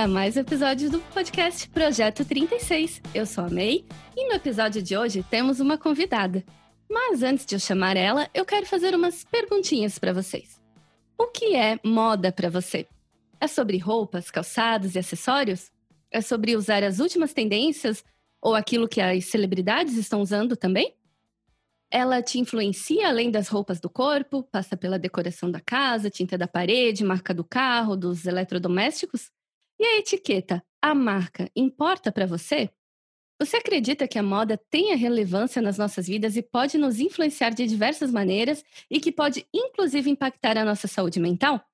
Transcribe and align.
A 0.00 0.08
mais 0.08 0.34
um 0.34 0.40
episódio 0.40 0.88
do 0.88 0.98
podcast 0.98 1.68
Projeto 1.68 2.24
36. 2.24 3.02
Eu 3.14 3.26
sou 3.26 3.44
a 3.44 3.50
May 3.50 3.84
e 4.16 4.28
no 4.28 4.32
episódio 4.32 4.80
de 4.80 4.96
hoje 4.96 5.22
temos 5.22 5.60
uma 5.60 5.76
convidada. 5.76 6.42
Mas 6.88 7.22
antes 7.22 7.44
de 7.44 7.54
eu 7.54 7.60
chamar 7.60 7.98
ela, 7.98 8.26
eu 8.32 8.46
quero 8.46 8.64
fazer 8.64 8.94
umas 8.94 9.24
perguntinhas 9.24 9.98
para 9.98 10.14
vocês. 10.14 10.58
O 11.18 11.26
que 11.26 11.54
é 11.54 11.78
moda 11.84 12.32
para 12.32 12.48
você? 12.48 12.86
É 13.38 13.46
sobre 13.46 13.76
roupas, 13.76 14.30
calçados 14.30 14.94
e 14.94 14.98
acessórios? 14.98 15.70
É 16.10 16.22
sobre 16.22 16.56
usar 16.56 16.82
as 16.82 16.98
últimas 16.98 17.34
tendências 17.34 18.02
ou 18.40 18.54
aquilo 18.54 18.88
que 18.88 19.02
as 19.02 19.26
celebridades 19.26 19.98
estão 19.98 20.22
usando 20.22 20.56
também? 20.56 20.94
Ela 21.90 22.22
te 22.22 22.38
influencia 22.38 23.06
além 23.06 23.30
das 23.30 23.48
roupas 23.48 23.78
do 23.78 23.90
corpo, 23.90 24.42
passa 24.44 24.78
pela 24.78 24.98
decoração 24.98 25.50
da 25.50 25.60
casa, 25.60 26.08
tinta 26.08 26.38
da 26.38 26.48
parede, 26.48 27.04
marca 27.04 27.34
do 27.34 27.44
carro, 27.44 27.98
dos 27.98 28.24
eletrodomésticos? 28.24 29.30
E 29.80 29.84
a 29.84 29.98
etiqueta, 29.98 30.62
a 30.82 30.94
marca, 30.94 31.50
importa 31.56 32.12
para 32.12 32.26
você? 32.26 32.68
Você 33.40 33.56
acredita 33.56 34.06
que 34.06 34.18
a 34.18 34.22
moda 34.22 34.60
tenha 34.68 34.94
relevância 34.94 35.62
nas 35.62 35.78
nossas 35.78 36.06
vidas 36.06 36.36
e 36.36 36.42
pode 36.42 36.76
nos 36.76 37.00
influenciar 37.00 37.48
de 37.48 37.66
diversas 37.66 38.12
maneiras 38.12 38.62
e 38.90 39.00
que 39.00 39.10
pode 39.10 39.46
inclusive 39.54 40.10
impactar 40.10 40.58
a 40.58 40.66
nossa 40.66 40.86
saúde 40.86 41.18
mental? 41.18 41.64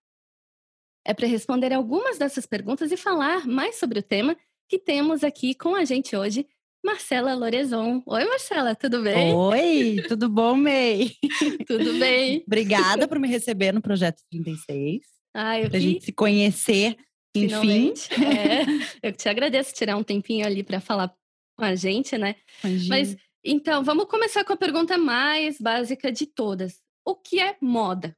É 1.05 1.13
para 1.13 1.27
responder 1.27 1.73
algumas 1.73 2.17
dessas 2.17 2.47
perguntas 2.47 2.93
e 2.93 2.97
falar 2.97 3.45
mais 3.45 3.77
sobre 3.77 3.99
o 3.99 4.03
tema 4.05 4.37
que 4.69 4.79
temos 4.79 5.25
aqui 5.25 5.53
com 5.53 5.75
a 5.75 5.85
gente 5.85 6.15
hoje 6.15 6.47
Marcela 6.85 7.35
Lorezon. 7.35 8.05
Oi, 8.07 8.25
Marcela, 8.25 8.77
tudo 8.77 9.03
bem? 9.03 9.35
Oi, 9.35 10.05
tudo 10.07 10.29
bom, 10.29 10.55
May? 10.55 11.11
tudo 11.67 11.99
bem. 11.99 12.45
Obrigada 12.47 13.09
por 13.09 13.19
me 13.19 13.27
receber 13.27 13.73
no 13.73 13.83
Projeto 13.83 14.23
36. 14.31 15.01
Ah, 15.35 15.59
eu 15.59 15.69
pra 15.69 15.81
que... 15.81 15.81
gente 15.81 16.05
se 16.05 16.13
conhecer, 16.13 16.97
Finalmente. 17.41 18.09
enfim. 18.13 18.25
É, 18.25 18.65
eu 19.09 19.13
te 19.13 19.29
agradeço 19.29 19.75
tirar 19.75 19.97
um 19.97 20.03
tempinho 20.03 20.47
ali 20.47 20.63
para 20.63 20.81
falar 20.81 21.15
com 21.57 21.65
a 21.65 21.75
gente, 21.75 22.17
né? 22.19 22.37
Imagina. 22.63 22.97
Mas 22.97 23.17
então, 23.45 23.85
vamos 23.85 24.07
começar 24.07 24.45
com 24.45 24.53
a 24.53 24.57
pergunta 24.57 24.99
mais 24.99 25.61
básica 25.61 26.11
de 26.11 26.27
todas. 26.27 26.81
O 27.05 27.15
que 27.15 27.39
é 27.39 27.57
moda? 27.61 28.17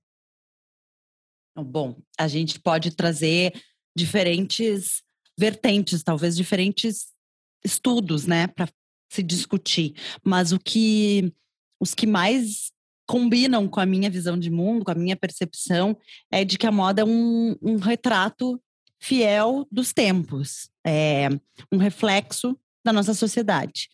Bom, 1.54 2.00
a 2.18 2.26
gente 2.26 2.58
pode 2.58 2.94
trazer 2.94 3.52
diferentes 3.94 5.02
vertentes, 5.38 6.02
talvez 6.02 6.36
diferentes 6.36 7.08
estudos, 7.64 8.26
né, 8.26 8.46
para 8.46 8.68
se 9.10 9.22
discutir. 9.22 9.94
Mas 10.24 10.52
o 10.52 10.58
que 10.58 11.32
os 11.80 11.94
que 11.94 12.06
mais 12.06 12.72
combinam 13.06 13.68
com 13.68 13.80
a 13.80 13.86
minha 13.86 14.08
visão 14.08 14.38
de 14.38 14.50
mundo, 14.50 14.84
com 14.84 14.90
a 14.90 14.94
minha 14.94 15.16
percepção, 15.16 15.96
é 16.30 16.44
de 16.44 16.58
que 16.58 16.66
a 16.66 16.72
moda 16.72 17.02
é 17.02 17.04
um, 17.04 17.54
um 17.60 17.76
retrato 17.76 18.60
fiel 19.00 19.66
dos 19.70 19.92
tempos, 19.92 20.68
é 20.86 21.28
um 21.72 21.78
reflexo 21.78 22.58
da 22.84 22.92
nossa 22.92 23.14
sociedade. 23.14 23.88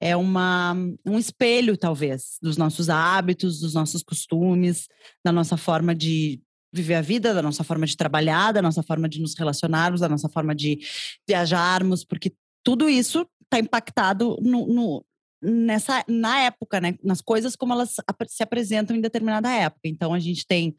É 0.00 0.14
uma, 0.14 0.74
um 1.04 1.18
espelho, 1.18 1.76
talvez, 1.76 2.38
dos 2.42 2.56
nossos 2.56 2.88
hábitos, 2.90 3.60
dos 3.60 3.74
nossos 3.74 4.02
costumes, 4.02 4.88
da 5.24 5.32
nossa 5.32 5.56
forma 5.56 5.94
de 5.94 6.40
viver 6.72 6.94
a 6.94 7.00
vida, 7.00 7.32
da 7.32 7.40
nossa 7.40 7.64
forma 7.64 7.86
de 7.86 7.96
trabalhar, 7.96 8.52
da 8.52 8.60
nossa 8.60 8.82
forma 8.82 9.08
de 9.08 9.20
nos 9.20 9.34
relacionarmos, 9.34 10.00
da 10.00 10.08
nossa 10.08 10.28
forma 10.28 10.54
de 10.54 10.78
viajarmos, 11.26 12.04
porque 12.04 12.34
tudo 12.62 12.88
isso 12.88 13.26
está 13.44 13.58
impactado 13.58 14.36
no, 14.42 14.66
no, 14.66 15.06
nessa 15.42 16.04
na 16.06 16.40
época, 16.40 16.80
né? 16.80 16.96
Nas 17.02 17.22
coisas 17.22 17.56
como 17.56 17.72
elas 17.72 17.94
se 18.28 18.42
apresentam 18.42 18.94
em 18.94 19.00
determinada 19.00 19.50
época. 19.50 19.82
Então 19.84 20.12
a 20.12 20.18
gente 20.18 20.46
tem 20.46 20.76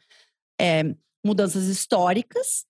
é, 0.59 0.95
mudanças 1.25 1.65
históricas 1.65 2.65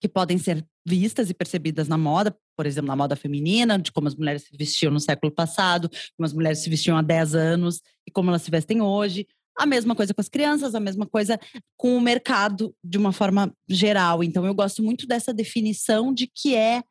que 0.00 0.08
podem 0.08 0.38
ser 0.38 0.64
vistas 0.86 1.30
e 1.30 1.34
percebidas 1.34 1.88
na 1.88 1.98
moda, 1.98 2.36
por 2.56 2.66
exemplo, 2.66 2.88
na 2.88 2.96
moda 2.96 3.16
feminina, 3.16 3.78
de 3.78 3.90
como 3.90 4.08
as 4.08 4.14
mulheres 4.14 4.42
se 4.42 4.56
vestiam 4.56 4.92
no 4.92 5.00
século 5.00 5.32
passado, 5.32 5.88
como 6.16 6.26
as 6.26 6.32
mulheres 6.32 6.58
se 6.60 6.70
vestiam 6.70 6.96
há 6.96 7.02
10 7.02 7.34
anos 7.34 7.80
e 8.06 8.10
como 8.10 8.30
elas 8.30 8.42
se 8.42 8.50
vestem 8.50 8.80
hoje. 8.80 9.26
A 9.58 9.64
mesma 9.64 9.94
coisa 9.94 10.12
com 10.12 10.20
as 10.20 10.28
crianças, 10.28 10.74
a 10.74 10.80
mesma 10.80 11.06
coisa 11.06 11.40
com 11.76 11.96
o 11.96 12.00
mercado 12.00 12.74
de 12.84 12.98
uma 12.98 13.10
forma 13.10 13.52
geral. 13.68 14.22
Então, 14.22 14.44
eu 14.46 14.54
gosto 14.54 14.82
muito 14.82 15.06
dessa 15.06 15.32
definição 15.32 16.12
de 16.12 16.26
que 16.26 16.54
é 16.54 16.82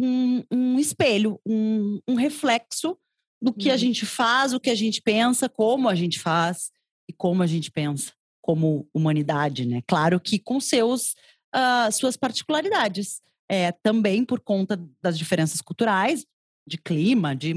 um, 0.00 0.42
um 0.50 0.78
espelho, 0.78 1.40
um, 1.44 2.00
um, 2.08 2.14
reflexo 2.14 2.96
do 3.42 3.52
que 3.52 3.68
a 3.68 3.72
uhum. 3.72 3.78
gente 3.78 4.06
faz, 4.06 4.52
o 4.52 4.60
que 4.60 4.70
a 4.70 4.74
gente 4.74 5.02
pensa, 5.02 5.48
como 5.48 5.88
a 5.88 5.94
gente 5.94 6.18
faz 6.20 6.70
e 7.08 7.12
como 7.12 7.42
a 7.42 7.46
gente 7.46 7.70
pensa 7.70 8.12
como 8.44 8.86
humanidade, 8.92 9.64
né? 9.64 9.80
Claro 9.86 10.20
que 10.20 10.38
com 10.38 10.60
seus 10.60 11.14
uh, 11.54 11.92
suas 11.92 12.16
particularidades, 12.16 13.22
é, 13.48 13.72
também 13.72 14.24
por 14.24 14.40
conta 14.40 14.76
das 15.02 15.16
diferenças 15.16 15.60
culturais, 15.60 16.26
de 16.66 16.78
clima, 16.78 17.36
de 17.36 17.54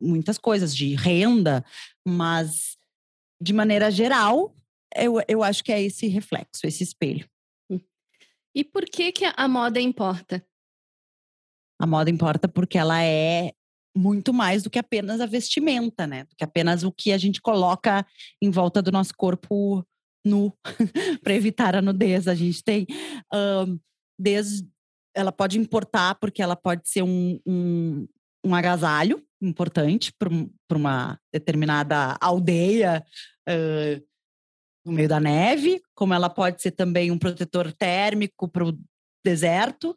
muitas 0.00 0.38
coisas, 0.38 0.74
de 0.74 0.94
renda, 0.94 1.64
mas 2.06 2.78
de 3.40 3.52
maneira 3.52 3.90
geral, 3.90 4.54
eu, 4.94 5.20
eu 5.28 5.42
acho 5.42 5.64
que 5.64 5.72
é 5.72 5.82
esse 5.82 6.06
reflexo, 6.06 6.64
esse 6.64 6.82
espelho. 6.82 7.28
E 8.54 8.64
por 8.64 8.84
que 8.84 9.12
que 9.12 9.24
a 9.24 9.48
moda 9.48 9.80
importa? 9.80 10.46
A 11.78 11.86
moda 11.86 12.08
importa 12.08 12.48
porque 12.48 12.78
ela 12.78 13.02
é 13.02 13.52
muito 13.94 14.32
mais 14.32 14.62
do 14.62 14.70
que 14.70 14.78
apenas 14.78 15.20
a 15.20 15.26
vestimenta, 15.26 16.06
né? 16.06 16.24
Do 16.24 16.34
que 16.36 16.44
apenas 16.44 16.82
o 16.82 16.92
que 16.92 17.12
a 17.12 17.18
gente 17.18 17.40
coloca 17.40 18.06
em 18.40 18.50
volta 18.50 18.80
do 18.80 18.92
nosso 18.92 19.14
corpo 19.14 19.86
nu 20.26 20.52
para 21.22 21.34
evitar 21.34 21.76
a 21.76 21.82
nudez. 21.82 22.28
A 22.28 22.34
gente 22.34 22.62
tem 22.62 22.86
um, 23.32 23.78
desde 24.18 24.68
ela 25.14 25.32
pode 25.32 25.58
importar 25.58 26.14
porque 26.16 26.42
ela 26.42 26.54
pode 26.54 26.88
ser 26.88 27.02
um, 27.02 27.40
um, 27.46 28.06
um 28.44 28.54
agasalho 28.54 29.24
importante 29.40 30.12
para 30.12 30.76
uma 30.76 31.18
determinada 31.32 32.16
aldeia 32.20 33.04
uh, 33.48 34.06
no 34.84 34.92
meio 34.92 35.08
da 35.08 35.18
neve, 35.18 35.80
como 35.94 36.14
ela 36.14 36.28
pode 36.28 36.60
ser 36.62 36.70
também 36.70 37.10
um 37.10 37.18
protetor 37.18 37.72
térmico 37.72 38.46
para 38.46 38.68
o 38.68 38.78
deserto, 39.24 39.96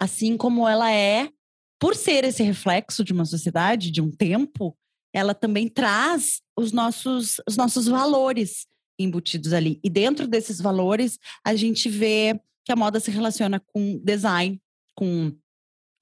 assim 0.00 0.36
como 0.36 0.66
ela 0.66 0.90
é, 0.90 1.28
por 1.78 1.94
ser 1.94 2.24
esse 2.24 2.42
reflexo 2.42 3.04
de 3.04 3.12
uma 3.12 3.24
sociedade, 3.24 3.90
de 3.90 4.00
um 4.00 4.10
tempo, 4.10 4.76
ela 5.14 5.34
também 5.34 5.68
traz 5.68 6.40
os 6.58 6.72
nossos, 6.72 7.40
os 7.46 7.56
nossos 7.56 7.86
valores 7.86 8.66
embutidos 8.98 9.52
ali. 9.52 9.80
E 9.82 9.90
dentro 9.90 10.26
desses 10.26 10.60
valores, 10.60 11.18
a 11.44 11.54
gente 11.54 11.88
vê 11.88 12.40
que 12.64 12.72
a 12.72 12.76
moda 12.76 13.00
se 13.00 13.10
relaciona 13.10 13.60
com 13.60 13.98
design, 14.02 14.60
com 14.94 15.32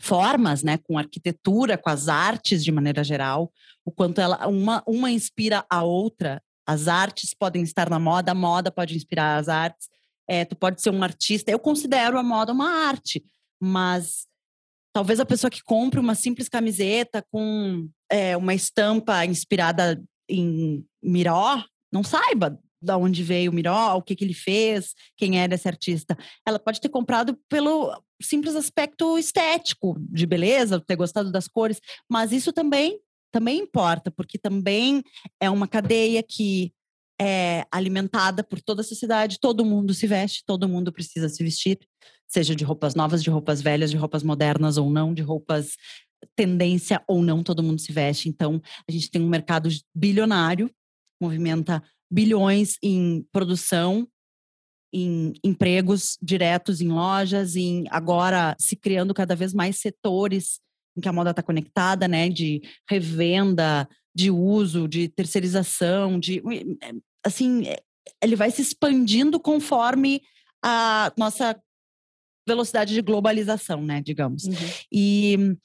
formas, 0.00 0.62
né, 0.62 0.78
com 0.78 0.98
arquitetura, 0.98 1.78
com 1.78 1.88
as 1.88 2.08
artes 2.08 2.64
de 2.64 2.72
maneira 2.72 3.04
geral, 3.04 3.53
o 3.84 3.91
quanto 3.91 4.20
ela 4.20 4.47
uma, 4.48 4.82
uma 4.86 5.10
inspira 5.10 5.64
a 5.70 5.82
outra. 5.82 6.42
As 6.66 6.88
artes 6.88 7.34
podem 7.34 7.62
estar 7.62 7.91
na 7.91 7.98
moda, 7.98 8.32
a 8.32 8.34
moda 8.34 8.70
pode 8.70 8.97
inspirar 8.97 9.38
as 9.38 9.48
artes. 9.48 9.88
É, 10.28 10.44
tu 10.44 10.54
pode 10.54 10.80
ser 10.80 10.91
um 10.91 11.03
artista. 11.03 11.50
Eu 11.50 11.59
considero 11.59 12.19
a 12.19 12.22
moda 12.22 12.53
uma 12.53 12.86
arte 12.86 13.22
mas 13.62 14.26
talvez 14.92 15.21
a 15.21 15.24
pessoa 15.24 15.48
que 15.48 15.62
compre 15.62 16.00
uma 16.00 16.16
simples 16.16 16.48
camiseta 16.48 17.24
com 17.30 17.89
é, 18.10 18.36
uma 18.36 18.54
estampa 18.54 19.24
inspirada 19.24 20.03
em 20.28 20.84
Miró 21.00 21.62
não 21.92 22.03
saiba 22.03 22.59
da 22.82 22.96
onde 22.96 23.22
veio 23.22 23.50
o 23.50 23.54
Miró, 23.54 23.96
o 23.96 24.02
que, 24.02 24.16
que 24.16 24.24
ele 24.24 24.34
fez, 24.34 24.94
quem 25.16 25.40
era 25.40 25.54
esse 25.54 25.68
artista. 25.68 26.16
Ela 26.46 26.58
pode 26.58 26.80
ter 26.80 26.88
comprado 26.88 27.38
pelo 27.48 27.92
simples 28.20 28.56
aspecto 28.56 29.18
estético, 29.18 29.96
de 29.98 30.26
beleza, 30.26 30.80
ter 30.80 30.96
gostado 30.96 31.30
das 31.30 31.48
cores, 31.48 31.80
mas 32.10 32.32
isso 32.32 32.52
também 32.52 32.98
também 33.32 33.60
importa, 33.60 34.10
porque 34.10 34.36
também 34.36 35.02
é 35.40 35.48
uma 35.48 35.66
cadeia 35.66 36.22
que 36.22 36.70
é 37.18 37.64
alimentada 37.72 38.44
por 38.44 38.60
toda 38.60 38.82
a 38.82 38.84
sociedade, 38.84 39.40
todo 39.40 39.64
mundo 39.64 39.94
se 39.94 40.06
veste, 40.06 40.42
todo 40.44 40.68
mundo 40.68 40.92
precisa 40.92 41.30
se 41.30 41.42
vestir, 41.42 41.78
seja 42.28 42.54
de 42.54 42.62
roupas 42.62 42.94
novas, 42.94 43.22
de 43.22 43.30
roupas 43.30 43.62
velhas, 43.62 43.90
de 43.90 43.96
roupas 43.96 44.22
modernas 44.22 44.76
ou 44.76 44.90
não, 44.90 45.14
de 45.14 45.22
roupas 45.22 45.76
tendência 46.36 47.02
ou 47.08 47.22
não, 47.22 47.42
todo 47.42 47.62
mundo 47.62 47.80
se 47.80 47.92
veste. 47.92 48.28
Então, 48.28 48.60
a 48.88 48.92
gente 48.92 49.10
tem 49.10 49.22
um 49.22 49.28
mercado 49.28 49.68
bilionário, 49.94 50.70
movimenta 51.20 51.82
bilhões 52.12 52.76
em 52.82 53.26
produção 53.32 54.06
em 54.92 55.32
empregos 55.42 56.18
diretos 56.20 56.82
em 56.82 56.88
lojas, 56.88 57.56
em 57.56 57.84
agora 57.88 58.54
se 58.59 58.76
criando 58.76 59.14
cada 59.14 59.34
vez 59.34 59.54
mais 59.54 59.78
setores 59.78 60.60
em 60.94 61.00
que 61.00 61.09
a 61.09 61.12
moda 61.12 61.30
está 61.30 61.42
conectada, 61.42 62.06
né? 62.06 62.28
De 62.28 62.60
revenda, 62.88 63.88
de 64.14 64.30
uso, 64.30 64.86
de 64.86 65.09
terceirização, 65.09 66.20
de 66.20 66.42
assim, 67.24 67.62
ele 68.22 68.36
vai 68.36 68.50
se 68.50 68.60
expandindo 68.60 69.41
conforme 69.41 70.20
a 70.62 71.10
nossa 71.16 71.58
velocidade 72.47 72.92
de 72.92 73.00
globalização, 73.00 73.82
né? 73.82 74.03
Digamos. 74.03 74.44
Uhum. 74.44 74.54
E 74.92 75.56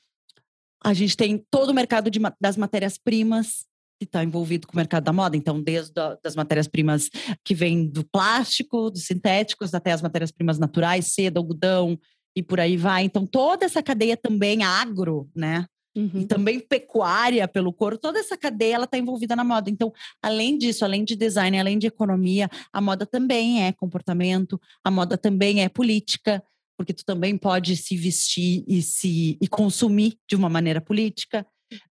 a 0.81 0.93
gente 0.93 1.17
tem 1.17 1.43
todo 1.51 1.71
o 1.71 1.73
mercado 1.73 2.09
de, 2.09 2.19
das 2.39 2.55
matérias-primas 2.55 3.65
que 3.99 4.05
está 4.05 4.23
envolvido 4.23 4.67
com 4.67 4.73
o 4.73 4.77
mercado 4.77 5.03
da 5.03 5.13
moda. 5.13 5.35
Então, 5.35 5.61
desde 5.61 5.99
a, 5.99 6.17
das 6.23 6.35
matérias-primas 6.35 7.09
que 7.43 7.53
vêm 7.53 7.87
do 7.87 8.03
plástico, 8.03 8.89
dos 8.89 9.05
sintéticos, 9.05 9.73
até 9.73 9.91
as 9.91 10.01
matérias-primas 10.01 10.59
naturais, 10.59 11.13
seda, 11.13 11.39
algodão 11.39 11.97
e 12.35 12.43
por 12.43 12.59
aí 12.59 12.77
vai. 12.77 13.03
Então, 13.03 13.25
toda 13.25 13.65
essa 13.65 13.81
cadeia 13.81 14.15
também 14.15 14.63
agro, 14.63 15.29
né? 15.35 15.65
Uhum. 15.97 16.21
E 16.21 16.25
também 16.27 16.59
pecuária 16.59 17.47
pelo 17.47 17.73
couro, 17.73 17.97
toda 17.97 18.19
essa 18.19 18.37
cadeia 18.37 18.75
ela 18.75 18.83
está 18.83 18.99
envolvida 18.99 19.35
na 19.35 19.43
moda. 19.43 19.67
Então, 19.67 19.91
além 20.21 20.55
disso, 20.55 20.85
além 20.85 21.03
de 21.03 21.15
design, 21.15 21.59
além 21.59 21.79
de 21.79 21.87
economia, 21.87 22.47
a 22.71 22.79
moda 22.79 23.03
também 23.03 23.63
é 23.63 23.71
comportamento, 23.71 24.61
a 24.83 24.91
moda 24.91 25.17
também 25.17 25.63
é 25.63 25.69
política, 25.69 26.43
porque 26.77 26.93
tu 26.93 27.03
também 27.03 27.35
pode 27.35 27.75
se 27.75 27.97
vestir 27.97 28.63
e 28.67 28.83
se 28.83 29.39
e 29.41 29.47
consumir 29.47 30.19
de 30.29 30.35
uma 30.35 30.47
maneira 30.47 30.79
política. 30.79 31.43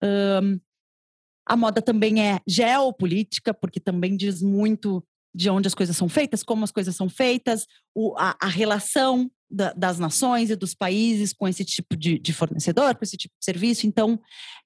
Um, 0.04 0.60
a 1.46 1.56
moda 1.56 1.82
também 1.82 2.22
é 2.22 2.40
geopolítica, 2.48 3.54
porque 3.54 3.80
também 3.80 4.16
diz 4.16 4.42
muito 4.42 5.04
de 5.36 5.50
onde 5.50 5.68
as 5.68 5.74
coisas 5.74 5.98
são 5.98 6.08
feitas, 6.08 6.44
como 6.44 6.64
as 6.64 6.72
coisas 6.72 6.96
são 6.96 7.10
feitas, 7.10 7.66
o, 7.96 8.16
a, 8.18 8.36
a, 8.40 8.48
relação 8.48 9.32
da, 9.50 9.74
das 9.74 9.98
nações 9.98 10.52
e 10.52 10.56
dos 10.56 10.76
países 10.76 11.34
com 11.34 11.48
esse 11.48 11.66
tipo 11.66 11.98
de, 11.98 12.20
de, 12.20 12.32
fornecedor, 12.32 12.96
com 12.96 13.04
esse 13.04 13.18
tipo 13.18 13.34
de 13.40 13.44
serviço. 13.44 13.88
Então, 13.88 14.20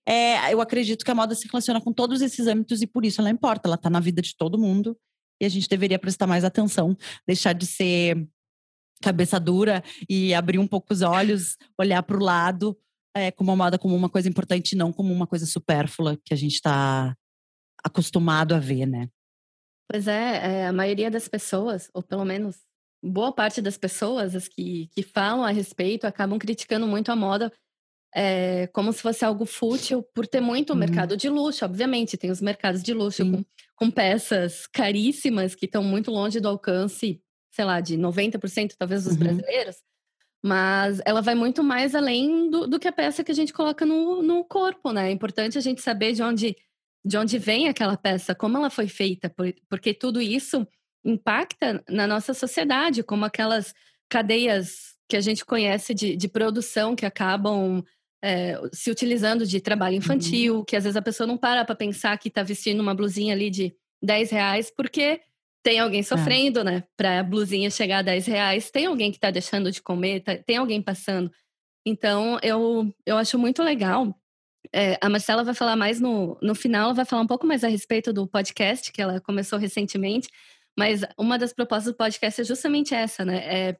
é, 0.06 0.54
eu 0.54 0.60
acredito 0.60 1.06
que 1.06 1.12
a 1.12 1.16
moda 1.16 1.34
se 1.36 1.48
relaciona 1.48 1.80
com 1.80 1.94
todos 1.94 2.22
esses 2.22 2.48
âmbitos 2.48 2.82
e 2.82 2.88
por 2.88 3.06
isso 3.06 3.22
ela 3.22 3.30
importa, 3.30 3.68
ela 3.68 3.76
está 3.76 3.90
na 3.90 4.02
vida 4.02 4.22
de 4.22 4.36
todo 4.36 4.60
mundo 4.60 4.98
e 5.42 5.46
a 5.46 5.50
gente 5.50 5.70
deveria 5.70 6.00
prestar 6.00 6.28
mais 6.28 6.44
atenção, 6.44 6.98
deixar 7.26 7.54
de 7.54 7.66
ser 7.66 8.28
cabeça 9.02 9.40
dura 9.40 9.84
e 10.10 10.34
abrir 10.34 10.60
um 10.60 10.68
pouco 10.68 10.94
os 10.94 11.02
olhos, 11.02 11.56
olhar 11.80 12.04
para 12.04 12.18
o 12.18 12.24
lado 12.24 12.78
é, 13.18 13.32
como 13.32 13.52
a 13.52 13.56
moda 13.56 13.78
como 13.78 13.96
uma 13.96 14.10
coisa 14.10 14.30
importante, 14.30 14.76
não 14.76 14.92
como 14.92 15.14
uma 15.14 15.28
coisa 15.28 15.46
supérflua 15.46 16.18
que 16.24 16.34
a 16.34 16.38
gente 16.38 16.56
está 16.56 17.16
acostumado 17.84 18.54
a 18.54 18.60
ver, 18.60 18.86
né? 18.86 19.10
Pois 19.90 20.08
é, 20.08 20.62
é, 20.62 20.68
a 20.68 20.74
maioria 20.74 21.10
das 21.10 21.28
pessoas, 21.28 21.90
ou 21.94 22.04
pelo 22.04 22.26
menos 22.26 22.58
boa 23.02 23.32
parte 23.32 23.62
das 23.62 23.78
pessoas 23.78 24.36
as 24.36 24.48
que, 24.48 24.90
que 24.94 25.02
falam 25.02 25.44
a 25.44 25.52
respeito, 25.52 26.06
acabam 26.06 26.38
criticando 26.38 26.88
muito 26.88 27.12
a 27.12 27.16
moda 27.16 27.52
é, 28.16 28.68
como 28.68 28.92
se 28.92 29.02
fosse 29.02 29.24
algo 29.24 29.46
fútil, 29.46 30.04
por 30.14 30.26
ter 30.26 30.42
muito 30.42 30.74
uhum. 30.74 30.80
mercado 30.80 31.16
de 31.16 31.30
luxo. 31.30 31.64
Obviamente, 31.66 32.18
tem 32.18 32.32
os 32.32 32.42
mercados 32.42 32.82
de 32.82 32.94
luxo 32.94 33.24
com, 33.30 33.46
com, 33.76 33.92
peças 33.92 34.66
caríssimas 34.68 35.54
que 35.54 35.66
estão 35.66 35.84
muito 35.84 36.10
longe 36.10 36.40
do 36.40 36.48
alcance, 36.48 37.22
sei 37.52 37.66
lá, 37.66 37.80
de 37.80 37.98
90% 37.98 38.74
talvez 38.78 39.04
dos 39.04 39.14
uhum. 39.14 39.20
brasileiros. 39.20 39.76
Mas 40.48 41.02
ela 41.06 41.22
vai 41.22 41.36
muito 41.36 41.62
mais 41.62 41.94
além 41.94 42.50
do, 42.50 42.66
do 42.68 42.80
que 42.80 42.88
a 42.88 42.92
peça 42.92 43.22
que 43.22 43.32
a 43.32 43.36
gente 43.36 43.52
coloca 43.52 43.86
no, 43.86 44.24
no 44.24 44.46
corpo, 44.46 44.94
né? 44.94 45.10
É 45.10 45.12
importante 45.12 45.58
a 45.58 45.62
gente 45.62 45.82
saber 45.82 46.14
de 46.14 46.24
onde, 46.24 46.56
de 47.04 47.18
onde 47.18 47.38
vem 47.38 47.68
aquela 47.68 47.98
peça, 47.98 48.34
como 48.34 48.58
ela 48.58 48.70
foi 48.70 48.88
feita, 48.88 49.30
porque 49.70 49.94
tudo 49.94 50.22
isso 50.22 50.66
impacta 51.04 51.84
na 51.90 52.08
nossa 52.08 52.34
sociedade, 52.34 53.04
como 53.04 53.26
aquelas 53.26 53.74
cadeias 54.10 54.96
que 55.10 55.18
a 55.18 55.22
gente 55.22 55.44
conhece 55.46 55.94
de, 55.94 56.16
de 56.16 56.28
produção 56.30 56.96
que 56.96 57.06
acabam 57.06 57.84
é, 58.24 58.58
se 58.72 58.90
utilizando 58.90 59.46
de 59.46 59.60
trabalho 59.60 59.96
uhum. 59.96 60.00
infantil, 60.00 60.56
uhum. 60.60 60.64
que 60.64 60.78
às 60.78 60.86
vezes 60.86 60.96
a 60.96 61.02
pessoa 61.02 61.28
não 61.28 61.38
para 61.38 61.66
para 61.66 61.76
pensar 61.76 62.18
que 62.18 62.30
está 62.30 62.42
vestindo 62.42 62.80
uma 62.80 62.96
blusinha 62.96 63.34
ali 63.34 63.50
de 63.50 63.76
10 64.02 64.32
reais, 64.32 64.72
porque 64.74 65.20
tem 65.68 65.80
alguém 65.80 66.00
é. 66.00 66.04
sofrendo, 66.04 66.62
é. 66.62 66.64
né? 66.64 66.84
Pra 66.96 67.22
blusinha 67.22 67.70
chegar 67.70 67.98
a 68.00 68.02
10 68.02 68.26
reais, 68.26 68.72
tem 68.72 68.86
alguém 68.86 69.12
que 69.12 69.20
tá 69.20 69.30
deixando 69.30 69.70
de 69.70 69.82
comer, 69.82 70.22
tá, 70.22 70.38
tem 70.38 70.56
alguém 70.56 70.82
passando. 70.82 71.30
Então, 71.86 72.40
eu, 72.42 72.90
eu 73.06 73.18
acho 73.18 73.38
muito 73.38 73.62
legal. 73.62 74.18
É, 74.74 74.98
a 75.02 75.10
Marcela 75.10 75.44
vai 75.44 75.54
falar 75.54 75.76
mais 75.76 76.00
no, 76.00 76.38
no 76.42 76.56
final, 76.56 76.86
ela 76.86 76.94
vai 76.94 77.04
falar 77.04 77.22
um 77.22 77.28
pouco 77.28 77.46
mais 77.46 77.66
a 77.66 77.68
respeito 77.68 78.14
do 78.14 78.26
podcast, 78.26 78.94
que 78.94 79.02
ela 79.02 79.20
começou 79.20 79.60
recentemente. 79.60 80.30
Mas 80.78 81.02
uma 81.18 81.38
das 81.38 81.52
propostas 81.52 81.92
do 81.92 81.98
podcast 81.98 82.40
é 82.40 82.46
justamente 82.46 82.96
essa, 82.96 83.26
né? 83.26 83.38
É 83.38 83.78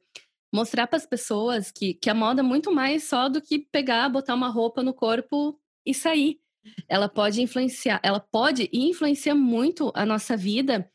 mostrar 0.52 0.86
para 0.88 0.98
as 0.98 1.06
pessoas 1.06 1.70
que, 1.70 1.94
que 1.94 2.10
a 2.10 2.14
moda 2.14 2.40
é 2.40 2.44
muito 2.44 2.70
mais 2.70 3.04
só 3.04 3.30
do 3.30 3.40
que 3.40 3.60
pegar, 3.72 4.10
botar 4.10 4.34
uma 4.34 4.48
roupa 4.48 4.82
no 4.82 4.92
corpo 4.92 5.58
e 5.86 5.94
sair. 5.94 6.38
Ela 6.86 7.08
pode 7.08 7.40
influenciar, 7.40 7.98
ela 8.02 8.20
pode 8.20 8.68
e 8.70 8.90
influencia 8.90 9.34
muito 9.34 9.90
a 9.94 10.04
nossa 10.04 10.36
vida 10.36 10.90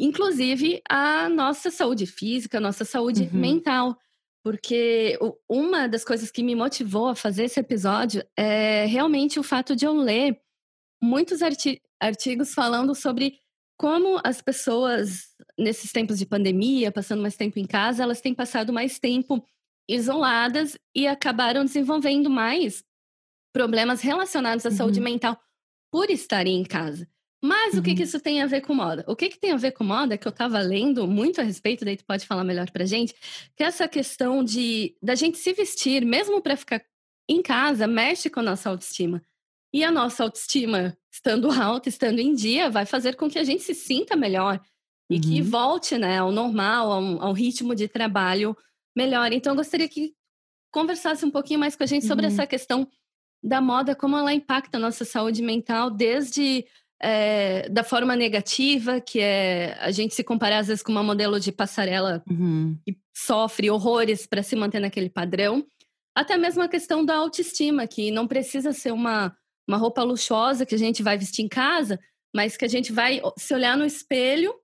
inclusive 0.00 0.80
a 0.88 1.28
nossa 1.28 1.70
saúde 1.70 2.06
física, 2.06 2.56
a 2.56 2.60
nossa 2.60 2.84
saúde 2.84 3.28
uhum. 3.32 3.38
mental. 3.38 3.96
Porque 4.42 5.18
uma 5.46 5.86
das 5.86 6.02
coisas 6.02 6.30
que 6.30 6.42
me 6.42 6.54
motivou 6.54 7.08
a 7.08 7.14
fazer 7.14 7.44
esse 7.44 7.60
episódio 7.60 8.24
é 8.34 8.86
realmente 8.86 9.38
o 9.38 9.42
fato 9.42 9.76
de 9.76 9.84
eu 9.84 9.92
ler 9.92 10.40
muitos 11.02 11.42
arti 11.42 11.80
artigos 12.00 12.54
falando 12.54 12.94
sobre 12.94 13.38
como 13.78 14.18
as 14.24 14.40
pessoas, 14.40 15.28
nesses 15.58 15.92
tempos 15.92 16.18
de 16.18 16.24
pandemia, 16.24 16.90
passando 16.90 17.20
mais 17.20 17.36
tempo 17.36 17.58
em 17.58 17.66
casa, 17.66 18.02
elas 18.02 18.22
têm 18.22 18.34
passado 18.34 18.72
mais 18.72 18.98
tempo 18.98 19.44
isoladas 19.86 20.78
e 20.94 21.06
acabaram 21.06 21.64
desenvolvendo 21.64 22.30
mais 22.30 22.82
problemas 23.52 24.00
relacionados 24.00 24.64
à 24.64 24.70
uhum. 24.70 24.76
saúde 24.76 25.00
mental 25.00 25.38
por 25.90 26.08
estarem 26.08 26.60
em 26.60 26.64
casa. 26.64 27.06
Mas 27.42 27.74
uhum. 27.74 27.80
o 27.80 27.82
que, 27.82 27.94
que 27.94 28.00
uhum. 28.00 28.04
isso 28.04 28.20
tem 28.20 28.42
a 28.42 28.46
ver 28.46 28.60
com 28.60 28.74
moda? 28.74 29.04
O 29.08 29.16
que, 29.16 29.28
que 29.28 29.38
tem 29.38 29.52
a 29.52 29.56
ver 29.56 29.72
com 29.72 29.82
moda, 29.82 30.18
que 30.18 30.26
eu 30.26 30.30
estava 30.30 30.60
lendo 30.60 31.06
muito 31.06 31.40
a 31.40 31.44
respeito, 31.44 31.84
daí 31.84 31.96
tu 31.96 32.04
pode 32.04 32.26
falar 32.26 32.44
melhor 32.44 32.70
pra 32.70 32.84
gente, 32.84 33.14
que 33.56 33.62
é 33.62 33.66
essa 33.66 33.88
questão 33.88 34.44
de 34.44 34.94
da 35.02 35.14
gente 35.14 35.38
se 35.38 35.52
vestir, 35.52 36.04
mesmo 36.04 36.42
para 36.42 36.56
ficar 36.56 36.82
em 37.28 37.40
casa, 37.40 37.86
mexe 37.86 38.28
com 38.28 38.40
a 38.40 38.42
nossa 38.42 38.68
autoestima. 38.68 39.22
E 39.72 39.84
a 39.84 39.90
nossa 39.90 40.24
autoestima, 40.24 40.96
estando 41.10 41.50
alta, 41.50 41.88
estando 41.88 42.18
em 42.18 42.34
dia, 42.34 42.68
vai 42.68 42.84
fazer 42.84 43.16
com 43.16 43.30
que 43.30 43.38
a 43.38 43.44
gente 43.44 43.62
se 43.62 43.74
sinta 43.74 44.16
melhor 44.16 44.60
e 45.08 45.14
uhum. 45.14 45.20
que 45.20 45.40
volte 45.40 45.96
né, 45.96 46.18
ao 46.18 46.32
normal, 46.32 46.90
ao, 46.90 47.22
ao, 47.22 47.32
ritmo 47.32 47.74
de 47.74 47.88
trabalho 47.88 48.56
melhor. 48.94 49.32
Então, 49.32 49.52
eu 49.52 49.56
gostaria 49.56 49.88
que 49.88 50.12
conversasse 50.72 51.24
um 51.24 51.30
pouquinho 51.30 51.60
mais 51.60 51.74
com 51.76 51.84
a 51.84 51.86
gente 51.86 52.06
sobre 52.06 52.26
uhum. 52.26 52.32
essa 52.32 52.46
questão 52.46 52.86
da 53.42 53.60
moda, 53.60 53.94
como 53.94 54.16
ela 54.16 54.32
impacta 54.34 54.76
a 54.76 54.80
nossa 54.80 55.04
saúde 55.04 55.40
mental, 55.40 55.90
desde 55.90 56.66
é, 57.02 57.68
da 57.68 57.82
forma 57.82 58.14
negativa, 58.14 59.00
que 59.00 59.20
é 59.20 59.76
a 59.80 59.90
gente 59.90 60.14
se 60.14 60.22
comparar 60.22 60.58
às 60.58 60.66
vezes 60.66 60.82
com 60.82 60.92
uma 60.92 61.02
modelo 61.02 61.40
de 61.40 61.50
passarela 61.50 62.22
uhum. 62.28 62.76
que 62.84 62.98
sofre 63.16 63.70
horrores 63.70 64.26
para 64.26 64.42
se 64.42 64.54
manter 64.54 64.80
naquele 64.80 65.08
padrão, 65.08 65.66
até 66.14 66.36
mesmo 66.36 66.62
a 66.62 66.68
questão 66.68 67.04
da 67.04 67.16
autoestima, 67.16 67.86
que 67.86 68.10
não 68.10 68.26
precisa 68.26 68.72
ser 68.72 68.92
uma, 68.92 69.34
uma 69.66 69.78
roupa 69.78 70.02
luxuosa 70.02 70.66
que 70.66 70.74
a 70.74 70.78
gente 70.78 71.02
vai 71.02 71.16
vestir 71.16 71.42
em 71.42 71.48
casa, 71.48 71.98
mas 72.34 72.56
que 72.56 72.64
a 72.64 72.68
gente 72.68 72.92
vai 72.92 73.20
se 73.38 73.54
olhar 73.54 73.76
no 73.76 73.86
espelho 73.86 74.54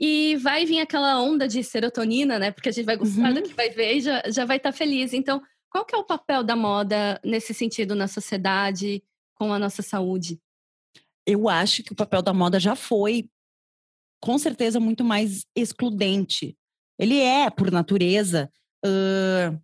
e 0.00 0.36
vai 0.36 0.66
vir 0.66 0.80
aquela 0.80 1.20
onda 1.20 1.46
de 1.46 1.62
serotonina, 1.62 2.38
né? 2.38 2.50
Porque 2.50 2.68
a 2.68 2.72
gente 2.72 2.84
vai 2.84 2.96
gostar 2.96 3.28
uhum. 3.28 3.34
do 3.34 3.42
que 3.42 3.54
vai 3.54 3.70
ver 3.70 3.96
e 3.96 4.00
já, 4.00 4.22
já 4.28 4.44
vai 4.44 4.56
estar 4.56 4.72
tá 4.72 4.76
feliz. 4.76 5.12
Então, 5.12 5.40
qual 5.70 5.84
que 5.84 5.94
é 5.94 5.98
o 5.98 6.04
papel 6.04 6.42
da 6.42 6.56
moda 6.56 7.20
nesse 7.24 7.54
sentido 7.54 7.94
na 7.94 8.08
sociedade, 8.08 9.02
com 9.34 9.52
a 9.52 9.58
nossa 9.58 9.82
saúde? 9.82 10.38
Eu 11.26 11.48
acho 11.48 11.82
que 11.82 11.92
o 11.92 11.96
papel 11.96 12.22
da 12.22 12.32
moda 12.32 12.60
já 12.60 12.76
foi, 12.76 13.28
com 14.20 14.38
certeza, 14.38 14.78
muito 14.80 15.04
mais 15.04 15.44
excludente. 15.54 16.56
Ele 16.98 17.18
é, 17.18 17.50
por 17.50 17.70
natureza, 17.70 18.50
uh, 18.84 19.60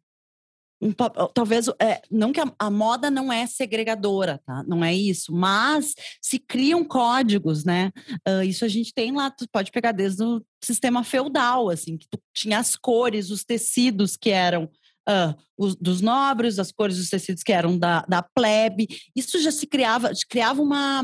um, 0.83 0.92
talvez, 1.33 1.69
é, 1.81 2.02
não 2.11 2.33
que 2.33 2.40
a, 2.40 2.52
a, 2.59 2.69
moda 2.69 3.09
não 3.09 3.33
é 3.33 3.47
segregadora, 3.47 4.40
tá? 4.45 4.64
Não 4.66 4.85
é 4.85 4.92
isso, 4.92 5.33
mas 5.33 5.95
se 6.21 6.40
criam 6.40 6.85
códigos, 6.85 7.64
né? 7.64 7.92
Uh, 8.28 8.42
isso 8.42 8.64
a 8.64 8.69
gente 8.69 8.92
tem 8.92 9.12
lá, 9.12 9.31
tu 9.31 9.47
pode 9.52 9.71
pegar 9.71 9.92
desde 9.92 10.25
o 10.25 10.45
sistema 10.62 11.04
feudal, 11.04 11.69
assim, 11.69 11.97
que 11.97 12.09
tu 12.11 12.21
tinha 12.35 12.59
as 12.59 12.75
cores, 12.75 13.31
os 13.31 13.45
tecidos 13.45 14.16
que 14.16 14.31
eram 14.31 14.69
Uh, 15.02 15.35
os, 15.59 15.75
dos 15.75 16.00
nobres, 16.00 16.61
as 16.61 16.71
cores 16.71 16.97
dos 16.97 17.11
tecidos 17.11 17.42
que 17.42 17.50
eram 17.52 17.76
da, 17.76 18.02
da 18.02 18.23
plebe. 18.23 18.87
Isso 19.16 19.37
já 19.40 19.50
se 19.50 19.66
criava, 19.66 20.12
criava 20.31 20.62
uma, 20.62 21.02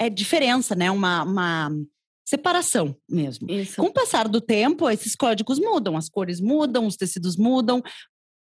é 0.00 0.08
diferença, 0.08 0.74
né? 0.74 0.90
Uma, 0.90 1.22
uma 1.22 1.70
separação 2.26 2.96
mesmo. 3.08 3.50
Isso. 3.50 3.76
Com 3.76 3.88
o 3.88 3.92
passar 3.92 4.28
do 4.28 4.40
tempo, 4.40 4.88
esses 4.88 5.16
códigos 5.16 5.58
mudam, 5.58 5.96
as 5.96 6.08
cores 6.08 6.40
mudam, 6.40 6.86
os 6.86 6.96
tecidos 6.96 7.36
mudam, 7.36 7.82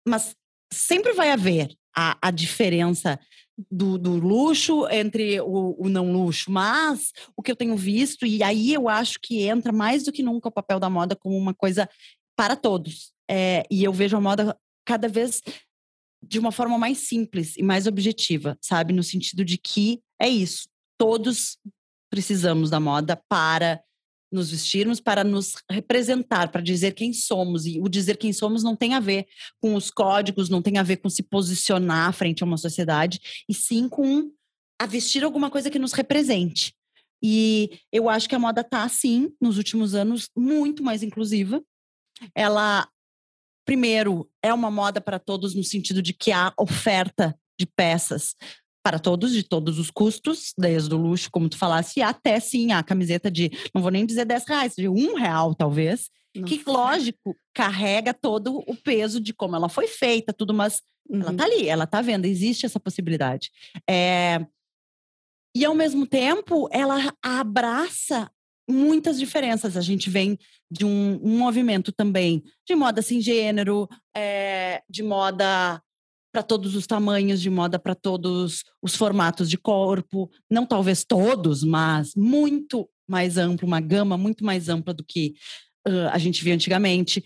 mas 0.07 0.35
sempre 0.71 1.13
vai 1.13 1.31
haver 1.31 1.73
a, 1.95 2.17
a 2.21 2.31
diferença 2.31 3.19
do, 3.69 3.97
do, 3.97 4.15
luxo 4.15 4.87
entre 4.89 5.41
o, 5.41 5.75
o, 5.77 5.89
não 5.89 6.11
luxo. 6.11 6.51
Mas 6.51 7.11
o 7.35 7.41
que 7.41 7.51
eu 7.51 7.55
tenho 7.55 7.75
visto, 7.75 8.25
e 8.25 8.43
aí 8.43 8.73
eu 8.73 8.87
acho 8.87 9.19
que 9.21 9.43
entra 9.43 9.71
mais 9.71 10.03
do 10.03 10.11
que 10.11 10.23
nunca 10.23 10.49
o 10.49 10.51
papel 10.51 10.79
da 10.79 10.89
moda 10.89 11.15
como 11.15 11.37
uma 11.37 11.53
coisa 11.53 11.89
para 12.37 12.55
todos. 12.55 13.11
É, 13.29 13.63
e 13.69 13.83
eu 13.83 13.91
vejo 13.91 14.15
a 14.15 14.21
moda 14.21 14.57
cada 14.85 15.07
vez 15.07 15.41
de 16.21 16.39
uma 16.39 16.51
forma 16.51 16.77
mais 16.77 16.99
simples 16.99 17.55
e 17.57 17.63
mais 17.63 17.87
objetiva, 17.87 18.57
sabe? 18.61 18.93
No 18.93 19.03
sentido 19.03 19.43
de 19.45 19.57
que 19.57 20.01
é 20.19 20.27
isso. 20.27 20.67
Todos 20.99 21.57
precisamos 22.11 22.69
da 22.69 22.79
moda 22.79 23.15
para 23.29 23.81
nos 24.31 24.51
vestirmos, 24.51 24.99
para 24.99 25.23
nos 25.23 25.53
representar, 25.69 26.51
para 26.51 26.61
dizer 26.61 26.93
quem 26.93 27.13
somos. 27.13 27.65
E 27.65 27.79
o 27.79 27.89
dizer 27.89 28.17
quem 28.17 28.31
somos 28.31 28.63
não 28.63 28.75
tem 28.75 28.93
a 28.93 28.99
ver 28.99 29.27
com 29.59 29.75
os 29.75 29.89
códigos, 29.89 30.49
não 30.49 30.61
tem 30.61 30.77
a 30.77 30.83
ver 30.83 30.97
com 30.97 31.09
se 31.09 31.23
posicionar 31.23 32.13
frente 32.13 32.43
a 32.43 32.45
uma 32.45 32.57
sociedade, 32.57 33.19
e 33.47 33.53
sim 33.53 33.89
com 33.89 34.31
a 34.79 34.85
vestir 34.85 35.23
alguma 35.23 35.49
coisa 35.49 35.69
que 35.69 35.79
nos 35.79 35.93
represente. 35.93 36.75
E 37.21 37.81
eu 37.91 38.07
acho 38.07 38.29
que 38.29 38.35
a 38.35 38.39
moda 38.39 38.61
está, 38.61 38.83
assim, 38.83 39.29
nos 39.41 39.57
últimos 39.57 39.93
anos, 39.93 40.29
muito 40.37 40.83
mais 40.83 41.03
inclusiva. 41.03 41.61
Ela, 42.33 42.87
primeiro, 43.65 44.29
é 44.43 44.53
uma 44.53 44.71
moda 44.71 45.01
para 45.01 45.19
todos 45.19 45.53
no 45.53 45.63
sentido 45.63 46.01
de 46.01 46.13
que 46.13 46.31
há 46.31 46.53
oferta 46.57 47.37
de 47.59 47.65
peças 47.65 48.35
para 48.89 48.97
todos, 48.97 49.31
de 49.31 49.43
todos 49.43 49.77
os 49.77 49.91
custos, 49.91 50.51
desde 50.57 50.95
o 50.95 50.97
luxo, 50.97 51.29
como 51.29 51.47
tu 51.47 51.59
falasse, 51.59 52.01
até 52.01 52.39
sim 52.39 52.71
a 52.71 52.81
camiseta 52.81 53.29
de, 53.29 53.51
não 53.71 53.83
vou 53.83 53.91
nem 53.91 54.03
dizer 54.03 54.25
10 54.25 54.47
reais, 54.47 54.73
de 54.75 54.89
um 54.89 55.13
real, 55.13 55.53
talvez, 55.53 56.09
Nossa. 56.35 56.47
que, 56.47 56.63
lógico, 56.65 57.37
carrega 57.53 58.15
todo 58.15 58.63
o 58.65 58.75
peso 58.75 59.21
de 59.21 59.31
como 59.31 59.55
ela 59.55 59.69
foi 59.69 59.85
feita, 59.85 60.33
tudo, 60.33 60.55
mas 60.55 60.81
uhum. 61.07 61.21
ela 61.21 61.33
tá 61.35 61.43
ali, 61.43 61.69
ela 61.69 61.85
tá 61.85 62.01
vendo, 62.01 62.25
existe 62.25 62.65
essa 62.65 62.79
possibilidade. 62.79 63.51
É, 63.87 64.43
e 65.55 65.63
ao 65.63 65.75
mesmo 65.75 66.07
tempo, 66.07 66.67
ela 66.71 67.13
abraça 67.23 68.27
muitas 68.67 69.19
diferenças. 69.19 69.77
A 69.77 69.81
gente 69.81 70.09
vem 70.09 70.35
de 70.71 70.83
um, 70.83 71.19
um 71.21 71.37
movimento 71.37 71.91
também 71.91 72.43
de 72.67 72.73
moda 72.73 73.03
sem 73.03 73.21
gênero, 73.21 73.87
é, 74.17 74.81
de 74.89 75.03
moda 75.03 75.79
para 76.31 76.43
todos 76.43 76.75
os 76.75 76.85
tamanhos, 76.85 77.41
de 77.41 77.49
moda 77.49 77.79
para 77.79 77.95
todos 77.95 78.63
os 78.81 78.95
formatos 78.95 79.49
de 79.49 79.57
corpo. 79.57 80.29
Não 80.49 80.65
talvez 80.65 81.03
todos, 81.03 81.63
mas 81.63 82.13
muito 82.15 82.87
mais 83.07 83.37
amplo, 83.37 83.67
uma 83.67 83.81
gama 83.81 84.17
muito 84.17 84.43
mais 84.43 84.69
ampla 84.69 84.93
do 84.93 85.03
que 85.03 85.33
uh, 85.87 86.09
a 86.11 86.17
gente 86.17 86.43
via 86.43 86.53
antigamente. 86.53 87.23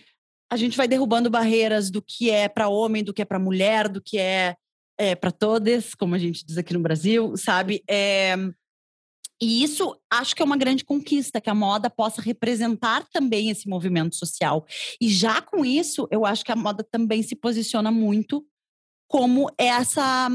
A 0.52 0.56
gente 0.56 0.78
vai 0.78 0.88
derrubando 0.88 1.30
barreiras 1.30 1.90
do 1.90 2.02
que 2.02 2.30
é 2.30 2.48
para 2.48 2.70
homem, 2.70 3.04
do 3.04 3.14
que 3.14 3.22
é 3.22 3.26
para 3.26 3.40
mulher, 3.40 3.90
do 3.90 4.02
que 4.02 4.18
é 4.18 4.56
é, 4.98 5.16
para 5.16 5.32
todas, 5.32 5.96
como 5.96 6.16
a 6.16 6.20
gente 6.20 6.46
diz 6.46 6.58
aqui 6.58 6.74
no 6.74 6.80
Brasil, 6.80 7.36
sabe? 7.36 7.84
É, 7.90 8.36
e 9.42 9.64
isso 9.64 10.00
acho 10.10 10.36
que 10.36 10.42
é 10.42 10.46
uma 10.46 10.58
grande 10.58 10.86
conquista, 10.86 11.42
que 11.42 11.50
a 11.50 11.56
moda 11.56 11.90
possa 11.90 12.22
representar 12.22 13.06
também 13.12 13.50
esse 13.50 13.68
movimento 13.68 14.16
social. 14.16 14.66
E 15.02 15.10
já 15.10 15.42
com 15.42 15.66
isso, 15.66 16.08
eu 16.12 16.26
acho 16.26 16.46
que 16.46 16.52
a 16.52 16.56
moda 16.56 16.84
também 16.90 17.22
se 17.22 17.36
posiciona 17.36 17.92
muito 17.92 18.46
como 19.14 19.48
essa 19.60 20.28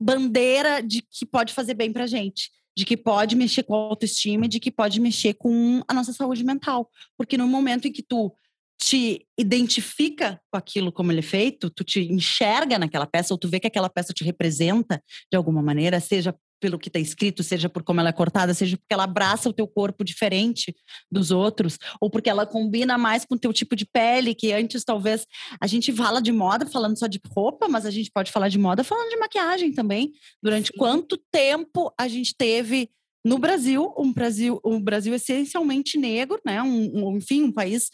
bandeira 0.00 0.82
de 0.82 1.00
que 1.00 1.24
pode 1.24 1.54
fazer 1.54 1.74
bem 1.74 1.92
pra 1.92 2.08
gente, 2.08 2.50
de 2.76 2.84
que 2.84 2.96
pode 2.96 3.36
mexer 3.36 3.62
com 3.62 3.72
a 3.72 3.78
autoestima, 3.78 4.48
de 4.48 4.58
que 4.58 4.72
pode 4.72 5.00
mexer 5.00 5.34
com 5.34 5.80
a 5.86 5.94
nossa 5.94 6.12
saúde 6.12 6.42
mental. 6.42 6.90
Porque 7.16 7.38
no 7.38 7.46
momento 7.46 7.86
em 7.86 7.92
que 7.92 8.02
tu 8.02 8.34
te 8.76 9.24
identifica 9.38 10.40
com 10.50 10.58
aquilo 10.58 10.90
como 10.90 11.12
ele 11.12 11.20
é 11.20 11.22
feito, 11.22 11.70
tu 11.70 11.84
te 11.84 12.00
enxerga 12.00 12.80
naquela 12.80 13.06
peça, 13.06 13.32
ou 13.32 13.38
tu 13.38 13.46
vê 13.46 13.60
que 13.60 13.68
aquela 13.68 13.88
peça 13.88 14.12
te 14.12 14.24
representa 14.24 15.00
de 15.30 15.36
alguma 15.36 15.62
maneira, 15.62 16.00
seja 16.00 16.34
pelo 16.60 16.78
que 16.78 16.88
está 16.88 16.98
escrito, 16.98 17.42
seja 17.42 17.68
por 17.68 17.82
como 17.82 18.00
ela 18.00 18.08
é 18.08 18.12
cortada, 18.12 18.54
seja 18.54 18.76
porque 18.76 18.94
ela 18.94 19.04
abraça 19.04 19.48
o 19.48 19.52
teu 19.52 19.66
corpo 19.66 20.04
diferente 20.04 20.74
dos 21.10 21.30
outros, 21.30 21.78
ou 22.00 22.08
porque 22.08 22.30
ela 22.30 22.46
combina 22.46 22.96
mais 22.96 23.24
com 23.24 23.34
o 23.34 23.38
teu 23.38 23.52
tipo 23.52 23.76
de 23.76 23.84
pele, 23.84 24.34
que 24.34 24.52
antes 24.52 24.84
talvez 24.84 25.26
a 25.60 25.66
gente 25.66 25.92
fala 25.92 26.20
de 26.20 26.32
moda 26.32 26.66
falando 26.66 26.98
só 26.98 27.06
de 27.06 27.20
roupa, 27.28 27.68
mas 27.68 27.84
a 27.86 27.90
gente 27.90 28.10
pode 28.10 28.32
falar 28.32 28.48
de 28.48 28.58
moda 28.58 28.82
falando 28.82 29.10
de 29.10 29.16
maquiagem 29.16 29.72
também. 29.72 30.12
Durante 30.42 30.68
Sim. 30.68 30.78
quanto 30.78 31.16
tempo 31.30 31.92
a 31.98 32.08
gente 32.08 32.34
teve 32.36 32.90
no 33.24 33.38
Brasil, 33.38 33.94
um 33.96 34.12
Brasil, 34.12 34.60
um 34.64 34.80
Brasil 34.80 35.14
essencialmente 35.14 35.96
negro, 35.96 36.40
né? 36.44 36.62
Um, 36.62 37.08
um 37.08 37.16
enfim, 37.16 37.44
um 37.44 37.52
país 37.52 37.90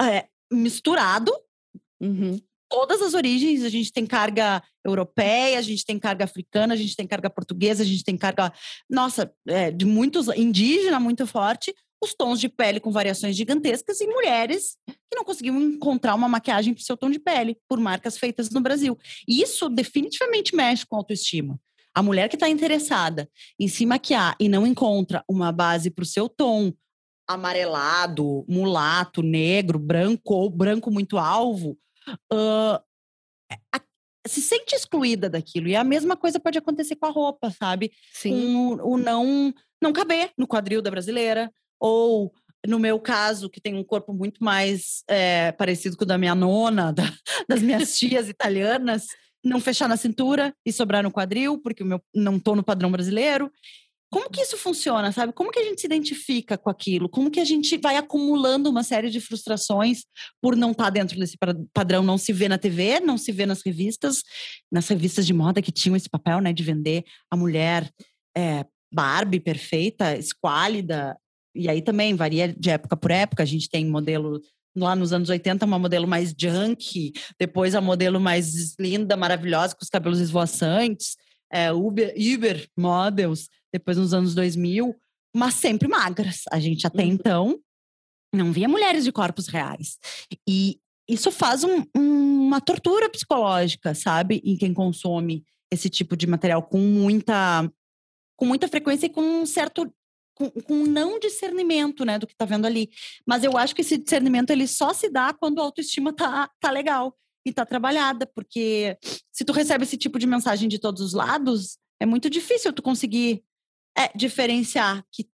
é, 0.00 0.26
misturado. 0.50 1.32
Uhum. 2.00 2.40
Todas 2.72 3.02
as 3.02 3.12
origens, 3.12 3.62
a 3.64 3.68
gente 3.68 3.92
tem 3.92 4.06
carga 4.06 4.62
europeia, 4.82 5.58
a 5.58 5.62
gente 5.62 5.84
tem 5.84 5.98
carga 5.98 6.24
africana, 6.24 6.72
a 6.72 6.76
gente 6.76 6.96
tem 6.96 7.06
carga 7.06 7.28
portuguesa, 7.28 7.82
a 7.82 7.86
gente 7.86 8.02
tem 8.02 8.16
carga, 8.16 8.50
nossa, 8.88 9.30
é, 9.46 9.70
de 9.70 9.84
muitos, 9.84 10.28
indígena 10.28 10.98
muito 10.98 11.26
forte, 11.26 11.74
os 12.02 12.14
tons 12.14 12.40
de 12.40 12.48
pele 12.48 12.80
com 12.80 12.90
variações 12.90 13.36
gigantescas 13.36 14.00
e 14.00 14.06
mulheres 14.06 14.78
que 14.86 15.14
não 15.14 15.22
conseguiam 15.22 15.60
encontrar 15.60 16.14
uma 16.14 16.30
maquiagem 16.30 16.72
para 16.72 16.80
o 16.80 16.84
seu 16.84 16.96
tom 16.96 17.10
de 17.10 17.18
pele 17.18 17.58
por 17.68 17.78
marcas 17.78 18.16
feitas 18.16 18.48
no 18.48 18.62
Brasil. 18.62 18.98
Isso 19.28 19.68
definitivamente 19.68 20.56
mexe 20.56 20.86
com 20.86 20.96
a 20.96 21.00
autoestima. 21.00 21.60
A 21.94 22.02
mulher 22.02 22.30
que 22.30 22.36
está 22.36 22.48
interessada 22.48 23.28
em 23.60 23.68
se 23.68 23.84
maquiar 23.84 24.34
e 24.40 24.48
não 24.48 24.66
encontra 24.66 25.22
uma 25.28 25.52
base 25.52 25.90
para 25.90 26.04
o 26.04 26.06
seu 26.06 26.26
tom, 26.26 26.72
amarelado, 27.28 28.46
mulato, 28.48 29.22
negro, 29.22 29.78
branco 29.78 30.32
ou 30.34 30.48
branco 30.48 30.90
muito 30.90 31.18
alvo, 31.18 31.76
uh, 32.32 32.82
se 34.26 34.40
sente 34.40 34.74
excluída 34.74 35.28
daquilo. 35.28 35.68
E 35.68 35.76
a 35.76 35.84
mesma 35.84 36.16
coisa 36.16 36.38
pode 36.38 36.58
acontecer 36.58 36.96
com 36.96 37.06
a 37.06 37.10
roupa, 37.10 37.50
sabe? 37.50 37.92
Sim. 38.12 38.78
O, 38.82 38.96
não, 38.96 39.52
não 39.80 39.92
caber 39.92 40.32
no 40.38 40.46
quadril 40.46 40.80
da 40.80 40.90
brasileira, 40.90 41.52
ou 41.80 42.32
no 42.66 42.78
meu 42.78 43.00
caso, 43.00 43.50
que 43.50 43.60
tem 43.60 43.74
um 43.74 43.82
corpo 43.82 44.12
muito 44.12 44.42
mais 44.42 45.02
é, 45.08 45.50
parecido 45.52 45.96
com 45.96 46.04
o 46.04 46.06
da 46.06 46.16
minha 46.16 46.34
nona, 46.34 46.92
da, 46.94 47.04
das 47.48 47.60
minhas 47.60 47.98
tias 47.98 48.28
italianas, 48.28 49.06
não 49.44 49.60
fechar 49.60 49.88
na 49.88 49.96
cintura 49.96 50.54
e 50.64 50.72
sobrar 50.72 51.02
no 51.02 51.10
quadril, 51.10 51.58
porque 51.58 51.82
o 51.82 51.86
meu 51.86 52.00
não 52.14 52.38
tô 52.38 52.54
no 52.54 52.62
padrão 52.62 52.90
brasileiro. 52.90 53.50
Como 54.12 54.28
que 54.28 54.42
isso 54.42 54.58
funciona, 54.58 55.10
sabe? 55.10 55.32
Como 55.32 55.50
que 55.50 55.58
a 55.58 55.64
gente 55.64 55.80
se 55.80 55.86
identifica 55.86 56.58
com 56.58 56.68
aquilo? 56.68 57.08
Como 57.08 57.30
que 57.30 57.40
a 57.40 57.46
gente 57.46 57.78
vai 57.78 57.96
acumulando 57.96 58.68
uma 58.68 58.82
série 58.82 59.08
de 59.08 59.22
frustrações 59.22 60.02
por 60.38 60.54
não 60.54 60.72
estar 60.72 60.84
tá 60.84 60.90
dentro 60.90 61.18
desse 61.18 61.38
padrão, 61.72 62.02
não 62.02 62.18
se 62.18 62.30
vê 62.30 62.46
na 62.46 62.58
TV, 62.58 63.00
não 63.00 63.16
se 63.16 63.32
vê 63.32 63.46
nas 63.46 63.62
revistas, 63.64 64.22
nas 64.70 64.86
revistas 64.86 65.26
de 65.26 65.32
moda 65.32 65.62
que 65.62 65.72
tinham 65.72 65.96
esse 65.96 66.10
papel, 66.10 66.40
né, 66.40 66.52
de 66.52 66.62
vender 66.62 67.04
a 67.30 67.36
mulher 67.38 67.90
é, 68.36 68.66
Barbie 68.92 69.40
perfeita, 69.40 70.14
esquálida, 70.14 71.16
e 71.54 71.66
aí 71.66 71.80
também 71.80 72.14
varia 72.14 72.52
de 72.52 72.68
época 72.68 72.98
por 72.98 73.10
época. 73.10 73.42
A 73.42 73.46
gente 73.46 73.66
tem 73.66 73.86
modelo 73.86 74.42
lá 74.76 74.94
nos 74.94 75.14
anos 75.14 75.30
80, 75.30 75.64
uma 75.64 75.78
modelo 75.78 76.06
mais 76.06 76.34
junk, 76.38 77.12
depois 77.40 77.74
a 77.74 77.80
modelo 77.80 78.20
mais 78.20 78.74
linda, 78.78 79.16
maravilhosa, 79.16 79.74
com 79.74 79.82
os 79.82 79.88
cabelos 79.88 80.20
esvoaçantes, 80.20 81.16
é, 81.52 81.70
Uber, 81.72 82.14
Uber 82.16 82.68
models 82.76 83.48
depois 83.72 83.98
nos 83.98 84.14
anos 84.14 84.34
2000, 84.34 84.96
mas 85.34 85.54
sempre 85.54 85.86
magras. 85.86 86.42
A 86.50 86.58
gente 86.58 86.86
até 86.86 87.02
uhum. 87.02 87.08
então 87.08 87.60
não 88.34 88.50
via 88.50 88.68
mulheres 88.68 89.04
de 89.04 89.12
corpos 89.12 89.46
reais. 89.46 89.98
E 90.48 90.80
isso 91.08 91.30
faz 91.30 91.62
um, 91.62 91.84
uma 91.94 92.60
tortura 92.60 93.08
psicológica, 93.08 93.94
sabe, 93.94 94.40
em 94.44 94.56
quem 94.56 94.72
consome 94.72 95.44
esse 95.70 95.90
tipo 95.90 96.16
de 96.16 96.26
material 96.26 96.62
com 96.62 96.78
muita 96.78 97.70
com 98.36 98.46
muita 98.46 98.66
frequência 98.66 99.06
e 99.06 99.10
com 99.10 99.22
um 99.22 99.46
certo 99.46 99.92
com, 100.34 100.50
com 100.50 100.74
um 100.74 100.86
não 100.86 101.18
discernimento, 101.20 102.04
né, 102.04 102.18
do 102.18 102.26
que 102.26 102.34
tá 102.34 102.44
vendo 102.44 102.66
ali. 102.66 102.90
Mas 103.26 103.44
eu 103.44 103.56
acho 103.56 103.74
que 103.74 103.82
esse 103.82 103.98
discernimento 103.98 104.50
ele 104.50 104.66
só 104.66 104.92
se 104.92 105.08
dá 105.08 105.32
quando 105.32 105.60
a 105.60 105.64
autoestima 105.64 106.12
tá 106.12 106.50
tá 106.60 106.70
legal 106.70 107.14
e 107.44 107.52
tá 107.52 107.66
trabalhada, 107.66 108.26
porque 108.26 108.96
se 109.32 109.44
tu 109.44 109.52
recebe 109.52 109.84
esse 109.84 109.96
tipo 109.96 110.18
de 110.18 110.26
mensagem 110.26 110.68
de 110.68 110.78
todos 110.78 111.02
os 111.02 111.12
lados, 111.12 111.78
é 112.00 112.06
muito 112.06 112.30
difícil 112.30 112.72
tu 112.72 112.82
conseguir 112.82 113.42
é 113.96 114.10
diferenciar 114.16 115.04
que 115.12 115.28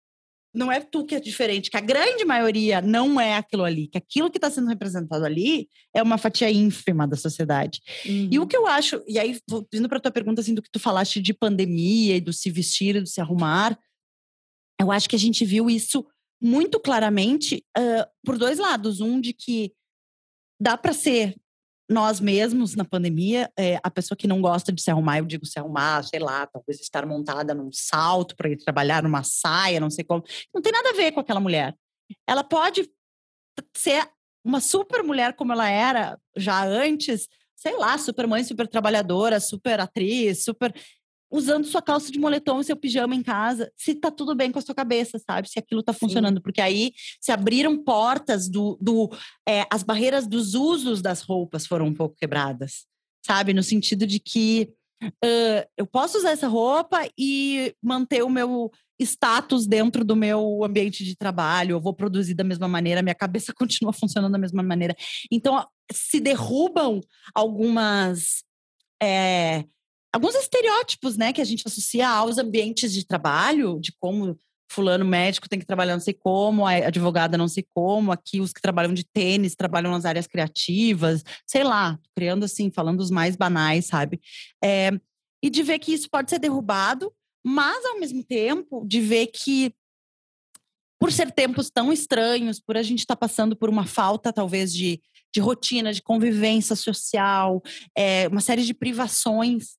não 0.53 0.71
é 0.71 0.79
tu 0.79 1.05
que 1.05 1.13
é 1.13 1.19
diferente, 1.19 1.69
que 1.69 1.77
a 1.77 1.81
grande 1.81 2.25
maioria 2.25 2.81
não 2.81 3.19
é 3.19 3.35
aquilo 3.35 3.63
ali, 3.63 3.87
que 3.87 3.97
aquilo 3.97 4.31
que 4.31 4.39
está 4.39 4.49
sendo 4.49 4.67
representado 4.67 5.23
ali 5.23 5.69
é 5.93 6.01
uma 6.01 6.17
fatia 6.17 6.49
ínfima 6.49 7.07
da 7.07 7.15
sociedade. 7.15 7.79
Uhum. 8.05 8.29
E 8.31 8.39
o 8.39 8.41
uhum. 8.41 8.47
que 8.47 8.57
eu 8.57 8.65
acho, 8.65 9.03
e 9.07 9.19
aí, 9.19 9.39
indo 9.71 9.87
para 9.87 9.99
tua 9.99 10.11
pergunta 10.11 10.41
assim, 10.41 10.55
do 10.55 10.61
que 10.61 10.71
tu 10.71 10.79
falaste 10.79 11.21
de 11.21 11.33
pandemia 11.33 12.15
e 12.15 12.21
do 12.21 12.33
se 12.33 12.49
vestir 12.49 12.95
e 12.95 13.01
do 13.01 13.07
se 13.07 13.21
arrumar, 13.21 13.77
eu 14.79 14.91
acho 14.91 15.07
que 15.07 15.15
a 15.15 15.19
gente 15.19 15.45
viu 15.45 15.69
isso 15.69 16.05
muito 16.41 16.79
claramente 16.79 17.63
uh, 17.77 18.07
por 18.25 18.37
dois 18.37 18.57
lados. 18.57 18.99
Um, 18.99 19.19
de 19.19 19.33
que 19.33 19.73
dá 20.59 20.77
para 20.77 20.93
ser 20.93 21.35
nós 21.89 22.19
mesmos 22.19 22.75
na 22.75 22.83
pandemia, 22.83 23.49
é, 23.57 23.79
a 23.81 23.89
pessoa 23.89 24.17
que 24.17 24.27
não 24.27 24.41
gosta 24.41 24.71
de 24.71 24.81
se 24.81 24.91
arrumar, 24.91 25.19
eu 25.19 25.25
digo 25.25 25.45
se 25.45 25.57
arrumar, 25.57 26.03
sei 26.03 26.19
lá, 26.19 26.45
talvez 26.45 26.81
estar 26.81 27.05
montada 27.05 27.53
num 27.53 27.69
salto 27.71 28.35
para 28.35 28.49
ir 28.49 28.57
trabalhar, 28.57 29.03
numa 29.03 29.23
saia, 29.23 29.79
não 29.79 29.89
sei 29.89 30.03
como, 30.03 30.23
não 30.53 30.61
tem 30.61 30.71
nada 30.71 30.89
a 30.89 30.93
ver 30.93 31.11
com 31.13 31.19
aquela 31.19 31.39
mulher. 31.39 31.75
Ela 32.27 32.43
pode 32.43 32.89
ser 33.75 34.07
uma 34.43 34.59
super 34.59 35.03
mulher 35.03 35.33
como 35.33 35.51
ela 35.53 35.69
era 35.69 36.17
já 36.35 36.63
antes, 36.65 37.27
sei 37.55 37.75
lá, 37.77 37.97
super 37.97 38.27
mãe, 38.27 38.43
super 38.43 38.67
trabalhadora, 38.67 39.39
super 39.39 39.79
atriz, 39.79 40.43
super. 40.43 40.73
Usando 41.29 41.65
sua 41.65 41.81
calça 41.81 42.11
de 42.11 42.19
moletom 42.19 42.59
e 42.59 42.63
seu 42.63 42.75
pijama 42.75 43.15
em 43.15 43.21
casa, 43.21 43.71
se 43.75 43.95
tá 43.95 44.09
tudo 44.09 44.35
bem 44.35 44.51
com 44.51 44.59
a 44.59 44.61
sua 44.61 44.75
cabeça, 44.75 45.19
sabe? 45.19 45.49
Se 45.49 45.59
aquilo 45.59 45.83
tá 45.83 45.93
funcionando. 45.93 46.37
Sim. 46.37 46.41
Porque 46.41 46.61
aí 46.61 46.93
se 47.19 47.31
abriram 47.31 47.83
portas 47.83 48.49
do. 48.49 48.77
do 48.81 49.09
é, 49.47 49.65
as 49.71 49.83
barreiras 49.83 50.27
dos 50.27 50.53
usos 50.53 51.01
das 51.01 51.21
roupas 51.21 51.65
foram 51.65 51.87
um 51.87 51.93
pouco 51.93 52.15
quebradas, 52.15 52.85
sabe? 53.25 53.53
No 53.53 53.63
sentido 53.63 54.07
de 54.07 54.19
que 54.19 54.69
uh, 55.03 55.69
eu 55.77 55.85
posso 55.85 56.17
usar 56.17 56.31
essa 56.31 56.47
roupa 56.47 57.07
e 57.17 57.73
manter 57.81 58.23
o 58.23 58.29
meu 58.29 58.71
status 58.99 59.67
dentro 59.67 60.03
do 60.03 60.15
meu 60.15 60.63
ambiente 60.63 61.03
de 61.03 61.15
trabalho, 61.15 61.73
eu 61.73 61.81
vou 61.81 61.93
produzir 61.93 62.33
da 62.33 62.43
mesma 62.43 62.67
maneira, 62.67 63.03
minha 63.03 63.13
cabeça 63.13 63.53
continua 63.55 63.93
funcionando 63.93 64.31
da 64.31 64.39
mesma 64.39 64.63
maneira. 64.63 64.95
Então, 65.31 65.65
se 65.91 66.19
derrubam 66.19 67.01
algumas. 67.33 68.43
É, 69.01 69.63
alguns 70.13 70.35
estereótipos, 70.35 71.17
né, 71.17 71.33
que 71.33 71.41
a 71.41 71.45
gente 71.45 71.63
associa 71.65 72.07
aos 72.07 72.37
ambientes 72.37 72.93
de 72.93 73.05
trabalho, 73.05 73.79
de 73.79 73.93
como 73.99 74.37
fulano 74.69 75.05
médico 75.05 75.47
tem 75.47 75.59
que 75.59 75.65
trabalhar 75.65 75.93
não 75.93 76.01
sei 76.01 76.13
como, 76.13 76.67
a 76.67 76.73
advogada 76.73 77.37
não 77.37 77.47
sei 77.47 77.65
como, 77.73 78.11
aqui 78.11 78.41
os 78.41 78.51
que 78.51 78.61
trabalham 78.61 78.93
de 78.93 79.05
tênis 79.05 79.55
trabalham 79.55 79.91
nas 79.91 80.03
áreas 80.03 80.27
criativas, 80.27 81.23
sei 81.45 81.63
lá, 81.63 81.97
criando 82.13 82.43
assim, 82.43 82.69
falando 82.69 82.99
os 82.99 83.09
mais 83.09 83.37
banais, 83.37 83.85
sabe? 83.85 84.19
É, 84.61 84.91
e 85.41 85.49
de 85.49 85.63
ver 85.63 85.79
que 85.79 85.93
isso 85.93 86.09
pode 86.09 86.29
ser 86.29 86.39
derrubado 86.39 87.13
mas 87.47 87.85
ao 87.85 87.97
mesmo 87.97 88.21
tempo 88.23 88.85
de 88.85 88.99
ver 88.99 89.27
que 89.27 89.73
por 90.99 91.13
ser 91.13 91.31
tempos 91.31 91.69
tão 91.69 91.93
estranhos, 91.93 92.59
por 92.59 92.75
a 92.75 92.83
gente 92.83 92.99
estar 92.99 93.15
tá 93.15 93.19
passando 93.19 93.55
por 93.55 93.69
uma 93.69 93.85
falta 93.85 94.33
talvez 94.33 94.73
de, 94.73 95.01
de 95.33 95.39
rotina, 95.39 95.93
de 95.93 96.01
convivência 96.01 96.75
social, 96.75 97.61
é, 97.97 98.27
uma 98.27 98.41
série 98.41 98.63
de 98.63 98.73
privações, 98.73 99.77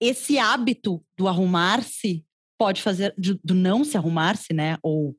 esse 0.00 0.38
hábito 0.38 1.04
do 1.16 1.28
arrumar-se 1.28 2.24
pode 2.58 2.82
fazer, 2.82 3.14
do 3.44 3.54
não 3.54 3.84
se 3.84 3.96
arrumar-se, 3.96 4.52
né? 4.52 4.76
Ou 4.82 5.16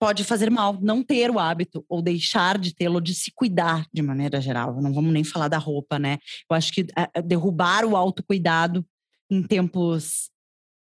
pode 0.00 0.24
fazer 0.24 0.50
mal, 0.50 0.78
não 0.80 1.02
ter 1.02 1.30
o 1.30 1.38
hábito, 1.38 1.84
ou 1.88 2.02
deixar 2.02 2.58
de 2.58 2.74
tê-lo, 2.74 3.00
de 3.00 3.14
se 3.14 3.30
cuidar 3.32 3.86
de 3.92 4.02
maneira 4.02 4.40
geral. 4.40 4.80
Não 4.82 4.92
vamos 4.92 5.12
nem 5.12 5.22
falar 5.22 5.46
da 5.46 5.58
roupa, 5.58 5.98
né? 5.98 6.18
Eu 6.50 6.56
acho 6.56 6.72
que 6.72 6.86
é, 6.96 7.08
é 7.14 7.22
derrubar 7.22 7.84
o 7.84 7.96
autocuidado 7.96 8.84
em 9.30 9.42
tempos 9.42 10.32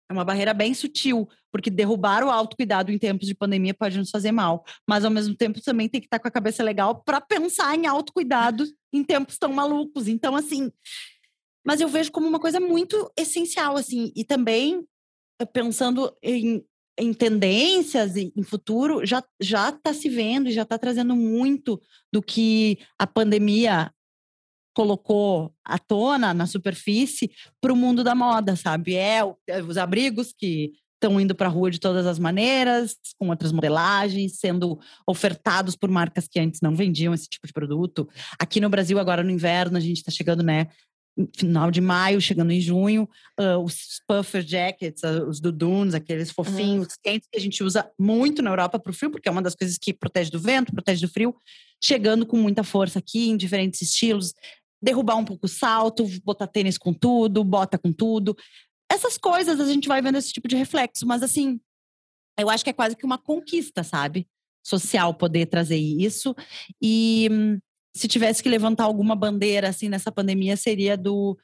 é 0.09 0.13
uma 0.13 0.25
barreira 0.25 0.55
bem 0.55 0.73
sutil, 0.73 1.29
porque 1.51 1.69
derrubar 1.69 2.23
o 2.23 2.31
autocuidado 2.31 2.93
em 2.93 2.99
tempos 2.99 3.27
de 3.27 3.35
pandemia 3.35 3.75
pode 3.75 3.99
nos 3.99 4.11
fazer 4.11 4.31
mal. 4.31 4.65
Mas, 4.89 5.05
ao 5.05 5.11
mesmo 5.11 5.35
tempo, 5.35 5.61
também 5.61 5.89
tem 5.89 6.01
que 6.01 6.07
estar 6.07 6.19
com 6.19 6.29
a 6.29 6.31
cabeça 6.31 6.63
legal 6.63 7.03
para 7.03 7.21
pensar 7.21 7.75
em 7.75 7.87
autocuidado 7.87 8.65
em 8.93 9.03
tempos 9.03 9.37
tão 9.37 9.53
malucos. 9.53 10.07
Então, 10.07 10.37
assim. 10.37 10.71
Mas 11.67 11.81
eu 11.81 11.89
vejo 11.89 12.13
como 12.13 12.29
uma 12.29 12.39
coisa 12.39 12.61
muito 12.61 13.11
essencial, 13.17 13.77
assim. 13.77 14.13
E 14.15 14.25
também, 14.25 14.87
eh, 15.41 15.45
pensando 15.45 16.15
em, 16.23 16.65
em 16.99 17.13
tendências 17.13 18.17
e 18.17 18.33
em 18.37 18.43
futuro, 18.43 19.05
já 19.05 19.23
está 19.41 19.93
se 19.93 20.09
vendo 20.09 20.49
e 20.49 20.53
já 20.53 20.63
está 20.63 20.79
trazendo 20.79 21.17
muito 21.17 21.83
do 22.13 22.23
que 22.23 22.79
a 22.99 23.07
pandemia 23.07 23.91
colocou 24.75 25.53
à 25.65 25.79
tona, 25.79 26.35
na 26.35 26.47
superfície, 26.47 27.31
para 27.61 27.73
o 27.73 27.77
mundo 27.77 28.05
da 28.05 28.15
moda, 28.15 28.55
sabe? 28.55 28.95
É, 28.95 29.21
é 29.49 29.63
os 29.63 29.79
abrigos 29.79 30.35
que 30.37 30.73
estão 30.97 31.19
indo 31.21 31.35
para 31.35 31.47
a 31.47 31.51
rua 31.51 31.71
de 31.71 31.81
todas 31.81 32.07
as 32.07 32.19
maneiras, 32.19 32.97
com 33.19 33.29
outras 33.29 33.53
modelagens, 33.53 34.39
sendo 34.39 34.79
ofertados 35.07 35.77
por 35.77 35.91
marcas 35.91 36.29
que 36.29 36.39
antes 36.39 36.61
não 36.61 36.75
vendiam 36.75 37.15
esse 37.15 37.29
tipo 37.29 37.47
de 37.47 37.53
produto. 37.53 38.09
Aqui 38.39 38.61
no 38.61 38.69
Brasil, 38.69 38.99
agora 38.99 39.23
no 39.23 39.31
inverno, 39.31 39.77
a 39.77 39.81
gente 39.81 39.99
está 39.99 40.11
chegando, 40.11 40.43
né? 40.43 40.69
Final 41.35 41.71
de 41.71 41.81
maio, 41.81 42.21
chegando 42.21 42.53
em 42.53 42.61
junho, 42.61 43.09
uh, 43.41 43.59
os 43.63 44.03
puffer 44.07 44.43
jackets, 44.43 45.03
uh, 45.03 45.27
os 45.27 45.41
duduns, 45.41 45.95
aqueles 45.95 46.31
fofinhos, 46.31 46.89
uhum. 46.89 46.95
quentes 47.03 47.29
que 47.31 47.39
a 47.39 47.41
gente 47.41 47.65
usa 47.65 47.91
muito 47.99 48.43
na 48.43 48.51
Europa 48.51 48.79
para 48.79 48.91
o 48.91 48.95
frio, 48.95 49.11
porque 49.11 49.29
é 49.29 49.33
uma 49.33 49.41
das 49.41 49.55
coisas 49.55 49.79
que 49.79 49.95
protege 49.95 50.31
do 50.31 50.39
vento, 50.39 50.75
protege 50.75 51.07
do 51.07 51.11
frio, 51.11 51.35
chegando 51.83 52.27
com 52.27 52.37
muita 52.37 52.63
força 52.63 52.99
aqui, 52.99 53.31
em 53.31 53.37
diferentes 53.37 53.81
estilos 53.81 54.35
derrubar 54.83 55.17
um 55.17 55.25
pouco 55.25 55.47
o 55.47 55.49
salto, 55.49 56.07
botar 56.23 56.47
tênis 56.47 56.79
com 56.79 56.93
tudo, 56.93 57.43
bota 57.43 57.79
com 57.79 57.93
tudo. 57.93 58.37
Essas 58.91 59.19
coisas 59.19 59.59
a 59.59 59.67
gente 59.67 59.89
vai 59.89 60.01
vendo 60.01 60.19
esse 60.19 60.33
tipo 60.33 60.47
de 60.47 60.57
reflexo, 60.57 61.07
mas 61.07 61.23
assim, 61.23 61.61
eu 62.39 62.49
acho 62.49 62.63
que 62.63 62.71
é 62.71 62.75
quase 62.75 62.97
que 62.97 63.05
uma 63.05 63.19
conquista, 63.19 63.83
sabe? 63.83 64.29
Social 64.65 65.15
poder 65.15 65.47
trazer 65.47 65.77
isso. 65.77 66.35
E 66.81 67.29
se 67.97 68.07
tivesse 68.07 68.43
que 68.43 68.49
levantar 68.49 68.85
alguma 68.85 69.17
bandeira 69.17 69.69
assim 69.69 69.89
nessa 69.89 70.13
pandemia, 70.13 70.57
seria 70.57 70.97
do 70.97 71.37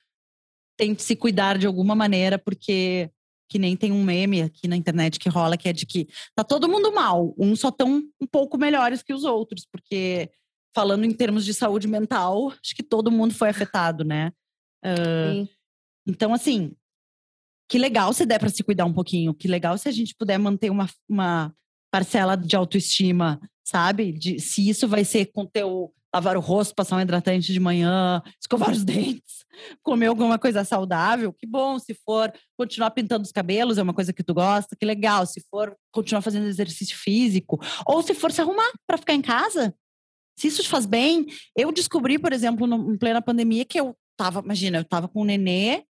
tem 0.76 0.94
que 0.94 1.02
se 1.02 1.16
cuidar 1.16 1.58
de 1.58 1.66
alguma 1.66 1.94
maneira, 1.94 2.38
porque 2.38 3.10
que 3.48 3.58
nem 3.58 3.76
tem 3.76 3.92
um 3.92 4.02
meme 4.02 4.42
aqui 4.42 4.66
na 4.66 4.76
internet 4.76 5.18
que 5.18 5.28
rola 5.28 5.56
que 5.56 5.68
é 5.68 5.72
de 5.72 5.84
que 5.84 6.08
tá 6.34 6.42
todo 6.42 6.68
mundo 6.68 6.92
mal, 6.92 7.34
uns 7.38 7.60
só 7.60 7.68
estão 7.68 8.02
um 8.20 8.26
pouco 8.26 8.56
melhores 8.56 9.02
que 9.02 9.12
os 9.12 9.24
outros, 9.24 9.66
porque 9.70 10.30
falando 10.74 11.04
em 11.04 11.12
termos 11.12 11.44
de 11.44 11.52
saúde 11.52 11.86
mental, 11.86 12.50
acho 12.50 12.74
que 12.74 12.82
todo 12.82 13.10
mundo 13.10 13.34
foi 13.34 13.50
afetado, 13.50 14.04
né? 14.04 14.32
Uh, 14.84 15.46
então, 16.06 16.32
assim, 16.32 16.74
que 17.68 17.78
legal 17.78 18.12
se 18.12 18.26
der 18.26 18.38
para 18.38 18.48
se 18.48 18.62
cuidar 18.62 18.86
um 18.86 18.92
pouquinho, 18.92 19.34
que 19.34 19.46
legal 19.46 19.76
se 19.78 19.88
a 19.88 19.92
gente 19.92 20.14
puder 20.14 20.38
manter 20.38 20.70
uma, 20.70 20.88
uma 21.08 21.54
parcela 21.90 22.36
de 22.36 22.56
autoestima, 22.56 23.38
sabe? 23.62 24.12
De, 24.12 24.40
se 24.40 24.66
isso 24.68 24.88
vai 24.88 25.04
ser 25.04 25.26
com 25.26 25.46
teu 25.46 25.94
lavar 26.14 26.36
o 26.36 26.40
rosto, 26.40 26.74
passar 26.74 26.96
um 26.96 27.00
hidratante 27.00 27.52
de 27.52 27.60
manhã, 27.60 28.22
escovar 28.40 28.70
os 28.70 28.84
dentes, 28.84 29.44
comer 29.82 30.06
alguma 30.06 30.38
coisa 30.38 30.64
saudável, 30.64 31.32
que 31.32 31.46
bom. 31.46 31.78
Se 31.78 31.94
for 31.94 32.32
continuar 32.56 32.90
pintando 32.90 33.24
os 33.24 33.32
cabelos, 33.32 33.78
é 33.78 33.82
uma 33.82 33.94
coisa 33.94 34.12
que 34.12 34.22
tu 34.22 34.34
gosta, 34.34 34.76
que 34.76 34.84
legal. 34.84 35.24
Se 35.26 35.40
for 35.50 35.74
continuar 35.90 36.22
fazendo 36.22 36.46
exercício 36.46 36.96
físico, 36.96 37.58
ou 37.86 38.02
se 38.02 38.14
for 38.14 38.30
se 38.30 38.40
arrumar 38.40 38.70
para 38.86 38.98
ficar 38.98 39.14
em 39.14 39.22
casa, 39.22 39.74
se 40.38 40.48
isso 40.48 40.62
te 40.62 40.68
faz 40.68 40.86
bem, 40.86 41.26
eu 41.56 41.72
descobri, 41.72 42.18
por 42.18 42.32
exemplo, 42.32 42.66
no, 42.66 42.92
em 42.92 42.98
plena 42.98 43.22
pandemia, 43.22 43.64
que 43.64 43.78
eu 43.78 43.96
tava, 44.16 44.40
imagina, 44.40 44.78
eu 44.78 44.84
tava 44.84 45.08
com 45.08 45.22
um 45.22 45.24
nenê 45.24 45.84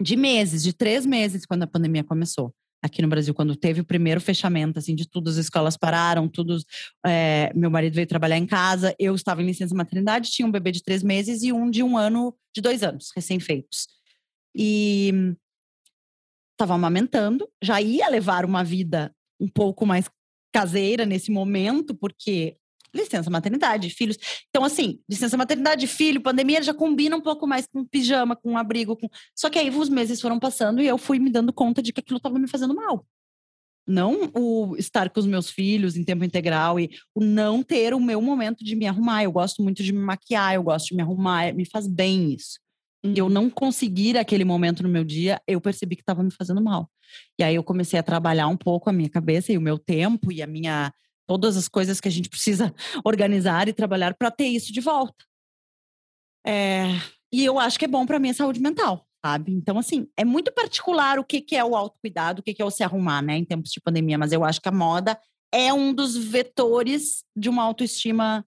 de 0.00 0.16
meses, 0.16 0.62
de 0.62 0.72
três 0.72 1.06
meses, 1.06 1.46
quando 1.46 1.62
a 1.62 1.66
pandemia 1.66 2.04
começou. 2.04 2.54
Aqui 2.86 3.02
no 3.02 3.08
Brasil, 3.08 3.34
quando 3.34 3.56
teve 3.56 3.80
o 3.80 3.84
primeiro 3.84 4.20
fechamento, 4.20 4.78
assim, 4.78 4.94
de 4.94 5.08
tudo, 5.08 5.28
as 5.28 5.36
escolas 5.36 5.76
pararam, 5.76 6.28
tudo. 6.28 6.56
É, 7.04 7.52
meu 7.52 7.68
marido 7.68 7.94
veio 7.94 8.06
trabalhar 8.06 8.38
em 8.38 8.46
casa, 8.46 8.94
eu 8.96 9.12
estava 9.12 9.42
em 9.42 9.46
licença 9.46 9.74
maternidade, 9.74 10.30
tinha 10.30 10.46
um 10.46 10.52
bebê 10.52 10.70
de 10.70 10.84
três 10.84 11.02
meses 11.02 11.42
e 11.42 11.52
um 11.52 11.68
de 11.68 11.82
um 11.82 11.98
ano, 11.98 12.32
de 12.54 12.60
dois 12.60 12.84
anos, 12.84 13.10
recém-feitos. 13.14 13.88
E 14.54 15.12
estava 16.52 16.74
amamentando, 16.74 17.48
já 17.60 17.80
ia 17.80 18.08
levar 18.08 18.44
uma 18.44 18.62
vida 18.62 19.12
um 19.40 19.48
pouco 19.48 19.84
mais 19.84 20.08
caseira 20.54 21.04
nesse 21.04 21.32
momento, 21.32 21.92
porque 21.92 22.56
licença 22.96 23.30
maternidade, 23.30 23.90
filhos. 23.90 24.16
Então, 24.48 24.64
assim, 24.64 24.98
licença 25.08 25.36
maternidade, 25.36 25.86
filho, 25.86 26.20
pandemia 26.20 26.62
já 26.62 26.74
combina 26.74 27.16
um 27.16 27.20
pouco 27.20 27.46
mais 27.46 27.66
com 27.66 27.84
pijama, 27.84 28.34
com 28.34 28.56
abrigo. 28.56 28.96
Com... 28.96 29.08
Só 29.34 29.48
que 29.48 29.58
aí 29.58 29.70
os 29.70 29.88
meses 29.88 30.20
foram 30.20 30.38
passando 30.38 30.82
e 30.82 30.86
eu 30.86 30.98
fui 30.98 31.18
me 31.18 31.30
dando 31.30 31.52
conta 31.52 31.82
de 31.82 31.92
que 31.92 32.00
aquilo 32.00 32.16
estava 32.16 32.38
me 32.38 32.48
fazendo 32.48 32.74
mal. 32.74 33.06
Não 33.86 34.32
o 34.34 34.74
estar 34.76 35.08
com 35.10 35.20
os 35.20 35.26
meus 35.26 35.48
filhos 35.48 35.96
em 35.96 36.02
tempo 36.02 36.24
integral 36.24 36.80
e 36.80 36.90
o 37.14 37.22
não 37.22 37.62
ter 37.62 37.94
o 37.94 38.00
meu 38.00 38.20
momento 38.20 38.64
de 38.64 38.74
me 38.74 38.86
arrumar. 38.86 39.22
Eu 39.22 39.30
gosto 39.30 39.62
muito 39.62 39.82
de 39.82 39.92
me 39.92 40.00
maquiar, 40.00 40.54
eu 40.54 40.62
gosto 40.64 40.88
de 40.88 40.96
me 40.96 41.02
arrumar, 41.02 41.54
me 41.54 41.64
faz 41.64 41.86
bem 41.86 42.32
isso. 42.32 42.58
E 43.04 43.18
eu 43.18 43.26
uhum. 43.26 43.30
não 43.30 43.50
conseguir 43.50 44.16
aquele 44.16 44.44
momento 44.44 44.82
no 44.82 44.88
meu 44.88 45.04
dia, 45.04 45.40
eu 45.46 45.60
percebi 45.60 45.94
que 45.94 46.02
estava 46.02 46.22
me 46.22 46.30
fazendo 46.32 46.60
mal. 46.60 46.90
E 47.38 47.44
aí 47.44 47.54
eu 47.54 47.62
comecei 47.62 47.98
a 47.98 48.02
trabalhar 48.02 48.48
um 48.48 48.56
pouco 48.56 48.90
a 48.90 48.92
minha 48.92 49.08
cabeça 49.08 49.52
e 49.52 49.58
o 49.58 49.60
meu 49.60 49.78
tempo 49.78 50.32
e 50.32 50.42
a 50.42 50.46
minha 50.46 50.92
todas 51.26 51.56
as 51.56 51.68
coisas 51.68 52.00
que 52.00 52.08
a 52.08 52.10
gente 52.10 52.28
precisa 52.28 52.74
organizar 53.04 53.68
e 53.68 53.72
trabalhar 53.72 54.14
para 54.14 54.30
ter 54.30 54.46
isso 54.46 54.72
de 54.72 54.80
volta. 54.80 55.24
É, 56.46 56.84
e 57.32 57.44
eu 57.44 57.58
acho 57.58 57.78
que 57.78 57.84
é 57.84 57.88
bom 57.88 58.06
para 58.06 58.18
minha 58.18 58.34
saúde 58.34 58.60
mental, 58.60 59.06
sabe? 59.24 59.52
Então, 59.52 59.78
assim, 59.78 60.08
é 60.16 60.24
muito 60.24 60.52
particular 60.52 61.18
o 61.18 61.24
que, 61.24 61.40
que 61.40 61.56
é 61.56 61.64
o 61.64 61.74
autocuidado, 61.74 62.40
o 62.40 62.42
que, 62.42 62.54
que 62.54 62.62
é 62.62 62.64
o 62.64 62.70
se 62.70 62.84
arrumar, 62.84 63.22
né, 63.22 63.36
em 63.36 63.44
tempos 63.44 63.70
de 63.72 63.80
pandemia, 63.80 64.16
mas 64.16 64.32
eu 64.32 64.44
acho 64.44 64.60
que 64.60 64.68
a 64.68 64.72
moda 64.72 65.18
é 65.52 65.72
um 65.72 65.92
dos 65.92 66.16
vetores 66.16 67.24
de 67.36 67.48
uma 67.48 67.62
autoestima 67.62 68.44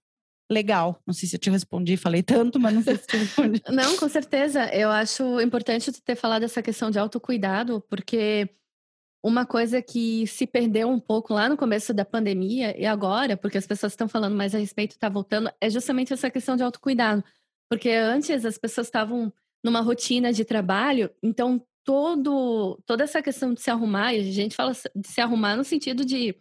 legal. 0.50 1.00
Não 1.06 1.14
sei 1.14 1.28
se 1.28 1.36
eu 1.36 1.40
te 1.40 1.48
respondi, 1.50 1.96
falei 1.96 2.22
tanto, 2.22 2.58
mas 2.58 2.74
não 2.74 2.82
sei 2.82 2.96
se 2.96 3.06
te 3.06 3.16
respondi. 3.16 3.62
não, 3.70 3.96
com 3.96 4.08
certeza. 4.08 4.64
Eu 4.74 4.90
acho 4.90 5.40
importante 5.40 5.92
ter 5.92 6.16
falado 6.16 6.42
essa 6.42 6.60
questão 6.60 6.90
de 6.90 6.98
autocuidado, 6.98 7.80
porque 7.88 8.50
uma 9.22 9.44
coisa 9.44 9.82
que 9.82 10.26
se 10.26 10.46
perdeu 10.46 10.88
um 10.88 10.98
pouco 10.98 11.34
lá 11.34 11.48
no 11.48 11.56
começo 11.56 11.92
da 11.92 12.04
pandemia 12.04 12.78
e 12.80 12.86
agora, 12.86 13.36
porque 13.36 13.58
as 13.58 13.66
pessoas 13.66 13.92
estão 13.92 14.08
falando 14.08 14.34
mais 14.34 14.54
a 14.54 14.58
respeito, 14.58 14.92
está 14.92 15.08
voltando, 15.08 15.50
é 15.60 15.68
justamente 15.68 16.12
essa 16.12 16.30
questão 16.30 16.56
de 16.56 16.62
autocuidado. 16.62 17.22
Porque 17.68 17.90
antes 17.90 18.44
as 18.44 18.56
pessoas 18.56 18.86
estavam 18.86 19.32
numa 19.62 19.80
rotina 19.80 20.32
de 20.32 20.44
trabalho, 20.44 21.10
então 21.22 21.62
todo, 21.84 22.80
toda 22.86 23.04
essa 23.04 23.22
questão 23.22 23.52
de 23.52 23.60
se 23.60 23.70
arrumar, 23.70 24.14
e 24.14 24.20
a 24.20 24.32
gente 24.32 24.56
fala 24.56 24.72
de 24.72 25.08
se 25.08 25.20
arrumar 25.20 25.56
no 25.56 25.64
sentido 25.64 26.04
de 26.04 26.34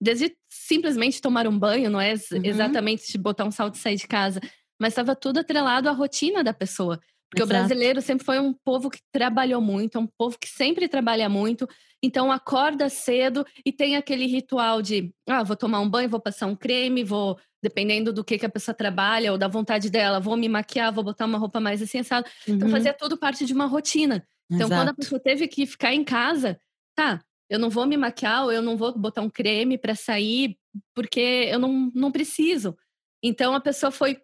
desde 0.00 0.36
simplesmente 0.48 1.22
tomar 1.22 1.46
um 1.46 1.58
banho, 1.58 1.90
não 1.90 2.00
é 2.00 2.12
uhum. 2.12 2.40
exatamente 2.44 3.10
de 3.10 3.18
botar 3.18 3.44
um 3.44 3.50
salto 3.50 3.76
e 3.76 3.78
sair 3.78 3.96
de 3.96 4.06
casa, 4.06 4.40
mas 4.78 4.92
estava 4.92 5.16
tudo 5.16 5.40
atrelado 5.40 5.88
à 5.88 5.92
rotina 5.92 6.44
da 6.44 6.52
pessoa. 6.52 7.00
Porque 7.30 7.42
Exato. 7.42 7.44
o 7.44 7.58
brasileiro 7.58 8.00
sempre 8.00 8.24
foi 8.24 8.38
um 8.38 8.52
povo 8.52 8.88
que 8.88 9.00
trabalhou 9.12 9.60
muito, 9.60 9.98
um 9.98 10.06
povo 10.06 10.38
que 10.38 10.48
sempre 10.48 10.88
trabalha 10.88 11.28
muito. 11.28 11.68
Então 12.02 12.30
acorda 12.30 12.88
cedo 12.88 13.44
e 13.64 13.72
tem 13.72 13.96
aquele 13.96 14.26
ritual 14.26 14.80
de, 14.80 15.12
ah, 15.28 15.42
vou 15.42 15.56
tomar 15.56 15.80
um 15.80 15.88
banho, 15.88 16.08
vou 16.08 16.20
passar 16.20 16.46
um 16.46 16.54
creme, 16.54 17.02
vou, 17.02 17.36
dependendo 17.62 18.12
do 18.12 18.22
que, 18.22 18.38
que 18.38 18.46
a 18.46 18.50
pessoa 18.50 18.74
trabalha 18.74 19.32
ou 19.32 19.38
da 19.38 19.48
vontade 19.48 19.90
dela, 19.90 20.20
vou 20.20 20.36
me 20.36 20.48
maquiar, 20.48 20.92
vou 20.92 21.02
botar 21.02 21.26
uma 21.26 21.38
roupa 21.38 21.58
mais 21.58 21.82
assim, 21.82 21.98
Então 21.98 22.68
uhum. 22.68 22.70
fazia 22.70 22.92
tudo 22.92 23.18
parte 23.18 23.44
de 23.44 23.52
uma 23.52 23.66
rotina. 23.66 24.24
Então 24.48 24.68
Exato. 24.68 24.80
quando 24.80 24.88
a 24.90 24.94
pessoa 24.94 25.20
teve 25.20 25.48
que 25.48 25.66
ficar 25.66 25.92
em 25.92 26.04
casa, 26.04 26.60
tá, 26.94 27.20
eu 27.50 27.58
não 27.58 27.70
vou 27.70 27.86
me 27.86 27.96
maquiar 27.96 28.44
ou 28.44 28.52
eu 28.52 28.62
não 28.62 28.76
vou 28.76 28.96
botar 28.96 29.22
um 29.22 29.30
creme 29.30 29.76
para 29.76 29.94
sair 29.94 30.56
porque 30.94 31.48
eu 31.50 31.58
não, 31.58 31.90
não 31.94 32.12
preciso. 32.12 32.76
Então 33.22 33.54
a 33.54 33.60
pessoa 33.60 33.90
foi 33.90 34.18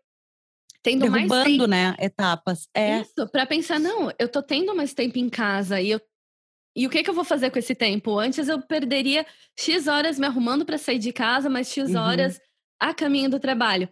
tendo 0.83 1.11
mais 1.11 1.29
tempo. 1.29 1.67
né, 1.67 1.95
etapas. 1.99 2.69
É. 2.75 3.01
Isso, 3.01 3.29
para 3.31 3.47
pensar, 3.47 3.79
não, 3.79 4.11
eu 4.19 4.29
tô 4.29 4.43
tendo 4.43 4.75
mais 4.75 4.93
tempo 4.93 5.19
em 5.19 5.29
casa 5.29 5.81
e 5.81 5.91
eu 5.91 6.01
e 6.75 6.87
o 6.87 6.91
que, 6.91 7.03
que 7.03 7.11
eu 7.11 7.15
vou 7.15 7.25
fazer 7.25 7.51
com 7.51 7.59
esse 7.59 7.75
tempo? 7.75 8.19
Antes 8.19 8.49
eu 8.49 8.61
perderia 8.63 9.27
X 9.59 9.87
horas 9.87 10.19
me 10.19 10.27
arrumando 10.27 10.65
para 10.65 10.79
sair 10.79 10.99
de 10.99 11.13
casa, 11.13 11.51
mas 11.51 11.71
X 11.71 11.91
uhum. 11.91 12.01
horas 12.01 12.41
a 12.81 12.95
caminho 12.95 13.29
do 13.29 13.39
trabalho. 13.39 13.89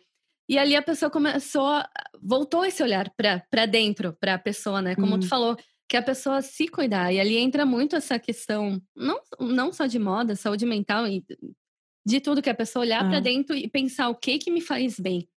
E 0.48 0.58
ali 0.58 0.74
a 0.74 0.82
pessoa 0.82 1.10
começou, 1.10 1.80
voltou 2.20 2.64
esse 2.64 2.82
olhar 2.82 3.12
para 3.14 3.66
dentro, 3.66 4.16
para 4.18 4.34
a 4.34 4.38
pessoa, 4.38 4.80
né? 4.80 4.94
Como 4.94 5.12
uhum. 5.12 5.20
tu 5.20 5.28
falou, 5.28 5.56
que 5.88 5.96
a 5.96 6.02
pessoa 6.02 6.40
se 6.40 6.68
cuidar. 6.68 7.12
E 7.12 7.20
ali 7.20 7.36
entra 7.36 7.66
muito 7.66 7.96
essa 7.96 8.18
questão, 8.18 8.80
não, 8.96 9.20
não 9.38 9.72
só 9.72 9.86
de 9.86 9.98
moda, 9.98 10.34
saúde 10.34 10.64
mental, 10.64 11.06
e 11.06 11.24
de 12.06 12.20
tudo 12.20 12.40
que 12.40 12.48
a 12.48 12.54
pessoa 12.54 12.84
olhar 12.84 13.06
para 13.08 13.20
dentro 13.20 13.54
e 13.54 13.68
pensar 13.68 14.08
o 14.08 14.14
que 14.14 14.38
que 14.38 14.50
me 14.50 14.60
faz 14.60 14.98
bem. 14.98 15.28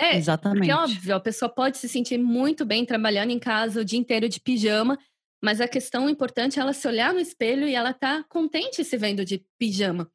É, 0.00 0.16
Exatamente. 0.16 0.66
Porque, 0.66 0.72
óbvio, 0.72 1.14
a 1.14 1.20
pessoa 1.20 1.48
pode 1.48 1.76
se 1.78 1.88
sentir 1.88 2.18
muito 2.18 2.64
bem 2.64 2.86
trabalhando 2.86 3.30
em 3.30 3.38
casa 3.38 3.80
o 3.80 3.84
dia 3.84 3.98
inteiro 3.98 4.28
de 4.28 4.40
pijama, 4.40 4.98
mas 5.42 5.60
a 5.60 5.68
questão 5.68 6.08
importante 6.08 6.58
é 6.58 6.62
ela 6.62 6.72
se 6.72 6.88
olhar 6.88 7.12
no 7.12 7.20
espelho 7.20 7.68
e 7.68 7.74
ela 7.74 7.92
tá 7.92 8.24
contente 8.28 8.82
se 8.82 8.96
vendo 8.96 9.24
de 9.24 9.44
pijama. 9.58 10.10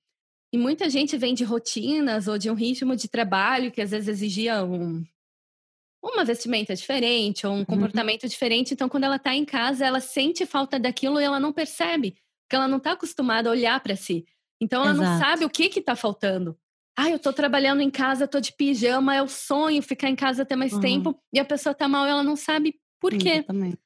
E 0.51 0.57
muita 0.57 0.89
gente 0.89 1.17
vem 1.17 1.33
de 1.33 1.43
rotinas 1.43 2.27
ou 2.27 2.37
de 2.37 2.49
um 2.49 2.53
ritmo 2.53 2.95
de 2.95 3.07
trabalho 3.07 3.71
que 3.71 3.81
às 3.81 3.91
vezes 3.91 4.07
exigia 4.07 4.63
um, 4.63 5.03
uma 6.03 6.23
vestimenta 6.23 6.75
diferente 6.75 7.45
ou 7.45 7.53
um 7.53 7.57
uhum. 7.57 7.65
comportamento 7.65 8.23
uhum. 8.23 8.29
diferente. 8.29 8.73
Então, 8.73 8.87
quando 8.87 9.03
ela 9.03 9.19
tá 9.19 9.35
em 9.35 9.45
casa, 9.45 9.85
ela 9.85 9.99
sente 9.99 10.45
falta 10.45 10.79
daquilo 10.79 11.19
e 11.19 11.23
ela 11.23 11.39
não 11.39 11.51
percebe, 11.51 12.11
porque 12.43 12.55
ela 12.55 12.67
não 12.67 12.79
tá 12.79 12.91
acostumada 12.91 13.49
a 13.49 13.51
olhar 13.51 13.79
para 13.81 13.95
si. 13.95 14.25
Então, 14.61 14.83
ela 14.83 14.93
Exato. 14.93 15.09
não 15.09 15.19
sabe 15.19 15.45
o 15.45 15.49
que 15.49 15.69
que 15.69 15.81
tá 15.81 15.95
faltando. 15.95 16.57
Ah, 16.97 17.09
eu 17.09 17.19
tô 17.19 17.33
trabalhando 17.33 17.81
em 17.81 17.91
casa, 17.91 18.27
tô 18.27 18.39
de 18.39 18.53
pijama, 18.53 19.15
é 19.15 19.21
o 19.21 19.27
sonho 19.27 19.81
ficar 19.83 20.09
em 20.09 20.15
casa 20.15 20.43
até 20.43 20.55
mais 20.55 20.73
uhum. 20.73 20.79
tempo, 20.79 21.19
e 21.33 21.39
a 21.39 21.45
pessoa 21.45 21.75
tá 21.75 21.87
mal, 21.87 22.05
ela 22.05 22.23
não 22.23 22.35
sabe 22.35 22.79
por 22.99 23.11
quê. 23.17 23.29
Exatamente. 23.29 23.77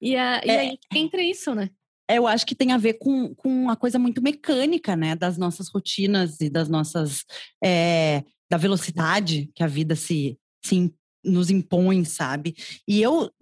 E, 0.00 0.16
a, 0.16 0.40
e 0.44 0.50
é, 0.50 0.60
aí 0.60 0.78
entra 0.94 1.22
isso, 1.22 1.54
né? 1.54 1.70
Eu 2.08 2.26
acho 2.26 2.46
que 2.46 2.54
tem 2.54 2.72
a 2.72 2.78
ver 2.78 2.94
com, 2.94 3.34
com 3.34 3.48
uma 3.48 3.76
coisa 3.76 3.98
muito 3.98 4.22
mecânica, 4.22 4.94
né? 4.94 5.14
Das 5.14 5.38
nossas 5.38 5.68
rotinas 5.68 6.40
e 6.40 6.50
das 6.50 6.68
nossas. 6.68 7.24
É, 7.62 8.22
da 8.52 8.58
velocidade 8.58 9.50
que 9.54 9.62
a 9.62 9.66
vida 9.66 9.96
se, 9.96 10.38
se 10.62 10.94
nos 11.24 11.48
impõe, 11.48 12.04
sabe? 12.04 12.54
E 12.86 13.00
eu 13.00 13.32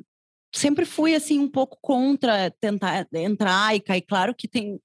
sempre 0.55 0.85
fui 0.85 1.17
assim 1.17 1.41
um 1.41 1.49
pouco 1.49 1.77
contra 1.83 2.49
tentar 2.61 3.09
entrar 3.13 3.75
e 3.75 3.81
cair. 3.81 4.03
Claro 4.03 4.33
que 4.33 4.47
tem 4.47 4.81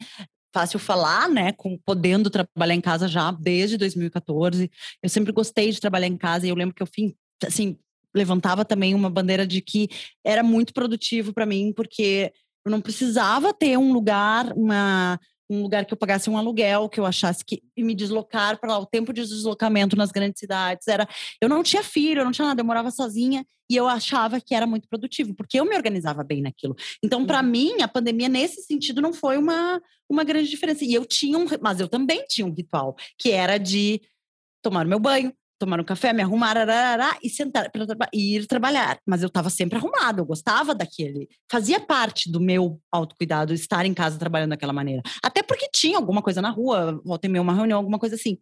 fácil 0.56 0.80
falar, 0.80 1.28
né, 1.28 1.52
com 1.52 1.78
podendo 1.78 2.30
trabalhar 2.30 2.74
em 2.74 2.80
casa 2.80 3.10
já 3.10 3.30
desde 3.30 3.76
2014. 3.76 4.72
Eu 5.04 5.10
sempre 5.10 5.34
gostei 5.34 5.70
de 5.70 5.82
trabalhar 5.82 6.08
em 6.08 6.16
casa 6.16 6.46
e 6.46 6.50
eu 6.50 6.56
lembro 6.56 6.74
que 6.74 6.82
eu 6.82 6.88
fim, 6.88 7.14
assim, 7.46 7.78
levantava 8.16 8.64
também 8.64 8.96
uma 8.96 9.10
bandeira 9.10 9.46
de 9.46 9.60
que 9.60 9.90
era 10.24 10.42
muito 10.42 10.74
produtivo 10.74 11.34
para 11.34 11.46
mim, 11.46 11.74
porque 11.76 12.32
eu 12.66 12.72
não 12.72 12.80
precisava 12.80 13.54
ter 13.54 13.78
um 13.78 13.92
lugar, 13.92 14.54
uma, 14.54 15.20
um 15.50 15.62
lugar 15.62 15.86
que 15.86 15.94
eu 15.94 15.98
pagasse 15.98 16.30
um 16.30 16.38
aluguel, 16.38 16.90
que 16.90 17.00
eu 17.00 17.06
achasse 17.06 17.44
que 17.46 17.62
me 17.78 17.94
deslocar 17.94 18.60
para 18.60 18.72
lá, 18.72 18.80
o 18.80 18.86
tempo 18.86 19.14
de 19.14 19.22
deslocamento 19.22 19.96
nas 19.96 20.12
grandes 20.12 20.40
cidades 20.40 20.88
era. 20.88 21.08
Eu 21.42 21.48
não 21.48 21.62
tinha 21.62 21.84
filho, 21.84 22.22
eu 22.22 22.26
não 22.26 22.32
tinha 22.32 22.48
nada, 22.48 22.62
eu 22.62 22.66
morava 22.66 22.92
sozinha 22.92 23.46
e 23.70 23.76
eu 23.76 23.88
achava 23.88 24.40
que 24.40 24.54
era 24.56 24.66
muito 24.66 24.88
produtivo, 24.88 25.34
porque 25.36 25.60
eu 25.60 25.66
me 25.66 25.76
organizava 25.76 26.24
bem 26.24 26.42
naquilo. 26.42 26.76
Então, 27.04 27.26
para 27.26 27.42
mim, 27.42 27.82
a 27.82 27.88
pandemia 27.88 28.30
nesse 28.30 28.62
sentido 28.64 29.02
não 29.02 29.14
foi 29.14 29.38
uma, 29.38 29.82
uma 30.10 30.24
grande 30.24 30.50
diferença. 30.50 30.84
E 30.84 30.94
eu 30.94 31.06
tinha 31.06 31.38
um, 31.38 31.46
mas 31.62 31.80
eu 31.80 31.88
também 31.88 32.26
tinha 32.28 32.46
um 32.46 32.54
ritual, 32.54 32.96
que 33.18 33.32
era 33.32 33.58
de 33.58 34.02
tomar 34.62 34.86
meu 34.86 35.00
banho, 35.00 35.32
tomar 35.58 35.80
um 35.80 35.84
café, 35.84 36.12
me 36.14 36.22
arrumar 36.22 36.58
arará, 36.58 37.18
e 37.24 37.30
sentar 37.30 37.72
e 38.14 38.36
ir 38.36 38.46
trabalhar. 38.48 39.00
Mas 39.06 39.22
eu 39.22 39.28
estava 39.28 39.50
sempre 39.50 39.78
arrumada, 39.78 40.22
eu 40.22 40.26
gostava 40.26 40.76
daquele. 40.76 41.28
Fazia 41.50 41.80
parte 41.80 42.32
do 42.32 42.40
meu 42.40 42.80
autocuidado 42.92 43.54
estar 43.54 43.86
em 43.86 43.94
casa 43.94 44.20
trabalhando 44.20 44.52
daquela 44.52 44.74
maneira. 44.74 45.02
Até 45.24 45.42
porque 45.42 45.70
tinha 45.74 45.98
alguma 45.98 46.22
coisa 46.22 46.42
na 46.42 46.50
rua, 46.50 47.02
voltei 47.04 47.30
meio 47.30 47.44
uma 47.44 47.54
reunião, 47.54 47.78
alguma 47.78 48.00
coisa 48.00 48.16
assim. 48.16 48.38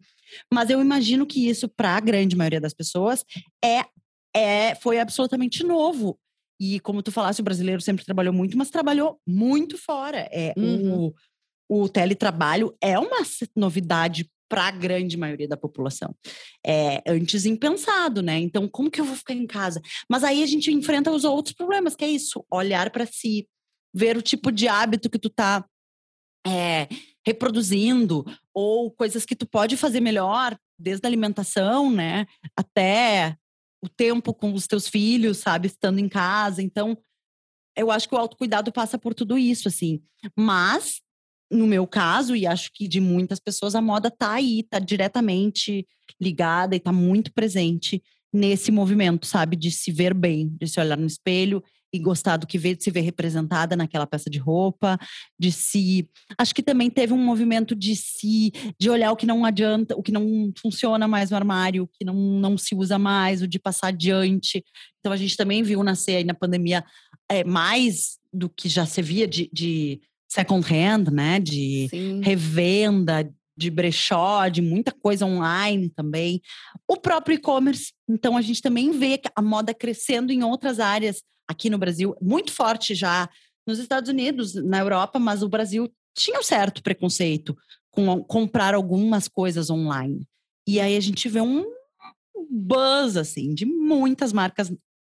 Mas 0.52 0.70
eu 0.70 0.80
imagino 0.80 1.26
que 1.26 1.48
isso, 1.48 1.68
para 1.68 1.96
a 1.96 2.00
grande 2.00 2.36
maioria 2.36 2.60
das 2.60 2.74
pessoas, 2.74 3.24
é, 3.64 3.84
é 4.34 4.74
foi 4.76 4.98
absolutamente 4.98 5.64
novo. 5.64 6.18
E 6.60 6.80
como 6.80 7.02
tu 7.02 7.10
falaste, 7.10 7.40
o 7.40 7.44
brasileiro 7.44 7.80
sempre 7.80 8.04
trabalhou 8.04 8.32
muito, 8.32 8.56
mas 8.56 8.70
trabalhou 8.70 9.20
muito 9.26 9.76
fora. 9.76 10.28
É, 10.32 10.54
uhum. 10.56 11.12
o, 11.68 11.82
o 11.84 11.88
teletrabalho 11.88 12.74
é 12.80 12.98
uma 12.98 13.18
novidade 13.56 14.30
para 14.48 14.68
a 14.68 14.70
grande 14.70 15.16
maioria 15.16 15.48
da 15.48 15.56
população. 15.56 16.14
É 16.64 17.02
antes 17.06 17.44
impensado, 17.44 18.22
né? 18.22 18.38
Então, 18.38 18.68
como 18.68 18.90
que 18.90 19.00
eu 19.00 19.04
vou 19.04 19.16
ficar 19.16 19.34
em 19.34 19.46
casa? 19.46 19.80
Mas 20.08 20.24
aí 20.24 20.42
a 20.42 20.46
gente 20.46 20.72
enfrenta 20.72 21.10
os 21.10 21.24
outros 21.24 21.54
problemas, 21.54 21.96
que 21.96 22.04
é 22.04 22.08
isso: 22.08 22.44
olhar 22.50 22.90
para 22.90 23.06
si, 23.06 23.48
ver 23.94 24.16
o 24.16 24.22
tipo 24.22 24.52
de 24.52 24.68
hábito 24.68 25.10
que 25.10 25.18
tu 25.18 25.30
tá 25.30 25.64
é, 26.46 26.88
reproduzindo, 27.26 28.24
ou 28.52 28.90
coisas 28.90 29.24
que 29.24 29.34
tu 29.34 29.46
pode 29.46 29.76
fazer 29.76 30.00
melhor, 30.00 30.56
desde 30.78 31.06
a 31.06 31.08
alimentação, 31.08 31.90
né? 31.90 32.26
Até 32.56 33.36
o 33.82 33.88
tempo 33.88 34.32
com 34.32 34.52
os 34.52 34.66
teus 34.66 34.88
filhos, 34.88 35.38
sabe? 35.38 35.66
Estando 35.66 35.98
em 35.98 36.08
casa. 36.08 36.62
Então, 36.62 36.96
eu 37.76 37.90
acho 37.90 38.08
que 38.08 38.14
o 38.14 38.18
autocuidado 38.18 38.72
passa 38.72 38.98
por 38.98 39.14
tudo 39.14 39.36
isso, 39.36 39.68
assim. 39.68 40.02
Mas 40.36 41.02
no 41.50 41.66
meu 41.66 41.86
caso, 41.86 42.34
e 42.34 42.46
acho 42.46 42.70
que 42.72 42.88
de 42.88 43.00
muitas 43.00 43.38
pessoas, 43.38 43.74
a 43.74 43.80
moda 43.80 44.10
tá 44.10 44.32
aí, 44.32 44.62
tá 44.62 44.78
diretamente 44.78 45.86
ligada 46.20 46.74
e 46.74 46.80
tá 46.80 46.92
muito 46.92 47.32
presente 47.32 48.02
nesse 48.32 48.72
movimento, 48.72 49.26
sabe? 49.26 49.56
De 49.56 49.70
se 49.70 49.92
ver 49.92 50.12
bem, 50.12 50.56
de 50.60 50.66
se 50.66 50.80
olhar 50.80 50.96
no 50.96 51.06
espelho 51.06 51.62
e 51.92 51.98
gostar 52.00 52.36
do 52.36 52.46
que 52.46 52.58
vê, 52.58 52.74
de 52.74 52.82
se 52.82 52.90
ver 52.90 53.02
representada 53.02 53.76
naquela 53.76 54.04
peça 54.04 54.28
de 54.28 54.38
roupa, 54.38 54.98
de 55.38 55.52
se. 55.52 56.08
Acho 56.36 56.52
que 56.52 56.62
também 56.62 56.90
teve 56.90 57.12
um 57.12 57.24
movimento 57.24 57.76
de 57.76 57.94
se. 57.94 58.50
de 58.78 58.90
olhar 58.90 59.12
o 59.12 59.16
que 59.16 59.24
não 59.24 59.44
adianta, 59.44 59.96
o 59.96 60.02
que 60.02 60.10
não 60.10 60.52
funciona 60.60 61.06
mais 61.06 61.30
no 61.30 61.36
armário, 61.36 61.84
o 61.84 61.86
que 61.86 62.04
não, 62.04 62.14
não 62.14 62.58
se 62.58 62.74
usa 62.74 62.98
mais, 62.98 63.42
o 63.42 63.46
de 63.46 63.60
passar 63.60 63.88
adiante. 63.88 64.64
Então 64.98 65.12
a 65.12 65.16
gente 65.16 65.36
também 65.36 65.62
viu 65.62 65.84
nascer 65.84 66.16
aí 66.16 66.24
na 66.24 66.34
pandemia 66.34 66.84
é, 67.30 67.44
mais 67.44 68.18
do 68.32 68.48
que 68.48 68.68
já 68.68 68.84
se 68.84 69.00
via 69.00 69.28
de, 69.28 69.48
de 69.52 70.00
second 70.34 70.66
hand, 70.66 71.12
né? 71.12 71.38
De 71.38 71.86
Sim. 71.88 72.20
revenda, 72.20 73.32
de 73.56 73.70
brechó, 73.70 74.48
de 74.48 74.60
muita 74.60 74.90
coisa 74.90 75.24
online 75.24 75.88
também. 75.90 76.42
O 76.88 76.96
próprio 76.96 77.36
e-commerce. 77.36 77.92
Então, 78.08 78.36
a 78.36 78.42
gente 78.42 78.60
também 78.60 78.90
vê 78.90 79.20
a 79.36 79.40
moda 79.40 79.72
crescendo 79.72 80.32
em 80.32 80.42
outras 80.42 80.80
áreas 80.80 81.22
aqui 81.46 81.70
no 81.70 81.78
Brasil, 81.78 82.16
muito 82.20 82.52
forte 82.52 82.94
já 82.94 83.28
nos 83.66 83.78
Estados 83.78 84.10
Unidos, 84.10 84.54
na 84.54 84.80
Europa, 84.80 85.18
mas 85.18 85.42
o 85.42 85.48
Brasil 85.48 85.90
tinha 86.16 86.40
um 86.40 86.42
certo 86.42 86.82
preconceito 86.82 87.56
com 87.90 88.22
comprar 88.24 88.74
algumas 88.74 89.28
coisas 89.28 89.70
online. 89.70 90.26
E 90.66 90.80
aí 90.80 90.96
a 90.96 91.00
gente 91.00 91.28
vê 91.28 91.40
um 91.40 91.64
buzz, 92.50 93.16
assim, 93.16 93.54
de 93.54 93.64
muitas 93.64 94.32
marcas 94.32 94.72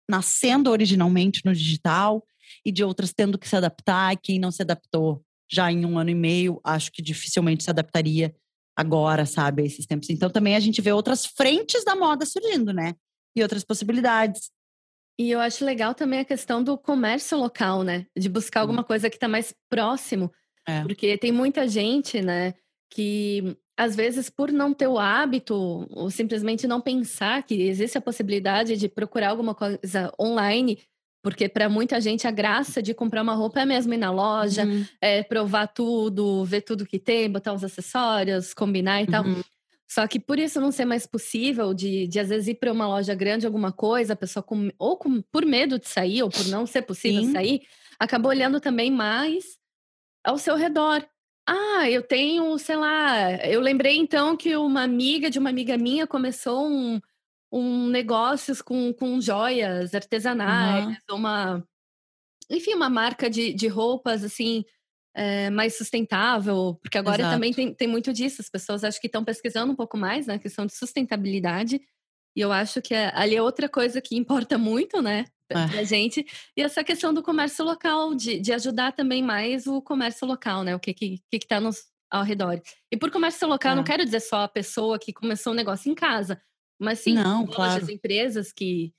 nascendo 0.10 0.70
originalmente 0.70 1.42
no 1.46 1.54
digital 1.54 2.24
e 2.66 2.72
de 2.72 2.84
outras 2.84 3.14
tendo 3.14 3.38
que 3.38 3.48
se 3.48 3.56
adaptar. 3.56 4.14
E 4.14 4.18
quem 4.18 4.40
não 4.40 4.52
se 4.52 4.62
adaptou 4.62 5.24
já 5.52 5.72
em 5.72 5.86
um 5.86 5.98
ano 5.98 6.10
e 6.10 6.16
meio, 6.16 6.60
acho 6.64 6.92
que 6.92 7.02
dificilmente 7.02 7.64
se 7.64 7.70
adaptaria 7.70 8.34
agora, 8.76 9.26
sabe, 9.26 9.62
a 9.62 9.66
esses 9.66 9.86
tempos. 9.86 10.10
Então 10.10 10.30
também 10.30 10.56
a 10.56 10.60
gente 10.60 10.82
vê 10.82 10.92
outras 10.92 11.26
frentes 11.26 11.84
da 11.84 11.96
moda 11.96 12.26
surgindo, 12.26 12.74
né? 12.74 12.96
E 13.36 13.42
outras 13.42 13.64
possibilidades. 13.64 14.50
E 15.20 15.30
eu 15.30 15.40
acho 15.40 15.64
legal 15.64 15.94
também 15.94 16.20
a 16.20 16.26
questão 16.26 16.64
do 16.64 16.78
comércio 16.78 17.38
local, 17.38 17.84
né? 17.84 18.06
De 18.18 18.30
buscar 18.30 18.62
alguma 18.62 18.84
coisa 18.84 19.10
que 19.10 19.18
está 19.18 19.28
mais 19.28 19.54
próximo. 19.70 20.32
É. 20.68 20.82
Porque 20.84 21.18
tem 21.18 21.32
muita 21.32 21.68
gente, 21.68 22.22
né, 22.22 22.54
que 22.90 23.58
às 23.78 23.96
vezes 23.96 24.30
por 24.30 24.52
não 24.52 24.74
ter 24.74 24.88
o 24.88 25.00
hábito 25.00 25.56
ou 25.90 26.10
simplesmente 26.12 26.68
não 26.68 26.80
pensar 26.80 27.44
que 27.44 27.56
existe 27.56 27.98
a 27.98 28.02
possibilidade 28.02 28.78
de 28.78 28.88
procurar 28.88 29.30
alguma 29.30 29.56
coisa 29.56 30.14
online 30.20 30.78
porque 31.22 31.48
para 31.48 31.70
muita 31.70 32.02
gente 32.02 32.28
a 32.28 32.32
graça 32.32 32.82
de 32.82 32.94
comprar 32.94 33.22
uma 33.22 33.34
roupa 33.34 33.62
é 33.62 33.66
mesmo 33.66 33.94
ir 33.94 33.98
na 33.98 34.12
loja, 34.12 34.66
uhum. 34.66 34.86
é, 35.00 35.24
provar 35.24 35.68
tudo, 35.68 36.44
ver 36.44 36.62
tudo 36.62 36.86
que 36.86 36.98
tem, 36.98 37.30
botar 37.30 37.54
os 37.54 37.64
acessórios, 37.64 38.54
combinar 38.54 39.04
e 39.04 39.08
tal. 39.08 39.24
Uhum. 39.24 39.42
Só 39.88 40.08
que 40.08 40.20
por 40.20 40.40
isso 40.40 40.62
não 40.62 40.72
ser 40.72 40.86
mais 40.86 41.06
possível 41.06 41.74
de, 41.74 42.08
de 42.08 42.18
às 42.18 42.30
vezes 42.30 42.48
ir 42.48 42.56
para 42.56 42.72
uma 42.72 42.88
loja 42.88 43.14
grande, 43.14 43.46
alguma 43.46 43.74
coisa, 43.74 44.14
a 44.14 44.16
pessoa 44.16 44.42
com, 44.42 44.70
ou 44.80 44.98
com, 44.98 45.22
por 45.22 45.46
medo 45.46 45.78
de 45.78 45.88
sair, 45.88 46.24
ou 46.24 46.30
por 46.30 46.48
não 46.48 46.66
ser 46.66 46.84
possível 46.84 47.24
Sim. 47.24 47.34
sair, 47.34 47.62
acaba 48.00 48.30
olhando 48.30 48.62
também 48.62 48.90
mais 48.90 49.44
ao 50.24 50.38
seu 50.38 50.56
redor. 50.56 51.06
Ah, 51.46 51.90
eu 51.90 52.02
tenho, 52.02 52.58
sei 52.58 52.78
lá, 52.78 53.34
eu 53.46 53.60
lembrei 53.60 53.98
então 53.98 54.38
que 54.38 54.56
uma 54.56 54.82
amiga 54.82 55.30
de 55.30 55.38
uma 55.38 55.50
amiga 55.50 55.78
minha 55.78 56.08
começou 56.08 56.70
um, 56.70 57.02
um 57.52 57.88
negócios 57.88 58.62
com, 58.62 58.94
com 58.94 59.20
joias 59.20 59.94
artesanais, 59.94 60.86
uhum. 61.10 61.16
uma 61.18 61.64
enfim, 62.50 62.74
uma 62.74 62.90
marca 62.90 63.30
de, 63.30 63.54
de 63.54 63.68
roupas 63.68 64.24
assim 64.24 64.66
é, 65.14 65.50
mais 65.50 65.78
sustentável, 65.78 66.78
porque 66.82 66.98
agora 66.98 67.22
Exato. 67.22 67.36
também 67.36 67.54
tem, 67.54 67.74
tem 67.74 67.88
muito 67.88 68.14
disso. 68.14 68.42
As 68.42 68.50
pessoas 68.50 68.84
acho 68.84 69.00
que 69.00 69.08
estão 69.08 69.24
pesquisando 69.24 69.72
um 69.72 69.76
pouco 69.76 69.98
mais 69.98 70.28
na 70.28 70.34
né, 70.34 70.40
questão 70.40 70.66
de 70.66 70.74
sustentabilidade. 70.74 71.82
E 72.36 72.40
eu 72.40 72.52
acho 72.52 72.82
que 72.82 72.94
é, 72.94 73.12
ali 73.14 73.36
é 73.36 73.42
outra 73.42 73.68
coisa 73.68 74.02
que 74.02 74.16
importa 74.16 74.58
muito, 74.58 75.02
né, 75.02 75.26
pra, 75.48 75.64
é. 75.76 75.86
gente. 75.86 76.26
E 76.56 76.62
essa 76.62 76.84
questão 76.84 77.14
do 77.14 77.22
comércio 77.22 77.66
local, 77.66 78.16
de, 78.16 78.40
de 78.40 78.54
ajudar 78.54 78.94
também 78.94 79.22
mais 79.22 79.68
o 79.68 79.82
comércio 79.82 80.26
local, 80.26 80.64
né? 80.64 80.76
O 80.76 80.80
que 80.80 80.94
que, 80.94 81.20
que, 81.30 81.48
tá 81.48 81.60
nos 81.60 81.92
ao 82.10 82.24
redor. 82.24 82.62
E 82.92 82.98
por 82.98 83.10
comércio 83.10 83.48
local, 83.48 83.72
é. 83.72 83.76
não 83.76 83.84
quero 83.84 84.04
dizer 84.04 84.20
só 84.20 84.44
a 84.44 84.48
pessoa 84.48 85.00
que 85.00 85.14
começou 85.14 85.52
o 85.52 85.54
um 85.54 85.58
negócio 85.58 85.90
em 85.90 85.96
casa, 85.96 86.42
mas 86.82 87.00
sim 87.00 87.14
não, 87.14 87.46
lojas, 87.46 87.56
claro. 87.56 87.92
empresas 87.92 88.52
que, 88.52 88.92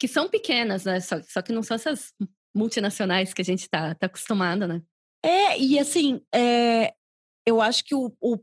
que 0.00 0.08
são 0.08 0.28
pequenas, 0.28 0.84
né? 0.84 0.98
Só, 1.00 1.20
só 1.22 1.42
que 1.42 1.52
não 1.52 1.62
são 1.62 1.74
essas 1.74 2.14
multinacionais 2.56 3.34
que 3.34 3.42
a 3.42 3.44
gente 3.44 3.60
está 3.60 3.94
tá 3.94 4.06
acostumado, 4.06 4.66
né? 4.66 4.82
É, 5.22 5.60
e 5.60 5.78
assim, 5.78 6.22
é, 6.34 6.94
eu 7.46 7.60
acho 7.60 7.84
que 7.84 7.94
o, 7.94 8.10
o, 8.20 8.36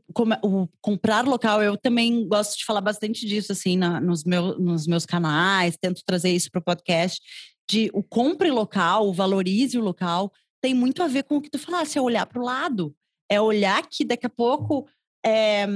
o, 0.44 0.68
comprar 0.80 1.26
local, 1.26 1.62
eu 1.62 1.76
também 1.76 2.26
gosto 2.28 2.56
de 2.56 2.64
falar 2.64 2.80
bastante 2.80 3.26
disso, 3.26 3.50
assim, 3.50 3.76
na, 3.76 4.00
nos, 4.00 4.22
meu, 4.22 4.56
nos 4.58 4.86
meus 4.86 5.04
canais, 5.04 5.76
tento 5.76 6.02
trazer 6.04 6.30
isso 6.30 6.50
para 6.50 6.60
o 6.60 6.64
podcast, 6.64 7.20
de 7.68 7.90
o 7.92 8.04
compre 8.04 8.52
local, 8.52 9.08
o 9.08 9.12
valorize 9.12 9.76
o 9.76 9.82
local, 9.82 10.32
tem 10.62 10.74
muito 10.74 11.02
a 11.02 11.08
ver 11.08 11.24
com 11.24 11.38
o 11.38 11.42
que 11.42 11.50
tu 11.50 11.58
falasse, 11.58 11.98
é 11.98 12.00
olhar 12.00 12.26
para 12.26 12.40
o 12.40 12.44
lado, 12.44 12.94
é 13.28 13.40
olhar 13.40 13.84
que 13.88 14.04
daqui 14.04 14.26
a 14.26 14.30
pouco 14.30 14.86
é, 15.24 15.66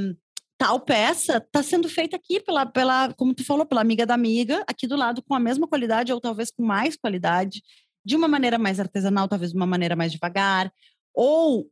tal 0.61 0.79
peça 0.79 1.38
está 1.38 1.62
sendo 1.62 1.88
feita 1.88 2.16
aqui 2.16 2.38
pela, 2.38 2.66
pela, 2.66 3.14
como 3.14 3.35
tu 3.35 3.42
falou, 3.42 3.64
pela 3.64 3.81
amiga 3.81 4.05
da 4.05 4.12
amiga, 4.12 4.62
aqui 4.68 4.87
do 4.87 4.94
lado 4.94 5.23
com 5.23 5.35
a 5.35 5.40
mesma 5.40 5.66
qualidade 5.66 6.12
ou 6.12 6.20
talvez 6.20 6.51
com 6.51 6.62
mais 6.62 6.99
qualidade 6.99 7.62
de 8.05 8.14
uma 8.14 8.29
maneira 8.29 8.59
mais 8.59 8.79
artesanal, 8.79 9.27
talvez 9.27 9.53
de 9.53 9.57
uma 9.57 9.66
maneira 9.66 9.96
mais 9.96 10.12
devagar, 10.12 10.70
ou 11.14 11.70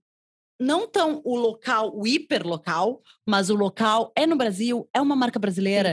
não 0.59 0.89
tão 0.89 1.21
o 1.23 1.37
local, 1.37 1.95
o 1.95 2.07
hiperlocal, 2.07 3.03
mas 3.27 3.51
o 3.51 3.55
local 3.55 4.11
é 4.17 4.27
no 4.27 4.37
Brasil, 4.37 4.89
é 4.95 5.03
uma 5.03 5.15
marca 5.15 5.39
brasileira. 5.39 5.93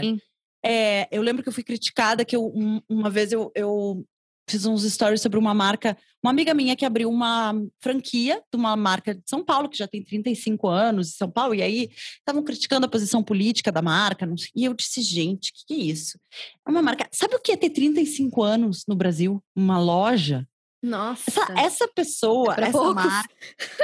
É, 0.66 1.10
eu 1.12 1.22
lembro 1.22 1.44
que 1.44 1.50
eu 1.50 1.54
fui 1.54 1.64
criticada 1.64 2.24
que 2.24 2.36
eu, 2.36 2.46
um, 2.46 2.80
uma 2.88 3.10
vez 3.10 3.34
eu, 3.34 3.52
eu 3.54 4.06
fiz 4.48 4.66
uns 4.66 4.84
stories 4.84 5.22
sobre 5.22 5.40
uma 5.40 5.54
marca, 5.54 5.98
uma 6.24 6.32
amiga 6.32 6.54
minha 6.54 6.76
que 6.76 6.86
abriu 6.86 7.10
uma 7.10 7.54
franquia 7.80 8.42
de 8.52 8.58
uma 8.58 8.76
marca 8.76 9.16
de 9.16 9.24
São 9.26 9.44
Paulo, 9.44 9.70
que 9.70 9.78
já 9.78 9.88
tem 9.88 10.04
35 10.04 10.68
anos 10.68 11.10
em 11.10 11.18
São 11.18 11.30
Paulo, 11.30 11.56
e 11.56 11.62
aí 11.62 11.90
estavam 12.20 12.44
criticando 12.44 12.86
a 12.86 12.90
posição 12.90 13.24
política 13.24 13.72
da 13.72 13.82
marca, 13.82 14.28
sei, 14.38 14.50
e 14.56 14.66
eu 14.66 14.74
disse, 14.74 15.02
gente, 15.02 15.52
o 15.52 15.54
que, 15.54 15.66
que 15.68 15.74
é 15.74 15.78
isso? 15.92 16.20
É 16.68 16.70
uma 16.70 16.82
marca. 16.82 17.08
Sabe 17.12 17.36
o 17.36 17.40
que 17.40 17.52
é 17.52 17.58
ter 17.58 17.70
35 17.70 18.44
anos 18.44 18.84
no 18.88 18.96
Brasil? 18.96 19.44
Uma 19.56 19.80
loja? 19.80 20.48
Nossa. 20.86 21.24
Essa, 21.28 21.60
essa 21.60 21.88
pessoa, 21.88 22.56
é 22.58 22.64
essa 22.66 22.72
poucos. 22.72 23.04
marca, 23.04 23.34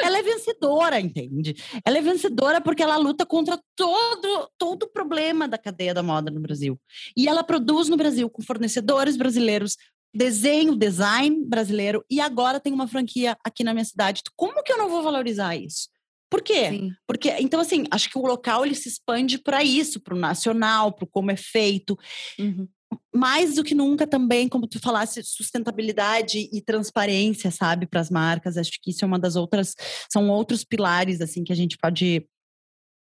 ela 0.04 0.19
é 0.19 0.21
vencedora, 0.21 1.00
entende? 1.00 1.56
Ela 1.84 1.97
é 1.97 2.02
vencedora 2.02 2.62
porque 2.62 2.84
ela 2.84 2.95
luta 2.95 3.26
contra 3.26 3.60
todo 3.76 4.47
todo 4.56 4.84
o 4.84 4.88
problema 4.88 5.47
da 5.47 5.58
cadeia 5.58 5.95
da 5.95 6.04
moda 6.04 6.30
no 6.30 6.39
Brasil. 6.39 6.80
E 7.17 7.28
ela 7.28 7.43
produz 7.43 7.89
no 7.89 7.97
Brasil 7.97 8.30
com 8.30 8.43
fornecedores 8.43 9.17
brasileiros, 9.17 9.78
desenho, 10.13 10.76
design 10.76 11.45
brasileiro 11.45 12.04
e 12.10 12.19
agora 12.19 12.60
tem 12.60 12.74
uma 12.74 12.88
franquia 12.88 13.38
aqui 13.43 13.63
na 13.63 13.74
minha 13.74 13.86
cidade. 13.86 14.21
Como 14.36 14.62
que 14.63 14.71
eu 14.71 14.78
não 14.78 14.89
vou 14.89 15.02
valorizar 15.02 15.56
isso? 15.56 15.89
Por 16.30 16.41
quê? 16.41 16.69
Sim. 16.69 16.93
Porque 17.08 17.30
então 17.39 17.60
assim, 17.60 17.84
acho 17.91 18.10
que 18.10 18.17
o 18.17 18.26
local 18.26 18.65
ele 18.65 18.76
se 18.76 18.88
expande 18.88 19.38
para 19.38 19.63
isso, 19.63 20.00
para 20.00 20.15
o 20.15 20.19
nacional, 20.19 20.93
para 20.93 21.08
como 21.08 21.32
é 21.32 21.36
feito. 21.36 21.97
Uhum. 22.39 22.67
Mais 23.13 23.56
do 23.56 23.63
que 23.63 23.74
nunca 23.74 24.06
também, 24.06 24.50
como 24.50 24.67
tu 24.67 24.80
falasse, 24.80 25.24
sustentabilidade 25.24 26.50
e 26.52 26.62
transparência, 26.62 27.50
sabe, 27.50 27.86
para 27.86 28.02
as 28.02 28.10
marcas. 28.10 28.58
Acho 28.58 28.71
que 28.82 28.91
isso 28.91 29.04
é 29.04 29.08
uma 29.08 29.19
das 29.19 29.36
outras, 29.36 29.76
são 30.12 30.30
outros 30.30 30.63
pilares 30.63 31.21
assim 31.21 31.43
que 31.43 31.54
a 31.54 31.56
gente 31.56 31.78
pode 31.78 32.26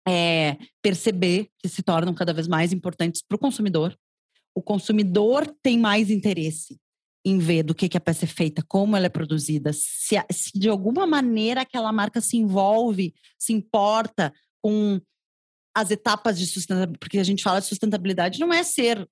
é, 0.07 0.57
perceber 0.83 1.49
que 1.59 1.69
se 1.69 1.83
tornam 1.83 2.15
cada 2.15 2.33
vez 2.33 2.47
mais 2.47 2.73
importantes 2.73 3.23
para 3.23 3.37
o 3.37 3.39
consumidor. 3.39 3.97
O 4.57 4.63
consumidor 4.63 5.53
tem 5.63 5.79
mais 5.79 6.11
interesse 6.11 6.79
em 7.25 7.39
ver 7.39 7.63
do 7.63 7.75
que, 7.75 7.89
que 7.89 7.97
a 7.97 8.01
peça 8.01 8.27
é 8.27 8.29
feita, 8.29 8.63
como 8.69 8.97
ela 8.97 9.07
é 9.07 9.11
produzida, 9.11 9.73
se, 9.73 10.17
se 10.31 10.59
de 10.59 10.69
alguma 10.69 11.07
maneira 11.07 11.63
aquela 11.63 11.91
marca 11.91 12.21
se 12.21 12.37
envolve, 12.37 13.15
se 13.39 13.53
importa 13.53 14.33
com 14.63 15.01
as 15.75 15.91
etapas 15.91 16.39
de 16.39 16.47
sustentabilidade, 16.47 16.99
porque 16.99 17.19
a 17.19 17.25
gente 17.25 17.43
fala 17.43 17.61
de 17.61 17.67
sustentabilidade 17.67 18.39
não 18.39 18.53
é 18.53 18.63
ser, 18.63 19.09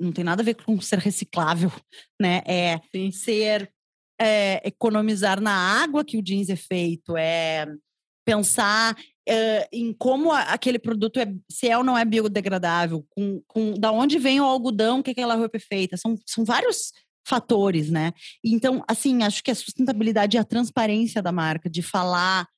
não 0.00 0.12
tem 0.12 0.24
nada 0.24 0.40
a 0.40 0.44
ver 0.44 0.54
com 0.54 0.80
ser 0.80 0.98
reciclável, 0.98 1.70
né? 2.20 2.42
É 2.46 2.80
Sim. 2.94 3.10
ser 3.10 3.72
é, 4.20 4.66
economizar 4.66 5.40
na 5.40 5.52
água 5.82 6.04
que 6.04 6.16
o 6.16 6.22
jeans 6.22 6.48
é 6.48 6.56
feito, 6.56 7.16
é 7.16 7.66
pensar 8.24 8.96
é, 9.26 9.68
em 9.72 9.92
como 9.92 10.32
aquele 10.32 10.78
produto 10.78 11.18
é, 11.18 11.26
se 11.50 11.68
é 11.68 11.76
ou 11.76 11.84
não 11.84 11.96
é 11.96 12.04
biodegradável, 12.04 13.04
com, 13.10 13.42
com 13.46 13.74
da 13.74 13.90
onde 13.90 14.18
vem 14.18 14.40
o 14.40 14.44
algodão 14.44 15.02
que 15.02 15.10
aquela 15.10 15.34
roupa 15.34 15.56
é 15.56 15.60
feita. 15.60 15.96
São, 15.96 16.14
são 16.26 16.44
vários 16.44 16.92
fatores, 17.28 17.90
né? 17.90 18.12
Então, 18.42 18.82
assim, 18.88 19.22
acho 19.22 19.44
que 19.44 19.50
a 19.50 19.54
sustentabilidade 19.54 20.36
e 20.36 20.40
a 20.40 20.44
transparência 20.44 21.22
da 21.22 21.30
marca, 21.30 21.68
de 21.68 21.82
falar, 21.82 22.48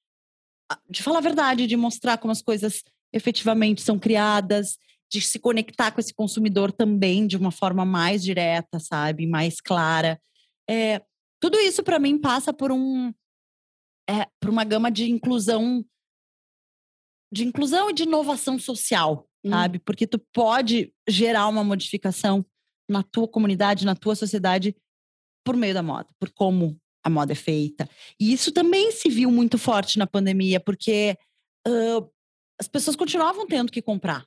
de 0.88 1.02
falar 1.02 1.18
a 1.18 1.22
verdade, 1.22 1.66
de 1.66 1.76
mostrar 1.76 2.18
como 2.18 2.30
as 2.30 2.40
coisas 2.40 2.82
efetivamente 3.12 3.82
são 3.82 3.98
criadas, 3.98 4.78
de 5.10 5.20
se 5.20 5.40
conectar 5.40 5.90
com 5.90 6.00
esse 6.00 6.14
consumidor 6.14 6.70
também 6.70 7.26
de 7.26 7.36
uma 7.36 7.50
forma 7.50 7.84
mais 7.84 8.22
direta, 8.22 8.78
sabe? 8.78 9.26
Mais 9.26 9.60
clara. 9.60 10.20
É, 10.68 11.02
tudo 11.40 11.58
isso 11.58 11.82
para 11.82 11.98
mim 11.98 12.16
passa 12.16 12.52
por 12.52 12.70
um 12.70 13.12
é, 14.08 14.26
por 14.40 14.50
uma 14.50 14.62
gama 14.62 14.90
de 14.90 15.10
inclusão 15.10 15.84
de 17.32 17.44
inclusão 17.44 17.90
e 17.90 17.92
de 17.92 18.04
inovação 18.04 18.58
social, 18.58 19.28
hum. 19.44 19.50
sabe? 19.50 19.80
Porque 19.80 20.06
tu 20.06 20.18
pode 20.32 20.92
gerar 21.08 21.48
uma 21.48 21.64
modificação 21.64 22.44
na 22.90 23.02
tua 23.02 23.28
comunidade, 23.28 23.86
na 23.86 23.94
tua 23.94 24.14
sociedade, 24.14 24.76
por 25.44 25.56
meio 25.56 25.72
da 25.72 25.82
moda, 25.82 26.08
por 26.18 26.30
como 26.30 26.78
a 27.02 27.08
moda 27.08 27.32
é 27.32 27.36
feita. 27.36 27.88
E 28.18 28.32
isso 28.32 28.52
também 28.52 28.90
se 28.92 29.08
viu 29.08 29.30
muito 29.30 29.56
forte 29.56 29.98
na 29.98 30.06
pandemia, 30.06 30.60
porque 30.60 31.16
uh, 31.66 32.10
as 32.60 32.68
pessoas 32.68 32.96
continuavam 32.96 33.46
tendo 33.46 33.72
que 33.72 33.80
comprar. 33.80 34.26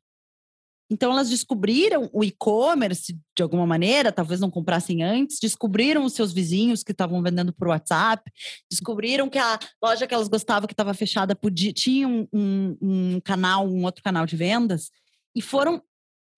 Então 0.90 1.12
elas 1.12 1.30
descobriram 1.30 2.10
o 2.14 2.24
e-commerce 2.24 3.18
de 3.36 3.44
alguma 3.44 3.66
maneira, 3.66 4.12
talvez 4.12 4.40
não 4.40 4.52
comprassem 4.52 5.02
antes, 5.02 5.40
descobriram 5.40 6.04
os 6.04 6.14
seus 6.14 6.34
vizinhos 6.34 6.84
que 6.84 6.92
estavam 6.92 7.22
vendendo 7.22 7.54
por 7.54 7.70
WhatsApp, 7.70 8.30
descobriram 8.70 9.30
que 9.30 9.40
a 9.40 9.58
loja 9.82 10.06
que 10.06 10.14
elas 10.14 10.28
gostavam 10.28 10.68
que 10.68 10.74
estava 10.74 10.94
fechada 10.94 11.36
podia, 11.36 11.74
tinha 11.74 12.08
um, 12.08 12.28
um, 12.34 12.78
um 12.82 13.22
canal, 13.22 13.68
um 13.68 13.86
outro 13.86 14.04
canal 14.04 14.26
de 14.26 14.36
vendas, 14.36 14.92
e 15.36 15.42
foram 15.42 15.82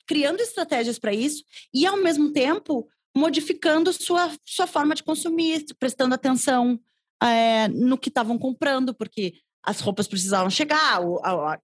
criando 0.06 0.42
estratégias 0.42 1.00
para 1.00 1.14
isso 1.14 1.44
e, 1.74 1.86
ao 1.86 1.98
mesmo 1.98 2.32
tempo, 2.32 2.88
modificando 3.16 3.92
sua, 3.94 4.32
sua 4.46 4.68
forma 4.68 4.94
de 4.94 5.04
consumir, 5.04 5.66
prestando 5.80 6.14
atenção 6.14 6.80
é, 7.24 7.68
no 7.70 7.98
que 7.98 8.10
estavam 8.10 8.38
comprando, 8.38 8.94
porque 8.94 9.34
as 9.66 9.80
roupas 9.80 10.08
precisavam 10.08 10.50
chegar. 10.50 11.02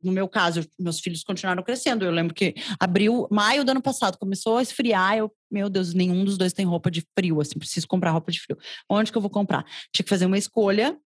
no 0.01 0.11
meu 0.11 0.27
caso, 0.27 0.65
meus 0.79 0.99
filhos 0.99 1.23
continuaram 1.23 1.61
crescendo. 1.61 2.03
Eu 2.03 2.11
lembro 2.11 2.33
que 2.33 2.55
abril, 2.79 3.27
maio 3.29 3.63
do 3.63 3.69
ano 3.69 3.81
passado, 3.81 4.17
começou 4.17 4.57
a 4.57 4.61
esfriar. 4.61 5.17
Eu, 5.17 5.31
meu 5.51 5.69
Deus, 5.69 5.93
nenhum 5.93 6.25
dos 6.25 6.37
dois 6.37 6.51
tem 6.51 6.65
roupa 6.65 6.89
de 6.89 7.05
frio, 7.17 7.39
assim, 7.39 7.59
preciso 7.59 7.87
comprar 7.87 8.11
roupa 8.11 8.31
de 8.31 8.41
frio. 8.41 8.57
Onde 8.89 9.11
que 9.11 9.17
eu 9.17 9.21
vou 9.21 9.29
comprar? 9.29 9.63
Tinha 9.93 10.03
que 10.03 10.09
fazer 10.09 10.25
uma 10.25 10.37
escolha 10.37 10.97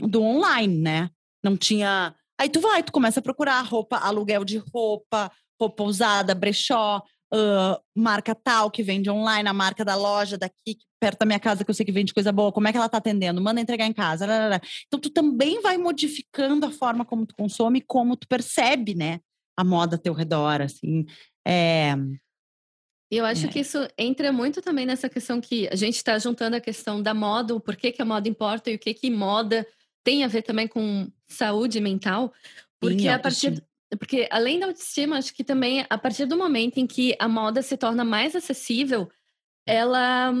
do 0.00 0.22
online, 0.22 0.78
né? 0.78 1.10
Não 1.42 1.56
tinha. 1.56 2.14
Aí 2.38 2.48
tu 2.48 2.60
vai, 2.60 2.82
tu 2.82 2.92
começa 2.92 3.18
a 3.18 3.22
procurar 3.22 3.60
roupa, 3.62 3.96
aluguel 3.96 4.44
de 4.44 4.58
roupa, 4.58 5.32
roupa 5.60 5.82
usada, 5.82 6.34
brechó, 6.34 7.02
uh, 7.32 7.80
marca 7.94 8.34
tal 8.34 8.70
que 8.70 8.82
vende 8.82 9.10
online, 9.10 9.48
a 9.48 9.52
marca 9.52 9.84
da 9.84 9.94
loja 9.94 10.36
daqui, 10.36 10.78
perto 11.00 11.20
da 11.20 11.26
minha 11.26 11.40
casa, 11.40 11.64
que 11.64 11.70
eu 11.70 11.74
sei 11.74 11.84
que 11.84 11.92
vende 11.92 12.14
coisa 12.14 12.32
boa, 12.32 12.52
como 12.52 12.68
é 12.68 12.72
que 12.72 12.78
ela 12.78 12.88
tá 12.88 12.98
atendendo? 12.98 13.40
Manda 13.40 13.60
entregar 13.60 13.86
em 13.86 13.92
casa. 13.92 14.26
Então, 14.86 14.98
tu 14.98 15.10
também 15.10 15.60
vai 15.60 15.76
modificando 15.76 16.66
a 16.66 16.70
forma 16.70 17.04
como 17.04 17.26
tu 17.26 17.34
consome, 17.36 17.80
como 17.80 18.16
tu 18.16 18.26
percebe, 18.26 18.94
né? 18.94 19.20
A 19.56 19.64
moda 19.64 19.96
ao 19.96 20.02
teu 20.02 20.12
redor, 20.12 20.60
assim. 20.62 21.04
É... 21.46 21.94
E 23.10 23.16
eu 23.18 23.24
acho 23.24 23.46
é. 23.46 23.48
que 23.48 23.60
isso 23.60 23.78
entra 23.96 24.32
muito 24.32 24.60
também 24.60 24.84
nessa 24.84 25.08
questão 25.08 25.40
que 25.40 25.68
a 25.68 25.76
gente 25.76 25.96
está 25.96 26.18
juntando 26.18 26.56
a 26.56 26.60
questão 26.60 27.00
da 27.00 27.14
moda, 27.14 27.54
o 27.54 27.60
porquê 27.60 27.92
que 27.92 28.02
a 28.02 28.04
moda 28.04 28.28
importa 28.28 28.70
e 28.70 28.74
o 28.74 28.78
que 28.78 28.92
que 28.92 29.10
moda 29.10 29.66
tem 30.02 30.24
a 30.24 30.28
ver 30.28 30.42
também 30.42 30.66
com 30.66 31.08
saúde 31.28 31.80
mental, 31.80 32.32
porque 32.80 33.00
Sim, 33.00 33.08
a 33.08 33.18
partir 33.18 33.62
porque 33.98 34.28
além 34.30 34.58
da 34.58 34.66
autoestima, 34.66 35.18
acho 35.18 35.32
que 35.34 35.44
também 35.44 35.86
a 35.88 35.98
partir 35.98 36.26
do 36.26 36.36
momento 36.36 36.78
em 36.78 36.86
que 36.86 37.14
a 37.18 37.28
moda 37.28 37.62
se 37.62 37.76
torna 37.76 38.04
mais 38.04 38.34
acessível, 38.34 39.08
ela, 39.66 40.32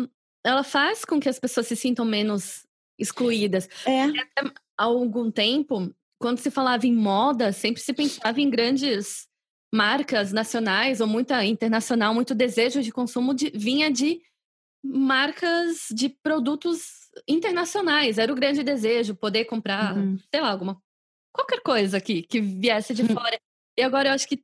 ela 0.44 0.64
faz 0.64 1.04
com 1.04 1.20
que 1.20 1.28
as 1.28 1.38
pessoas 1.38 1.66
se 1.66 1.76
sintam 1.76 2.04
menos 2.04 2.66
excluídas. 2.98 3.68
É. 3.86 4.06
Há 4.78 4.84
algum 4.84 5.30
tempo, 5.30 5.94
quando 6.18 6.38
se 6.38 6.50
falava 6.50 6.86
em 6.86 6.94
moda, 6.94 7.52
sempre 7.52 7.80
se 7.80 7.92
pensava 7.92 8.40
em 8.40 8.50
grandes 8.50 9.28
marcas 9.72 10.32
nacionais 10.32 11.00
ou 11.00 11.06
muita 11.06 11.44
internacional, 11.44 12.14
muito 12.14 12.34
desejo 12.34 12.82
de 12.82 12.90
consumo 12.90 13.34
de, 13.34 13.50
vinha 13.50 13.90
de 13.90 14.20
marcas 14.82 15.88
de 15.90 16.08
produtos 16.08 17.10
internacionais. 17.28 18.18
Era 18.18 18.32
o 18.32 18.36
grande 18.36 18.62
desejo, 18.62 19.14
poder 19.14 19.44
comprar, 19.44 19.96
uhum. 19.96 20.18
sei 20.30 20.40
lá, 20.40 20.50
alguma 20.50 20.80
qualquer 21.36 21.60
coisa 21.60 21.98
aqui 21.98 22.22
que 22.22 22.40
viesse 22.40 22.94
de 22.94 23.02
uhum. 23.02 23.08
fora. 23.08 23.38
E 23.78 23.82
agora 23.82 24.08
eu 24.08 24.12
acho 24.12 24.26
que 24.26 24.42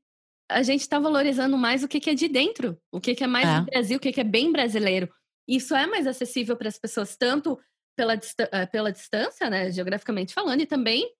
a 0.51 0.63
gente 0.63 0.83
está 0.83 0.99
valorizando 0.99 1.57
mais 1.57 1.83
o 1.83 1.89
que, 1.89 1.99
que, 1.99 2.11
é 2.11 2.15
de 2.15 2.29
dentro, 2.29 2.79
o 2.93 3.01
que, 3.01 3.15
que 3.15 3.25
é 3.25 3.27
mais 3.27 3.49
é. 3.49 3.61
do 3.61 3.67
Brasil, 3.67 3.97
o 3.97 4.01
que, 4.01 4.13
que 4.13 4.21
é 4.21 4.25
bem 4.25 4.53
brasileiro. 4.53 5.13
Isso 5.49 5.75
é 5.75 5.87
mais 5.87 6.07
acessível 6.07 6.57
para 6.57 6.69
as 6.69 6.79
pessoas, 6.79 7.17
tanto 7.17 7.59
pela, 7.97 8.15
eh, 8.15 8.67
pela 8.67 8.93
distância, 8.93 9.49
né, 9.51 9.71
geograficamente 9.71 10.35
falando, 10.35 10.61
e 10.61 10.67
também 10.67 11.11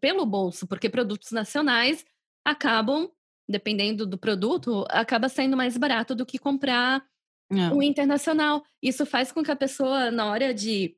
pelo 0.00 0.24
bolso, 0.24 0.66
porque 0.66 0.88
produtos 0.88 1.32
nacionais 1.32 2.04
acabam, 2.44 3.10
dependendo 3.48 4.06
do 4.06 4.18
produto, 4.18 4.84
acaba 4.88 5.28
saindo 5.28 5.56
mais 5.56 5.76
barato 5.76 6.14
do 6.14 6.26
que 6.26 6.38
comprar 6.38 7.04
é. 7.50 7.74
o 7.74 7.82
internacional. 7.82 8.62
Isso 8.82 9.04
faz 9.04 9.32
com 9.32 9.42
que 9.42 9.50
a 9.50 9.56
pessoa, 9.56 10.10
na 10.10 10.26
hora 10.26 10.54
de 10.54 10.96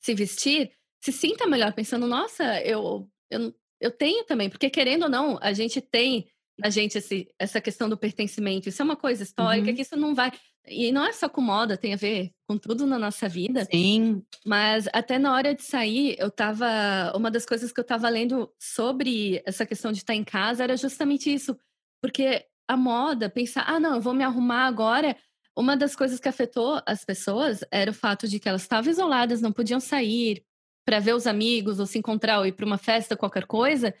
se 0.00 0.14
vestir, 0.14 0.72
se 1.02 1.12
sinta 1.12 1.46
melhor, 1.46 1.72
pensando, 1.72 2.06
nossa, 2.06 2.60
eu, 2.62 3.08
eu, 3.32 3.54
eu 3.80 3.90
tenho 3.90 4.24
também, 4.24 4.48
porque 4.48 4.70
querendo 4.70 5.04
ou 5.04 5.08
não, 5.08 5.38
a 5.40 5.52
gente 5.52 5.80
tem 5.80 6.26
na 6.58 6.70
gente 6.70 6.98
esse, 6.98 7.28
essa 7.38 7.60
questão 7.60 7.88
do 7.88 7.96
pertencimento. 7.96 8.68
Isso 8.68 8.80
é 8.82 8.84
uma 8.84 8.96
coisa 8.96 9.22
histórica 9.22 9.70
uhum. 9.70 9.74
que 9.74 9.82
isso 9.82 9.96
não 9.96 10.14
vai. 10.14 10.30
E 10.68 10.92
não 10.92 11.04
é 11.04 11.12
só 11.12 11.28
com 11.28 11.40
moda, 11.40 11.76
tem 11.76 11.92
a 11.92 11.96
ver 11.96 12.30
com 12.46 12.56
tudo 12.56 12.86
na 12.86 12.98
nossa 12.98 13.28
vida. 13.28 13.64
Sim. 13.64 14.22
Mas 14.46 14.86
até 14.92 15.18
na 15.18 15.32
hora 15.32 15.54
de 15.54 15.62
sair, 15.62 16.14
eu 16.18 16.30
tava. 16.30 17.12
Uma 17.16 17.30
das 17.30 17.44
coisas 17.44 17.72
que 17.72 17.80
eu 17.80 17.84
tava 17.84 18.08
lendo 18.08 18.52
sobre 18.58 19.42
essa 19.44 19.66
questão 19.66 19.90
de 19.90 19.98
estar 19.98 20.14
em 20.14 20.22
casa 20.22 20.62
era 20.62 20.76
justamente 20.76 21.32
isso. 21.32 21.56
Porque 22.00 22.46
a 22.68 22.76
moda, 22.76 23.28
pensar, 23.28 23.64
ah, 23.66 23.80
não, 23.80 23.96
eu 23.96 24.00
vou 24.00 24.14
me 24.14 24.22
arrumar 24.22 24.66
agora. 24.66 25.16
Uma 25.56 25.76
das 25.76 25.96
coisas 25.96 26.20
que 26.20 26.28
afetou 26.28 26.80
as 26.86 27.04
pessoas 27.04 27.60
era 27.70 27.90
o 27.90 27.94
fato 27.94 28.28
de 28.28 28.38
que 28.38 28.48
elas 28.48 28.62
estavam 28.62 28.90
isoladas, 28.90 29.42
não 29.42 29.52
podiam 29.52 29.80
sair 29.80 30.44
para 30.84 30.98
ver 30.98 31.14
os 31.14 31.26
amigos 31.26 31.78
ou 31.78 31.86
se 31.86 31.98
encontrar 31.98 32.38
ou 32.38 32.46
ir 32.46 32.52
para 32.52 32.66
uma 32.66 32.78
festa, 32.78 33.16
qualquer 33.16 33.46
coisa. 33.46 33.94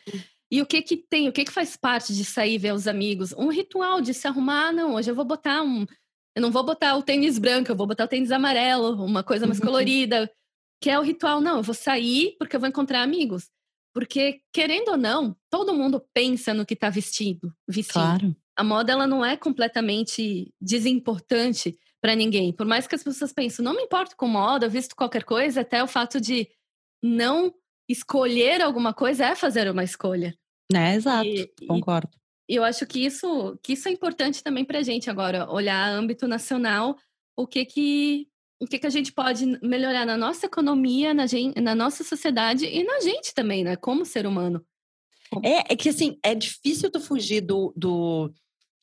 E 0.50 0.60
o 0.60 0.66
que 0.66 0.82
que 0.82 0.96
tem, 0.96 1.28
o 1.28 1.32
que 1.32 1.44
que 1.44 1.52
faz 1.52 1.76
parte 1.76 2.14
de 2.14 2.24
sair 2.24 2.58
ver 2.58 2.74
os 2.74 2.86
amigos? 2.86 3.32
Um 3.32 3.48
ritual 3.48 4.00
de 4.00 4.12
se 4.12 4.26
arrumar, 4.26 4.72
não, 4.72 4.94
hoje 4.94 5.10
eu 5.10 5.14
vou 5.14 5.24
botar 5.24 5.62
um, 5.62 5.86
eu 6.34 6.42
não 6.42 6.50
vou 6.50 6.64
botar 6.64 6.96
o 6.96 7.02
tênis 7.02 7.38
branco, 7.38 7.70
eu 7.70 7.76
vou 7.76 7.86
botar 7.86 8.04
o 8.04 8.08
tênis 8.08 8.30
amarelo, 8.30 9.04
uma 9.04 9.22
coisa 9.22 9.46
mais 9.46 9.58
uhum. 9.58 9.66
colorida, 9.66 10.30
que 10.80 10.90
é 10.90 10.98
o 10.98 11.02
ritual, 11.02 11.40
não, 11.40 11.58
eu 11.58 11.62
vou 11.62 11.74
sair 11.74 12.36
porque 12.38 12.56
eu 12.56 12.60
vou 12.60 12.68
encontrar 12.68 13.02
amigos. 13.02 13.48
Porque 13.94 14.40
querendo 14.52 14.90
ou 14.90 14.96
não, 14.96 15.36
todo 15.50 15.74
mundo 15.74 16.02
pensa 16.14 16.54
no 16.54 16.64
que 16.64 16.74
está 16.74 16.88
vestido, 16.88 17.54
vestindo. 17.68 17.92
Claro. 17.92 18.36
A 18.56 18.64
moda 18.64 18.92
ela 18.92 19.06
não 19.06 19.24
é 19.24 19.36
completamente 19.36 20.52
desimportante 20.60 21.78
para 22.00 22.16
ninguém. 22.16 22.52
Por 22.52 22.66
mais 22.66 22.86
que 22.86 22.94
as 22.94 23.02
pessoas 23.02 23.32
pensem, 23.32 23.64
não 23.64 23.74
me 23.74 23.82
importo 23.82 24.16
com 24.16 24.26
moda, 24.26 24.66
eu 24.66 24.70
visto 24.70 24.96
qualquer 24.96 25.24
coisa, 25.24 25.60
até 25.60 25.82
o 25.82 25.86
fato 25.86 26.20
de 26.20 26.48
não 27.02 27.52
escolher 27.88 28.62
alguma 28.62 28.94
coisa 28.94 29.26
é 29.26 29.34
fazer 29.34 29.70
uma 29.70 29.84
escolha. 29.84 30.34
É, 30.72 30.94
exato, 30.94 31.26
e, 31.26 31.50
concordo. 31.66 32.10
E 32.48 32.54
eu 32.54 32.64
acho 32.64 32.86
que 32.86 33.04
isso, 33.04 33.58
que 33.62 33.72
isso 33.74 33.88
é 33.88 33.92
importante 33.92 34.42
também 34.42 34.64
para 34.64 34.78
a 34.78 34.82
gente 34.82 35.10
agora, 35.10 35.50
olhar 35.50 35.88
âmbito 35.88 36.26
nacional, 36.28 36.96
o 37.36 37.46
que 37.46 37.64
que, 37.64 38.28
o 38.60 38.66
que 38.66 38.78
que 38.78 38.86
a 38.86 38.90
gente 38.90 39.12
pode 39.12 39.46
melhorar 39.62 40.06
na 40.06 40.16
nossa 40.16 40.46
economia, 40.46 41.12
na, 41.14 41.26
gente, 41.26 41.60
na 41.60 41.74
nossa 41.74 42.04
sociedade 42.04 42.66
e 42.66 42.82
na 42.84 43.00
gente 43.00 43.34
também, 43.34 43.64
né, 43.64 43.76
como 43.76 44.04
ser 44.04 44.26
humano. 44.26 44.64
É, 45.42 45.72
é 45.72 45.76
que 45.76 45.88
assim, 45.88 46.18
é 46.22 46.34
difícil 46.34 46.90
tu 46.90 47.00
fugir 47.00 47.40
do, 47.40 47.72
do 47.74 48.30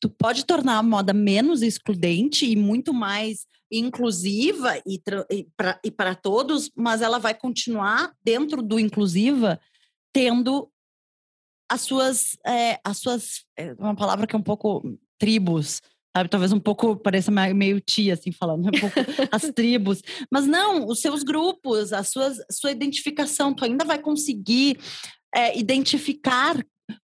tu 0.00 0.08
pode 0.08 0.44
tornar 0.46 0.78
a 0.78 0.82
moda 0.82 1.12
menos 1.12 1.62
excludente 1.62 2.50
e 2.50 2.56
muito 2.56 2.92
mais 2.92 3.46
inclusiva 3.70 4.78
e, 4.86 5.00
e 5.84 5.90
para 5.90 6.14
todos, 6.14 6.70
mas 6.74 7.02
ela 7.02 7.18
vai 7.18 7.34
continuar 7.34 8.12
dentro 8.24 8.62
do 8.62 8.80
inclusiva 8.80 9.60
tendo 10.12 10.68
as 11.70 11.82
suas, 11.82 12.36
é, 12.44 12.80
as 12.84 12.98
suas, 12.98 13.44
é 13.56 13.74
uma 13.74 13.94
palavra 13.94 14.26
que 14.26 14.34
é 14.34 14.38
um 14.38 14.42
pouco 14.42 14.82
tribos, 15.16 15.80
sabe? 16.16 16.28
Talvez 16.28 16.52
um 16.52 16.58
pouco 16.58 16.96
pareça 16.96 17.30
meio 17.30 17.80
tia, 17.80 18.14
assim, 18.14 18.32
falando, 18.32 18.66
um 18.66 18.80
pouco 18.80 18.96
as 19.30 19.42
tribos. 19.52 20.02
Mas 20.32 20.46
não, 20.48 20.86
os 20.86 21.00
seus 21.00 21.22
grupos, 21.22 21.92
a 21.92 22.02
suas, 22.02 22.38
sua 22.50 22.72
identificação, 22.72 23.54
tu 23.54 23.64
ainda 23.64 23.84
vai 23.84 24.00
conseguir 24.00 24.80
é, 25.32 25.56
identificar 25.56 26.56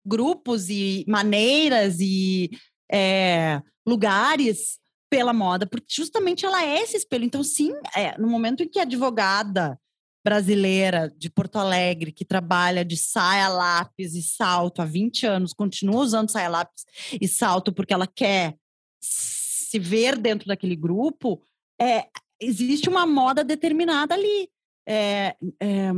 grupos 0.04 0.68
e 0.70 1.06
maneiras 1.08 2.00
e 2.00 2.50
é, 2.92 3.62
lugares 3.86 4.80
pela 5.10 5.34
moda, 5.34 5.66
porque 5.66 5.88
justamente 5.90 6.46
ela 6.46 6.64
é 6.64 6.82
esse 6.82 6.98
espelho. 6.98 7.26
Então, 7.26 7.44
sim, 7.44 7.72
é, 7.96 8.18
no 8.18 8.28
momento 8.28 8.64
em 8.64 8.68
que 8.68 8.80
a 8.80 8.84
advogada 8.84 9.80
brasileira 10.24 11.14
de 11.16 11.30
Porto 11.30 11.58
Alegre 11.58 12.12
que 12.12 12.26
trabalha 12.26 12.84
de 12.84 12.98
saia, 12.98 13.48
lápis 13.48 14.16
e 14.16 14.24
salto 14.24 14.82
há 14.82 14.86
20 14.86 15.28
anos, 15.28 15.54
continua 15.54 16.02
usando 16.02 16.32
saia, 16.32 16.50
lápis 16.50 16.84
e 17.22 17.28
salto 17.28 17.72
porque 17.72 17.94
ela 17.94 18.08
quer 18.08 18.56
se 19.00 19.78
ver 19.78 20.18
dentro 20.18 20.48
daquele 20.48 20.76
grupo, 20.76 21.42
é, 21.80 22.08
existe 22.40 22.90
uma 22.90 23.06
moda 23.06 23.44
determinada 23.44 24.16
ali. 24.16 24.50
É, 24.88 25.36
é, 25.60 25.92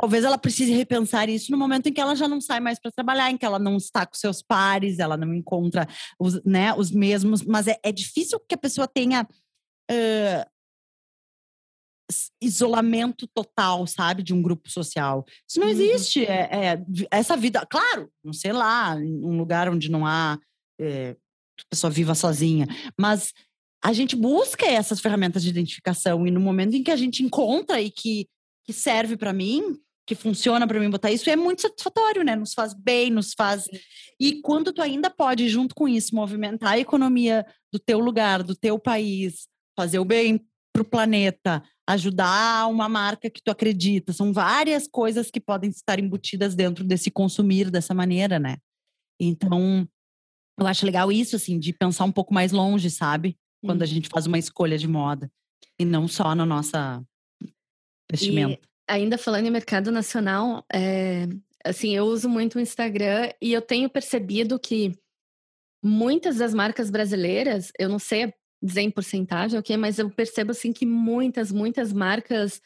talvez 0.00 0.24
ela 0.24 0.38
precise 0.38 0.72
repensar 0.72 1.28
isso 1.28 1.50
no 1.50 1.58
momento 1.58 1.88
em 1.88 1.92
que 1.92 2.00
ela 2.00 2.14
já 2.14 2.28
não 2.28 2.40
sai 2.40 2.60
mais 2.60 2.78
para 2.78 2.92
trabalhar, 2.92 3.30
em 3.30 3.36
que 3.36 3.44
ela 3.44 3.58
não 3.58 3.76
está 3.76 4.06
com 4.06 4.14
seus 4.14 4.40
pares, 4.40 4.98
ela 4.98 5.16
não 5.16 5.34
encontra 5.34 5.86
os, 6.18 6.42
né, 6.44 6.72
os 6.74 6.90
mesmos, 6.90 7.42
mas 7.42 7.66
é, 7.66 7.78
é 7.82 7.90
difícil 7.90 8.38
que 8.40 8.54
a 8.54 8.58
pessoa 8.58 8.86
tenha 8.86 9.26
uh, 9.90 10.50
isolamento 12.40 13.26
total, 13.26 13.86
sabe, 13.86 14.22
de 14.22 14.32
um 14.32 14.40
grupo 14.40 14.70
social. 14.70 15.24
Isso 15.48 15.58
não 15.58 15.66
uhum. 15.66 15.72
existe. 15.72 16.24
É, 16.24 16.74
é, 16.74 16.84
essa 17.10 17.36
vida, 17.36 17.66
claro, 17.66 18.10
não 18.22 18.32
sei 18.32 18.52
lá, 18.52 18.94
um 18.94 19.36
lugar 19.36 19.68
onde 19.68 19.90
não 19.90 20.06
há 20.06 20.38
é, 20.80 21.16
pessoa 21.68 21.90
viva 21.90 22.14
sozinha, 22.14 22.66
mas 22.98 23.32
a 23.82 23.92
gente 23.92 24.16
busca 24.16 24.66
essas 24.66 25.00
ferramentas 25.00 25.42
de 25.42 25.50
identificação 25.50 26.26
e 26.26 26.30
no 26.30 26.40
momento 26.40 26.74
em 26.74 26.82
que 26.82 26.90
a 26.90 26.96
gente 26.96 27.22
encontra 27.22 27.80
e 27.80 27.90
que, 27.90 28.26
que 28.64 28.72
serve 28.72 29.16
para 29.16 29.32
mim, 29.32 29.78
que 30.08 30.14
funciona 30.14 30.66
para 30.66 30.80
mim 30.80 30.88
botar 30.88 31.12
isso, 31.12 31.28
é 31.28 31.36
muito 31.36 31.60
satisfatório, 31.60 32.24
né? 32.24 32.34
Nos 32.34 32.54
faz 32.54 32.72
bem, 32.72 33.10
nos 33.10 33.34
faz. 33.34 33.68
E 34.18 34.40
quando 34.40 34.72
tu 34.72 34.80
ainda 34.80 35.10
pode, 35.10 35.46
junto 35.50 35.74
com 35.74 35.86
isso, 35.86 36.14
movimentar 36.14 36.72
a 36.72 36.78
economia 36.78 37.44
do 37.70 37.78
teu 37.78 37.98
lugar, 37.98 38.42
do 38.42 38.56
teu 38.56 38.78
país, 38.78 39.46
fazer 39.76 39.98
o 39.98 40.06
bem 40.06 40.40
para 40.72 40.80
o 40.80 40.84
planeta, 40.84 41.62
ajudar 41.86 42.70
uma 42.70 42.88
marca 42.88 43.28
que 43.28 43.42
tu 43.42 43.50
acredita. 43.50 44.14
São 44.14 44.32
várias 44.32 44.88
coisas 44.88 45.30
que 45.30 45.38
podem 45.38 45.68
estar 45.68 45.98
embutidas 45.98 46.54
dentro 46.54 46.84
desse 46.84 47.10
consumir 47.10 47.70
dessa 47.70 47.92
maneira, 47.92 48.38
né? 48.38 48.56
Então, 49.20 49.86
eu 50.58 50.66
acho 50.66 50.86
legal 50.86 51.12
isso, 51.12 51.36
assim, 51.36 51.58
de 51.58 51.74
pensar 51.74 52.04
um 52.04 52.12
pouco 52.12 52.32
mais 52.32 52.50
longe, 52.50 52.88
sabe? 52.88 53.36
Quando 53.62 53.82
a 53.82 53.86
gente 53.86 54.08
faz 54.08 54.26
uma 54.26 54.38
escolha 54.38 54.78
de 54.78 54.88
moda. 54.88 55.30
E 55.78 55.84
não 55.84 56.08
só 56.08 56.34
na 56.34 56.46
nossa 56.46 57.04
vestimenta. 58.10 58.67
Ainda 58.88 59.18
falando 59.18 59.46
em 59.46 59.50
mercado 59.50 59.92
nacional, 59.92 60.64
é, 60.72 61.26
assim, 61.64 61.94
eu 61.94 62.04
uso 62.04 62.28
muito 62.28 62.56
o 62.56 62.60
Instagram 62.60 63.30
e 63.40 63.52
eu 63.52 63.60
tenho 63.60 63.88
percebido 63.90 64.58
que 64.58 64.98
muitas 65.82 66.36
das 66.36 66.54
marcas 66.54 66.90
brasileiras, 66.90 67.70
eu 67.78 67.88
não 67.88 67.98
sei 67.98 68.32
dizer 68.62 68.80
em 68.80 68.90
porcentagem, 68.90 69.58
ok? 69.58 69.76
Mas 69.76 69.98
eu 69.98 70.10
percebo 70.10 70.50
assim 70.50 70.72
que 70.72 70.84
muitas, 70.84 71.52
muitas 71.52 71.92
marcas, 71.92 72.60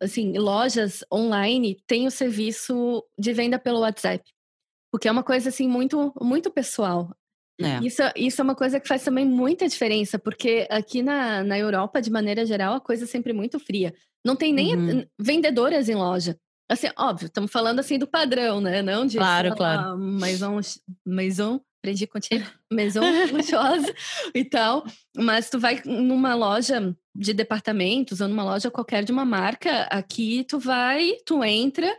assim, 0.00 0.38
lojas 0.38 1.04
online 1.12 1.82
têm 1.86 2.06
o 2.06 2.10
serviço 2.10 3.04
de 3.18 3.32
venda 3.32 3.58
pelo 3.58 3.80
WhatsApp. 3.80 4.22
Porque 4.92 5.08
é 5.08 5.12
uma 5.12 5.24
coisa 5.24 5.48
assim 5.48 5.66
muito, 5.66 6.12
muito 6.20 6.50
pessoal. 6.50 7.10
É. 7.60 7.84
Isso, 7.84 8.02
isso 8.16 8.40
é 8.40 8.44
uma 8.44 8.54
coisa 8.54 8.80
que 8.80 8.88
faz 8.88 9.04
também 9.04 9.24
muita 9.24 9.68
diferença, 9.68 10.18
porque 10.18 10.66
aqui 10.70 11.02
na, 11.02 11.42
na 11.42 11.58
Europa, 11.58 12.00
de 12.02 12.10
maneira 12.10 12.44
geral, 12.44 12.74
a 12.74 12.80
coisa 12.80 13.04
é 13.04 13.06
sempre 13.06 13.32
muito 13.32 13.58
fria. 13.58 13.94
Não 14.24 14.36
tem 14.36 14.52
nem 14.52 14.74
uhum. 14.74 15.06
vendedoras 15.18 15.88
em 15.88 15.94
loja. 15.94 16.38
Assim, 16.68 16.88
óbvio, 16.96 17.26
estamos 17.26 17.50
falando 17.50 17.80
assim 17.80 17.98
do 17.98 18.06
padrão, 18.06 18.60
né? 18.60 18.80
Não 18.80 19.04
de 19.04 19.18
claro, 19.18 19.54
claro. 19.54 19.98
Maison, 19.98 20.58
Maison 21.04 21.60
aprendi 21.84 22.06
contigo, 22.06 22.46
maison 22.72 23.02
luxuosa 23.30 23.94
e 24.34 24.42
tal. 24.42 24.86
Mas 25.14 25.50
tu 25.50 25.58
vai 25.58 25.82
numa 25.84 26.34
loja 26.34 26.96
de 27.14 27.34
departamentos 27.34 28.22
ou 28.22 28.28
numa 28.28 28.42
loja 28.42 28.70
qualquer 28.70 29.04
de 29.04 29.12
uma 29.12 29.24
marca, 29.24 29.82
aqui 29.84 30.44
tu 30.48 30.58
vai, 30.58 31.18
tu 31.26 31.44
entra, 31.44 31.94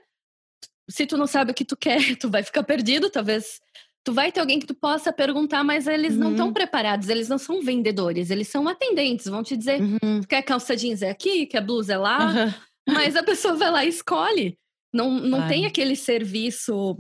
se 0.89 1.05
tu 1.05 1.15
não 1.15 1.28
sabe 1.28 1.51
o 1.51 1.53
que 1.53 1.63
tu 1.63 1.78
quer, 1.78 1.99
tu 2.17 2.30
vai 2.30 2.41
ficar 2.41 2.63
perdido, 2.63 3.11
talvez 3.11 3.61
tu 4.05 4.13
vai 4.13 4.31
ter 4.31 4.39
alguém 4.39 4.59
que 4.59 4.67
tu 4.67 4.75
possa 4.75 5.11
perguntar, 5.11 5.63
mas 5.63 5.87
eles 5.87 6.13
uhum. 6.13 6.19
não 6.19 6.31
estão 6.31 6.53
preparados, 6.53 7.09
eles 7.09 7.27
não 7.27 7.39
são 7.39 7.61
vendedores, 7.61 8.29
eles 8.29 8.47
são 8.47 8.67
atendentes, 8.67 9.25
vão 9.25 9.41
te 9.41 9.57
dizer, 9.57 9.81
uhum. 9.81 10.21
quer 10.29 10.43
calça 10.43 10.75
jeans 10.75 11.01
é 11.01 11.09
aqui, 11.09 11.47
quer 11.47 11.61
blusa 11.61 11.93
é 11.93 11.97
lá, 11.97 12.31
uhum. 12.31 12.53
mas 12.93 13.15
a 13.15 13.23
pessoa 13.23 13.55
vai 13.55 13.71
lá 13.71 13.83
e 13.83 13.89
escolhe. 13.89 14.57
Não, 14.93 15.19
não 15.19 15.47
tem 15.47 15.65
aquele 15.65 15.95
serviço 15.95 16.97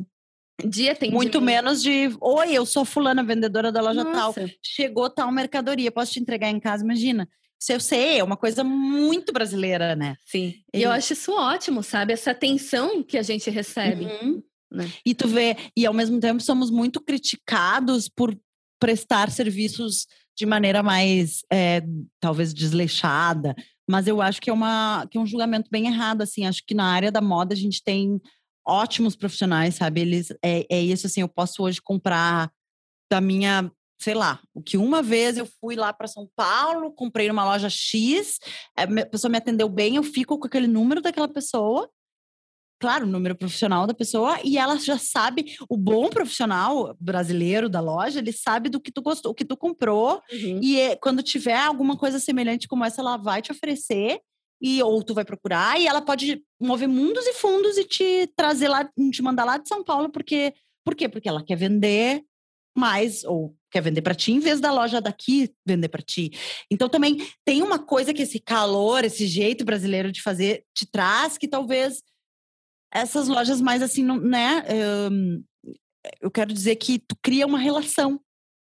de 0.61 0.89
atendimento. 0.89 1.21
Muito 1.21 1.39
menos 1.39 1.81
de, 1.81 2.09
oi, 2.19 2.53
eu 2.53 2.65
sou 2.65 2.83
fulana, 2.83 3.23
vendedora 3.23 3.71
da 3.71 3.81
loja 3.81 4.03
Nossa. 4.03 4.41
tal, 4.41 4.49
chegou 4.61 5.09
tal 5.09 5.31
mercadoria, 5.31 5.91
posso 5.91 6.11
te 6.11 6.19
entregar 6.19 6.49
em 6.49 6.59
casa, 6.59 6.83
imagina. 6.83 7.29
Isso 7.61 7.71
eu 7.71 7.79
sei, 7.79 8.19
é 8.19 8.23
uma 8.23 8.35
coisa 8.35 8.63
muito 8.63 9.31
brasileira, 9.31 9.95
né? 9.95 10.17
Sim. 10.25 10.55
E 10.73 10.81
eu 10.81 10.91
acho 10.91 11.13
isso 11.13 11.31
ótimo, 11.31 11.81
sabe? 11.81 12.11
Essa 12.11 12.31
atenção 12.31 13.01
que 13.01 13.17
a 13.17 13.23
gente 13.23 13.49
recebe. 13.49 14.05
Uhum. 14.05 14.43
Né? 14.75 14.91
E 15.05 15.13
tu 15.15 15.27
vê, 15.27 15.55
e 15.75 15.85
ao 15.85 15.93
mesmo 15.93 16.19
tempo 16.19 16.41
somos 16.41 16.69
muito 16.69 17.01
criticados 17.01 18.09
por 18.09 18.37
prestar 18.79 19.31
serviços 19.31 20.05
de 20.37 20.45
maneira 20.45 20.83
mais, 20.83 21.39
é, 21.51 21.81
talvez, 22.19 22.53
desleixada. 22.53 23.55
Mas 23.89 24.07
eu 24.07 24.21
acho 24.21 24.41
que 24.41 24.49
é, 24.49 24.53
uma, 24.53 25.07
que 25.09 25.17
é 25.17 25.21
um 25.21 25.25
julgamento 25.25 25.69
bem 25.71 25.87
errado, 25.87 26.21
assim. 26.21 26.45
Acho 26.45 26.61
que 26.65 26.73
na 26.73 26.85
área 26.85 27.11
da 27.11 27.21
moda 27.21 27.53
a 27.53 27.57
gente 27.57 27.81
tem 27.83 28.19
ótimos 28.67 29.15
profissionais, 29.15 29.75
sabe? 29.75 30.01
Eles, 30.01 30.31
é, 30.43 30.65
é 30.69 30.81
isso, 30.81 31.07
assim, 31.07 31.21
eu 31.21 31.29
posso 31.29 31.63
hoje 31.63 31.81
comprar 31.81 32.51
da 33.09 33.21
minha 33.21 33.71
sei 33.97 34.13
lá, 34.13 34.41
o 34.53 34.61
que 34.61 34.77
uma 34.77 35.01
vez 35.01 35.37
eu 35.37 35.47
fui 35.59 35.75
lá 35.75 35.93
para 35.93 36.07
São 36.07 36.29
Paulo, 36.35 36.91
comprei 36.91 37.27
numa 37.27 37.45
loja 37.45 37.69
X, 37.69 38.39
a 38.75 38.85
pessoa 39.05 39.31
me 39.31 39.37
atendeu 39.37 39.69
bem, 39.69 39.95
eu 39.95 40.03
fico 40.03 40.37
com 40.37 40.47
aquele 40.47 40.67
número 40.67 41.01
daquela 41.01 41.27
pessoa 41.29 41.89
claro, 42.85 43.03
o 43.03 43.09
número 43.09 43.35
profissional 43.35 43.87
da 43.87 43.95
pessoa 43.95 44.39
e 44.43 44.59
ela 44.59 44.77
já 44.77 44.95
sabe, 44.95 45.55
o 45.67 45.75
bom 45.75 46.07
profissional 46.07 46.95
brasileiro 46.99 47.67
da 47.67 47.81
loja, 47.81 48.19
ele 48.19 48.31
sabe 48.31 48.69
do 48.69 48.79
que 48.79 48.91
tu 48.91 49.01
gostou, 49.01 49.31
o 49.31 49.33
que 49.33 49.43
tu 49.43 49.57
comprou 49.57 50.21
uhum. 50.31 50.59
e 50.61 50.79
é, 50.79 50.95
quando 50.95 51.23
tiver 51.23 51.57
alguma 51.57 51.97
coisa 51.97 52.19
semelhante 52.19 52.67
como 52.67 52.85
essa, 52.85 53.01
ela 53.01 53.17
vai 53.17 53.41
te 53.41 53.51
oferecer 53.51 54.19
e 54.61 54.83
ou 54.83 55.01
tu 55.01 55.15
vai 55.15 55.25
procurar 55.25 55.81
e 55.81 55.87
ela 55.87 55.99
pode 55.99 56.43
mover 56.61 56.87
mundos 56.87 57.25
e 57.25 57.33
fundos 57.33 57.75
e 57.75 57.85
te 57.85 58.31
trazer 58.37 58.67
lá, 58.67 58.87
te 59.11 59.23
mandar 59.23 59.45
lá 59.45 59.57
de 59.57 59.67
São 59.67 59.83
Paulo 59.83 60.11
porque 60.11 60.53
por 60.85 60.93
quê? 60.93 61.09
Porque 61.09 61.27
ela 61.27 61.43
quer 61.43 61.55
vender 61.55 62.21
mais 62.77 63.23
ou 63.23 63.55
quer 63.71 63.81
vender 63.81 64.03
para 64.03 64.13
ti 64.13 64.31
em 64.31 64.39
vez 64.39 64.61
da 64.61 64.71
loja 64.71 65.01
daqui 65.01 65.51
vender 65.65 65.89
para 65.89 66.03
ti. 66.03 66.29
Então 66.69 66.87
também 66.87 67.17
tem 67.43 67.63
uma 67.63 67.79
coisa 67.79 68.13
que 68.13 68.21
esse 68.21 68.39
calor, 68.39 69.03
esse 69.03 69.25
jeito 69.25 69.65
brasileiro 69.65 70.11
de 70.11 70.21
fazer 70.21 70.63
te 70.71 70.85
traz 70.85 71.35
que 71.35 71.47
talvez 71.47 72.03
essas 72.95 73.27
lojas 73.27 73.61
mais 73.61 73.81
assim, 73.81 74.03
né? 74.03 74.63
Eu 76.21 76.31
quero 76.31 76.53
dizer 76.53 76.75
que 76.75 76.99
tu 76.99 77.15
cria 77.21 77.45
uma 77.45 77.57
relação 77.57 78.19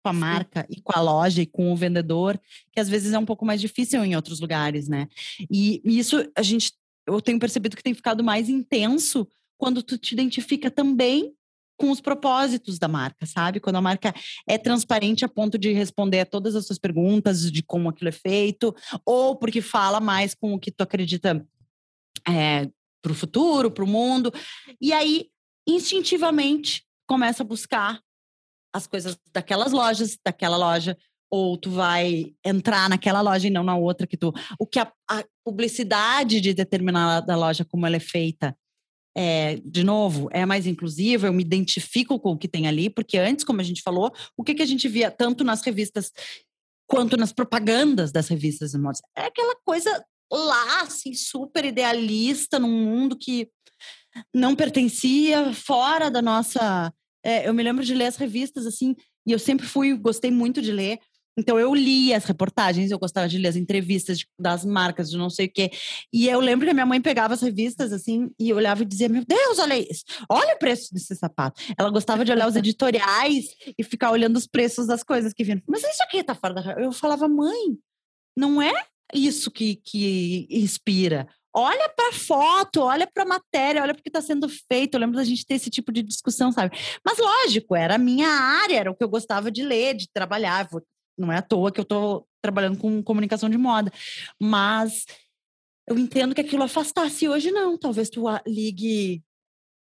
com 0.03 0.09
a 0.09 0.13
marca 0.13 0.65
e 0.69 0.81
com 0.81 0.91
a 0.95 1.01
loja 1.01 1.41
e 1.41 1.45
com 1.45 1.71
o 1.71 1.75
vendedor, 1.75 2.39
que 2.71 2.79
às 2.79 2.89
vezes 2.89 3.13
é 3.13 3.19
um 3.19 3.25
pouco 3.25 3.45
mais 3.45 3.61
difícil 3.61 4.03
em 4.03 4.15
outros 4.15 4.39
lugares, 4.39 4.87
né? 4.87 5.07
E, 5.49 5.81
isso 5.85 6.29
a 6.35 6.41
gente, 6.41 6.73
eu 7.07 7.21
tenho 7.21 7.39
percebido 7.39 7.77
que 7.77 7.83
tem 7.83 7.93
ficado 7.93 8.23
mais 8.23 8.49
intenso 8.49 9.27
quando 9.57 9.81
tu 9.81 9.97
te 9.97 10.13
identifica 10.13 10.69
também 10.69 11.33
com 11.77 11.89
os 11.89 12.01
propósitos 12.01 12.77
da 12.77 12.87
marca, 12.87 13.25
sabe? 13.25 13.59
Quando 13.59 13.77
a 13.77 13.81
marca 13.81 14.13
é 14.47 14.57
transparente 14.57 15.25
a 15.25 15.29
ponto 15.29 15.57
de 15.57 15.71
responder 15.71 16.19
a 16.19 16.25
todas 16.25 16.55
as 16.55 16.65
suas 16.65 16.77
perguntas 16.77 17.49
de 17.51 17.63
como 17.63 17.89
aquilo 17.89 18.09
é 18.09 18.11
feito, 18.11 18.75
ou 19.05 19.35
porque 19.35 19.61
fala 19.61 19.99
mais 19.99 20.35
com 20.35 20.53
o 20.53 20.59
que 20.59 20.71
tu 20.71 20.81
acredita 20.81 21.45
é, 22.27 22.69
para 23.03 23.11
o 23.11 23.15
futuro, 23.15 23.69
para 23.69 23.83
o 23.83 23.87
mundo. 23.87 24.33
E 24.81 24.93
aí, 24.93 25.27
instintivamente, 25.67 26.83
começa 27.05 27.43
a 27.43 27.45
buscar 27.45 28.01
as 28.73 28.87
coisas 28.87 29.15
daquelas 29.31 29.71
lojas, 29.71 30.17
daquela 30.25 30.57
loja, 30.57 30.97
ou 31.29 31.57
tu 31.57 31.69
vai 31.69 32.33
entrar 32.43 32.89
naquela 32.89 33.21
loja 33.21 33.47
e 33.47 33.51
não 33.51 33.63
na 33.63 33.75
outra 33.75 34.07
que 34.07 34.17
tu. 34.17 34.33
O 34.57 34.65
que 34.65 34.79
a, 34.79 34.91
a 35.09 35.23
publicidade 35.45 36.39
de 36.39 36.53
determinada 36.53 37.35
loja, 37.35 37.65
como 37.65 37.85
ela 37.85 37.97
é 37.97 37.99
feita, 37.99 38.57
é, 39.15 39.57
de 39.63 39.83
novo, 39.83 40.27
é 40.31 40.43
mais 40.45 40.65
inclusiva, 40.65 41.27
eu 41.27 41.33
me 41.33 41.43
identifico 41.43 42.19
com 42.19 42.31
o 42.31 42.37
que 42.37 42.47
tem 42.47 42.67
ali, 42.67 42.89
porque 42.89 43.17
antes, 43.17 43.45
como 43.45 43.61
a 43.61 43.63
gente 43.63 43.83
falou, 43.83 44.11
o 44.35 44.43
que, 44.43 44.55
que 44.55 44.63
a 44.63 44.65
gente 44.65 44.87
via 44.87 45.11
tanto 45.11 45.43
nas 45.43 45.61
revistas 45.61 46.11
quanto 46.87 47.15
nas 47.15 47.31
propagandas 47.31 48.11
das 48.11 48.27
revistas 48.27 48.71
de 48.71 48.79
moda? 48.79 48.97
É 49.15 49.25
aquela 49.25 49.55
coisa 49.63 50.03
lá, 50.37 50.81
assim, 50.81 51.13
super 51.13 51.65
idealista, 51.65 52.59
num 52.59 52.69
mundo 52.69 53.17
que 53.17 53.49
não 54.33 54.55
pertencia, 54.55 55.53
fora 55.53 56.09
da 56.09 56.21
nossa. 56.21 56.93
É, 57.23 57.47
eu 57.47 57.53
me 57.53 57.63
lembro 57.63 57.83
de 57.83 57.93
ler 57.93 58.05
as 58.05 58.17
revistas, 58.17 58.65
assim, 58.65 58.95
e 59.25 59.31
eu 59.31 59.39
sempre 59.39 59.65
fui, 59.65 59.95
gostei 59.95 60.31
muito 60.31 60.61
de 60.61 60.71
ler. 60.71 60.99
Então 61.37 61.57
eu 61.57 61.73
li 61.73 62.13
as 62.13 62.25
reportagens, 62.25 62.91
eu 62.91 62.99
gostava 62.99 63.27
de 63.27 63.39
ler 63.39 63.47
as 63.47 63.55
entrevistas 63.55 64.19
de, 64.19 64.27
das 64.39 64.63
marcas, 64.63 65.09
de 65.09 65.17
não 65.17 65.29
sei 65.29 65.47
o 65.47 65.51
quê. 65.51 65.71
E 66.11 66.27
eu 66.27 66.39
lembro 66.39 66.65
que 66.65 66.71
a 66.71 66.73
minha 66.73 66.85
mãe 66.85 67.01
pegava 67.01 67.33
as 67.33 67.41
revistas 67.41 67.91
assim 67.91 68.29
e 68.39 68.53
olhava 68.53 68.83
e 68.83 68.85
dizia: 68.85 69.09
Meu 69.09 69.25
Deus, 69.25 69.57
olha 69.57 69.77
isso, 69.77 70.03
olha 70.29 70.55
o 70.55 70.59
preço 70.59 70.93
desse 70.93 71.15
sapato. 71.15 71.59
Ela 71.77 71.89
gostava 71.89 72.23
de 72.23 72.31
olhar 72.31 72.47
os 72.47 72.55
editoriais 72.55 73.45
e 73.77 73.83
ficar 73.83 74.11
olhando 74.11 74.37
os 74.37 74.45
preços 74.45 74.85
das 74.85 75.03
coisas 75.03 75.33
que 75.33 75.43
vinham. 75.43 75.61
Mas 75.67 75.81
isso 75.81 76.03
aqui 76.03 76.23
tá 76.23 76.35
fora 76.35 76.53
da. 76.53 76.61
Eu 76.73 76.91
falava, 76.91 77.27
mãe, 77.27 77.77
não 78.37 78.61
é 78.61 78.85
isso 79.13 79.51
que, 79.51 79.75
que 79.77 80.47
inspira. 80.49 81.27
Olha 81.55 81.87
para 81.89 82.09
a 82.09 82.13
foto, 82.13 82.81
olha 82.81 83.07
para 83.07 83.23
a 83.23 83.27
matéria, 83.27 83.81
olha 83.81 83.93
para 83.93 83.99
o 83.99 84.03
que 84.03 84.09
está 84.09 84.21
sendo 84.21 84.49
feito. 84.49 84.95
Eu 84.95 84.99
lembro 84.99 85.15
da 85.15 85.23
gente 85.23 85.45
ter 85.45 85.53
esse 85.53 85.69
tipo 85.69 85.91
de 85.91 86.01
discussão, 86.01 86.51
sabe? 86.51 86.75
Mas 87.05 87.19
lógico, 87.19 87.75
era 87.75 87.95
a 87.95 87.99
minha 87.99 88.27
área, 88.27 88.79
era 88.79 88.91
o 88.91 88.95
que 88.95 89.03
eu 89.03 89.09
gostava 89.09 89.51
de 89.51 89.63
ler, 89.63 89.95
de 89.95 90.09
trabalhar. 90.11 90.67
Não 91.17 91.31
é 91.31 91.37
à 91.37 91.41
toa 91.43 91.71
que 91.71 91.79
eu 91.79 91.83
estou 91.83 92.27
trabalhando 92.41 92.79
com 92.79 93.03
comunicação 93.03 93.49
de 93.49 93.57
moda. 93.57 93.91
Mas 94.41 95.05
eu 95.87 95.97
entendo 95.97 96.33
que 96.33 96.41
aquilo 96.41 96.63
afastasse. 96.63 97.29
Hoje 97.29 97.51
não. 97.51 97.77
Talvez 97.77 98.09
tu 98.09 98.23
ligue 98.47 99.23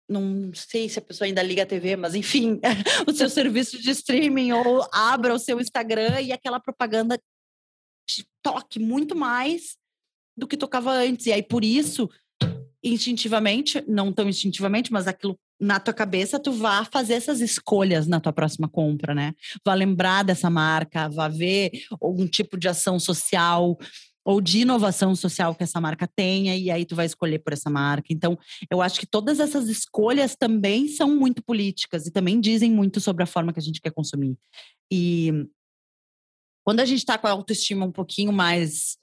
não 0.08 0.52
sei 0.54 0.88
se 0.88 0.98
a 0.98 1.02
pessoa 1.02 1.26
ainda 1.26 1.42
liga 1.42 1.62
a 1.62 1.66
TV, 1.66 1.96
mas 1.96 2.14
enfim, 2.14 2.60
o 3.08 3.12
seu 3.12 3.30
serviço 3.30 3.80
de 3.80 3.90
streaming 3.90 4.52
ou 4.52 4.86
abra 4.92 5.34
o 5.34 5.38
seu 5.38 5.58
Instagram 5.58 6.20
e 6.20 6.32
aquela 6.32 6.60
propaganda 6.60 7.18
toque 8.42 8.78
muito 8.78 9.16
mais 9.16 9.76
do 10.36 10.46
que 10.46 10.56
tocava 10.56 10.92
antes. 10.92 11.26
E 11.26 11.32
aí, 11.32 11.42
por 11.42 11.64
isso, 11.64 12.08
instintivamente, 12.82 13.82
não 13.86 14.12
tão 14.12 14.28
instintivamente, 14.28 14.92
mas 14.92 15.06
aquilo 15.06 15.38
na 15.60 15.78
tua 15.78 15.94
cabeça, 15.94 16.40
tu 16.40 16.50
vá 16.50 16.84
fazer 16.84 17.14
essas 17.14 17.40
escolhas 17.40 18.08
na 18.08 18.18
tua 18.18 18.32
próxima 18.32 18.68
compra, 18.68 19.14
né? 19.14 19.32
Vá 19.64 19.74
lembrar 19.74 20.24
dessa 20.24 20.50
marca, 20.50 21.08
vá 21.08 21.28
ver 21.28 21.70
algum 22.00 22.26
tipo 22.26 22.58
de 22.58 22.66
ação 22.66 22.98
social 22.98 23.78
ou 24.24 24.40
de 24.40 24.60
inovação 24.60 25.14
social 25.14 25.54
que 25.54 25.62
essa 25.62 25.80
marca 25.80 26.08
tenha, 26.16 26.56
e 26.56 26.70
aí 26.70 26.84
tu 26.84 26.96
vai 26.96 27.06
escolher 27.06 27.38
por 27.38 27.52
essa 27.52 27.70
marca. 27.70 28.08
Então, 28.10 28.36
eu 28.70 28.82
acho 28.82 28.98
que 28.98 29.06
todas 29.06 29.38
essas 29.38 29.68
escolhas 29.68 30.34
também 30.36 30.88
são 30.88 31.16
muito 31.16 31.42
políticas 31.42 32.06
e 32.06 32.10
também 32.10 32.40
dizem 32.40 32.70
muito 32.70 33.00
sobre 33.00 33.22
a 33.22 33.26
forma 33.26 33.52
que 33.52 33.58
a 33.60 33.62
gente 33.62 33.80
quer 33.80 33.92
consumir. 33.92 34.36
E 34.92 35.32
quando 36.64 36.80
a 36.80 36.84
gente 36.84 36.98
está 36.98 37.18
com 37.18 37.26
a 37.26 37.30
autoestima 37.30 37.84
um 37.86 37.92
pouquinho 37.92 38.32
mais, 38.32 38.96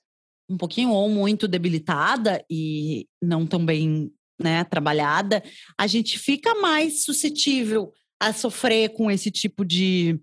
um 0.49 0.57
pouquinho 0.57 0.91
ou 0.91 1.10
muito 1.10 1.47
debilitada 1.47 2.43
e 2.49 3.07
não 3.22 3.45
tão 3.45 3.66
bem 3.66 4.12
né, 4.39 4.64
trabalhada, 4.64 5.43
a 5.78 5.86
gente 5.86 6.18
fica 6.18 6.55
mais 6.55 7.03
suscetível 7.03 7.91
a 8.20 8.34
sofrer 8.34 8.89
com 8.89 9.12
esse 9.12 9.30
tipo 9.30 9.66
de, 9.66 10.20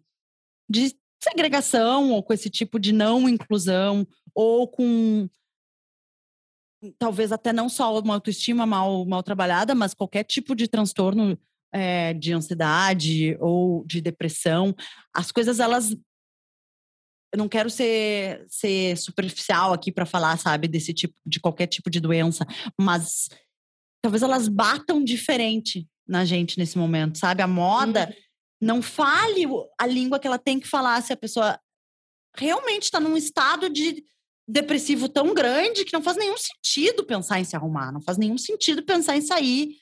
de 0.69 0.95
segregação 1.23 2.11
ou 2.13 2.23
com 2.23 2.33
esse 2.33 2.49
tipo 2.49 2.79
de 2.79 2.93
não 2.93 3.29
inclusão 3.29 4.07
ou 4.35 4.69
com 4.69 5.29
talvez 6.99 7.33
até 7.33 7.53
não 7.53 7.69
só 7.69 7.99
uma 7.99 8.15
autoestima 8.15 8.67
mal, 8.67 9.05
mal 9.07 9.23
trabalhada, 9.23 9.75
mas 9.75 9.95
qualquer 9.95 10.25
tipo 10.25 10.55
de 10.55 10.69
transtorno 10.69 11.39
é, 11.73 12.15
de 12.15 12.33
ansiedade 12.33 13.37
ou 13.41 13.85
de 13.85 14.01
depressão, 14.01 14.75
as 15.13 15.33
coisas 15.33 15.59
elas 15.59 15.97
eu 17.37 17.39
não 17.39 17.49
quero 17.49 17.69
ser, 17.69 18.47
ser 18.49 18.97
superficial 18.97 19.75
aqui 19.75 19.93
para 19.93 20.07
falar, 20.07 20.39
sabe, 20.39 20.67
desse 20.67 20.95
tipo, 20.95 21.15
de 21.25 21.39
qualquer 21.39 21.67
tipo 21.67 21.91
de 21.91 22.01
doença, 22.01 22.47
mas 22.81 23.29
talvez 24.03 24.23
elas 24.23 24.49
batam 24.49 25.05
diferente 25.05 25.87
na 26.09 26.25
gente 26.25 26.59
nesse 26.59 26.79
momento, 26.79 27.19
sabe? 27.19 27.43
A 27.43 27.47
moda 27.47 28.09
uhum. 28.09 28.15
não 28.69 28.83
fale 28.83 29.45
a 29.79 29.87
língua 29.87 30.19
que 30.19 30.27
ela 30.27 30.39
tem 30.39 30.59
que 30.59 30.67
falar 30.67 31.03
se 31.03 31.13
a 31.13 31.17
pessoa 31.17 31.61
realmente 32.35 32.85
está 32.85 32.99
num 32.99 33.17
estado 33.17 33.69
de 33.69 34.03
depressivo 34.49 35.07
tão 35.07 35.35
grande 35.35 35.85
que 35.85 35.93
não 35.93 36.03
faz 36.03 36.17
nenhum 36.17 36.37
sentido 36.39 37.05
pensar 37.05 37.39
em 37.39 37.45
se 37.45 37.55
arrumar, 37.55 37.93
não 37.93 38.01
faz 38.01 38.17
nenhum 38.17 38.39
sentido 38.39 38.83
pensar 38.83 39.17
em 39.17 39.21
sair 39.21 39.77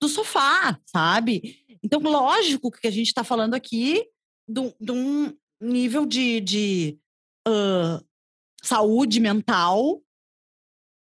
do 0.00 0.08
sofá, 0.08 0.78
sabe? 0.86 1.64
Então, 1.82 2.00
lógico 2.00 2.70
que 2.70 2.86
a 2.86 2.90
gente 2.90 3.08
está 3.08 3.24
falando 3.24 3.54
aqui 3.54 4.04
de 4.46 4.92
um, 4.92 5.34
nível 5.64 6.06
de, 6.06 6.40
de 6.40 6.98
uh, 7.48 8.04
saúde 8.62 9.20
mental 9.20 10.00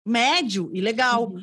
médio 0.07 0.71
e 0.73 0.81
legal. 0.81 1.31
Uhum. 1.31 1.43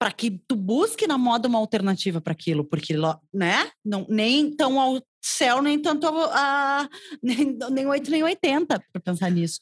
para 0.00 0.12
que 0.12 0.30
tu 0.46 0.54
busque 0.54 1.08
na 1.08 1.18
moda 1.18 1.48
uma 1.48 1.58
alternativa 1.58 2.20
para 2.20 2.32
aquilo, 2.32 2.64
porque 2.64 2.94
né, 3.34 3.68
não 3.84 4.06
nem 4.08 4.54
tão 4.54 4.78
ao 4.78 5.02
céu 5.20 5.60
nem 5.60 5.80
tanto 5.80 6.06
a, 6.06 6.88
nem, 7.20 7.58
nem 7.70 7.86
8 7.86 8.10
nem 8.10 8.22
80 8.22 8.80
para 8.92 9.00
pensar 9.02 9.30
nisso. 9.30 9.58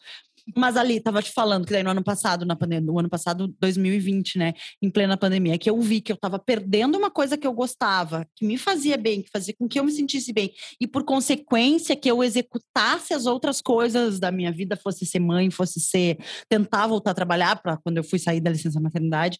Mas 0.54 0.76
ali, 0.76 1.00
tava 1.00 1.22
te 1.22 1.32
falando 1.32 1.66
que 1.66 1.72
daí 1.72 1.82
no 1.82 1.90
ano 1.90 2.04
passado, 2.04 2.44
na 2.44 2.54
pandemia, 2.54 2.86
no 2.86 2.98
ano 2.98 3.08
passado, 3.08 3.52
2020, 3.60 4.38
né, 4.38 4.54
em 4.80 4.90
plena 4.90 5.16
pandemia, 5.16 5.58
que 5.58 5.68
eu 5.68 5.80
vi 5.80 6.00
que 6.00 6.12
eu 6.12 6.16
tava 6.16 6.38
perdendo 6.38 6.96
uma 6.96 7.10
coisa 7.10 7.36
que 7.36 7.46
eu 7.46 7.52
gostava, 7.52 8.26
que 8.36 8.46
me 8.46 8.56
fazia 8.56 8.96
bem, 8.96 9.22
que 9.22 9.30
fazia 9.30 9.54
com 9.58 9.66
que 9.66 9.78
eu 9.78 9.84
me 9.84 9.90
sentisse 9.90 10.32
bem, 10.32 10.52
e 10.80 10.86
por 10.86 11.04
consequência 11.04 11.96
que 11.96 12.10
eu 12.10 12.22
executasse 12.22 13.12
as 13.12 13.26
outras 13.26 13.60
coisas 13.60 14.20
da 14.20 14.30
minha 14.30 14.52
vida, 14.52 14.76
fosse 14.76 15.04
ser 15.04 15.20
mãe, 15.20 15.50
fosse 15.50 15.80
ser 15.80 16.18
tentar 16.48 16.86
voltar 16.86 17.10
a 17.10 17.14
trabalhar 17.14 17.60
para 17.60 17.76
quando 17.76 17.96
eu 17.96 18.04
fui 18.04 18.18
sair 18.18 18.40
da 18.40 18.50
licença 18.50 18.80
maternidade, 18.80 19.38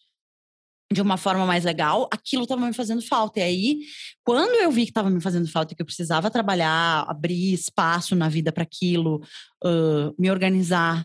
de 0.92 1.02
uma 1.02 1.16
forma 1.16 1.44
mais 1.44 1.64
legal, 1.64 2.08
aquilo 2.12 2.44
estava 2.44 2.64
me 2.64 2.72
fazendo 2.72 3.02
falta. 3.02 3.40
E 3.40 3.42
aí, 3.42 3.78
quando 4.24 4.54
eu 4.54 4.70
vi 4.70 4.84
que 4.84 4.90
estava 4.90 5.10
me 5.10 5.20
fazendo 5.20 5.50
falta, 5.50 5.74
que 5.74 5.82
eu 5.82 5.86
precisava 5.86 6.30
trabalhar, 6.30 7.04
abrir 7.08 7.52
espaço 7.52 8.14
na 8.14 8.28
vida 8.28 8.52
para 8.52 8.62
aquilo, 8.62 9.16
uh, 9.64 10.14
me 10.18 10.30
organizar 10.30 11.04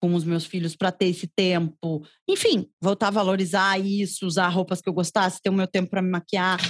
com 0.00 0.14
os 0.14 0.24
meus 0.24 0.44
filhos 0.44 0.76
para 0.76 0.92
ter 0.92 1.06
esse 1.06 1.26
tempo, 1.26 2.06
enfim, 2.28 2.68
voltar 2.80 3.08
a 3.08 3.12
valorizar 3.12 3.78
isso, 3.78 4.26
usar 4.26 4.48
roupas 4.48 4.80
que 4.80 4.88
eu 4.88 4.92
gostasse, 4.92 5.40
ter 5.42 5.50
o 5.50 5.54
meu 5.54 5.66
tempo 5.66 5.90
para 5.90 6.02
me 6.02 6.10
maquiar. 6.10 6.60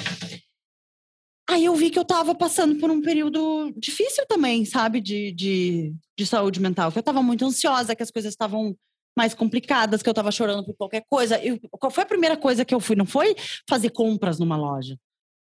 Aí 1.49 1.65
eu 1.65 1.75
vi 1.77 1.91
que 1.91 1.99
eu 1.99 2.03
estava 2.03 2.35
passando 2.35 2.79
por 2.81 2.91
um 2.91 3.01
período 3.01 3.73
difícil 3.77 4.25
também, 4.27 4.65
sabe, 4.65 5.01
de, 5.01 5.33
de, 5.33 5.95
de 6.19 6.27
saúde 6.27 6.61
mental, 6.61 6.91
que 6.91 6.99
eu 6.99 7.01
estava 7.01 7.23
muito 7.23 7.45
ansiosa, 7.45 7.95
que 7.95 8.03
as 8.03 8.11
coisas 8.11 8.33
estavam 8.33 8.77
mais 9.17 9.33
complicadas, 9.33 10.03
que 10.03 10.09
eu 10.09 10.15
tava 10.15 10.31
chorando 10.31 10.65
por 10.65 10.75
qualquer 10.75 11.05
coisa. 11.09 11.43
E 11.43 11.59
qual 11.71 11.91
foi 11.91 12.05
a 12.05 12.07
primeira 12.07 12.37
coisa 12.37 12.65
que 12.65 12.75
eu 12.75 12.81
fui? 12.81 12.95
Não 12.95 13.07
foi 13.07 13.35
fazer 13.69 13.91
compras 13.91 14.39
numa 14.39 14.57
loja. 14.57 14.99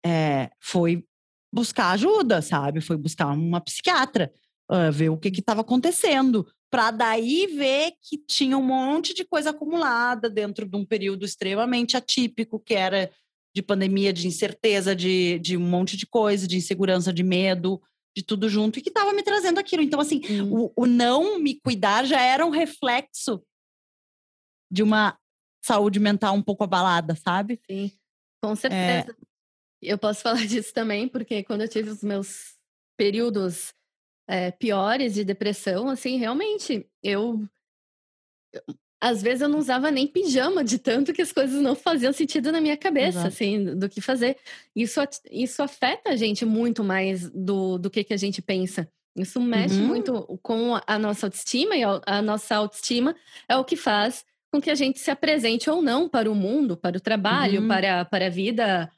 É, 0.05 0.51
foi 0.61 1.05
buscar 1.53 1.93
ajuda, 1.93 2.43
sabe? 2.43 2.81
Foi 2.81 2.97
buscar 2.97 3.29
uma 3.29 3.61
psiquiatra, 3.61 4.33
uh, 4.71 4.93
ver 4.93 5.09
o 5.09 5.17
que 5.17 5.29
estava 5.29 5.63
acontecendo, 5.63 6.47
para 6.71 6.91
daí 6.91 7.47
ver 7.47 7.93
que 8.03 8.19
tinha 8.19 8.57
um 8.57 8.63
monte 8.63 9.15
de 9.15 9.25
coisa 9.25 9.51
acumulada 9.51 10.29
dentro 10.29 10.67
de 10.67 10.77
um 10.77 10.85
período 10.85 11.25
extremamente 11.25 11.97
atípico, 11.97 12.59
que 12.61 12.75
era 12.75 13.11
de 13.55 13.63
pandemia, 13.63 14.13
de 14.13 14.27
incerteza, 14.27 14.97
de, 14.97 15.39
de 15.39 15.57
um 15.57 15.61
monte 15.61 15.97
de 15.97 16.07
coisa, 16.07 16.47
de 16.47 16.57
insegurança, 16.57 17.13
de 17.13 17.23
medo, 17.23 17.81
de 18.17 18.23
tudo 18.23 18.49
junto, 18.49 18.79
e 18.79 18.83
que 18.83 18.89
estava 18.89 19.13
me 19.13 19.23
trazendo 19.23 19.59
aquilo. 19.59 19.83
Então, 19.83 20.01
assim, 20.01 20.23
hum. 20.29 20.71
o, 20.77 20.83
o 20.85 20.87
não 20.87 21.39
me 21.39 21.61
cuidar 21.61 22.05
já 22.05 22.21
era 22.21 22.45
um 22.47 22.51
reflexo 22.51 23.43
de 24.73 24.83
uma 24.83 25.19
saúde 25.63 26.01
mental 26.01 26.35
um 26.35 26.43
pouco 26.43 26.65
abalada, 26.65 27.15
sabe? 27.15 27.61
Sim, 27.71 27.93
com 28.43 28.57
certeza. 28.57 29.13
É... 29.13 29.33
Eu 29.83 29.99
posso 29.99 30.23
falar 30.25 30.47
disso 30.47 30.73
também, 30.73 31.07
porque 31.07 31.45
quando 31.45 31.61
eu 31.61 31.69
tive 31.69 31.91
os 31.91 32.03
meus 32.03 32.57
períodos 32.97 33.75
é, 34.27 34.51
piores 34.51 35.13
de 35.15 35.25
depressão, 35.25 35.91
assim, 35.91 36.17
realmente, 36.17 36.89
eu. 37.03 37.47
Às 39.01 39.21
vezes 39.21 39.43
eu 39.43 39.49
não 39.49 39.59
usava 39.59 39.91
nem 39.91 40.07
pijama, 40.07 40.63
de 40.63 40.79
tanto 40.79 41.13
que 41.13 41.21
as 41.21 41.33
coisas 41.33 41.61
não 41.61 41.75
faziam 41.75 42.13
sentido 42.13 42.53
na 42.53 42.61
minha 42.61 42.77
cabeça, 42.77 43.19
Exato. 43.19 43.29
assim, 43.29 43.77
do 43.77 43.89
que 43.89 44.01
fazer. 44.01 44.39
Isso, 44.77 45.01
isso 45.29 45.61
afeta 45.61 46.11
a 46.11 46.17
gente 46.17 46.45
muito 46.45 46.85
mais 46.85 47.29
do, 47.31 47.79
do 47.79 47.91
que, 47.91 48.05
que 48.05 48.15
a 48.15 48.17
gente 48.17 48.41
pensa. 48.41 48.89
Isso 49.17 49.41
mexe 49.41 49.75
uhum. 49.75 49.89
muito 49.89 50.39
com 50.41 50.81
a 50.87 50.99
nossa 50.99 51.27
autoestima, 51.27 51.77
e 51.77 51.83
a 51.83 52.23
nossa 52.23 52.55
autoestima 52.55 53.15
é 53.49 53.57
o 53.57 53.65
que 53.65 53.77
faz 53.77 54.25
com 54.53 54.61
que 54.61 54.71
a 54.71 54.75
gente 54.75 55.01
se 55.01 55.11
apresente 55.11 55.71
ou 55.71 55.81
não 55.81 56.07
para 56.07 56.31
o 56.31 56.35
mundo, 56.35 56.77
para 56.77 56.99
o 56.99 57.01
trabalho, 57.01 57.63
uhum. 57.63 57.69
para, 57.69 58.05
para 58.05 58.27
a 58.27 58.29
vida, 58.31 58.93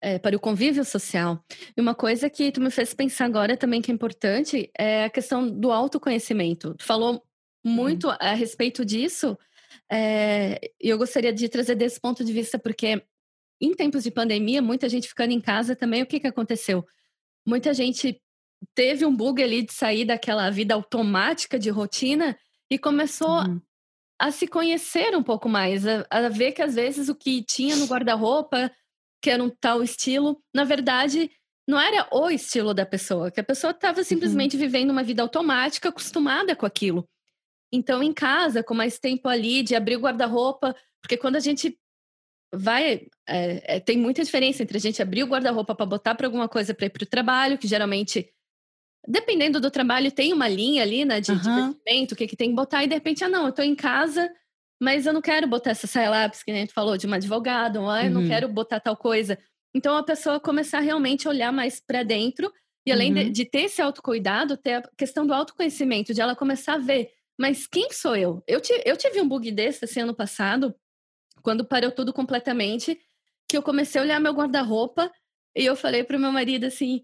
é, 0.00 0.18
para 0.18 0.34
o 0.34 0.40
convívio 0.40 0.82
social. 0.82 1.44
E 1.76 1.80
uma 1.80 1.94
coisa 1.94 2.30
que 2.30 2.50
tu 2.50 2.58
me 2.58 2.70
fez 2.70 2.94
pensar 2.94 3.26
agora 3.26 3.54
também 3.54 3.82
que 3.82 3.90
é 3.90 3.94
importante 3.94 4.70
é 4.76 5.04
a 5.04 5.10
questão 5.10 5.46
do 5.46 5.70
autoconhecimento. 5.70 6.74
Tu 6.74 6.84
falou 6.84 7.22
muito 7.62 8.08
uhum. 8.08 8.16
a 8.18 8.32
respeito 8.32 8.82
disso, 8.82 9.36
é, 9.90 10.58
e 10.80 10.88
eu 10.88 10.96
gostaria 10.96 11.34
de 11.34 11.50
trazer 11.50 11.74
desse 11.74 12.00
ponto 12.00 12.24
de 12.24 12.32
vista, 12.32 12.58
porque 12.58 13.04
em 13.60 13.74
tempos 13.74 14.02
de 14.02 14.10
pandemia, 14.10 14.62
muita 14.62 14.88
gente 14.88 15.06
ficando 15.06 15.32
em 15.32 15.40
casa 15.40 15.76
também, 15.76 16.02
o 16.02 16.06
que, 16.06 16.18
que 16.18 16.26
aconteceu? 16.26 16.82
Muita 17.46 17.74
gente 17.74 18.20
teve 18.74 19.04
um 19.04 19.14
bug 19.14 19.42
ali 19.42 19.62
de 19.62 19.72
sair 19.72 20.06
daquela 20.06 20.48
vida 20.48 20.72
automática 20.72 21.58
de 21.58 21.68
rotina 21.68 22.36
e 22.70 22.78
começou 22.78 23.28
uhum 23.28 23.60
a 24.22 24.30
se 24.30 24.46
conhecer 24.46 25.16
um 25.16 25.22
pouco 25.22 25.48
mais, 25.48 25.84
a, 25.84 26.06
a 26.08 26.28
ver 26.28 26.52
que 26.52 26.62
às 26.62 26.76
vezes 26.76 27.08
o 27.08 27.14
que 27.14 27.42
tinha 27.42 27.74
no 27.74 27.86
guarda-roupa, 27.86 28.70
que 29.20 29.28
era 29.28 29.42
um 29.42 29.50
tal 29.50 29.82
estilo, 29.82 30.40
na 30.54 30.62
verdade 30.62 31.28
não 31.68 31.80
era 31.80 32.06
o 32.12 32.30
estilo 32.30 32.72
da 32.72 32.86
pessoa, 32.86 33.32
que 33.32 33.40
a 33.40 33.44
pessoa 33.44 33.72
estava 33.72 33.98
uhum. 33.98 34.04
simplesmente 34.04 34.54
uhum. 34.54 34.60
vivendo 34.60 34.90
uma 34.90 35.02
vida 35.02 35.22
automática, 35.22 35.88
acostumada 35.88 36.54
com 36.54 36.64
aquilo. 36.64 37.08
Então, 37.72 38.00
em 38.00 38.12
casa, 38.12 38.62
com 38.62 38.74
mais 38.74 38.96
tempo 38.98 39.28
ali 39.28 39.62
de 39.62 39.74
abrir 39.74 39.96
o 39.96 40.00
guarda-roupa, 40.00 40.76
porque 41.00 41.16
quando 41.16 41.36
a 41.36 41.40
gente 41.40 41.76
vai. 42.54 43.06
É, 43.28 43.76
é, 43.76 43.80
tem 43.80 43.96
muita 43.96 44.22
diferença 44.22 44.62
entre 44.62 44.76
a 44.76 44.80
gente 44.80 45.02
abrir 45.02 45.24
o 45.24 45.28
guarda-roupa 45.28 45.74
para 45.74 45.86
botar 45.86 46.14
para 46.14 46.28
alguma 46.28 46.48
coisa 46.48 46.74
para 46.74 46.86
ir 46.86 46.90
para 46.90 47.02
o 47.02 47.06
trabalho, 47.06 47.58
que 47.58 47.66
geralmente 47.66 48.30
dependendo 49.06 49.60
do 49.60 49.70
trabalho, 49.70 50.12
tem 50.12 50.32
uma 50.32 50.48
linha 50.48 50.82
ali, 50.82 51.04
né, 51.04 51.20
de, 51.20 51.32
uhum. 51.32 51.70
o 51.70 52.16
que, 52.16 52.26
que 52.26 52.36
tem 52.36 52.50
que 52.50 52.54
botar, 52.54 52.84
e 52.84 52.86
de 52.86 52.94
repente, 52.94 53.24
ah, 53.24 53.28
não, 53.28 53.46
eu 53.46 53.52
tô 53.52 53.62
em 53.62 53.74
casa, 53.74 54.30
mas 54.80 55.06
eu 55.06 55.12
não 55.12 55.20
quero 55.22 55.46
botar 55.46 55.70
essa 55.70 55.86
saia 55.86 56.10
lápis, 56.10 56.42
que 56.42 56.50
a 56.50 56.54
gente 56.54 56.72
falou, 56.72 56.96
de 56.96 57.06
uma 57.06 57.16
advogada, 57.16 57.80
ou 57.80 57.88
ah, 57.88 58.04
eu 58.04 58.10
não 58.10 58.22
uhum. 58.22 58.28
quero 58.28 58.48
botar 58.48 58.80
tal 58.80 58.96
coisa. 58.96 59.38
Então, 59.74 59.96
a 59.96 60.02
pessoa 60.02 60.38
começar 60.38 60.80
realmente 60.80 61.26
a 61.26 61.30
olhar 61.30 61.52
mais 61.52 61.80
para 61.80 62.02
dentro, 62.02 62.52
e 62.86 62.92
além 62.92 63.12
uhum. 63.12 63.24
de, 63.24 63.30
de, 63.30 63.44
ter 63.44 63.62
esse 63.62 63.80
autocuidado, 63.80 64.56
ter 64.56 64.74
a 64.74 64.82
questão 64.96 65.26
do 65.26 65.34
autoconhecimento, 65.34 66.12
de 66.12 66.20
ela 66.20 66.36
começar 66.36 66.74
a 66.74 66.78
ver, 66.78 67.10
mas 67.38 67.66
quem 67.66 67.90
sou 67.92 68.16
eu? 68.16 68.42
Eu, 68.46 68.60
eu 68.84 68.96
tive 68.96 69.20
um 69.20 69.28
bug 69.28 69.50
desse, 69.50 69.84
assim, 69.84 70.00
ano 70.00 70.14
passado, 70.14 70.74
quando 71.42 71.64
parou 71.64 71.90
tudo 71.90 72.12
completamente, 72.12 72.98
que 73.48 73.56
eu 73.56 73.62
comecei 73.62 74.00
a 74.00 74.04
olhar 74.04 74.20
meu 74.20 74.32
guarda-roupa, 74.32 75.10
e 75.56 75.64
eu 75.64 75.76
falei 75.76 76.04
pro 76.04 76.18
meu 76.18 76.32
marido 76.32 76.64
assim, 76.64 77.02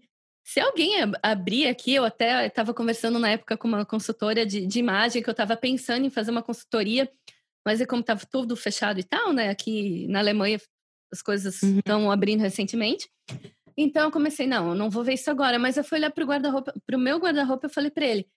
se 0.49 0.59
alguém 0.59 0.95
abrir 1.21 1.67
aqui, 1.67 1.93
eu 1.93 2.03
até 2.03 2.47
estava 2.47 2.73
conversando 2.73 3.19
na 3.19 3.29
época 3.29 3.55
com 3.55 3.67
uma 3.67 3.85
consultora 3.85 4.43
de, 4.47 4.65
de 4.65 4.79
imagem, 4.79 5.21
que 5.21 5.29
eu 5.29 5.33
estava 5.33 5.55
pensando 5.55 6.07
em 6.07 6.09
fazer 6.09 6.31
uma 6.31 6.41
consultoria, 6.41 7.07
mas 7.63 7.79
é 7.79 7.85
como 7.85 8.01
estava 8.01 8.21
tudo 8.25 8.55
fechado 8.55 8.99
e 8.99 9.03
tal, 9.03 9.31
né? 9.31 9.49
Aqui 9.49 10.07
na 10.07 10.17
Alemanha 10.17 10.59
as 11.13 11.21
coisas 11.21 11.61
estão 11.61 12.05
uhum. 12.05 12.11
abrindo 12.11 12.41
recentemente. 12.41 13.07
Então 13.77 14.05
eu 14.05 14.11
comecei, 14.11 14.47
não, 14.47 14.69
eu 14.69 14.75
não 14.75 14.89
vou 14.89 15.03
ver 15.03 15.13
isso 15.13 15.29
agora, 15.29 15.59
mas 15.59 15.77
eu 15.77 15.83
fui 15.83 15.99
olhar 15.99 16.09
pro 16.09 16.25
guarda-roupa, 16.25 16.73
pro 16.83 16.97
meu 16.97 17.19
guarda-roupa, 17.19 17.67
eu 17.67 17.71
falei 17.71 17.91
para 17.91 18.07
ele: 18.07 18.27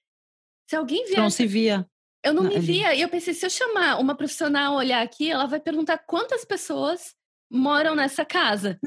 se 0.69 0.77
alguém 0.77 1.07
vier. 1.07 1.19
Não 1.19 1.31
se 1.31 1.47
via. 1.47 1.89
Eu 2.23 2.35
não, 2.35 2.43
não 2.43 2.51
me 2.51 2.59
via. 2.59 2.95
E 2.95 3.01
eu 3.01 3.09
pensei, 3.09 3.33
se 3.33 3.47
eu 3.47 3.51
chamar 3.51 3.99
uma 3.99 4.15
profissional 4.15 4.75
olhar 4.75 5.01
aqui, 5.01 5.31
ela 5.31 5.47
vai 5.47 5.59
perguntar 5.59 5.97
quantas 5.97 6.45
pessoas 6.45 7.15
moram 7.53 7.95
nessa 7.95 8.25
casa? 8.25 8.79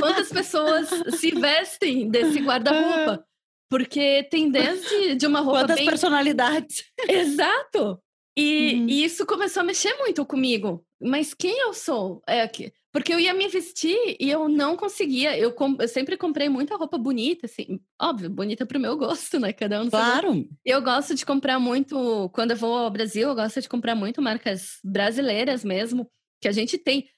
Quantas 0.00 0.28
pessoas 0.28 0.88
se 1.18 1.30
vestem 1.30 2.10
desse 2.10 2.40
guarda-roupa? 2.40 3.24
Porque 3.70 4.24
tem 4.24 4.50
desde 4.50 5.14
de 5.14 5.26
uma 5.26 5.40
roupa 5.40 5.60
Quantas 5.60 5.76
bem... 5.76 5.86
personalidades. 5.86 6.84
Exato! 7.08 7.98
E, 8.36 8.74
uhum. 8.74 8.86
e, 8.88 9.04
isso 9.04 9.24
começou 9.24 9.60
a 9.60 9.64
mexer 9.64 9.94
muito 9.98 10.24
comigo. 10.26 10.84
Mas 11.00 11.32
quem 11.34 11.60
eu 11.60 11.72
sou? 11.72 12.22
É 12.26 12.46
que 12.48 12.72
porque 12.92 13.12
eu 13.12 13.18
ia 13.18 13.32
me 13.32 13.48
vestir 13.48 13.96
e 14.20 14.30
eu 14.30 14.48
não 14.50 14.76
conseguia. 14.76 15.36
Eu, 15.36 15.52
com, 15.52 15.76
eu 15.80 15.88
sempre 15.88 16.16
comprei 16.16 16.50
muita 16.50 16.76
roupa 16.76 16.98
bonita, 16.98 17.46
assim, 17.46 17.80
óbvio, 18.00 18.28
bonita 18.28 18.66
pro 18.66 18.78
meu 18.78 18.96
gosto, 18.98 19.40
né? 19.40 19.52
Cada 19.52 19.82
um. 19.82 19.88
Claro. 19.88 20.46
Eu 20.62 20.82
gosto 20.82 21.14
de 21.14 21.24
comprar 21.24 21.58
muito. 21.58 22.28
Quando 22.34 22.50
eu 22.50 22.56
vou 22.56 22.76
ao 22.76 22.90
Brasil, 22.90 23.28
eu 23.28 23.34
gosto 23.34 23.62
de 23.62 23.68
comprar 23.68 23.94
muito 23.94 24.20
marcas 24.20 24.78
brasileiras 24.84 25.64
mesmo, 25.64 26.06
que 26.40 26.46
a 26.46 26.52
gente 26.52 26.76
tem. 26.76 27.08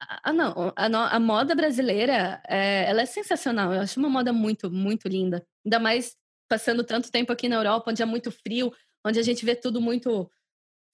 Ah, 0.00 0.32
não. 0.32 0.72
A, 0.74 1.16
a 1.16 1.20
moda 1.20 1.54
brasileira, 1.54 2.42
é, 2.48 2.88
ela 2.88 3.02
é 3.02 3.06
sensacional. 3.06 3.72
Eu 3.72 3.80
acho 3.80 4.00
uma 4.00 4.08
moda 4.08 4.32
muito, 4.32 4.70
muito 4.70 5.08
linda. 5.08 5.44
Ainda 5.64 5.78
mais 5.78 6.16
passando 6.48 6.82
tanto 6.82 7.10
tempo 7.10 7.32
aqui 7.32 7.48
na 7.48 7.56
Europa, 7.56 7.90
onde 7.90 8.02
é 8.02 8.06
muito 8.06 8.30
frio, 8.30 8.72
onde 9.04 9.18
a 9.18 9.22
gente 9.22 9.44
vê 9.44 9.54
tudo 9.54 9.80
muito 9.80 10.30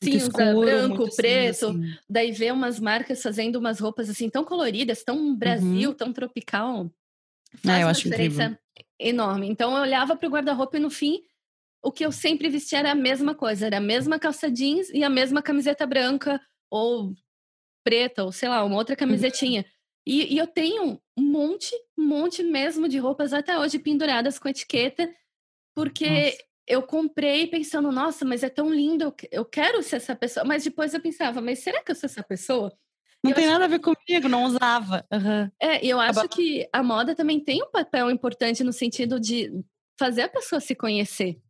cinza, 0.02 0.26
escuro, 0.26 0.60
branco, 0.60 1.16
preto. 1.16 1.68
Assim. 1.68 1.94
Daí 2.08 2.32
vê 2.32 2.50
umas 2.50 2.78
marcas 2.78 3.22
fazendo 3.22 3.56
umas 3.56 3.78
roupas 3.78 4.10
assim 4.10 4.28
tão 4.28 4.44
coloridas, 4.44 5.02
tão 5.02 5.34
Brasil, 5.34 5.90
uhum. 5.90 5.96
tão 5.96 6.12
tropical. 6.12 6.90
Faz 7.62 7.78
é, 7.78 7.82
eu 7.82 7.86
uma 7.86 7.90
acho 7.92 8.02
diferença 8.02 8.44
incrível. 8.44 8.58
enorme. 8.98 9.48
Então 9.48 9.74
eu 9.74 9.82
olhava 9.82 10.16
para 10.16 10.28
o 10.28 10.30
guarda-roupa 10.30 10.76
e 10.76 10.80
no 10.80 10.90
fim 10.90 11.22
o 11.82 11.92
que 11.92 12.04
eu 12.04 12.10
sempre 12.10 12.48
vestia 12.48 12.80
era 12.80 12.92
a 12.92 12.96
mesma 12.96 13.34
coisa, 13.34 13.66
era 13.66 13.76
a 13.76 13.80
mesma 13.80 14.18
calça 14.18 14.50
jeans 14.50 14.90
e 14.90 15.04
a 15.04 15.08
mesma 15.08 15.40
camiseta 15.40 15.86
branca 15.86 16.40
ou 16.68 17.14
preta, 17.86 18.24
ou 18.24 18.32
sei 18.32 18.48
lá, 18.48 18.64
uma 18.64 18.74
outra 18.74 18.96
camisetinha. 18.96 19.64
E, 20.04 20.34
e, 20.34 20.38
eu 20.38 20.46
tenho 20.48 21.00
um 21.16 21.22
monte, 21.22 21.72
um 21.96 22.04
monte 22.04 22.42
mesmo 22.42 22.88
de 22.88 22.98
roupas 22.98 23.32
até 23.32 23.56
hoje 23.56 23.78
penduradas 23.78 24.40
com 24.40 24.48
etiqueta, 24.48 25.08
porque 25.72 26.08
nossa. 26.08 26.36
eu 26.66 26.82
comprei 26.82 27.46
pensando, 27.46 27.92
nossa, 27.92 28.24
mas 28.24 28.42
é 28.42 28.48
tão 28.48 28.72
lindo, 28.72 29.14
eu 29.30 29.44
quero 29.44 29.82
ser 29.84 29.96
essa 29.96 30.16
pessoa. 30.16 30.44
Mas 30.44 30.64
depois 30.64 30.94
eu 30.94 31.00
pensava, 31.00 31.40
mas 31.40 31.60
será 31.60 31.80
que 31.80 31.92
eu 31.92 31.94
sou 31.94 32.08
essa 32.08 32.24
pessoa? 32.24 32.76
Não 33.22 33.32
tem 33.32 33.46
nada 33.46 33.64
a 33.64 33.68
ver 33.68 33.80
comigo, 33.80 34.28
não 34.28 34.44
usava. 34.44 35.04
Uhum. 35.12 35.50
É, 35.60 35.84
e 35.84 35.88
eu 35.88 36.00
acho 36.00 36.28
que 36.28 36.68
a 36.72 36.82
moda 36.82 37.14
também 37.14 37.40
tem 37.40 37.62
um 37.62 37.70
papel 37.70 38.10
importante 38.10 38.64
no 38.64 38.72
sentido 38.72 39.20
de 39.20 39.52
fazer 39.98 40.22
a 40.22 40.28
pessoa 40.28 40.60
se 40.60 40.74
conhecer. 40.74 41.40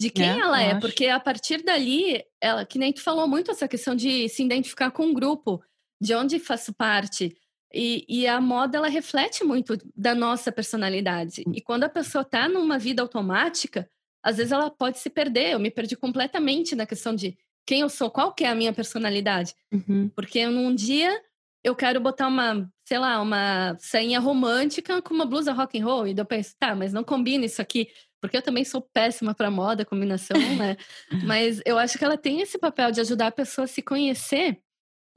De 0.00 0.10
quem 0.10 0.30
é, 0.30 0.38
ela 0.38 0.62
é, 0.62 0.70
acho. 0.72 0.80
porque 0.80 1.08
a 1.08 1.18
partir 1.18 1.62
dali, 1.64 2.22
ela, 2.40 2.64
que 2.64 2.78
nem 2.78 2.92
tu 2.92 3.02
falou 3.02 3.26
muito 3.26 3.50
essa 3.50 3.66
questão 3.66 3.96
de 3.96 4.28
se 4.28 4.44
identificar 4.44 4.92
com 4.92 5.06
um 5.06 5.14
grupo, 5.14 5.60
de 6.00 6.14
onde 6.14 6.38
faço 6.38 6.72
parte. 6.72 7.36
E, 7.72 8.04
e, 8.08 8.26
a 8.26 8.40
moda 8.40 8.78
ela 8.78 8.88
reflete 8.88 9.44
muito 9.44 9.76
da 9.94 10.14
nossa 10.14 10.50
personalidade. 10.50 11.44
E 11.52 11.60
quando 11.60 11.84
a 11.84 11.88
pessoa 11.88 12.22
está 12.22 12.48
numa 12.48 12.78
vida 12.78 13.02
automática, 13.02 13.88
às 14.22 14.38
vezes 14.38 14.52
ela 14.52 14.70
pode 14.70 14.98
se 14.98 15.10
perder. 15.10 15.52
Eu 15.52 15.58
me 15.58 15.70
perdi 15.70 15.94
completamente 15.94 16.74
na 16.74 16.86
questão 16.86 17.14
de 17.14 17.36
quem 17.66 17.80
eu 17.80 17.90
sou, 17.90 18.10
qual 18.10 18.32
que 18.32 18.44
é 18.44 18.48
a 18.48 18.54
minha 18.54 18.72
personalidade. 18.72 19.54
Uhum. 19.70 20.08
Porque 20.14 20.46
num 20.46 20.74
dia 20.74 21.20
eu 21.62 21.76
quero 21.76 22.00
botar 22.00 22.26
uma, 22.26 22.70
sei 22.86 22.98
lá, 22.98 23.20
uma 23.20 23.76
sainha 23.78 24.18
romântica 24.18 25.02
com 25.02 25.12
uma 25.12 25.26
blusa 25.26 25.52
rock 25.52 25.78
and 25.78 25.84
roll. 25.84 26.06
E 26.06 26.14
eu 26.16 26.24
penso, 26.24 26.54
tá, 26.58 26.74
mas 26.74 26.92
não 26.92 27.04
combina 27.04 27.44
isso 27.44 27.60
aqui. 27.60 27.88
Porque 28.20 28.36
eu 28.36 28.42
também 28.42 28.64
sou 28.64 28.80
péssima 28.80 29.34
para 29.34 29.50
moda, 29.50 29.84
combinação, 29.84 30.38
né? 30.56 30.76
mas 31.24 31.60
eu 31.66 31.78
acho 31.78 31.98
que 31.98 32.04
ela 32.04 32.16
tem 32.16 32.40
esse 32.40 32.58
papel 32.58 32.90
de 32.90 33.00
ajudar 33.00 33.26
a 33.26 33.32
pessoa 33.32 33.66
a 33.66 33.68
se 33.68 33.82
conhecer 33.82 34.58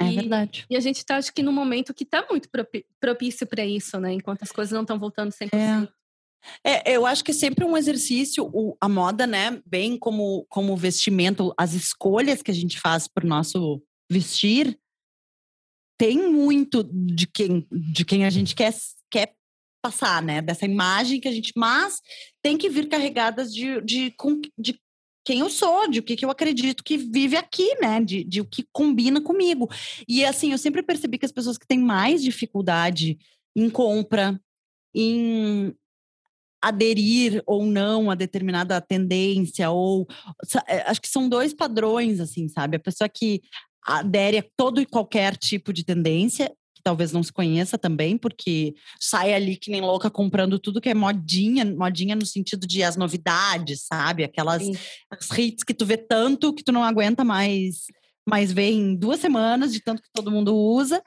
é 0.01 0.11
e, 0.11 0.15
verdade. 0.15 0.65
E 0.69 0.77
a 0.77 0.79
gente 0.79 1.05
tá, 1.05 1.17
acho 1.17 1.33
que, 1.33 1.43
num 1.43 1.51
momento 1.51 1.93
que 1.93 2.05
tá 2.05 2.25
muito 2.29 2.49
propício 2.99 3.47
para 3.47 3.65
isso, 3.65 3.99
né? 3.99 4.13
Enquanto 4.13 4.43
as 4.43 4.51
coisas 4.51 4.71
não 4.71 4.81
estão 4.81 4.99
voltando 4.99 5.31
100%. 5.31 5.49
É. 5.53 5.87
É, 6.63 6.95
eu 6.95 7.05
acho 7.05 7.23
que 7.23 7.31
é 7.31 7.33
sempre 7.33 7.63
um 7.63 7.77
exercício, 7.77 8.49
o, 8.51 8.75
a 8.81 8.89
moda, 8.89 9.27
né? 9.27 9.61
Bem 9.65 9.97
como, 9.97 10.45
como 10.49 10.75
vestimento, 10.75 11.53
as 11.57 11.73
escolhas 11.73 12.41
que 12.41 12.51
a 12.51 12.53
gente 12.53 12.79
faz 12.79 13.07
para 13.07 13.25
o 13.25 13.29
nosso 13.29 13.81
vestir, 14.09 14.77
tem 15.97 16.17
muito 16.31 16.83
de 16.83 17.27
quem, 17.27 17.67
de 17.71 18.03
quem 18.03 18.25
a 18.25 18.29
gente 18.29 18.55
quer, 18.55 18.73
quer 19.09 19.35
passar, 19.83 20.21
né? 20.21 20.41
Dessa 20.41 20.65
imagem 20.65 21.19
que 21.19 21.27
a 21.27 21.31
gente. 21.31 21.51
Mas 21.55 21.99
tem 22.41 22.57
que 22.57 22.69
vir 22.69 22.89
carregadas 22.89 23.53
de, 23.53 23.79
de, 23.81 24.13
de 24.57 24.79
quem 25.23 25.39
eu 25.39 25.49
sou, 25.49 25.87
de 25.89 25.99
o 25.99 26.03
que, 26.03 26.15
que 26.15 26.25
eu 26.25 26.31
acredito 26.31 26.83
que 26.83 26.97
vive 26.97 27.35
aqui, 27.35 27.75
né? 27.79 28.01
De, 28.01 28.23
de 28.23 28.41
o 28.41 28.45
que 28.45 28.65
combina 28.71 29.21
comigo. 29.21 29.69
E 30.07 30.25
assim, 30.25 30.51
eu 30.51 30.57
sempre 30.57 30.81
percebi 30.81 31.17
que 31.17 31.25
as 31.25 31.31
pessoas 31.31 31.57
que 31.57 31.67
têm 31.67 31.79
mais 31.79 32.23
dificuldade 32.23 33.17
em 33.55 33.69
compra, 33.69 34.39
em 34.95 35.73
aderir 36.61 37.41
ou 37.45 37.65
não 37.65 38.11
a 38.11 38.15
determinada 38.15 38.79
tendência, 38.79 39.71
ou 39.71 40.07
é, 40.67 40.81
acho 40.89 41.01
que 41.01 41.07
são 41.07 41.27
dois 41.27 41.53
padrões, 41.53 42.19
assim, 42.19 42.47
sabe? 42.47 42.77
A 42.77 42.79
pessoa 42.79 43.09
que 43.09 43.41
adere 43.83 44.37
a 44.37 44.45
todo 44.55 44.79
e 44.79 44.85
qualquer 44.85 45.35
tipo 45.35 45.73
de 45.73 45.83
tendência 45.83 46.51
que 46.81 46.83
talvez 46.83 47.11
não 47.11 47.21
se 47.21 47.31
conheça 47.31 47.77
também, 47.77 48.17
porque 48.17 48.73
sai 48.99 49.33
ali 49.33 49.55
que 49.55 49.69
nem 49.69 49.79
louca 49.79 50.09
comprando 50.09 50.57
tudo 50.57 50.81
que 50.81 50.89
é 50.89 50.95
modinha, 50.95 51.63
modinha 51.63 52.15
no 52.15 52.25
sentido 52.25 52.65
de 52.65 52.81
as 52.81 52.97
novidades, 52.97 53.83
sabe? 53.85 54.23
Aquelas 54.23 54.63
hits 55.37 55.63
que 55.63 55.73
tu 55.73 55.85
vê 55.85 55.95
tanto 55.95 56.53
que 56.53 56.63
tu 56.63 56.71
não 56.71 56.83
aguenta 56.83 57.23
mais, 57.23 57.85
mais 58.27 58.51
ver 58.51 58.71
em 58.71 58.95
duas 58.95 59.19
semanas, 59.19 59.71
de 59.71 59.79
tanto 59.79 60.01
que 60.01 60.09
todo 60.11 60.31
mundo 60.31 60.55
usa. 60.55 61.03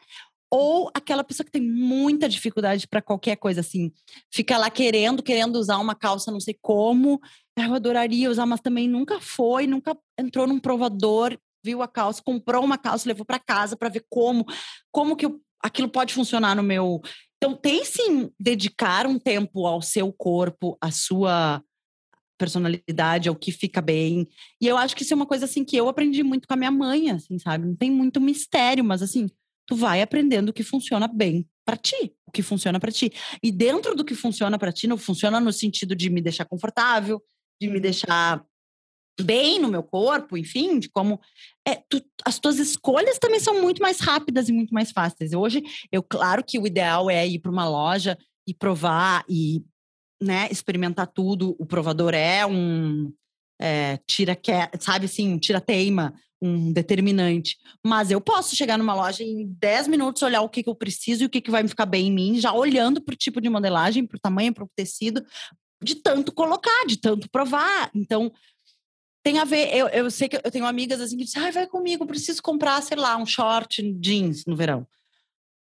Ou 0.50 0.88
aquela 0.94 1.24
pessoa 1.24 1.44
que 1.44 1.50
tem 1.50 1.62
muita 1.62 2.28
dificuldade 2.28 2.86
para 2.86 3.02
qualquer 3.02 3.34
coisa, 3.36 3.60
assim, 3.60 3.90
fica 4.32 4.56
lá 4.56 4.70
querendo, 4.70 5.20
querendo 5.20 5.56
usar 5.56 5.78
uma 5.78 5.96
calça, 5.96 6.30
não 6.30 6.38
sei 6.38 6.56
como. 6.62 7.20
Eu 7.56 7.74
adoraria 7.74 8.30
usar, 8.30 8.46
mas 8.46 8.60
também 8.60 8.86
nunca 8.86 9.20
foi, 9.20 9.66
nunca 9.66 9.98
entrou 10.16 10.46
num 10.46 10.60
provador 10.60 11.36
viu 11.64 11.80
a 11.80 11.88
calça, 11.88 12.22
comprou 12.22 12.62
uma 12.62 12.76
calça, 12.76 13.08
levou 13.08 13.24
para 13.24 13.38
casa 13.38 13.74
para 13.74 13.88
ver 13.88 14.04
como, 14.10 14.44
como 14.92 15.16
que 15.16 15.24
eu 15.24 15.40
aquilo 15.64 15.88
pode 15.88 16.12
funcionar 16.12 16.54
no 16.54 16.62
meu. 16.62 17.00
Então, 17.38 17.56
tem 17.56 17.84
sim 17.86 18.30
dedicar 18.38 19.06
um 19.06 19.18
tempo 19.18 19.66
ao 19.66 19.80
seu 19.80 20.12
corpo, 20.12 20.76
à 20.78 20.90
sua 20.90 21.62
personalidade, 22.38 23.30
ao 23.30 23.34
que 23.34 23.50
fica 23.50 23.80
bem. 23.80 24.28
E 24.60 24.66
eu 24.66 24.76
acho 24.76 24.94
que 24.94 25.02
isso 25.02 25.14
é 25.14 25.16
uma 25.16 25.26
coisa 25.26 25.46
assim 25.46 25.64
que 25.64 25.74
eu 25.74 25.88
aprendi 25.88 26.22
muito 26.22 26.46
com 26.46 26.52
a 26.52 26.56
minha 26.56 26.70
mãe, 26.70 27.10
assim, 27.10 27.38
sabe? 27.38 27.66
Não 27.66 27.74
tem 27.74 27.90
muito 27.90 28.20
mistério, 28.20 28.84
mas 28.84 29.02
assim, 29.02 29.26
tu 29.66 29.74
vai 29.74 30.02
aprendendo 30.02 30.50
o 30.50 30.52
que 30.52 30.62
funciona 30.62 31.08
bem 31.08 31.48
para 31.64 31.78
ti, 31.78 32.12
o 32.26 32.30
que 32.30 32.42
funciona 32.42 32.78
para 32.78 32.92
ti. 32.92 33.10
E 33.42 33.50
dentro 33.50 33.94
do 33.94 34.04
que 34.04 34.14
funciona 34.14 34.58
para 34.58 34.72
ti, 34.72 34.86
não 34.86 34.98
funciona 34.98 35.40
no 35.40 35.52
sentido 35.52 35.96
de 35.96 36.10
me 36.10 36.20
deixar 36.20 36.44
confortável, 36.44 37.22
de 37.58 37.68
me 37.68 37.76
uhum. 37.76 37.80
deixar 37.80 38.44
bem 39.20 39.58
no 39.58 39.68
meu 39.68 39.82
corpo, 39.82 40.36
enfim, 40.36 40.78
de 40.78 40.88
como 40.88 41.20
é, 41.66 41.76
tu, 41.88 42.02
as 42.24 42.38
tuas 42.38 42.58
escolhas 42.58 43.18
também 43.18 43.40
são 43.40 43.60
muito 43.60 43.80
mais 43.80 44.00
rápidas 44.00 44.48
e 44.48 44.52
muito 44.52 44.72
mais 44.72 44.90
fáceis. 44.90 45.32
Hoje, 45.32 45.62
eu 45.92 46.02
claro 46.02 46.42
que 46.44 46.58
o 46.58 46.66
ideal 46.66 47.10
é 47.10 47.26
ir 47.26 47.38
para 47.38 47.50
uma 47.50 47.68
loja 47.68 48.18
e 48.46 48.52
provar 48.52 49.24
e 49.28 49.62
né, 50.22 50.48
experimentar 50.50 51.06
tudo. 51.06 51.54
O 51.58 51.66
provador 51.66 52.14
é 52.14 52.44
um 52.44 53.12
é, 53.60 53.98
tira 54.06 54.34
que 54.34 54.52
sabe 54.80 55.06
assim, 55.06 55.32
um 55.32 55.38
tira 55.38 55.60
teima, 55.60 56.14
um 56.42 56.72
determinante. 56.72 57.56
Mas 57.84 58.10
eu 58.10 58.20
posso 58.20 58.56
chegar 58.56 58.76
numa 58.76 58.94
loja 58.94 59.22
em 59.22 59.46
10 59.58 59.88
minutos 59.88 60.22
olhar 60.22 60.42
o 60.42 60.48
que, 60.48 60.62
que 60.62 60.68
eu 60.68 60.74
preciso 60.74 61.22
e 61.22 61.26
o 61.26 61.30
que, 61.30 61.40
que 61.40 61.50
vai 61.50 61.62
me 61.62 61.68
ficar 61.68 61.86
bem 61.86 62.08
em 62.08 62.12
mim, 62.12 62.40
já 62.40 62.52
olhando 62.52 63.00
para 63.00 63.14
o 63.14 63.16
tipo 63.16 63.40
de 63.40 63.48
modelagem, 63.48 64.06
para 64.06 64.16
o 64.16 64.20
tamanho, 64.20 64.52
para 64.52 64.64
o 64.64 64.70
tecido, 64.76 65.24
de 65.82 65.96
tanto 65.96 66.32
colocar, 66.32 66.84
de 66.86 66.98
tanto 66.98 67.28
provar. 67.30 67.90
Então, 67.94 68.32
tem 69.24 69.38
a 69.38 69.44
ver, 69.44 69.74
eu, 69.74 69.88
eu 69.88 70.10
sei 70.10 70.28
que 70.28 70.36
eu 70.36 70.50
tenho 70.50 70.66
amigas 70.66 71.00
assim 71.00 71.16
que 71.16 71.24
dizem, 71.24 71.42
ai, 71.42 71.50
vai 71.50 71.66
comigo, 71.66 72.06
preciso 72.06 72.42
comprar, 72.42 72.82
sei 72.82 72.98
lá, 72.98 73.16
um 73.16 73.24
short 73.24 73.82
jeans 73.98 74.44
no 74.44 74.54
verão. 74.54 74.86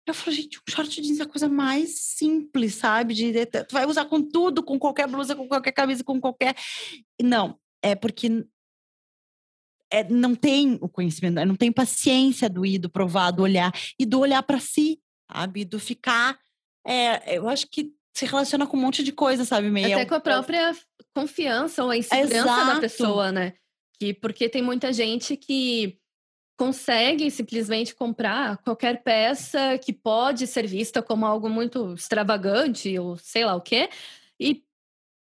Eu 0.06 0.14
falo, 0.14 0.34
gente, 0.34 0.58
um 0.58 0.70
short 0.70 1.02
jeans 1.02 1.18
é 1.18 1.24
a 1.24 1.28
coisa 1.28 1.48
mais 1.48 1.98
simples, 1.98 2.76
sabe? 2.76 3.12
De, 3.14 3.44
tu 3.46 3.72
vai 3.72 3.84
usar 3.84 4.04
com 4.04 4.22
tudo, 4.22 4.62
com 4.62 4.78
qualquer 4.78 5.08
blusa, 5.08 5.34
com 5.34 5.48
qualquer 5.48 5.72
camisa, 5.72 6.04
com 6.04 6.20
qualquer. 6.20 6.54
Não, 7.20 7.58
é 7.82 7.96
porque 7.96 8.46
é, 9.90 10.04
não 10.08 10.36
tem 10.36 10.78
o 10.80 10.88
conhecimento, 10.88 11.44
não 11.44 11.56
tem 11.56 11.72
paciência 11.72 12.48
do 12.48 12.64
ir, 12.64 12.78
do 12.78 12.88
provar, 12.88 13.32
do 13.32 13.42
olhar, 13.42 13.72
e 13.98 14.06
do 14.06 14.20
olhar 14.20 14.42
para 14.44 14.60
si, 14.60 15.00
sabe? 15.30 15.64
Do 15.64 15.80
ficar. 15.80 16.38
É, 16.86 17.36
eu 17.36 17.48
acho 17.48 17.66
que 17.68 17.92
se 18.14 18.24
relaciona 18.24 18.68
com 18.68 18.76
um 18.76 18.80
monte 18.80 19.02
de 19.02 19.10
coisa, 19.10 19.44
sabe? 19.44 19.68
Meio 19.68 19.92
Até 19.92 20.06
com 20.06 20.14
a 20.14 20.20
própria 20.20 20.72
confiança 21.14 21.84
ou 21.84 21.90
a 21.90 21.96
insegurança 21.96 22.36
Exato. 22.36 22.74
da 22.74 22.80
pessoa, 22.80 23.32
né? 23.32 23.54
Que, 23.98 24.14
porque 24.14 24.48
tem 24.48 24.62
muita 24.62 24.92
gente 24.92 25.36
que 25.36 25.98
consegue 26.58 27.30
simplesmente 27.30 27.94
comprar 27.94 28.58
qualquer 28.58 29.02
peça 29.02 29.78
que 29.78 29.92
pode 29.92 30.46
ser 30.46 30.66
vista 30.66 31.00
como 31.00 31.24
algo 31.24 31.48
muito 31.48 31.94
extravagante 31.94 32.98
ou 32.98 33.16
sei 33.16 33.44
lá 33.44 33.54
o 33.54 33.60
quê, 33.60 33.88
e 34.40 34.64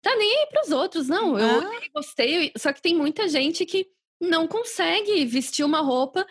tá 0.02 0.14
nem 0.16 0.40
aí 0.40 0.46
para 0.46 0.62
os 0.62 0.70
outros, 0.70 1.08
não. 1.08 1.38
Eu 1.38 1.60
ah. 1.60 1.80
gostei, 1.94 2.52
só 2.56 2.72
que 2.72 2.82
tem 2.82 2.94
muita 2.94 3.28
gente 3.28 3.64
que 3.64 3.86
não 4.20 4.46
consegue 4.46 5.24
vestir 5.24 5.64
uma 5.64 5.80
roupa 5.80 6.26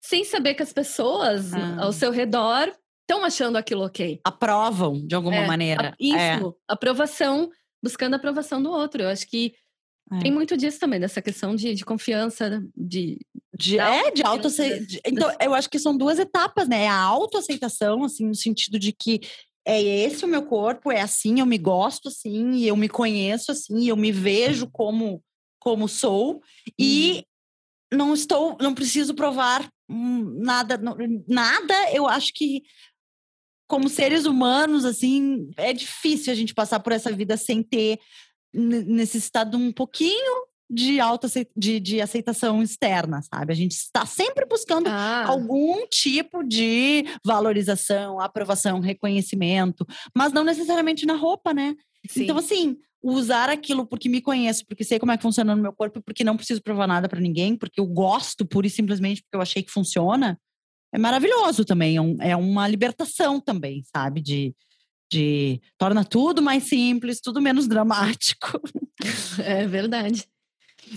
sem 0.00 0.24
saber 0.24 0.54
que 0.54 0.62
as 0.62 0.72
pessoas 0.72 1.52
ah. 1.52 1.84
ao 1.84 1.92
seu 1.92 2.12
redor 2.12 2.72
estão 3.02 3.24
achando 3.24 3.56
aquilo 3.56 3.84
ok. 3.84 4.20
Aprovam 4.22 5.04
de 5.06 5.14
alguma 5.14 5.36
é, 5.36 5.46
maneira. 5.46 5.90
A, 5.90 5.96
isso, 5.98 6.16
é. 6.16 6.72
aprovação, 6.72 7.50
buscando 7.82 8.14
a 8.14 8.16
aprovação 8.16 8.62
do 8.62 8.70
outro. 8.70 9.02
Eu 9.02 9.08
acho 9.08 9.26
que 9.26 9.54
é. 10.12 10.18
tem 10.20 10.32
muito 10.32 10.56
disso 10.56 10.78
também, 10.78 10.98
dessa 10.98 11.20
questão 11.20 11.54
de, 11.54 11.74
de 11.74 11.84
confiança, 11.84 12.62
de. 12.76 13.18
de 13.56 13.78
é, 13.78 14.10
de 14.10 14.22
autoaceitação. 14.22 15.00
Então, 15.06 15.30
eu 15.40 15.54
acho 15.54 15.68
que 15.68 15.78
são 15.78 15.96
duas 15.96 16.18
etapas, 16.18 16.68
né? 16.68 16.84
É 16.84 16.88
a 16.88 17.00
autoaceitação, 17.00 18.04
assim, 18.04 18.26
no 18.26 18.34
sentido 18.34 18.78
de 18.78 18.92
que 18.92 19.20
é 19.66 19.82
esse 19.82 20.24
o 20.24 20.28
meu 20.28 20.46
corpo, 20.46 20.90
é 20.90 21.02
assim, 21.02 21.40
eu 21.40 21.46
me 21.46 21.58
gosto 21.58 22.08
assim, 22.08 22.52
e 22.52 22.66
eu 22.66 22.74
me 22.74 22.88
conheço 22.88 23.52
assim, 23.52 23.86
eu 23.86 23.96
me 23.96 24.10
vejo 24.10 24.66
como 24.70 25.22
como 25.58 25.86
sou 25.86 26.40
e 26.78 27.24
uhum. 27.92 27.98
não 27.98 28.14
estou, 28.14 28.56
não 28.58 28.74
preciso 28.74 29.14
provar 29.14 29.68
nada, 29.88 30.80
nada. 31.26 31.74
Eu 31.92 32.06
acho 32.06 32.32
que 32.32 32.62
como 33.68 33.88
seres 33.88 34.24
humanos, 34.24 34.84
assim, 34.84 35.50
é 35.56 35.72
difícil 35.72 36.32
a 36.32 36.36
gente 36.36 36.54
passar 36.54 36.80
por 36.80 36.92
essa 36.92 37.12
vida 37.12 37.36
sem 37.36 37.62
ter 37.62 38.00
necessitado 38.52 39.58
um 39.58 39.70
pouquinho 39.70 40.48
de 40.70 41.00
alta 41.00 41.28
de, 41.56 41.80
de 41.80 42.00
aceitação 42.00 42.62
externa, 42.62 43.20
sabe? 43.22 43.52
A 43.52 43.56
gente 43.56 43.72
está 43.72 44.04
sempre 44.04 44.44
buscando 44.46 44.88
ah. 44.88 45.26
algum 45.26 45.86
tipo 45.86 46.42
de 46.42 47.04
valorização, 47.24 48.20
aprovação, 48.20 48.80
reconhecimento, 48.80 49.86
mas 50.14 50.32
não 50.32 50.44
necessariamente 50.44 51.06
na 51.06 51.14
roupa, 51.14 51.54
né? 51.54 51.74
Sim. 52.08 52.24
Então, 52.24 52.36
assim, 52.36 52.76
usar 53.02 53.48
aquilo 53.48 53.86
porque 53.86 54.08
me 54.08 54.20
conheço, 54.20 54.66
porque 54.66 54.84
sei 54.84 54.98
como 54.98 55.12
é 55.12 55.16
que 55.16 55.22
funciona 55.22 55.54
no 55.54 55.62
meu 55.62 55.72
corpo, 55.72 56.02
porque 56.02 56.24
não 56.24 56.36
preciso 56.36 56.62
provar 56.62 56.86
nada 56.86 57.08
para 57.08 57.20
ninguém, 57.20 57.56
porque 57.56 57.80
eu 57.80 57.86
gosto 57.86 58.46
pura 58.46 58.66
e 58.66 58.70
simplesmente 58.70 59.22
porque 59.22 59.36
eu 59.36 59.42
achei 59.42 59.62
que 59.62 59.70
funciona, 59.70 60.38
é 60.92 60.98
maravilhoso 60.98 61.64
também. 61.64 61.96
É, 61.96 62.00
um, 62.00 62.16
é 62.20 62.36
uma 62.36 62.66
libertação 62.66 63.40
também, 63.40 63.82
sabe? 63.84 64.20
De, 64.20 64.54
de 65.10 65.60
torna 65.76 66.04
tudo 66.04 66.42
mais 66.42 66.64
simples, 66.64 67.20
tudo 67.20 67.40
menos 67.40 67.66
dramático. 67.66 68.60
É 69.40 69.64
verdade. 69.64 70.28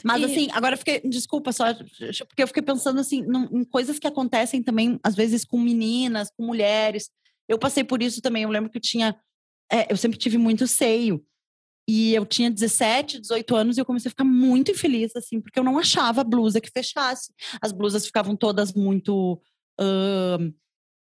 Mas 0.04 0.22
e... 0.22 0.26
assim, 0.26 0.48
agora 0.54 0.74
eu 0.74 0.78
fiquei, 0.80 1.02
desculpa 1.02 1.52
só, 1.52 1.72
porque 1.74 2.42
eu 2.42 2.48
fiquei 2.48 2.64
pensando 2.64 3.00
assim, 3.00 3.24
em 3.52 3.64
coisas 3.64 4.00
que 4.00 4.08
acontecem 4.08 4.64
também, 4.64 5.00
às 5.04 5.14
vezes, 5.14 5.46
com 5.46 5.60
meninas, 5.60 6.32
com 6.36 6.44
mulheres. 6.44 7.12
Eu 7.48 7.60
passei 7.60 7.84
por 7.84 8.02
isso 8.02 8.20
também. 8.20 8.42
Eu 8.42 8.50
lembro 8.50 8.72
que 8.72 8.78
eu 8.78 8.82
tinha. 8.82 9.16
É, 9.72 9.92
eu 9.92 9.98
sempre 9.98 10.18
tive 10.18 10.38
muito 10.38 10.66
seio. 10.66 11.24
E 11.88 12.14
eu 12.14 12.26
tinha 12.26 12.50
17, 12.50 13.20
18 13.20 13.56
anos 13.56 13.78
e 13.78 13.82
eu 13.82 13.86
comecei 13.86 14.08
a 14.08 14.12
ficar 14.12 14.24
muito 14.24 14.72
infeliz, 14.72 15.16
assim, 15.16 15.42
porque 15.42 15.60
eu 15.60 15.64
não 15.64 15.78
achava 15.78 16.24
blusa 16.24 16.62
que 16.62 16.70
fechasse. 16.70 17.34
As 17.62 17.72
blusas 17.72 18.06
ficavam 18.06 18.36
todas 18.36 18.74
muito 18.74 19.42
uh, 19.80 20.54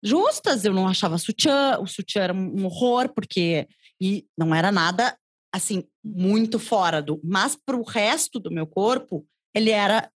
justas, 0.02 0.64
eu 0.64 0.72
não 0.72 0.88
achava 0.88 1.18
sutiã, 1.18 1.78
o 1.80 1.86
sutiã 1.86 2.22
era 2.22 2.34
um 2.34 2.64
horror, 2.64 3.08
porque. 3.14 3.66
E 4.00 4.24
não 4.38 4.54
era 4.54 4.70
nada, 4.70 5.18
assim, 5.52 5.82
muito 6.04 6.58
fora 6.58 7.02
do. 7.02 7.20
Mas 7.24 7.56
para 7.56 7.76
o 7.76 7.82
resto 7.82 8.38
do 8.38 8.50
meu 8.50 8.66
corpo, 8.66 9.26
ele 9.54 9.70
era 9.70 10.08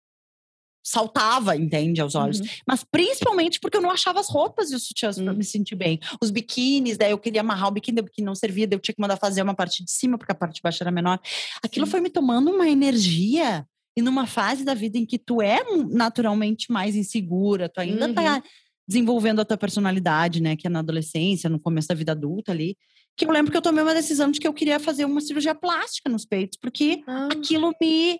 saltava, 0.82 1.56
entende, 1.56 2.00
aos 2.00 2.14
olhos. 2.14 2.40
Uhum. 2.40 2.46
Mas 2.66 2.84
principalmente 2.84 3.60
porque 3.60 3.76
eu 3.76 3.82
não 3.82 3.90
achava 3.90 4.20
as 4.20 4.28
roupas 4.28 4.70
e 4.70 4.74
os 4.74 4.86
sutiãs 4.86 5.18
uhum. 5.18 5.24
para 5.24 5.34
me 5.34 5.44
sentir 5.44 5.74
bem. 5.74 6.00
Os 6.22 6.30
biquínis, 6.30 6.96
daí 6.96 7.10
eu 7.10 7.18
queria 7.18 7.42
amarrar 7.42 7.68
o 7.68 7.72
biquíni, 7.72 8.00
o 8.00 8.04
biquíni 8.04 8.26
não 8.26 8.34
servia, 8.34 8.66
daí 8.66 8.76
eu 8.76 8.80
tinha 8.80 8.94
que 8.94 9.00
mandar 9.00 9.16
fazer 9.16 9.42
uma 9.42 9.54
parte 9.54 9.84
de 9.84 9.90
cima, 9.90 10.18
porque 10.18 10.32
a 10.32 10.34
parte 10.34 10.56
de 10.56 10.62
baixo 10.62 10.82
era 10.82 10.90
menor. 10.90 11.20
Aquilo 11.62 11.86
foi 11.86 12.00
me 12.00 12.10
tomando 12.10 12.50
uma 12.50 12.68
energia. 12.68 13.66
E 14.00 14.02
numa 14.02 14.26
fase 14.26 14.64
da 14.64 14.72
vida 14.72 14.96
em 14.96 15.04
que 15.04 15.18
tu 15.18 15.42
é 15.42 15.62
naturalmente 15.90 16.72
mais 16.72 16.96
insegura, 16.96 17.68
tu 17.68 17.80
ainda 17.80 18.12
tá 18.14 18.22
uhum. 18.22 18.40
tá 18.40 18.42
desenvolvendo 18.88 19.40
a 19.40 19.44
tua 19.44 19.58
personalidade, 19.58 20.40
né? 20.40 20.56
Que 20.56 20.66
é 20.66 20.70
na 20.70 20.78
adolescência, 20.78 21.50
no 21.50 21.60
começo 21.60 21.88
da 21.88 21.94
vida 21.94 22.12
adulta 22.12 22.50
ali. 22.50 22.78
Que 23.14 23.26
eu 23.26 23.30
lembro 23.30 23.50
que 23.50 23.56
eu 23.58 23.62
tomei 23.62 23.82
uma 23.84 23.92
decisão 23.92 24.30
de 24.30 24.40
que 24.40 24.48
eu 24.48 24.54
queria 24.54 24.80
fazer 24.80 25.04
uma 25.04 25.20
cirurgia 25.20 25.54
plástica 25.54 26.08
nos 26.08 26.24
peitos, 26.24 26.58
porque 26.58 27.02
ah. 27.06 27.28
aquilo 27.30 27.74
me 27.80 28.18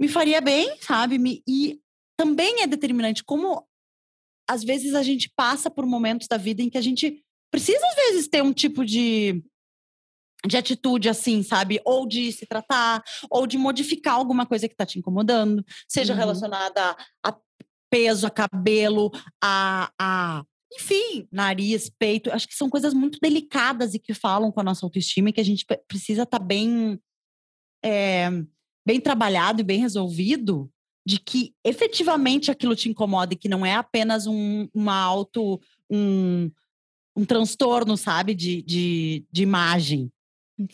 me 0.00 0.08
faria 0.08 0.40
bem, 0.40 0.76
sabe? 0.80 1.18
Me, 1.18 1.42
e 1.46 1.78
também 2.18 2.62
é 2.62 2.66
determinante 2.66 3.22
como 3.22 3.66
às 4.48 4.64
vezes 4.64 4.94
a 4.94 5.02
gente 5.02 5.30
passa 5.36 5.70
por 5.70 5.84
momentos 5.84 6.26
da 6.26 6.38
vida 6.38 6.62
em 6.62 6.70
que 6.70 6.78
a 6.78 6.82
gente 6.82 7.22
precisa 7.50 7.86
às 7.86 7.94
vezes 7.96 8.28
ter 8.28 8.42
um 8.42 8.52
tipo 8.52 8.82
de 8.84 9.44
de 10.46 10.56
atitude 10.56 11.08
assim, 11.08 11.42
sabe? 11.42 11.80
Ou 11.84 12.06
de 12.06 12.32
se 12.32 12.46
tratar, 12.46 13.02
ou 13.30 13.46
de 13.46 13.58
modificar 13.58 14.14
alguma 14.14 14.46
coisa 14.46 14.68
que 14.68 14.74
está 14.74 14.86
te 14.86 14.98
incomodando, 14.98 15.64
seja 15.88 16.12
uhum. 16.12 16.18
relacionada 16.18 16.96
a 17.24 17.36
peso, 17.90 18.26
a 18.26 18.30
cabelo, 18.30 19.10
a, 19.42 19.90
a 19.98 20.44
enfim, 20.72 21.26
nariz, 21.32 21.90
peito. 21.98 22.30
Acho 22.30 22.46
que 22.46 22.54
são 22.54 22.68
coisas 22.68 22.92
muito 22.92 23.18
delicadas 23.20 23.94
e 23.94 23.98
que 23.98 24.12
falam 24.12 24.52
com 24.52 24.60
a 24.60 24.64
nossa 24.64 24.84
autoestima 24.84 25.30
e 25.30 25.32
que 25.32 25.40
a 25.40 25.44
gente 25.44 25.64
precisa 25.88 26.22
estar 26.22 26.38
tá 26.38 26.44
bem 26.44 27.00
é, 27.84 28.28
bem 28.86 29.00
trabalhado 29.00 29.60
e 29.60 29.64
bem 29.64 29.80
resolvido, 29.80 30.70
de 31.06 31.18
que 31.20 31.54
efetivamente 31.64 32.50
aquilo 32.50 32.74
te 32.74 32.88
incomoda 32.88 33.34
e 33.34 33.36
que 33.36 33.48
não 33.48 33.64
é 33.64 33.74
apenas 33.74 34.26
um, 34.26 34.68
uma 34.74 34.94
auto, 34.94 35.60
um, 35.90 36.50
um 37.16 37.24
transtorno, 37.24 37.96
sabe, 37.96 38.34
de, 38.34 38.62
de, 38.62 39.24
de 39.30 39.42
imagem. 39.42 40.10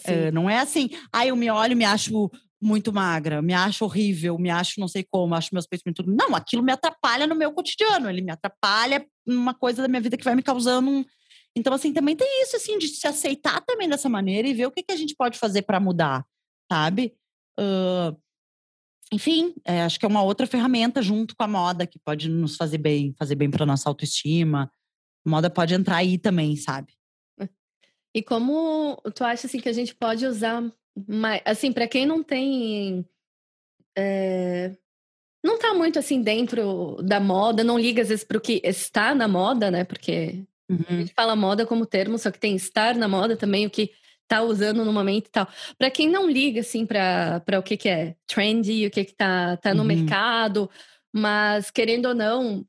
É, 0.04 0.30
não 0.30 0.48
é 0.48 0.58
assim, 0.58 0.90
ah, 1.12 1.26
eu 1.26 1.34
me 1.34 1.50
olho 1.50 1.72
e 1.72 1.76
me 1.76 1.84
acho 1.84 2.30
muito 2.60 2.92
magra, 2.92 3.42
me 3.42 3.52
acho 3.52 3.84
horrível, 3.84 4.38
me 4.38 4.48
acho 4.48 4.78
não 4.78 4.86
sei 4.86 5.02
como, 5.02 5.34
acho 5.34 5.50
meus 5.52 5.66
peitos 5.66 5.84
muito. 5.84 6.08
Não, 6.08 6.36
aquilo 6.36 6.62
me 6.62 6.70
atrapalha 6.70 7.26
no 7.26 7.34
meu 7.34 7.52
cotidiano, 7.52 8.08
ele 8.08 8.22
me 8.22 8.30
atrapalha 8.30 9.04
numa 9.26 9.52
coisa 9.52 9.82
da 9.82 9.88
minha 9.88 10.00
vida 10.00 10.16
que 10.16 10.24
vai 10.24 10.36
me 10.36 10.42
causando 10.42 10.88
um. 10.88 11.04
Então, 11.56 11.74
assim, 11.74 11.92
também 11.92 12.16
tem 12.16 12.42
isso, 12.42 12.56
assim, 12.56 12.78
de 12.78 12.88
se 12.88 13.06
aceitar 13.06 13.60
também 13.62 13.88
dessa 13.88 14.08
maneira 14.08 14.48
e 14.48 14.54
ver 14.54 14.66
o 14.66 14.70
que, 14.70 14.82
que 14.82 14.92
a 14.92 14.96
gente 14.96 15.14
pode 15.14 15.38
fazer 15.38 15.62
para 15.62 15.80
mudar, 15.80 16.24
sabe? 16.70 17.14
Uh, 17.58 18.16
enfim, 19.12 19.54
é, 19.66 19.82
acho 19.82 19.98
que 19.98 20.06
é 20.06 20.08
uma 20.08 20.22
outra 20.22 20.46
ferramenta 20.46 21.02
junto 21.02 21.36
com 21.36 21.44
a 21.44 21.48
moda 21.48 21.86
que 21.86 21.98
pode 21.98 22.30
nos 22.30 22.56
fazer 22.56 22.78
bem, 22.78 23.14
fazer 23.18 23.34
bem 23.34 23.50
para 23.50 23.66
nossa 23.66 23.88
autoestima. 23.88 24.70
A 25.26 25.30
moda 25.30 25.50
pode 25.50 25.74
entrar 25.74 25.96
aí 25.96 26.16
também, 26.16 26.56
sabe? 26.56 26.94
E 28.14 28.22
como 28.22 29.00
tu 29.14 29.24
acha 29.24 29.46
assim 29.46 29.60
que 29.60 29.68
a 29.68 29.72
gente 29.72 29.94
pode 29.94 30.26
usar 30.26 30.62
mais, 31.08 31.40
assim, 31.44 31.72
para 31.72 31.88
quem 31.88 32.04
não 32.04 32.22
tem 32.22 33.06
é, 33.96 34.72
não 35.44 35.58
tá 35.58 35.74
muito 35.74 35.98
assim 35.98 36.22
dentro 36.22 36.96
da 37.02 37.18
moda, 37.18 37.64
não 37.64 37.78
liga 37.78 38.02
às 38.02 38.08
vezes 38.08 38.24
para 38.24 38.38
o 38.38 38.40
que 38.40 38.60
está 38.64 39.14
na 39.14 39.26
moda, 39.26 39.70
né? 39.70 39.84
Porque 39.84 40.44
uhum. 40.70 40.84
a 40.88 40.92
gente 40.92 41.12
fala 41.14 41.34
moda 41.34 41.66
como 41.66 41.84
termo, 41.84 42.16
só 42.16 42.30
que 42.30 42.38
tem 42.38 42.54
estar 42.54 42.94
na 42.94 43.08
moda 43.08 43.36
também, 43.36 43.66
o 43.66 43.70
que 43.70 43.90
tá 44.28 44.40
usando 44.42 44.84
no 44.84 44.92
momento 44.92 45.26
e 45.26 45.30
tal. 45.30 45.48
Para 45.76 45.90
quem 45.90 46.08
não 46.08 46.30
liga, 46.30 46.60
assim, 46.60 46.86
para 46.86 47.42
o 47.58 47.62
que, 47.62 47.76
que 47.76 47.88
é 47.88 48.14
trendy, 48.26 48.86
o 48.86 48.90
que, 48.90 49.04
que 49.04 49.14
tá, 49.14 49.56
tá 49.56 49.74
no 49.74 49.80
uhum. 49.80 49.88
mercado, 49.88 50.70
mas 51.12 51.70
querendo 51.70 52.06
ou 52.06 52.14
não, 52.14 52.64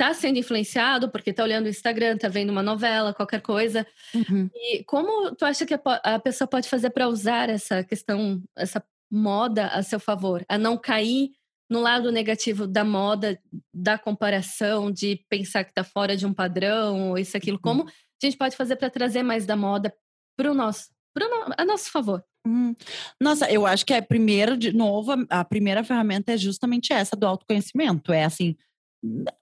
tá 0.00 0.14
sendo 0.14 0.38
influenciado 0.38 1.10
porque 1.10 1.30
tá 1.30 1.44
olhando 1.44 1.66
o 1.66 1.68
Instagram, 1.68 2.16
tá 2.16 2.26
vendo 2.26 2.48
uma 2.48 2.62
novela, 2.62 3.12
qualquer 3.12 3.42
coisa. 3.42 3.86
Uhum. 4.14 4.48
E 4.54 4.82
como 4.84 5.36
tu 5.36 5.44
acha 5.44 5.66
que 5.66 5.74
a, 5.74 6.18
pessoa 6.18 6.48
pode 6.48 6.70
fazer 6.70 6.88
para 6.88 7.06
usar 7.06 7.50
essa 7.50 7.84
questão, 7.84 8.42
essa 8.56 8.82
moda 9.12 9.66
a 9.66 9.82
seu 9.82 10.00
favor, 10.00 10.42
a 10.48 10.56
não 10.56 10.78
cair 10.78 11.32
no 11.68 11.82
lado 11.82 12.10
negativo 12.10 12.66
da 12.66 12.82
moda, 12.82 13.38
da 13.74 13.98
comparação, 13.98 14.90
de 14.90 15.22
pensar 15.28 15.64
que 15.64 15.74
tá 15.74 15.84
fora 15.84 16.16
de 16.16 16.24
um 16.24 16.32
padrão, 16.32 17.10
ou 17.10 17.18
isso, 17.18 17.36
aquilo. 17.36 17.58
Uhum. 17.58 17.62
Como 17.62 17.82
a 17.82 18.26
gente 18.26 18.38
pode 18.38 18.56
fazer 18.56 18.76
para 18.76 18.88
trazer 18.88 19.22
mais 19.22 19.44
da 19.44 19.54
moda 19.54 19.92
para 20.34 20.50
o 20.50 20.54
nosso, 20.54 20.88
pro 21.12 21.28
no, 21.28 21.54
a 21.58 21.62
nosso 21.66 21.90
favor. 21.90 22.24
Hum. 22.46 22.74
Nossa, 23.20 23.52
eu 23.52 23.66
acho 23.66 23.84
que 23.84 23.92
a 23.92 24.00
primeira, 24.00 24.56
de 24.56 24.72
novo, 24.72 25.12
a 25.28 25.44
primeira 25.44 25.84
ferramenta 25.84 26.32
é 26.32 26.38
justamente 26.38 26.90
essa 26.90 27.14
do 27.14 27.26
autoconhecimento. 27.26 28.14
É 28.14 28.24
assim, 28.24 28.56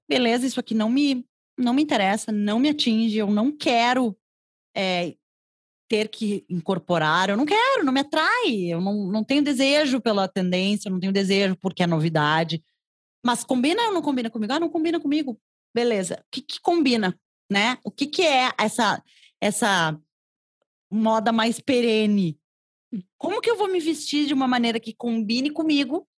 beleza, 0.08 0.46
isso 0.46 0.60
aqui 0.60 0.74
não 0.74 0.88
me, 0.88 1.26
não 1.58 1.74
me 1.74 1.82
interessa, 1.82 2.32
não 2.32 2.58
me 2.58 2.68
atinge, 2.68 3.18
eu 3.18 3.30
não 3.30 3.50
quero 3.50 4.16
é, 4.74 5.14
ter 5.88 6.08
que 6.08 6.44
incorporar, 6.48 7.30
eu 7.30 7.36
não 7.36 7.46
quero, 7.46 7.84
não 7.84 7.92
me 7.92 8.00
atrai, 8.00 8.52
eu 8.68 8.80
não, 8.80 9.06
não 9.06 9.24
tenho 9.24 9.42
desejo 9.42 10.00
pela 10.00 10.28
tendência, 10.28 10.88
eu 10.88 10.92
não 10.92 11.00
tenho 11.00 11.12
desejo 11.12 11.56
porque 11.56 11.82
é 11.82 11.86
novidade. 11.86 12.62
Mas 13.24 13.42
combina 13.42 13.82
ou 13.86 13.92
não 13.92 14.02
combina 14.02 14.30
comigo? 14.30 14.52
Ah, 14.52 14.60
não 14.60 14.68
combina 14.68 15.00
comigo. 15.00 15.40
Beleza. 15.74 16.22
O 16.26 16.30
que, 16.30 16.42
que 16.42 16.60
combina, 16.60 17.18
né? 17.50 17.78
O 17.84 17.90
que, 17.90 18.06
que 18.06 18.22
é 18.22 18.50
essa, 18.58 19.02
essa 19.40 19.98
moda 20.90 21.32
mais 21.32 21.60
perene. 21.60 22.38
Como 23.18 23.40
que 23.40 23.50
eu 23.50 23.56
vou 23.56 23.68
me 23.68 23.80
vestir 23.80 24.26
de 24.26 24.34
uma 24.34 24.48
maneira 24.48 24.80
que 24.80 24.94
combine 24.94 25.50
comigo, 25.50 26.08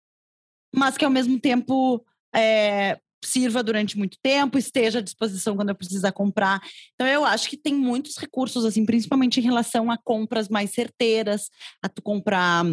mas 0.75 0.97
que 0.97 1.05
ao 1.05 1.11
mesmo 1.11 1.39
tempo 1.41 2.05
é, 2.35 3.01
sirva 3.25 3.63
durante 3.63 3.99
muito 3.99 4.19
tempo, 4.23 4.59
esteja 4.59 4.99
à 4.99 5.03
disposição 5.03 5.57
quando 5.57 5.71
eu 5.71 5.75
precisar 5.75 6.13
comprar. 6.13 6.61
Então 6.95 7.07
eu 7.07 7.25
acho 7.25 7.49
que 7.49 7.57
tem 7.57 7.75
muitos 7.75 8.17
recursos 8.17 8.65
assim, 8.65 8.85
principalmente 8.85 9.41
em 9.41 9.43
relação 9.43 9.91
a 9.91 9.99
compras 9.99 10.49
mais 10.49 10.71
certeiras, 10.71 11.51
a 11.83 11.89
tu 11.89 12.03
comprar 12.03 12.65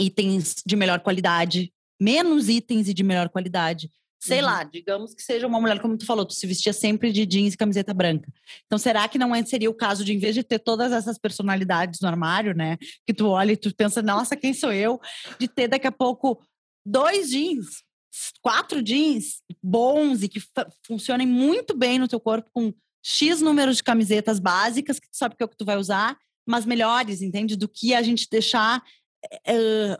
itens 0.00 0.56
de 0.66 0.76
melhor 0.76 1.00
qualidade, 1.00 1.72
menos 2.00 2.48
itens 2.48 2.88
e 2.88 2.94
de 2.94 3.02
melhor 3.02 3.28
qualidade. 3.28 3.90
Sei 4.22 4.38
uhum. 4.38 4.46
lá, 4.46 4.62
digamos 4.62 5.14
que 5.14 5.22
seja 5.22 5.48
uma 5.48 5.60
mulher, 5.60 5.80
como 5.80 5.98
tu 5.98 6.06
falou, 6.06 6.24
tu 6.24 6.32
se 6.32 6.46
vestia 6.46 6.72
sempre 6.72 7.10
de 7.10 7.26
jeans 7.26 7.54
e 7.54 7.56
camiseta 7.56 7.92
branca. 7.92 8.32
Então, 8.66 8.78
será 8.78 9.08
que 9.08 9.18
não 9.18 9.34
é, 9.34 9.44
seria 9.44 9.68
o 9.68 9.74
caso 9.74 10.04
de, 10.04 10.12
em 10.12 10.18
vez 10.18 10.32
de 10.32 10.44
ter 10.44 10.60
todas 10.60 10.92
essas 10.92 11.18
personalidades 11.18 11.98
no 12.00 12.06
armário, 12.06 12.54
né? 12.54 12.78
Que 13.04 13.12
tu 13.12 13.26
olha 13.26 13.50
e 13.50 13.56
tu 13.56 13.74
pensa, 13.74 14.00
nossa, 14.00 14.36
quem 14.36 14.54
sou 14.54 14.72
eu? 14.72 15.00
De 15.40 15.48
ter 15.48 15.66
daqui 15.66 15.88
a 15.88 15.92
pouco 15.92 16.40
dois 16.86 17.30
jeans, 17.30 17.82
quatro 18.40 18.82
jeans 18.82 19.42
bons 19.62 20.22
e 20.22 20.28
que 20.28 20.40
funcionem 20.86 21.26
muito 21.26 21.76
bem 21.76 21.98
no 21.98 22.08
teu 22.08 22.20
corpo 22.20 22.50
com 22.52 22.72
X 23.02 23.40
número 23.40 23.72
de 23.74 23.82
camisetas 23.82 24.38
básicas, 24.38 24.98
que 25.00 25.08
tu 25.08 25.16
sabe 25.16 25.36
que 25.36 25.42
é 25.42 25.46
o 25.46 25.48
que 25.48 25.56
tu 25.56 25.64
vai 25.64 25.76
usar, 25.76 26.16
mas 26.46 26.64
melhores, 26.64 27.22
entende? 27.22 27.56
Do 27.56 27.68
que 27.68 27.94
a 27.94 28.02
gente 28.02 28.28
deixar. 28.30 28.82
É, 29.46 29.98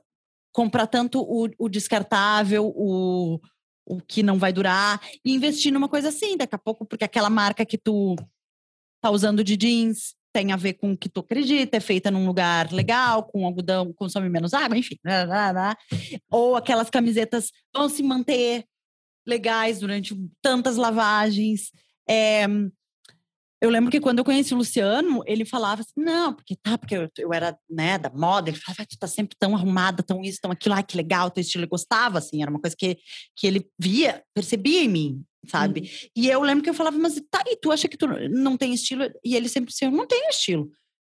comprar 0.53 0.87
tanto 0.87 1.21
o, 1.21 1.49
o 1.59 1.69
descartável, 1.69 2.73
o, 2.77 3.41
o 3.87 4.01
que 4.01 4.23
não 4.23 4.39
vai 4.39 4.53
durar 4.53 5.01
e 5.25 5.33
investir 5.33 5.73
numa 5.73 5.89
coisa 5.89 6.11
assim, 6.11 6.37
daqui 6.37 6.55
a 6.55 6.59
pouco, 6.59 6.85
porque 6.85 7.05
aquela 7.05 7.31
marca 7.31 7.65
que 7.65 7.79
tu 7.79 8.15
tá 9.01 9.11
usando 9.11 9.43
de 9.43 9.57
jeans 9.57 10.15
tem 10.33 10.53
a 10.53 10.57
ver 10.57 10.75
com 10.75 10.93
o 10.93 10.97
que 10.97 11.09
tu 11.09 11.21
acredita, 11.21 11.77
é 11.77 11.81
feita 11.81 12.11
num 12.11 12.27
lugar 12.27 12.73
legal, 12.73 13.25
com 13.25 13.45
algodão, 13.45 13.93
consome 13.93 14.29
menos 14.29 14.55
água, 14.55 14.77
enfim. 14.77 14.97
Blá, 15.03 15.27
blá, 15.27 15.53
blá. 15.53 15.77
Ou 16.31 16.57
aquelas 16.57 16.89
camisetas 16.89 17.51
vão 17.75 17.89
se 17.89 18.03
manter 18.03 18.65
legais 19.27 19.79
durante 19.79 20.17
tantas 20.41 20.77
lavagens. 20.77 21.71
É, 22.09 22.47
eu 23.63 23.71
lembro 23.71 23.93
que 23.93 24.01
quando 24.01 24.19
eu 24.19 24.25
conheci 24.25 24.53
o 24.53 24.57
Luciano, 24.57 25.23
ele 25.25 25.45
falava 25.45 25.83
assim, 25.83 25.93
não, 25.97 26.35
porque 26.35 26.57
tá, 26.57 26.77
porque 26.77 26.97
eu, 26.97 27.09
eu 27.17 27.33
era, 27.33 27.57
né, 27.71 27.97
da 27.97 28.11
moda, 28.11 28.51
ele 28.51 28.59
falava, 28.59 28.85
tu 28.85 28.99
tá 28.99 29.07
sempre 29.07 29.37
tão 29.39 29.55
arrumada, 29.55 30.03
tão 30.03 30.21
isso, 30.21 30.41
tão 30.43 30.51
aquilo, 30.51 30.75
ai, 30.75 30.83
que 30.83 30.97
legal, 30.97 31.31
teu 31.31 31.41
estilo, 31.41 31.63
ele 31.63 31.71
gostava, 31.71 32.19
assim, 32.19 32.43
era 32.43 32.51
uma 32.51 32.61
coisa 32.61 32.75
que, 32.77 32.99
que 33.37 33.47
ele 33.47 33.65
via, 33.79 34.21
percebia 34.35 34.83
em 34.83 34.89
mim, 34.89 35.25
sabe? 35.47 35.81
Hum. 35.81 36.09
E 36.17 36.29
eu 36.29 36.41
lembro 36.43 36.63
que 36.63 36.71
eu 36.71 36.75
falava, 36.75 36.99
mas 36.99 37.21
tá, 37.31 37.43
e 37.47 37.57
tu 37.57 37.71
acha 37.71 37.89
que 37.89 37.97
tu 37.97 38.07
não 38.07 38.57
tem 38.57 38.73
estilo? 38.73 39.05
E 39.25 39.35
ele 39.35 39.49
sempre 39.49 39.71
disse, 39.71 39.85
eu 39.85 39.91
não 39.91 40.07
tenho 40.07 40.29
estilo. 40.29 40.71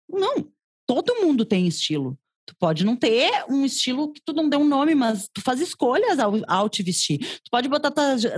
Não, 0.10 0.52
todo 0.88 1.22
mundo 1.22 1.46
tem 1.46 1.68
estilo. 1.68 2.18
Tu 2.46 2.56
pode 2.60 2.84
não 2.84 2.96
ter 2.96 3.46
um 3.50 3.64
estilo 3.64 4.12
que 4.12 4.22
tu 4.26 4.34
não 4.34 4.50
deu 4.50 4.60
um 4.60 4.68
nome, 4.68 4.96
mas 4.96 5.30
tu 5.34 5.42
faz 5.42 5.62
escolhas 5.62 6.20
ao, 6.20 6.34
ao 6.48 6.68
te 6.68 6.84
vestir. 6.84 7.20
Tu 7.20 7.50
pode 7.52 7.70
botar 7.70 7.94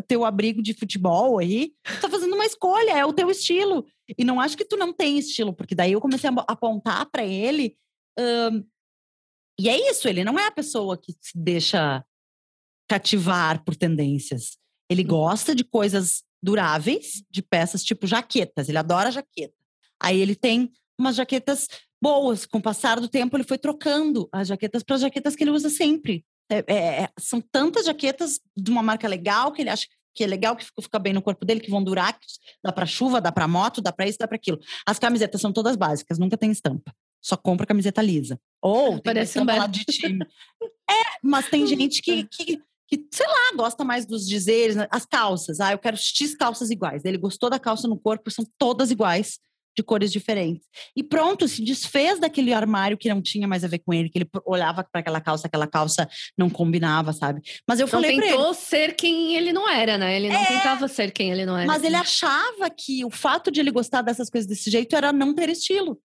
teu 0.07 0.25
abrigo 0.25 0.61
de 0.61 0.73
futebol 0.73 1.39
aí, 1.39 1.73
tu 1.83 2.01
tá 2.01 2.09
fazendo 2.09 2.35
uma 2.35 2.45
escolha, 2.45 2.91
é 2.91 3.05
o 3.05 3.13
teu 3.13 3.31
estilo. 3.31 3.85
E 4.17 4.23
não 4.23 4.39
acho 4.39 4.57
que 4.57 4.65
tu 4.65 4.75
não 4.75 4.93
tem 4.93 5.17
estilo, 5.17 5.53
porque 5.53 5.73
daí 5.73 5.93
eu 5.93 6.01
comecei 6.01 6.29
a 6.29 6.33
apontar 6.47 7.09
para 7.09 7.23
ele. 7.23 7.75
Um, 8.19 8.63
e 9.59 9.69
é 9.69 9.89
isso, 9.89 10.07
ele 10.07 10.23
não 10.23 10.37
é 10.37 10.47
a 10.47 10.51
pessoa 10.51 10.97
que 10.97 11.13
se 11.19 11.35
deixa 11.35 12.05
cativar 12.89 13.63
por 13.63 13.75
tendências. 13.75 14.57
Ele 14.89 15.03
gosta 15.03 15.55
de 15.55 15.63
coisas 15.63 16.23
duráveis, 16.41 17.23
de 17.29 17.41
peças 17.41 17.83
tipo 17.83 18.05
jaquetas, 18.05 18.67
ele 18.67 18.77
adora 18.77 19.11
jaqueta. 19.11 19.55
Aí 19.99 20.19
ele 20.19 20.35
tem 20.35 20.71
umas 20.99 21.15
jaquetas 21.15 21.67
boas. 22.01 22.45
Com 22.45 22.57
o 22.57 22.61
passar 22.61 22.99
do 22.99 23.07
tempo, 23.07 23.37
ele 23.37 23.45
foi 23.45 23.57
trocando 23.57 24.27
as 24.31 24.49
jaquetas 24.49 24.83
para 24.83 24.97
jaquetas 24.97 25.35
que 25.35 25.43
ele 25.43 25.51
usa 25.51 25.69
sempre. 25.69 26.25
É, 26.51 26.63
é, 26.67 27.03
é, 27.03 27.09
são 27.17 27.39
tantas 27.39 27.85
jaquetas 27.85 28.39
de 28.55 28.69
uma 28.69 28.83
marca 28.83 29.07
legal 29.07 29.51
que 29.53 29.61
ele 29.61 29.69
acha 29.69 29.87
que 30.13 30.23
é 30.23 30.27
legal, 30.27 30.55
que 30.55 30.65
fica 30.79 30.99
bem 30.99 31.11
no 31.11 31.21
corpo 31.21 31.43
dele, 31.43 31.59
que 31.59 31.71
vão 31.71 31.83
durar, 31.83 32.13
que 32.13 32.27
dá 32.63 32.71
para 32.71 32.85
chuva, 32.85 33.19
dá 33.19 33.31
para 33.31 33.47
moto, 33.47 33.81
dá 33.81 33.91
para 33.91 34.07
isso, 34.07 34.19
dá 34.19 34.27
para 34.27 34.35
aquilo. 34.35 34.59
As 34.85 34.99
camisetas 34.99 35.41
são 35.41 35.51
todas 35.51 35.75
básicas, 35.75 36.19
nunca 36.19 36.37
tem 36.37 36.51
estampa. 36.51 36.93
Só 37.19 37.35
compra 37.35 37.65
camiseta 37.65 38.01
lisa. 38.01 38.39
Ou 38.61 38.99
tem 38.99 39.01
Parece 39.01 39.39
um 39.39 39.45
de 39.69 39.85
time. 39.89 40.23
é, 40.87 41.17
mas 41.23 41.49
tem 41.49 41.65
gente 41.65 42.01
que, 42.01 42.25
que, 42.25 42.61
que, 42.87 43.07
sei 43.11 43.25
lá, 43.25 43.55
gosta 43.55 43.83
mais 43.83 44.05
dos 44.05 44.27
dizeres, 44.27 44.75
né? 44.75 44.87
as 44.91 45.05
calças. 45.05 45.59
Ah, 45.59 45.71
eu 45.71 45.79
quero 45.79 45.97
X 45.97 46.35
calças 46.35 46.69
iguais. 46.69 47.03
Ele 47.05 47.17
gostou 47.17 47.49
da 47.49 47.59
calça 47.59 47.87
no 47.87 47.97
corpo, 47.97 48.29
são 48.29 48.45
todas 48.57 48.91
iguais 48.91 49.39
de 49.75 49.83
cores 49.83 50.11
diferentes. 50.11 50.67
E 50.95 51.03
pronto, 51.03 51.47
se 51.47 51.63
desfez 51.63 52.19
daquele 52.19 52.53
armário 52.53 52.97
que 52.97 53.09
não 53.09 53.21
tinha 53.21 53.47
mais 53.47 53.63
a 53.63 53.67
ver 53.67 53.79
com 53.79 53.93
ele, 53.93 54.09
que 54.09 54.19
ele 54.19 54.29
olhava 54.45 54.83
para 54.83 55.01
aquela 55.01 55.19
calça, 55.19 55.47
aquela 55.47 55.67
calça 55.67 56.07
não 56.37 56.49
combinava, 56.49 57.11
sabe? 57.11 57.41
Mas 57.67 57.79
eu 57.79 57.85
não 57.85 57.91
falei 57.91 58.15
para 58.15 58.25
ele, 58.25 58.35
tentou 58.35 58.53
ser 58.53 58.95
quem 58.95 59.35
ele 59.35 59.51
não 59.51 59.67
era, 59.69 59.97
né? 59.97 60.15
Ele 60.15 60.29
não 60.29 60.39
é, 60.39 60.45
tentava 60.45 60.87
ser 60.87 61.11
quem 61.11 61.31
ele 61.31 61.45
não 61.45 61.57
era. 61.57 61.65
Mas 61.65 61.83
ele 61.83 61.95
achava 61.95 62.69
que 62.69 63.03
o 63.03 63.09
fato 63.09 63.49
de 63.49 63.59
ele 63.59 63.71
gostar 63.71 64.01
dessas 64.01 64.29
coisas 64.29 64.47
desse 64.47 64.69
jeito 64.69 64.95
era 64.95 65.11
não 65.11 65.33
ter 65.33 65.49
estilo. 65.49 65.99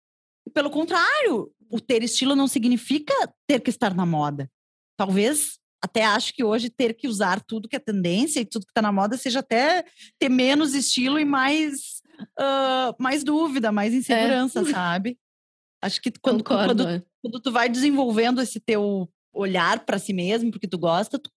Pelo 0.54 0.70
contrário, 0.70 1.52
o 1.70 1.78
ter 1.78 2.02
estilo 2.02 2.34
não 2.34 2.48
significa 2.48 3.12
ter 3.46 3.60
que 3.60 3.70
estar 3.70 3.94
na 3.94 4.06
moda. 4.06 4.50
Talvez 4.96 5.57
até 5.82 6.04
acho 6.04 6.34
que 6.34 6.42
hoje 6.42 6.68
ter 6.68 6.94
que 6.94 7.06
usar 7.06 7.40
tudo 7.40 7.68
que 7.68 7.76
é 7.76 7.78
tendência 7.78 8.40
e 8.40 8.44
tudo 8.44 8.66
que 8.66 8.72
está 8.72 8.82
na 8.82 8.92
moda 8.92 9.16
seja 9.16 9.40
até 9.40 9.84
ter 10.18 10.28
menos 10.28 10.74
estilo 10.74 11.18
e 11.18 11.24
mais 11.24 12.02
uh, 12.38 12.94
mais 12.98 13.22
dúvida, 13.22 13.70
mais 13.70 13.94
insegurança, 13.94 14.60
é. 14.60 14.64
sabe? 14.72 15.18
Acho 15.82 16.00
que 16.00 16.10
quando, 16.20 16.42
Concordo, 16.42 16.84
quando, 16.84 16.88
é. 16.88 17.02
quando 17.22 17.40
tu 17.40 17.52
vai 17.52 17.68
desenvolvendo 17.68 18.40
esse 18.40 18.58
teu 18.58 19.08
olhar 19.32 19.84
para 19.84 19.98
si 19.98 20.12
mesmo, 20.12 20.50
porque 20.50 20.66
tu 20.66 20.78
gosta, 20.78 21.18
tu 21.18 21.30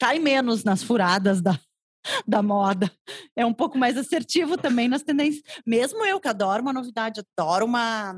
cai 0.00 0.18
menos 0.18 0.64
nas 0.64 0.82
furadas 0.82 1.40
da, 1.40 1.58
da 2.26 2.42
moda. 2.42 2.90
É 3.36 3.46
um 3.46 3.54
pouco 3.54 3.78
mais 3.78 3.96
assertivo 3.96 4.56
também 4.56 4.88
nas 4.88 5.02
tendências. 5.02 5.44
Mesmo 5.64 6.04
eu 6.04 6.20
que 6.20 6.28
adoro 6.28 6.62
uma 6.62 6.72
novidade, 6.72 7.22
adoro 7.38 7.64
uma 7.64 8.14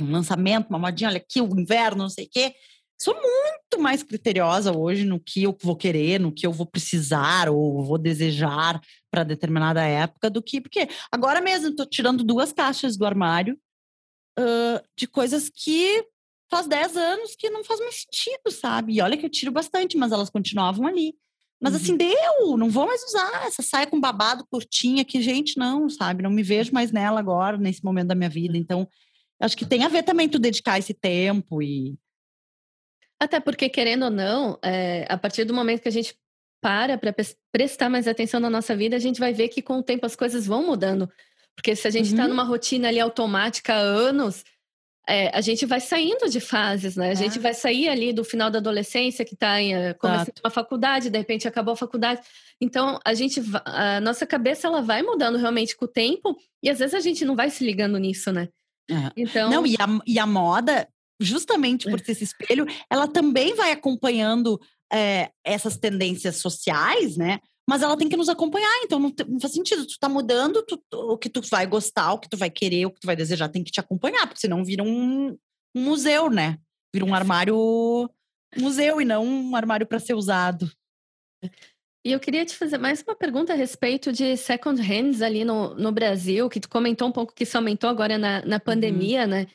um 0.00 0.10
lançamento, 0.10 0.68
uma 0.68 0.80
modinha, 0.80 1.10
olha 1.10 1.18
aqui, 1.18 1.40
o 1.40 1.60
inverno, 1.60 2.02
não 2.02 2.08
sei 2.08 2.24
o 2.24 2.28
quê 2.28 2.56
sou 3.00 3.14
muito 3.14 3.80
mais 3.80 4.02
criteriosa 4.02 4.76
hoje 4.76 5.04
no 5.04 5.18
que 5.18 5.42
eu 5.42 5.56
vou 5.62 5.74
querer, 5.74 6.20
no 6.20 6.32
que 6.32 6.46
eu 6.46 6.52
vou 6.52 6.66
precisar 6.66 7.48
ou 7.48 7.82
vou 7.82 7.96
desejar 7.96 8.80
para 9.10 9.24
determinada 9.24 9.82
época 9.82 10.28
do 10.28 10.42
que 10.42 10.60
porque 10.60 10.86
agora 11.10 11.40
mesmo 11.40 11.68
estou 11.68 11.86
tirando 11.86 12.22
duas 12.22 12.52
caixas 12.52 12.96
do 12.96 13.06
armário 13.06 13.58
uh, 14.38 14.86
de 14.96 15.06
coisas 15.06 15.48
que 15.48 16.04
faz 16.50 16.66
10 16.66 16.96
anos 16.96 17.36
que 17.36 17.48
não 17.48 17.64
faz 17.64 17.80
mais 17.80 18.02
sentido, 18.02 18.50
sabe? 18.50 18.94
E 18.94 19.00
olha 19.00 19.16
que 19.16 19.24
eu 19.24 19.30
tiro 19.30 19.52
bastante, 19.52 19.96
mas 19.96 20.12
elas 20.12 20.28
continuavam 20.28 20.86
ali. 20.86 21.14
Mas 21.62 21.74
assim, 21.74 21.92
uhum. 21.92 21.98
assim, 21.98 22.14
deu, 22.42 22.56
não 22.56 22.68
vou 22.70 22.86
mais 22.86 23.02
usar 23.04 23.46
essa 23.46 23.62
saia 23.62 23.86
com 23.86 24.00
babado 24.00 24.46
curtinha 24.50 25.04
que, 25.04 25.22
gente, 25.22 25.56
não, 25.56 25.88
sabe? 25.88 26.22
Não 26.22 26.30
me 26.30 26.42
vejo 26.42 26.72
mais 26.72 26.90
nela 26.90 27.20
agora, 27.20 27.56
nesse 27.56 27.84
momento 27.84 28.08
da 28.08 28.14
minha 28.14 28.30
vida. 28.30 28.56
Então, 28.56 28.88
acho 29.40 29.56
que 29.56 29.66
tem 29.66 29.84
a 29.84 29.88
ver 29.88 30.02
também 30.02 30.28
tu 30.28 30.38
dedicar 30.38 30.78
esse 30.78 30.94
tempo 30.94 31.62
e 31.62 31.96
até 33.20 33.38
porque, 33.38 33.68
querendo 33.68 34.04
ou 34.04 34.10
não, 34.10 34.58
é, 34.62 35.06
a 35.08 35.18
partir 35.18 35.44
do 35.44 35.52
momento 35.52 35.82
que 35.82 35.88
a 35.88 35.92
gente 35.92 36.16
para 36.62 36.98
para 36.98 37.14
prestar 37.52 37.88
mais 37.88 38.06
atenção 38.06 38.38
na 38.40 38.50
nossa 38.50 38.74
vida, 38.76 38.96
a 38.96 38.98
gente 38.98 39.20
vai 39.20 39.32
ver 39.32 39.48
que 39.48 39.62
com 39.62 39.78
o 39.78 39.82
tempo 39.82 40.06
as 40.06 40.16
coisas 40.16 40.46
vão 40.46 40.64
mudando. 40.64 41.10
Porque 41.54 41.76
se 41.76 41.86
a 41.86 41.90
gente 41.90 42.06
está 42.06 42.22
uhum. 42.22 42.30
numa 42.30 42.44
rotina 42.44 42.88
ali 42.88 43.00
automática 43.00 43.74
há 43.74 43.78
anos, 43.78 44.44
é, 45.08 45.28
a 45.36 45.40
gente 45.40 45.66
vai 45.66 45.80
saindo 45.80 46.28
de 46.28 46.40
fases, 46.40 46.96
né? 46.96 47.08
A 47.08 47.12
é. 47.12 47.16
gente 47.16 47.38
vai 47.38 47.52
sair 47.52 47.88
ali 47.88 48.12
do 48.12 48.24
final 48.24 48.50
da 48.50 48.58
adolescência, 48.58 49.24
que 49.24 49.34
está 49.34 49.60
é, 49.60 49.92
começando 49.94 50.38
uma 50.44 50.50
faculdade, 50.50 51.10
de 51.10 51.18
repente 51.18 51.48
acabou 51.48 51.72
a 51.72 51.76
faculdade. 51.76 52.20
Então, 52.60 52.98
a 53.04 53.12
gente, 53.12 53.42
a 53.64 54.00
nossa 54.00 54.26
cabeça, 54.26 54.68
ela 54.68 54.80
vai 54.80 55.02
mudando 55.02 55.36
realmente 55.36 55.76
com 55.76 55.86
o 55.86 55.88
tempo, 55.88 56.36
e 56.62 56.70
às 56.70 56.78
vezes 56.78 56.94
a 56.94 57.00
gente 57.00 57.24
não 57.24 57.34
vai 57.34 57.50
se 57.50 57.64
ligando 57.64 57.98
nisso, 57.98 58.30
né? 58.30 58.48
É. 58.90 59.10
Então... 59.16 59.50
Não, 59.50 59.66
e 59.66 59.74
a, 59.74 60.00
e 60.06 60.18
a 60.18 60.26
moda, 60.26 60.86
justamente 61.20 61.88
por 61.88 62.00
ser 62.00 62.12
esse 62.12 62.24
espelho, 62.24 62.66
ela 62.88 63.06
também 63.06 63.54
vai 63.54 63.72
acompanhando 63.72 64.58
é, 64.92 65.30
essas 65.44 65.76
tendências 65.76 66.36
sociais, 66.36 67.16
né? 67.16 67.38
Mas 67.68 67.82
ela 67.82 67.96
tem 67.96 68.08
que 68.08 68.16
nos 68.16 68.28
acompanhar, 68.28 68.80
então 68.82 68.98
não, 68.98 69.12
não 69.28 69.38
faz 69.38 69.52
sentido. 69.52 69.86
Tu 69.86 69.96
tá 70.00 70.08
mudando 70.08 70.62
tu, 70.62 70.82
o 70.92 71.16
que 71.16 71.28
tu 71.28 71.40
vai 71.42 71.66
gostar, 71.66 72.12
o 72.12 72.18
que 72.18 72.28
tu 72.28 72.36
vai 72.36 72.50
querer, 72.50 72.86
o 72.86 72.90
que 72.90 73.00
tu 73.00 73.06
vai 73.06 73.14
desejar, 73.14 73.48
tem 73.48 73.62
que 73.62 73.70
te 73.70 73.78
acompanhar, 73.78 74.26
porque 74.26 74.40
senão 74.40 74.64
vira 74.64 74.82
um, 74.82 75.36
um 75.76 75.80
museu, 75.80 76.28
né? 76.28 76.58
Vira 76.92 77.04
um 77.04 77.14
armário 77.14 78.10
museu 78.58 79.00
e 79.00 79.04
não 79.04 79.24
um 79.24 79.54
armário 79.54 79.86
para 79.86 80.00
ser 80.00 80.14
usado. 80.14 80.68
E 82.04 82.12
eu 82.12 82.18
queria 82.18 82.44
te 82.44 82.56
fazer 82.56 82.78
mais 82.78 83.02
uma 83.02 83.14
pergunta 83.14 83.52
a 83.52 83.56
respeito 83.56 84.10
de 84.10 84.36
second 84.36 84.80
hands 84.80 85.20
ali 85.20 85.44
no, 85.44 85.74
no 85.74 85.92
Brasil, 85.92 86.48
que 86.48 86.58
tu 86.58 86.68
comentou 86.68 87.06
um 87.06 87.12
pouco 87.12 87.34
que 87.34 87.44
isso 87.44 87.56
aumentou 87.56 87.90
agora 87.90 88.16
na, 88.16 88.44
na 88.44 88.56
uhum. 88.56 88.60
pandemia, 88.60 89.22
uhum. 89.22 89.28
né? 89.28 89.46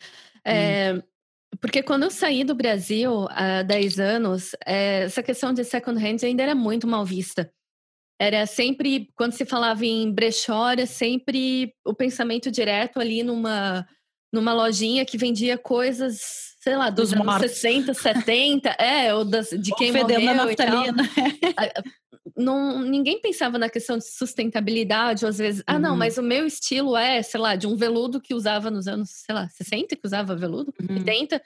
É, 0.44 0.94
uhum. 0.94 1.04
Porque 1.62 1.82
quando 1.82 2.04
eu 2.04 2.12
saí 2.12 2.44
do 2.44 2.56
Brasil 2.56 3.28
há 3.30 3.64
10 3.64 4.00
anos, 4.00 4.52
é, 4.66 5.04
essa 5.04 5.24
questão 5.24 5.54
de 5.54 5.64
second 5.64 5.98
hand 6.04 6.18
ainda 6.24 6.44
era 6.44 6.56
muito 6.56 6.88
mal 6.88 7.06
vista. 7.06 7.52
Era 8.20 8.46
sempre, 8.46 9.10
quando 9.16 9.34
se 9.34 9.46
falava 9.46 9.86
em 9.86 10.12
brechó, 10.12 10.70
era 10.70 10.86
sempre 10.86 11.74
o 11.86 11.94
pensamento 11.94 12.50
direto 12.50 13.00
ali 13.00 13.24
numa, 13.24 13.86
numa 14.32 14.54
lojinha 14.54 15.06
que 15.06 15.18
vendia 15.18 15.58
coisas, 15.58 16.55
sei 16.66 16.76
lá, 16.76 16.90
dos, 16.90 17.12
dos 17.12 17.14
anos 17.14 17.26
mortos. 17.28 17.52
60, 17.52 17.94
70, 17.94 18.70
é, 18.70 19.14
ou 19.14 19.24
das, 19.24 19.52
de 19.52 19.72
quem 19.76 19.92
morreu 19.92 20.50
e 20.50 20.56
tal. 20.56 20.84
Não, 22.36 22.82
ninguém 22.82 23.22
pensava 23.22 23.60
na 23.60 23.70
questão 23.70 24.00
de 24.00 24.06
sustentabilidade, 24.06 25.24
ou 25.24 25.30
às 25.30 25.38
vezes, 25.38 25.64
ah, 25.68 25.78
não, 25.78 25.92
uhum. 25.92 25.98
mas 25.98 26.18
o 26.18 26.24
meu 26.24 26.44
estilo 26.48 26.98
é, 26.98 27.22
sei 27.22 27.40
lá, 27.40 27.56
de 27.56 27.68
um 27.68 27.76
veludo 27.76 28.20
que 28.20 28.34
usava 28.34 28.72
nos 28.72 28.88
anos, 28.88 29.12
sei 29.12 29.36
lá, 29.36 29.48
60, 29.48 29.96
que 29.96 30.08
usava 30.08 30.36
veludo, 30.36 30.74
uhum. 30.82 30.98
80, 30.98 31.40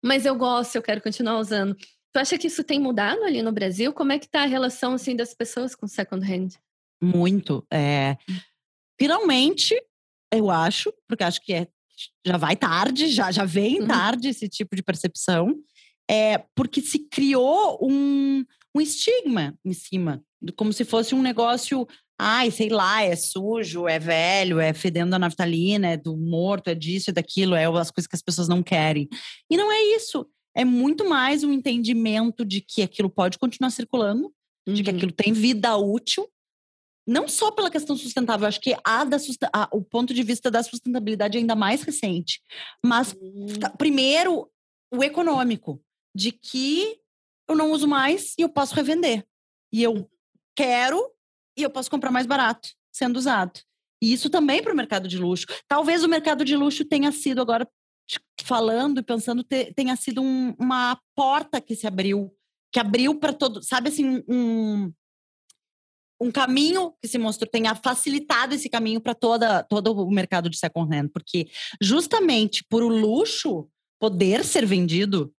mas 0.00 0.24
eu 0.24 0.36
gosto, 0.36 0.76
eu 0.76 0.82
quero 0.82 1.02
continuar 1.02 1.40
usando. 1.40 1.74
Tu 2.12 2.18
acha 2.18 2.38
que 2.38 2.46
isso 2.46 2.62
tem 2.62 2.78
mudado 2.78 3.24
ali 3.24 3.42
no 3.42 3.50
Brasil? 3.50 3.92
Como 3.92 4.12
é 4.12 4.18
que 4.18 4.28
tá 4.28 4.44
a 4.44 4.46
relação, 4.46 4.94
assim, 4.94 5.16
das 5.16 5.34
pessoas 5.34 5.74
com 5.74 5.88
second 5.88 6.24
hand? 6.24 6.50
Muito. 7.02 7.66
É... 7.68 8.16
Finalmente, 8.96 9.74
eu 10.32 10.52
acho, 10.52 10.94
porque 11.08 11.24
acho 11.24 11.42
que 11.42 11.52
é, 11.52 11.66
já 12.26 12.36
vai 12.36 12.56
tarde, 12.56 13.08
já, 13.08 13.30
já 13.30 13.44
vem 13.44 13.80
uhum. 13.80 13.86
tarde 13.86 14.28
esse 14.28 14.48
tipo 14.48 14.74
de 14.76 14.82
percepção, 14.82 15.54
é 16.10 16.38
porque 16.54 16.80
se 16.80 16.98
criou 16.98 17.78
um, 17.82 18.44
um 18.74 18.80
estigma 18.80 19.58
em 19.64 19.72
cima, 19.72 20.22
como 20.56 20.72
se 20.72 20.84
fosse 20.84 21.14
um 21.14 21.22
negócio, 21.22 21.86
ai, 22.18 22.50
sei 22.50 22.68
lá, 22.68 23.02
é 23.02 23.16
sujo, 23.16 23.88
é 23.88 23.98
velho, 23.98 24.60
é 24.60 24.72
fedendo 24.72 25.14
a 25.14 25.18
naftalina, 25.18 25.88
é 25.88 25.96
do 25.96 26.16
morto, 26.16 26.68
é 26.68 26.74
disso, 26.74 27.10
é 27.10 27.12
daquilo, 27.12 27.54
é 27.54 27.64
as 27.64 27.90
coisas 27.90 28.06
que 28.06 28.16
as 28.16 28.22
pessoas 28.22 28.48
não 28.48 28.62
querem. 28.62 29.08
E 29.50 29.56
não 29.56 29.70
é 29.72 29.96
isso. 29.96 30.26
É 30.54 30.64
muito 30.64 31.08
mais 31.08 31.42
um 31.42 31.52
entendimento 31.52 32.44
de 32.44 32.60
que 32.60 32.82
aquilo 32.82 33.08
pode 33.08 33.38
continuar 33.38 33.70
circulando, 33.70 34.32
uhum. 34.66 34.74
de 34.74 34.82
que 34.82 34.90
uhum. 34.90 34.96
aquilo 34.96 35.12
tem 35.12 35.32
vida 35.32 35.76
útil, 35.76 36.28
não 37.06 37.26
só 37.26 37.50
pela 37.50 37.70
questão 37.70 37.96
sustentável, 37.96 38.46
acho 38.46 38.60
que 38.60 38.76
a 38.84 39.04
da 39.04 39.16
a, 39.52 39.68
o 39.72 39.82
ponto 39.82 40.14
de 40.14 40.22
vista 40.22 40.50
da 40.50 40.62
sustentabilidade 40.62 41.36
é 41.36 41.40
ainda 41.40 41.54
mais 41.54 41.82
recente, 41.82 42.40
mas 42.84 43.12
uhum. 43.12 43.46
primeiro 43.76 44.48
o 44.92 45.02
econômico, 45.02 45.82
de 46.14 46.30
que 46.30 46.98
eu 47.48 47.56
não 47.56 47.72
uso 47.72 47.88
mais 47.88 48.34
e 48.38 48.42
eu 48.42 48.48
posso 48.48 48.74
revender. 48.74 49.26
E 49.72 49.82
eu 49.82 50.08
quero 50.54 51.10
e 51.56 51.62
eu 51.62 51.70
posso 51.70 51.90
comprar 51.90 52.10
mais 52.10 52.26
barato 52.26 52.68
sendo 52.92 53.16
usado. 53.16 53.60
E 54.02 54.12
isso 54.12 54.28
também 54.28 54.62
para 54.62 54.72
o 54.72 54.76
mercado 54.76 55.08
de 55.08 55.18
luxo. 55.18 55.46
Talvez 55.66 56.04
o 56.04 56.08
mercado 56.08 56.44
de 56.44 56.56
luxo 56.56 56.84
tenha 56.84 57.10
sido, 57.10 57.40
agora 57.40 57.66
falando 58.42 58.98
e 58.98 59.02
pensando, 59.02 59.44
tenha 59.44 59.96
sido 59.96 60.20
um, 60.20 60.54
uma 60.58 61.00
porta 61.14 61.60
que 61.60 61.74
se 61.74 61.86
abriu, 61.86 62.30
que 62.72 62.80
abriu 62.80 63.18
para 63.18 63.32
todo, 63.32 63.62
sabe 63.62 63.88
assim, 63.88 64.22
um, 64.28 64.92
um 66.22 66.30
caminho 66.30 66.92
que 67.00 67.08
se 67.08 67.18
mostrou, 67.18 67.50
tenha 67.50 67.74
facilitado 67.74 68.54
esse 68.54 68.68
caminho 68.68 69.00
para 69.00 69.14
toda 69.14 69.62
todo 69.64 69.92
o 69.92 70.10
mercado 70.10 70.48
de 70.48 70.56
second 70.56 70.94
hand, 70.94 71.08
porque 71.12 71.48
justamente 71.80 72.64
por 72.68 72.82
o 72.82 72.88
luxo 72.88 73.68
poder 74.00 74.44
ser 74.44 74.66
vendido. 74.66 75.32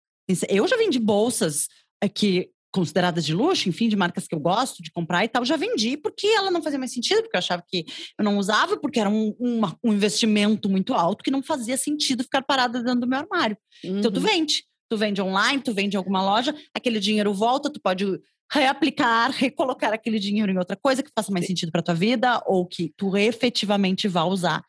Eu 0.49 0.67
já 0.67 0.77
vendi 0.77 0.99
bolsas 0.99 1.67
que 2.15 2.51
consideradas 2.73 3.25
de 3.25 3.35
luxo, 3.35 3.69
enfim, 3.69 3.89
de 3.89 3.97
marcas 3.97 4.27
que 4.27 4.35
eu 4.35 4.41
gosto 4.41 4.83
de 4.83 4.91
comprar 4.91 5.25
e 5.25 5.29
tal, 5.29 5.45
já 5.45 5.57
vendi 5.57 5.97
porque 5.97 6.27
ela 6.27 6.51
não 6.51 6.63
fazia 6.63 6.79
mais 6.79 6.93
sentido, 6.93 7.23
porque 7.23 7.37
eu 7.37 7.41
achava 7.41 7.63
que 7.69 7.85
eu 8.19 8.25
não 8.25 8.39
usava, 8.39 8.79
porque 8.79 8.99
era 8.99 9.11
um, 9.11 9.35
um, 9.39 9.61
um 9.85 9.93
investimento 9.93 10.71
muito 10.71 10.95
alto 10.95 11.23
que 11.23 11.31
não 11.31 11.43
fazia 11.43 11.77
sentido 11.77 12.25
ficar 12.25 12.43
parada 12.43 12.83
dentro 12.83 13.01
do 13.01 13.07
meu 13.07 13.19
armário. 13.19 13.57
Uhum. 13.85 13.99
Então 13.99 14.11
tu 14.11 14.21
uhum. 14.21 14.27
vende, 14.27 14.65
tu 14.89 14.97
vende 14.97 15.21
online, 15.21 15.63
tu 15.63 15.75
vende 15.75 15.97
em 15.97 15.99
alguma 15.99 16.25
loja, 16.25 16.55
aquele 16.75 16.99
dinheiro 16.99 17.35
volta, 17.35 17.71
tu 17.71 17.81
pode 17.81 18.07
reaplicar, 18.53 19.31
recolocar 19.33 19.93
aquele 19.93 20.19
dinheiro 20.19 20.53
em 20.53 20.59
outra 20.59 20.77
coisa 20.77 21.03
que 21.03 21.11
faça 21.17 21.33
mais 21.33 21.47
sentido 21.47 21.73
para 21.73 21.83
tua 21.83 21.95
vida 21.95 22.43
ou 22.47 22.67
que 22.67 22.93
tu 22.97 23.17
efetivamente 23.17 24.07
vá 24.07 24.25
usar. 24.25 24.63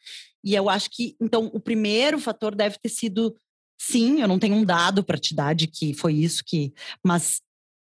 E 0.44 0.56
eu 0.56 0.70
acho 0.70 0.90
que 0.90 1.16
então 1.22 1.52
o 1.54 1.60
primeiro 1.60 2.18
fator 2.18 2.56
deve 2.56 2.78
ter 2.80 2.90
sido 2.90 3.36
sim, 3.80 4.22
eu 4.22 4.28
não 4.28 4.40
tenho 4.40 4.56
um 4.56 4.64
dado 4.64 5.04
para 5.04 5.18
te 5.18 5.36
dar 5.36 5.54
de 5.54 5.68
que 5.68 5.94
foi 5.94 6.14
isso 6.14 6.44
que, 6.46 6.74
mas 7.04 7.42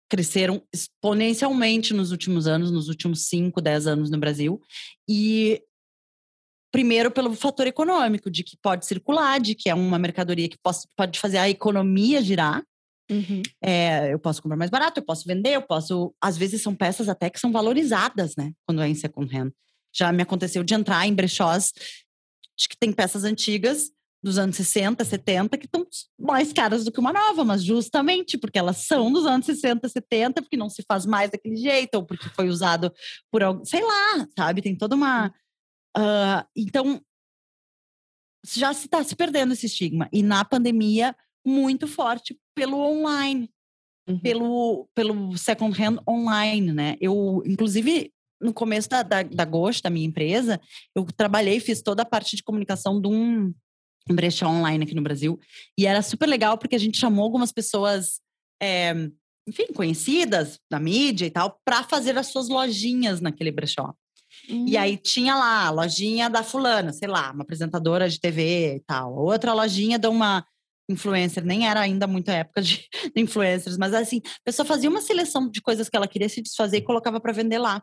cresceram 0.09 0.61
exponencialmente 0.73 1.93
nos 1.93 2.11
últimos 2.11 2.47
anos, 2.47 2.71
nos 2.71 2.87
últimos 2.87 3.27
5, 3.27 3.61
10 3.61 3.87
anos 3.87 4.09
no 4.09 4.19
Brasil. 4.19 4.59
E 5.07 5.61
primeiro 6.71 7.11
pelo 7.11 7.35
fator 7.35 7.67
econômico, 7.67 8.31
de 8.31 8.43
que 8.43 8.57
pode 8.57 8.85
circular, 8.85 9.39
de 9.39 9.53
que 9.53 9.69
é 9.69 9.75
uma 9.75 9.99
mercadoria 9.99 10.49
que 10.49 10.57
pode, 10.57 10.79
pode 10.97 11.19
fazer 11.19 11.37
a 11.37 11.49
economia 11.49 12.21
girar. 12.21 12.63
Uhum. 13.11 13.41
É, 13.61 14.13
eu 14.13 14.19
posso 14.19 14.41
comprar 14.41 14.57
mais 14.57 14.71
barato, 14.71 14.99
eu 14.99 15.05
posso 15.05 15.27
vender, 15.27 15.55
eu 15.55 15.61
posso. 15.61 16.13
Às 16.21 16.37
vezes 16.37 16.61
são 16.61 16.73
peças 16.73 17.09
até 17.09 17.29
que 17.29 17.39
são 17.39 17.51
valorizadas, 17.51 18.35
né? 18.35 18.51
Quando 18.65 18.81
é 18.81 18.87
em 18.87 18.95
second 18.95 19.35
hand. 19.35 19.51
Já 19.95 20.11
me 20.11 20.23
aconteceu 20.23 20.63
de 20.63 20.73
entrar 20.73 21.05
em 21.05 21.13
brechós 21.13 21.71
de 22.57 22.67
que 22.67 22.77
tem 22.77 22.91
peças 22.91 23.23
antigas 23.23 23.91
dos 24.23 24.37
anos 24.37 24.55
60, 24.55 25.03
70, 25.03 25.57
que 25.57 25.65
estão 25.65 25.85
mais 26.17 26.53
caras 26.53 26.85
do 26.85 26.91
que 26.91 26.99
uma 26.99 27.11
nova, 27.11 27.43
mas 27.43 27.61
justamente 27.61 28.37
porque 28.37 28.57
elas 28.57 28.77
são 28.77 29.11
dos 29.11 29.25
anos 29.25 29.45
60, 29.45 29.87
70, 29.89 30.41
porque 30.41 30.55
não 30.55 30.69
se 30.69 30.81
faz 30.87 31.05
mais 31.05 31.29
daquele 31.29 31.57
jeito, 31.57 31.95
ou 31.95 32.05
porque 32.05 32.29
foi 32.29 32.47
usado 32.47 32.91
por 33.29 33.43
alguém, 33.43 33.65
sei 33.65 33.83
lá, 33.83 34.25
sabe? 34.37 34.61
Tem 34.61 34.75
toda 34.75 34.95
uma. 34.95 35.27
Uh, 35.95 36.47
então, 36.55 37.01
já 38.47 38.73
se 38.73 38.85
está 38.85 39.03
se 39.03 39.15
perdendo 39.15 39.53
esse 39.53 39.65
estigma. 39.65 40.07
E 40.11 40.23
na 40.23 40.45
pandemia, 40.45 41.13
muito 41.45 41.87
forte 41.87 42.37
pelo 42.55 42.77
online, 42.77 43.49
uhum. 44.07 44.19
pelo, 44.19 44.87
pelo 44.95 45.37
second 45.37 45.79
hand 45.81 45.97
online, 46.07 46.71
né? 46.71 46.97
Eu, 46.99 47.41
inclusive, 47.45 48.11
no 48.41 48.53
começo 48.53 48.89
da, 48.89 49.03
da, 49.03 49.23
da 49.23 49.45
da 49.45 49.89
minha 49.89 50.05
empresa, 50.05 50.59
eu 50.95 51.05
trabalhei, 51.05 51.59
fiz 51.59 51.81
toda 51.81 52.03
a 52.03 52.05
parte 52.05 52.35
de 52.35 52.43
comunicação 52.43 53.01
de 53.01 53.07
um 53.07 53.53
um 54.09 54.15
brechó 54.15 54.47
online 54.47 54.83
aqui 54.83 54.95
no 54.95 55.01
Brasil. 55.01 55.39
E 55.77 55.85
era 55.85 56.01
super 56.01 56.27
legal 56.27 56.57
porque 56.57 56.75
a 56.75 56.79
gente 56.79 56.97
chamou 56.97 57.23
algumas 57.23 57.51
pessoas, 57.51 58.19
é, 58.61 58.93
enfim, 59.47 59.67
conhecidas 59.73 60.59
da 60.69 60.79
mídia 60.79 61.25
e 61.25 61.31
tal, 61.31 61.59
para 61.65 61.83
fazer 61.83 62.17
as 62.17 62.27
suas 62.27 62.49
lojinhas 62.49 63.21
naquele 63.21 63.51
brechó. 63.51 63.93
Hum. 64.49 64.65
E 64.67 64.75
aí 64.75 64.97
tinha 64.97 65.35
lá 65.35 65.67
a 65.67 65.69
lojinha 65.69 66.29
da 66.29 66.43
fulana, 66.43 66.91
sei 66.91 67.07
lá, 67.07 67.31
uma 67.31 67.43
apresentadora 67.43 68.09
de 68.09 68.19
TV 68.19 68.75
e 68.75 68.79
tal. 68.81 69.15
Outra 69.15 69.53
lojinha 69.53 69.97
de 69.97 70.07
uma 70.07 70.45
influencer, 70.89 71.43
nem 71.45 71.67
era 71.67 71.79
ainda 71.79 72.07
muita 72.07 72.33
época 72.33 72.61
de, 72.61 72.87
de 73.15 73.21
influencers, 73.21 73.77
mas 73.77 73.93
assim, 73.93 74.21
a 74.25 74.43
pessoa 74.45 74.65
fazia 74.65 74.89
uma 74.89 75.01
seleção 75.01 75.49
de 75.49 75.61
coisas 75.61 75.89
que 75.89 75.95
ela 75.95 76.07
queria 76.07 76.29
se 76.29 76.41
desfazer 76.41 76.77
e 76.77 76.81
colocava 76.81 77.19
para 77.19 77.33
vender 77.33 77.57
lá. 77.57 77.81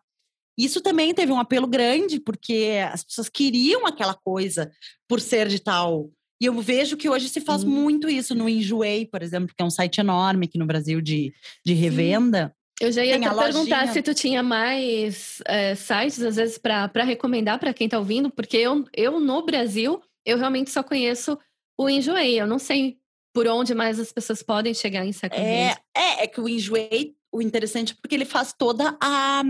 Isso 0.58 0.80
também 0.80 1.14
teve 1.14 1.32
um 1.32 1.40
apelo 1.40 1.66
grande, 1.66 2.20
porque 2.20 2.78
as 2.92 3.02
pessoas 3.02 3.28
queriam 3.28 3.86
aquela 3.86 4.14
coisa 4.14 4.70
por 5.08 5.20
ser 5.20 5.48
de 5.48 5.58
tal. 5.58 6.10
E 6.40 6.46
eu 6.46 6.60
vejo 6.60 6.96
que 6.96 7.08
hoje 7.08 7.28
se 7.28 7.40
faz 7.40 7.64
hum. 7.64 7.68
muito 7.68 8.08
isso 8.08 8.34
no 8.34 8.48
Enjoei, 8.48 9.06
por 9.06 9.22
exemplo, 9.22 9.54
que 9.56 9.62
é 9.62 9.66
um 9.66 9.70
site 9.70 10.00
enorme 10.00 10.46
aqui 10.46 10.58
no 10.58 10.66
Brasil 10.66 11.00
de, 11.00 11.32
de 11.64 11.74
revenda. 11.74 12.48
Sim. 12.48 12.60
Eu 12.80 12.92
já 12.92 13.04
ia 13.04 13.16
até 13.16 13.34
perguntar 13.34 13.88
se 13.88 14.00
tu 14.00 14.14
tinha 14.14 14.42
mais 14.42 15.42
é, 15.46 15.74
sites, 15.74 16.22
às 16.22 16.36
vezes, 16.36 16.56
para 16.56 17.04
recomendar 17.04 17.58
para 17.58 17.74
quem 17.74 17.86
está 17.86 17.98
ouvindo, 17.98 18.30
porque 18.30 18.56
eu, 18.56 18.86
eu, 18.96 19.20
no 19.20 19.44
Brasil, 19.44 20.00
eu 20.24 20.38
realmente 20.38 20.70
só 20.70 20.82
conheço 20.82 21.38
o 21.80 21.88
Enjoei. 21.88 22.40
Eu 22.40 22.46
não 22.46 22.58
sei 22.58 22.98
por 23.32 23.46
onde 23.46 23.74
mais 23.74 23.98
as 23.98 24.12
pessoas 24.12 24.42
podem 24.42 24.74
chegar 24.74 25.04
em 25.04 25.12
second 25.12 25.40
é, 25.40 25.76
é, 25.96 26.24
é 26.24 26.26
que 26.26 26.40
o 26.40 26.48
Enjoei, 26.48 27.14
o 27.32 27.40
interessante 27.40 27.92
é 27.92 27.96
porque 28.00 28.14
ele 28.14 28.24
faz 28.24 28.52
toda 28.52 28.96
a 29.00 29.42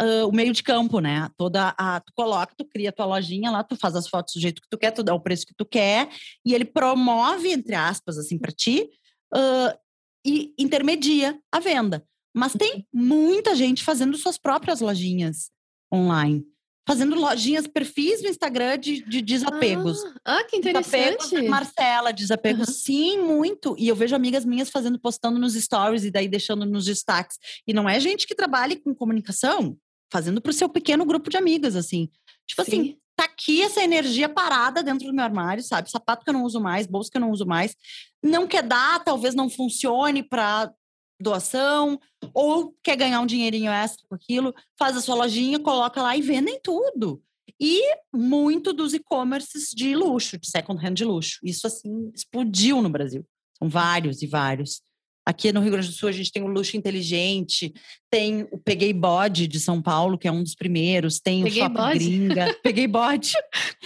uh, 0.00 0.28
o 0.28 0.32
meio 0.32 0.52
de 0.52 0.62
campo, 0.62 1.00
né? 1.00 1.28
Toda 1.36 1.74
a, 1.76 2.00
tu 2.00 2.12
coloca, 2.14 2.54
tu 2.56 2.64
cria 2.64 2.92
tua 2.92 3.06
lojinha 3.06 3.50
lá, 3.50 3.64
tu 3.64 3.76
faz 3.76 3.96
as 3.96 4.08
fotos 4.08 4.34
do 4.34 4.40
jeito 4.40 4.62
que 4.62 4.68
tu 4.68 4.78
quer, 4.78 4.92
tu 4.92 5.02
dá 5.02 5.14
o 5.14 5.20
preço 5.20 5.46
que 5.46 5.54
tu 5.54 5.64
quer, 5.64 6.08
e 6.44 6.54
ele 6.54 6.64
promove, 6.64 7.50
entre 7.50 7.74
aspas, 7.74 8.18
assim, 8.18 8.38
para 8.38 8.52
ti, 8.52 8.88
uh, 9.34 9.78
e 10.24 10.54
intermedia 10.58 11.38
a 11.50 11.58
venda. 11.58 12.04
Mas 12.34 12.52
tem 12.52 12.86
uhum. 12.92 13.04
muita 13.04 13.54
gente 13.54 13.82
fazendo 13.82 14.16
suas 14.16 14.38
próprias 14.38 14.80
lojinhas 14.80 15.50
online. 15.92 16.44
Fazendo 16.88 17.14
lojinhas, 17.16 17.66
perfis 17.66 18.22
no 18.22 18.30
Instagram 18.30 18.78
de, 18.78 19.02
de 19.04 19.20
desapegos. 19.20 20.02
Ah, 20.24 20.38
ah, 20.38 20.44
que 20.44 20.56
interessante. 20.56 21.18
Desapegos, 21.18 21.50
Marcela, 21.50 22.12
desapegos, 22.14 22.68
uhum. 22.68 22.74
sim, 22.74 23.18
muito. 23.18 23.76
E 23.78 23.88
eu 23.88 23.94
vejo 23.94 24.16
amigas 24.16 24.42
minhas 24.42 24.70
fazendo, 24.70 24.98
postando 24.98 25.38
nos 25.38 25.52
stories 25.52 26.04
e 26.04 26.10
daí 26.10 26.26
deixando 26.26 26.64
nos 26.64 26.86
destaques. 26.86 27.36
E 27.66 27.74
não 27.74 27.86
é 27.86 28.00
gente 28.00 28.26
que 28.26 28.34
trabalhe 28.34 28.76
com 28.76 28.94
comunicação, 28.94 29.76
fazendo 30.10 30.40
para 30.40 30.48
o 30.48 30.54
seu 30.54 30.66
pequeno 30.66 31.04
grupo 31.04 31.28
de 31.28 31.36
amigas, 31.36 31.76
assim. 31.76 32.08
Tipo 32.46 32.62
assim, 32.62 32.70
Sim. 32.70 32.80
assim, 32.80 32.98
tá 33.14 33.24
aqui 33.24 33.60
essa 33.60 33.84
energia 33.84 34.26
parada 34.26 34.82
dentro 34.82 35.08
do 35.08 35.12
meu 35.12 35.26
armário, 35.26 35.62
sabe? 35.62 35.90
Sapato 35.90 36.24
que 36.24 36.30
eu 36.30 36.34
não 36.34 36.44
uso 36.44 36.58
mais, 36.58 36.86
bolsa 36.86 37.10
que 37.10 37.18
eu 37.18 37.20
não 37.20 37.32
uso 37.32 37.44
mais. 37.44 37.76
Não 38.22 38.46
quer 38.46 38.62
dar, 38.62 39.04
talvez 39.04 39.34
não 39.34 39.50
funcione 39.50 40.22
para 40.22 40.72
doação, 41.20 42.00
ou 42.32 42.74
quer 42.82 42.96
ganhar 42.96 43.20
um 43.20 43.26
dinheirinho 43.26 43.70
extra 43.70 44.04
com 44.08 44.14
aquilo, 44.14 44.54
faz 44.78 44.96
a 44.96 45.00
sua 45.00 45.14
lojinha, 45.14 45.58
coloca 45.58 46.02
lá 46.02 46.16
e 46.16 46.22
vendem 46.22 46.60
tudo. 46.62 47.22
E 47.60 47.82
muito 48.14 48.72
dos 48.72 48.94
e-commerces 48.94 49.70
de 49.74 49.94
luxo, 49.94 50.38
de 50.38 50.48
second 50.48 50.84
hand 50.84 50.94
de 50.94 51.04
luxo. 51.04 51.38
Isso, 51.42 51.66
assim, 51.66 52.10
explodiu 52.14 52.80
no 52.80 52.88
Brasil. 52.88 53.26
São 53.58 53.68
vários 53.68 54.22
e 54.22 54.26
vários. 54.26 54.80
Aqui 55.28 55.52
no 55.52 55.60
Rio 55.60 55.72
Grande 55.72 55.88
do 55.88 55.94
Sul 55.94 56.08
a 56.08 56.12
gente 56.12 56.32
tem 56.32 56.42
o 56.42 56.46
Luxo 56.46 56.74
Inteligente, 56.74 57.74
tem 58.10 58.48
o 58.50 58.56
Peguei 58.56 58.94
Bode 58.94 59.46
de 59.46 59.60
São 59.60 59.82
Paulo, 59.82 60.16
que 60.16 60.26
é 60.26 60.32
um 60.32 60.42
dos 60.42 60.54
primeiros, 60.54 61.20
tem 61.20 61.44
Peguei 61.44 61.60
o 61.60 61.64
Shop 61.66 61.76
bode? 61.76 61.98
Gringa. 61.98 62.56
Peguei 62.64 62.86
Bode. 62.86 63.32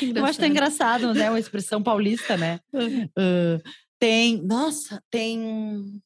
Eu 0.00 0.24
acho 0.24 0.38
tão 0.38 0.46
engraçado, 0.46 1.12
né? 1.12 1.28
Uma 1.28 1.40
expressão 1.40 1.82
paulista, 1.82 2.36
né? 2.36 2.60
Uh, 3.18 3.60
tem, 3.98 4.40
nossa, 4.42 5.02
tem 5.10 6.00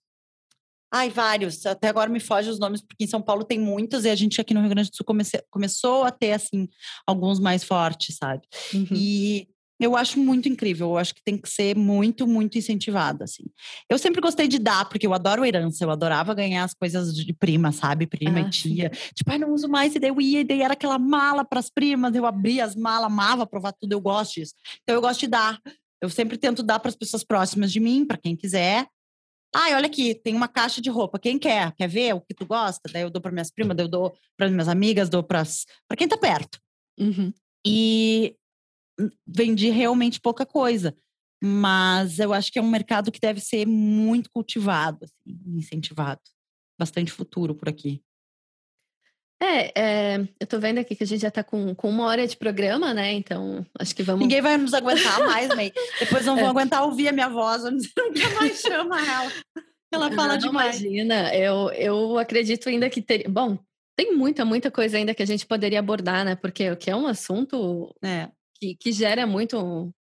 Ai, 0.96 1.10
vários. 1.10 1.66
Até 1.66 1.88
agora 1.88 2.08
me 2.08 2.18
foge 2.18 2.48
os 2.48 2.58
nomes, 2.58 2.80
porque 2.80 3.04
em 3.04 3.06
São 3.06 3.20
Paulo 3.20 3.44
tem 3.44 3.58
muitos 3.58 4.06
e 4.06 4.08
a 4.08 4.14
gente 4.14 4.40
aqui 4.40 4.54
no 4.54 4.60
Rio 4.60 4.70
Grande 4.70 4.88
do 4.88 4.96
Sul 4.96 5.04
comece, 5.04 5.42
começou 5.50 6.04
a 6.04 6.10
ter, 6.10 6.32
assim, 6.32 6.66
alguns 7.06 7.38
mais 7.38 7.62
fortes, 7.62 8.16
sabe? 8.16 8.42
Uhum. 8.72 8.86
E 8.92 9.46
eu 9.78 9.94
acho 9.94 10.18
muito 10.18 10.48
incrível, 10.48 10.88
eu 10.88 10.96
acho 10.96 11.14
que 11.14 11.22
tem 11.22 11.36
que 11.36 11.50
ser 11.50 11.76
muito, 11.76 12.26
muito 12.26 12.56
incentivado, 12.56 13.22
assim. 13.22 13.44
Eu 13.90 13.98
sempre 13.98 14.22
gostei 14.22 14.48
de 14.48 14.58
dar, 14.58 14.88
porque 14.88 15.06
eu 15.06 15.12
adoro 15.12 15.44
herança, 15.44 15.84
eu 15.84 15.90
adorava 15.90 16.32
ganhar 16.32 16.64
as 16.64 16.72
coisas 16.72 17.14
de 17.14 17.32
prima, 17.34 17.72
sabe? 17.72 18.06
Prima 18.06 18.38
ah, 18.38 18.40
e 18.40 18.50
tia. 18.50 18.90
Sim. 18.90 19.10
Tipo, 19.14 19.32
ai, 19.32 19.38
não 19.38 19.52
uso 19.52 19.68
mais, 19.68 19.94
e 19.94 19.98
daí 19.98 20.08
eu 20.08 20.18
ia, 20.18 20.40
e 20.40 20.44
daí 20.44 20.62
era 20.62 20.72
aquela 20.72 20.98
mala 20.98 21.44
para 21.44 21.60
as 21.60 21.68
primas, 21.68 22.14
eu 22.14 22.24
abria 22.24 22.64
as 22.64 22.74
malas, 22.74 23.12
amava 23.12 23.46
provar 23.46 23.72
tudo, 23.72 23.92
eu 23.92 24.00
gosto 24.00 24.40
disso. 24.40 24.54
Então 24.82 24.94
eu 24.94 25.02
gosto 25.02 25.20
de 25.20 25.26
dar. 25.26 25.60
Eu 26.00 26.08
sempre 26.08 26.38
tento 26.38 26.62
dar 26.62 26.78
para 26.78 26.88
as 26.88 26.96
pessoas 26.96 27.22
próximas 27.22 27.70
de 27.70 27.80
mim, 27.80 28.06
para 28.06 28.16
quem 28.16 28.34
quiser. 28.34 28.86
Ai, 29.58 29.74
olha 29.74 29.86
aqui, 29.86 30.14
tem 30.14 30.34
uma 30.34 30.48
caixa 30.48 30.82
de 30.82 30.90
roupa. 30.90 31.18
Quem 31.18 31.38
quer? 31.38 31.72
Quer 31.72 31.88
ver 31.88 32.14
o 32.14 32.20
que 32.20 32.34
tu 32.34 32.44
gosta? 32.44 32.90
Daí 32.92 33.00
eu 33.00 33.08
dou 33.08 33.22
para 33.22 33.32
minhas 33.32 33.50
primas, 33.50 33.74
daí 33.74 33.86
eu 33.86 33.90
dou 33.90 34.14
para 34.36 34.50
minhas 34.50 34.68
amigas, 34.68 35.08
dou 35.08 35.22
para 35.22 35.42
quem 35.96 36.06
tá 36.06 36.18
perto. 36.18 36.60
Uhum. 37.00 37.32
E 37.66 38.36
vendi 39.26 39.70
realmente 39.70 40.20
pouca 40.20 40.44
coisa. 40.44 40.94
Mas 41.42 42.18
eu 42.18 42.34
acho 42.34 42.52
que 42.52 42.58
é 42.58 42.62
um 42.62 42.68
mercado 42.68 43.10
que 43.10 43.18
deve 43.18 43.40
ser 43.40 43.66
muito 43.66 44.30
cultivado, 44.30 45.06
assim, 45.06 45.40
incentivado. 45.46 46.20
Bastante 46.78 47.10
futuro 47.10 47.54
por 47.54 47.66
aqui. 47.66 48.02
É, 49.40 49.72
é, 49.78 50.28
eu 50.40 50.46
tô 50.46 50.58
vendo 50.58 50.78
aqui 50.78 50.96
que 50.96 51.04
a 51.04 51.06
gente 51.06 51.20
já 51.20 51.30
tá 51.30 51.44
com, 51.44 51.74
com 51.74 51.90
uma 51.90 52.06
hora 52.06 52.26
de 52.26 52.36
programa, 52.36 52.94
né? 52.94 53.12
Então, 53.12 53.66
acho 53.78 53.94
que 53.94 54.02
vamos. 54.02 54.22
Ninguém 54.22 54.40
vai 54.40 54.56
nos 54.56 54.72
aguentar 54.72 55.20
mais, 55.20 55.48
May. 55.54 55.72
Depois 56.00 56.24
não 56.24 56.36
vão 56.36 56.46
é. 56.46 56.48
aguentar 56.48 56.82
ouvir 56.84 57.08
a 57.08 57.12
minha 57.12 57.28
voz, 57.28 57.62
nunca 57.64 58.30
mais 58.40 58.60
chama 58.60 58.98
ela. 58.98 59.32
Ela 59.92 60.10
fala 60.12 60.32
não, 60.32 60.38
demais. 60.38 60.80
Imagina, 60.80 61.34
eu, 61.34 61.70
eu 61.72 62.18
acredito 62.18 62.68
ainda 62.68 62.88
que 62.88 63.02
teria. 63.02 63.28
Bom, 63.28 63.58
tem 63.96 64.14
muita, 64.14 64.44
muita 64.44 64.70
coisa 64.70 64.96
ainda 64.96 65.14
que 65.14 65.22
a 65.22 65.26
gente 65.26 65.46
poderia 65.46 65.80
abordar, 65.80 66.24
né? 66.24 66.34
Porque 66.34 66.70
o 66.70 66.76
que 66.76 66.90
é 66.90 66.96
um 66.96 67.06
assunto 67.06 67.94
é 68.02 68.28
que, 68.58 68.74
que 68.74 68.90
gera 68.90 69.26
muito. 69.26 69.92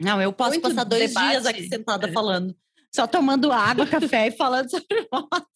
Não, 0.00 0.20
eu 0.20 0.32
posso 0.32 0.60
passar 0.60 0.84
dois 0.84 1.08
debate. 1.10 1.30
dias 1.30 1.46
aqui 1.46 1.68
sentada 1.68 2.08
é. 2.08 2.12
falando, 2.12 2.56
só 2.94 3.06
tomando 3.06 3.52
água, 3.52 3.86
café 3.86 4.28
e 4.28 4.32
falando 4.32 4.70
sobre 4.70 4.86
moda. 5.12 5.46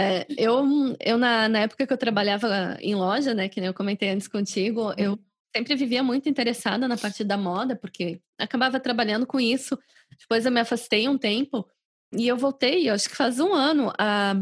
É, 0.00 0.26
eu, 0.38 0.64
eu 0.98 1.18
na, 1.18 1.46
na 1.46 1.58
época 1.60 1.86
que 1.86 1.92
eu 1.92 1.98
trabalhava 1.98 2.78
em 2.80 2.94
loja, 2.94 3.34
né, 3.34 3.50
que 3.50 3.60
nem 3.60 3.68
eu 3.68 3.74
comentei 3.74 4.08
antes 4.08 4.26
contigo, 4.26 4.94
eu 4.96 5.18
sempre 5.54 5.74
vivia 5.74 6.02
muito 6.02 6.26
interessada 6.26 6.88
na 6.88 6.96
parte 6.96 7.22
da 7.22 7.36
moda, 7.36 7.76
porque 7.76 8.18
acabava 8.38 8.80
trabalhando 8.80 9.26
com 9.26 9.38
isso. 9.38 9.78
Depois 10.18 10.46
eu 10.46 10.52
me 10.52 10.60
afastei 10.60 11.06
um 11.06 11.18
tempo 11.18 11.68
e 12.14 12.26
eu 12.26 12.36
voltei, 12.36 12.88
acho 12.88 13.10
que 13.10 13.16
faz 13.16 13.38
um 13.38 13.52
ano, 13.52 13.92
a 13.98 14.34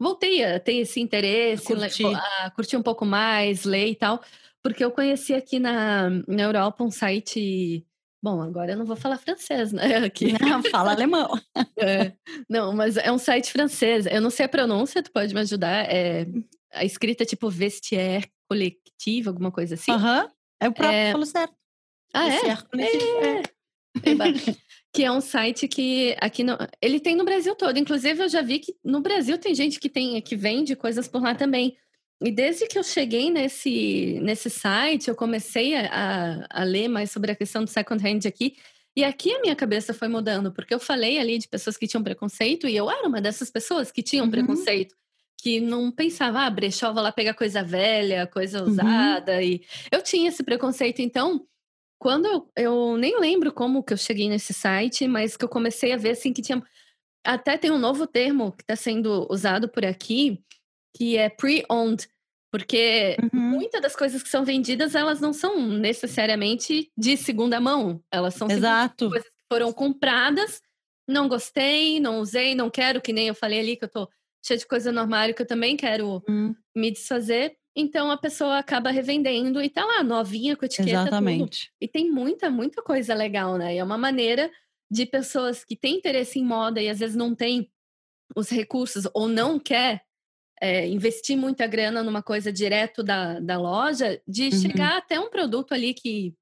voltei 0.00 0.44
a 0.44 0.60
ter 0.60 0.74
esse 0.74 1.00
interesse, 1.00 1.66
curtir. 1.66 2.06
a 2.06 2.50
curtir 2.52 2.76
um 2.76 2.82
pouco 2.82 3.04
mais, 3.04 3.64
ler 3.64 3.88
e 3.88 3.96
tal, 3.96 4.22
porque 4.62 4.84
eu 4.84 4.92
conheci 4.92 5.34
aqui 5.34 5.58
na, 5.58 6.10
na 6.10 6.42
Europa 6.42 6.84
um 6.84 6.90
site. 6.90 7.84
Bom, 8.22 8.42
agora 8.42 8.72
eu 8.72 8.76
não 8.76 8.84
vou 8.84 8.96
falar 8.96 9.16
francês, 9.16 9.72
né? 9.72 9.96
Aqui. 10.04 10.32
Não, 10.40 10.62
fala 10.62 10.92
alemão. 10.92 11.28
É, 11.80 12.12
não, 12.50 12.72
mas 12.74 12.96
é 12.96 13.12
um 13.12 13.18
site 13.18 13.52
francês. 13.52 14.04
Eu 14.06 14.20
não 14.20 14.30
sei 14.30 14.46
a 14.46 14.48
pronúncia, 14.48 15.00
tu 15.00 15.12
pode 15.12 15.32
me 15.32 15.40
ajudar. 15.40 15.86
É, 15.88 16.26
a 16.72 16.84
escrita 16.84 17.22
é 17.22 17.26
tipo 17.26 17.48
vestiaire 17.48 18.28
coletivo, 18.48 19.30
alguma 19.30 19.52
coisa 19.52 19.76
assim. 19.76 19.92
Aham, 19.92 20.24
uhum. 20.24 20.30
é 20.60 20.68
o 20.68 20.72
próprio 20.72 20.96
é... 20.96 21.12
falou 21.12 21.26
certo. 21.26 21.54
Ah, 22.12 22.28
vestiaire 22.28 22.60
é? 22.60 22.68
Coletivo. 22.68 23.24
É. 23.24 23.42
é. 24.10 24.56
que 24.92 25.04
é 25.04 25.12
um 25.12 25.20
site 25.20 25.68
que 25.68 26.16
aqui 26.20 26.42
no, 26.42 26.58
ele 26.82 26.98
tem 26.98 27.14
no 27.14 27.24
Brasil 27.24 27.54
todo. 27.54 27.78
Inclusive, 27.78 28.24
eu 28.24 28.28
já 28.28 28.42
vi 28.42 28.58
que 28.58 28.74
no 28.84 29.00
Brasil 29.00 29.38
tem 29.38 29.54
gente 29.54 29.78
que 29.78 29.88
tem 29.88 30.20
que 30.20 30.34
vende 30.34 30.74
coisas 30.74 31.06
por 31.06 31.22
lá 31.22 31.34
também. 31.34 31.76
E 32.20 32.32
desde 32.32 32.66
que 32.66 32.78
eu 32.78 32.82
cheguei 32.82 33.30
nesse, 33.30 34.18
nesse 34.20 34.50
site, 34.50 35.08
eu 35.08 35.14
comecei 35.14 35.76
a, 35.76 36.46
a, 36.50 36.64
ler 36.64 36.88
mais 36.88 37.12
sobre 37.12 37.30
a 37.30 37.36
questão 37.36 37.62
do 37.62 37.70
second 37.70 38.04
hand 38.04 38.26
aqui. 38.26 38.56
E 38.96 39.04
aqui 39.04 39.32
a 39.32 39.40
minha 39.40 39.54
cabeça 39.54 39.94
foi 39.94 40.08
mudando, 40.08 40.50
porque 40.50 40.74
eu 40.74 40.80
falei 40.80 41.18
ali 41.18 41.38
de 41.38 41.46
pessoas 41.46 41.76
que 41.76 41.86
tinham 41.86 42.02
preconceito, 42.02 42.66
e 42.66 42.76
eu 42.76 42.90
era 42.90 43.06
uma 43.06 43.20
dessas 43.20 43.48
pessoas 43.48 43.92
que 43.92 44.02
tinham 44.02 44.24
uhum. 44.24 44.30
preconceito, 44.32 44.96
que 45.40 45.60
não 45.60 45.92
pensava, 45.92 46.40
ah, 46.40 46.50
brechó, 46.50 46.92
vou 46.92 47.02
lá 47.02 47.12
pegar 47.12 47.34
coisa 47.34 47.62
velha, 47.62 48.26
coisa 48.26 48.64
uhum. 48.64 48.70
usada. 48.70 49.36
Uhum. 49.36 49.42
E 49.42 49.62
eu 49.92 50.02
tinha 50.02 50.28
esse 50.28 50.42
preconceito. 50.42 51.00
Então, 51.00 51.46
quando 52.00 52.26
eu, 52.26 52.50
eu, 52.56 52.96
nem 52.96 53.20
lembro 53.20 53.52
como 53.52 53.84
que 53.84 53.92
eu 53.92 53.96
cheguei 53.96 54.28
nesse 54.28 54.52
site, 54.52 55.06
mas 55.06 55.36
que 55.36 55.44
eu 55.44 55.48
comecei 55.48 55.92
a 55.92 55.96
ver 55.96 56.10
assim 56.10 56.32
que 56.32 56.42
tinha. 56.42 56.60
Até 57.24 57.56
tem 57.56 57.70
um 57.70 57.78
novo 57.78 58.06
termo 58.06 58.50
que 58.50 58.62
está 58.62 58.74
sendo 58.74 59.28
usado 59.30 59.68
por 59.68 59.84
aqui, 59.84 60.42
que 60.98 61.16
é 61.16 61.28
pre-owned, 61.28 62.08
porque 62.50 63.16
uhum. 63.22 63.40
muitas 63.40 63.80
das 63.80 63.94
coisas 63.94 64.20
que 64.20 64.28
são 64.28 64.44
vendidas, 64.44 64.96
elas 64.96 65.20
não 65.20 65.32
são 65.32 65.64
necessariamente 65.68 66.90
de 66.98 67.16
segunda 67.16 67.60
mão. 67.60 68.02
Elas 68.10 68.34
são 68.34 68.50
Exato. 68.50 69.08
coisas 69.08 69.28
que 69.28 69.44
foram 69.48 69.72
compradas, 69.72 70.60
não 71.06 71.28
gostei, 71.28 72.00
não 72.00 72.18
usei, 72.18 72.56
não 72.56 72.68
quero, 72.68 73.00
que 73.00 73.12
nem 73.12 73.28
eu 73.28 73.34
falei 73.34 73.60
ali, 73.60 73.76
que 73.76 73.84
eu 73.84 73.88
tô 73.88 74.08
cheia 74.44 74.58
de 74.58 74.66
coisa 74.66 74.90
no 74.90 75.00
armário 75.00 75.34
que 75.34 75.42
eu 75.42 75.46
também 75.46 75.76
quero 75.76 76.20
uhum. 76.28 76.52
me 76.74 76.90
desfazer. 76.90 77.56
Então 77.76 78.10
a 78.10 78.16
pessoa 78.16 78.58
acaba 78.58 78.90
revendendo 78.90 79.62
e 79.62 79.70
tá 79.70 79.84
lá, 79.84 80.02
novinha, 80.02 80.56
com 80.56 80.64
etiqueta. 80.64 80.90
Exatamente. 80.90 81.66
Tudo. 81.66 81.76
E 81.80 81.86
tem 81.86 82.10
muita, 82.10 82.50
muita 82.50 82.82
coisa 82.82 83.14
legal, 83.14 83.56
né? 83.56 83.76
E 83.76 83.78
é 83.78 83.84
uma 83.84 83.96
maneira 83.96 84.50
de 84.90 85.06
pessoas 85.06 85.64
que 85.64 85.76
têm 85.76 85.98
interesse 85.98 86.40
em 86.40 86.44
moda 86.44 86.82
e 86.82 86.88
às 86.88 86.98
vezes 86.98 87.14
não 87.14 87.36
tem 87.36 87.70
os 88.34 88.48
recursos 88.48 89.06
ou 89.14 89.28
não 89.28 89.60
quer 89.60 90.07
é, 90.60 90.86
investir 90.88 91.36
muita 91.36 91.66
grana 91.66 92.02
numa 92.02 92.22
coisa 92.22 92.52
direto 92.52 93.02
da, 93.02 93.38
da 93.40 93.58
loja, 93.58 94.20
de 94.26 94.44
uhum. 94.44 94.60
chegar 94.60 94.96
até 94.98 95.18
um 95.18 95.30
produto 95.30 95.72
ali 95.72 95.94
que 95.94 96.34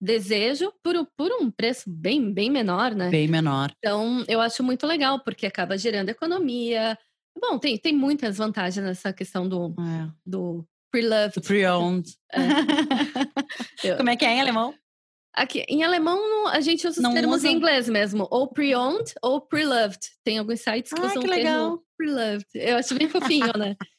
desejo 0.00 0.72
por, 0.82 0.94
por 1.16 1.32
um 1.32 1.50
preço 1.50 1.88
bem, 1.88 2.32
bem 2.32 2.50
menor, 2.50 2.94
né? 2.94 3.08
Bem 3.08 3.28
menor. 3.28 3.72
Então, 3.78 4.24
eu 4.28 4.40
acho 4.40 4.62
muito 4.62 4.86
legal, 4.86 5.20
porque 5.20 5.46
acaba 5.46 5.78
gerando 5.78 6.10
economia. 6.10 6.98
Bom, 7.40 7.58
tem, 7.58 7.78
tem 7.78 7.94
muitas 7.94 8.36
vantagens 8.36 8.84
nessa 8.84 9.12
questão 9.12 9.48
do, 9.48 9.74
é. 9.80 10.10
do 10.26 10.64
pre-loved. 10.90 11.40
Pre-owned. 11.40 12.08
É. 12.32 12.38
Como 13.96 14.10
é 14.10 14.16
que 14.16 14.24
é 14.24 14.30
em 14.30 14.40
alemão? 14.40 14.74
Aqui, 15.34 15.64
em 15.68 15.82
alemão, 15.82 16.46
a 16.48 16.60
gente 16.60 16.86
usa 16.86 16.98
os 16.98 17.02
não 17.02 17.12
termos 17.12 17.38
usa... 17.38 17.48
em 17.48 17.52
inglês 17.54 17.88
mesmo. 17.88 18.28
Ou 18.30 18.46
pre-owned 18.46 19.12
ou 19.20 19.40
pre-loved. 19.40 19.98
Tem 20.22 20.38
alguns 20.38 20.60
sites 20.60 20.92
que 20.92 21.00
ah, 21.00 21.06
usam 21.06 21.22
que 21.22 21.28
legal. 21.28 21.80
pre-loved. 21.96 22.46
Eu 22.54 22.76
acho 22.76 22.94
bem 22.94 23.08
fofinho, 23.08 23.52
né? 23.58 23.76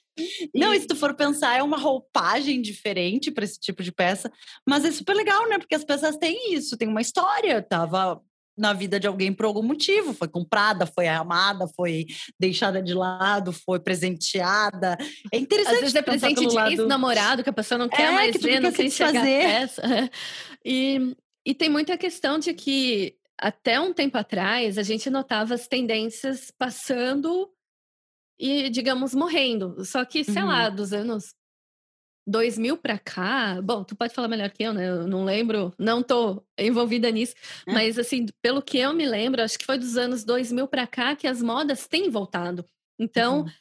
Não, 0.55 0.73
e 0.73 0.79
se 0.79 0.87
tu 0.87 0.95
for 0.95 1.13
pensar, 1.13 1.57
é 1.57 1.63
uma 1.63 1.77
roupagem 1.77 2.61
diferente 2.61 3.29
para 3.29 3.43
esse 3.43 3.59
tipo 3.59 3.83
de 3.83 3.91
peça, 3.91 4.31
mas 4.65 4.85
é 4.85 4.91
super 4.91 5.13
legal, 5.13 5.47
né? 5.49 5.57
Porque 5.57 5.75
as 5.75 5.83
peças 5.83 6.15
têm 6.15 6.53
isso, 6.53 6.77
tem 6.77 6.87
uma 6.87 7.01
história. 7.01 7.61
Tava 7.61 8.21
na 8.57 8.71
vida 8.71 8.99
de 8.99 9.05
alguém 9.05 9.33
por 9.33 9.45
algum 9.45 9.61
motivo, 9.61 10.13
foi 10.13 10.29
comprada, 10.29 10.85
foi 10.85 11.07
amada, 11.07 11.67
foi 11.75 12.05
deixada 12.39 12.81
de 12.81 12.93
lado, 12.93 13.51
foi 13.51 13.79
presenteada. 13.79 14.97
É 15.33 15.37
interessante. 15.37 15.75
Às 15.75 15.81
vezes 15.81 15.95
é 15.95 16.01
presente 16.01 16.45
de 16.47 16.57
ex-namorado 16.57 17.43
que 17.43 17.49
a 17.49 17.53
pessoa 17.53 17.77
não 17.77 17.89
quer 17.89 18.09
é, 18.09 18.11
mais 18.11 18.37
ver, 18.37 18.61
não 18.61 18.71
quer 18.71 18.89
fazer. 18.89 19.21
Peça. 19.21 19.81
E 20.67 21.15
e 21.45 21.53
tem 21.53 21.69
muita 21.69 21.97
questão 21.97 22.39
de 22.39 22.53
que 22.53 23.15
até 23.37 23.79
um 23.79 23.93
tempo 23.93 24.17
atrás 24.17 24.77
a 24.77 24.83
gente 24.83 25.09
notava 25.09 25.53
as 25.53 25.67
tendências 25.67 26.51
passando 26.51 27.51
e, 28.39 28.69
digamos, 28.69 29.13
morrendo. 29.13 29.83
Só 29.85 30.03
que, 30.03 30.23
sei 30.23 30.41
uhum. 30.41 30.47
lá, 30.47 30.69
dos 30.69 30.91
anos 30.91 31.35
2000 32.27 32.77
para 32.77 32.97
cá, 32.97 33.61
bom, 33.61 33.83
tu 33.83 33.95
pode 33.95 34.13
falar 34.13 34.27
melhor 34.27 34.49
que 34.49 34.63
eu, 34.63 34.73
né? 34.73 34.89
Eu 34.89 35.07
não 35.07 35.23
lembro, 35.23 35.73
não 35.77 36.01
tô 36.01 36.43
envolvida 36.57 37.11
nisso, 37.11 37.35
é. 37.67 37.71
mas 37.71 37.99
assim, 37.99 38.25
pelo 38.41 38.61
que 38.61 38.79
eu 38.79 38.93
me 38.93 39.05
lembro, 39.05 39.43
acho 39.43 39.59
que 39.59 39.65
foi 39.65 39.77
dos 39.77 39.95
anos 39.95 40.23
2000 40.23 40.67
para 40.67 40.87
cá 40.87 41.15
que 41.15 41.27
as 41.27 41.41
modas 41.41 41.87
têm 41.87 42.09
voltado. 42.09 42.65
Então, 42.97 43.41
uhum. 43.41 43.51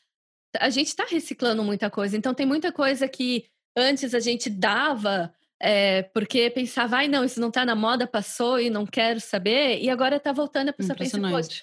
a 0.58 0.70
gente 0.70 0.86
está 0.86 1.04
reciclando 1.04 1.62
muita 1.62 1.90
coisa. 1.90 2.16
Então, 2.16 2.32
tem 2.32 2.46
muita 2.46 2.72
coisa 2.72 3.06
que 3.06 3.44
antes 3.76 4.14
a 4.14 4.20
gente 4.20 4.48
dava 4.48 5.34
é, 5.60 6.02
porque 6.02 6.50
pensava, 6.50 6.96
ai, 6.96 7.08
não, 7.08 7.24
isso 7.24 7.40
não 7.40 7.50
tá 7.50 7.64
na 7.64 7.74
moda, 7.74 8.06
passou 8.06 8.60
e 8.60 8.68
não 8.68 8.84
quero 8.86 9.20
saber. 9.20 9.80
E 9.80 9.88
agora 9.88 10.20
tá 10.20 10.32
voltando, 10.32 10.68
a 10.68 10.72
pessoa 10.72 10.96
pensa, 10.96 11.20
poxa, 11.20 11.62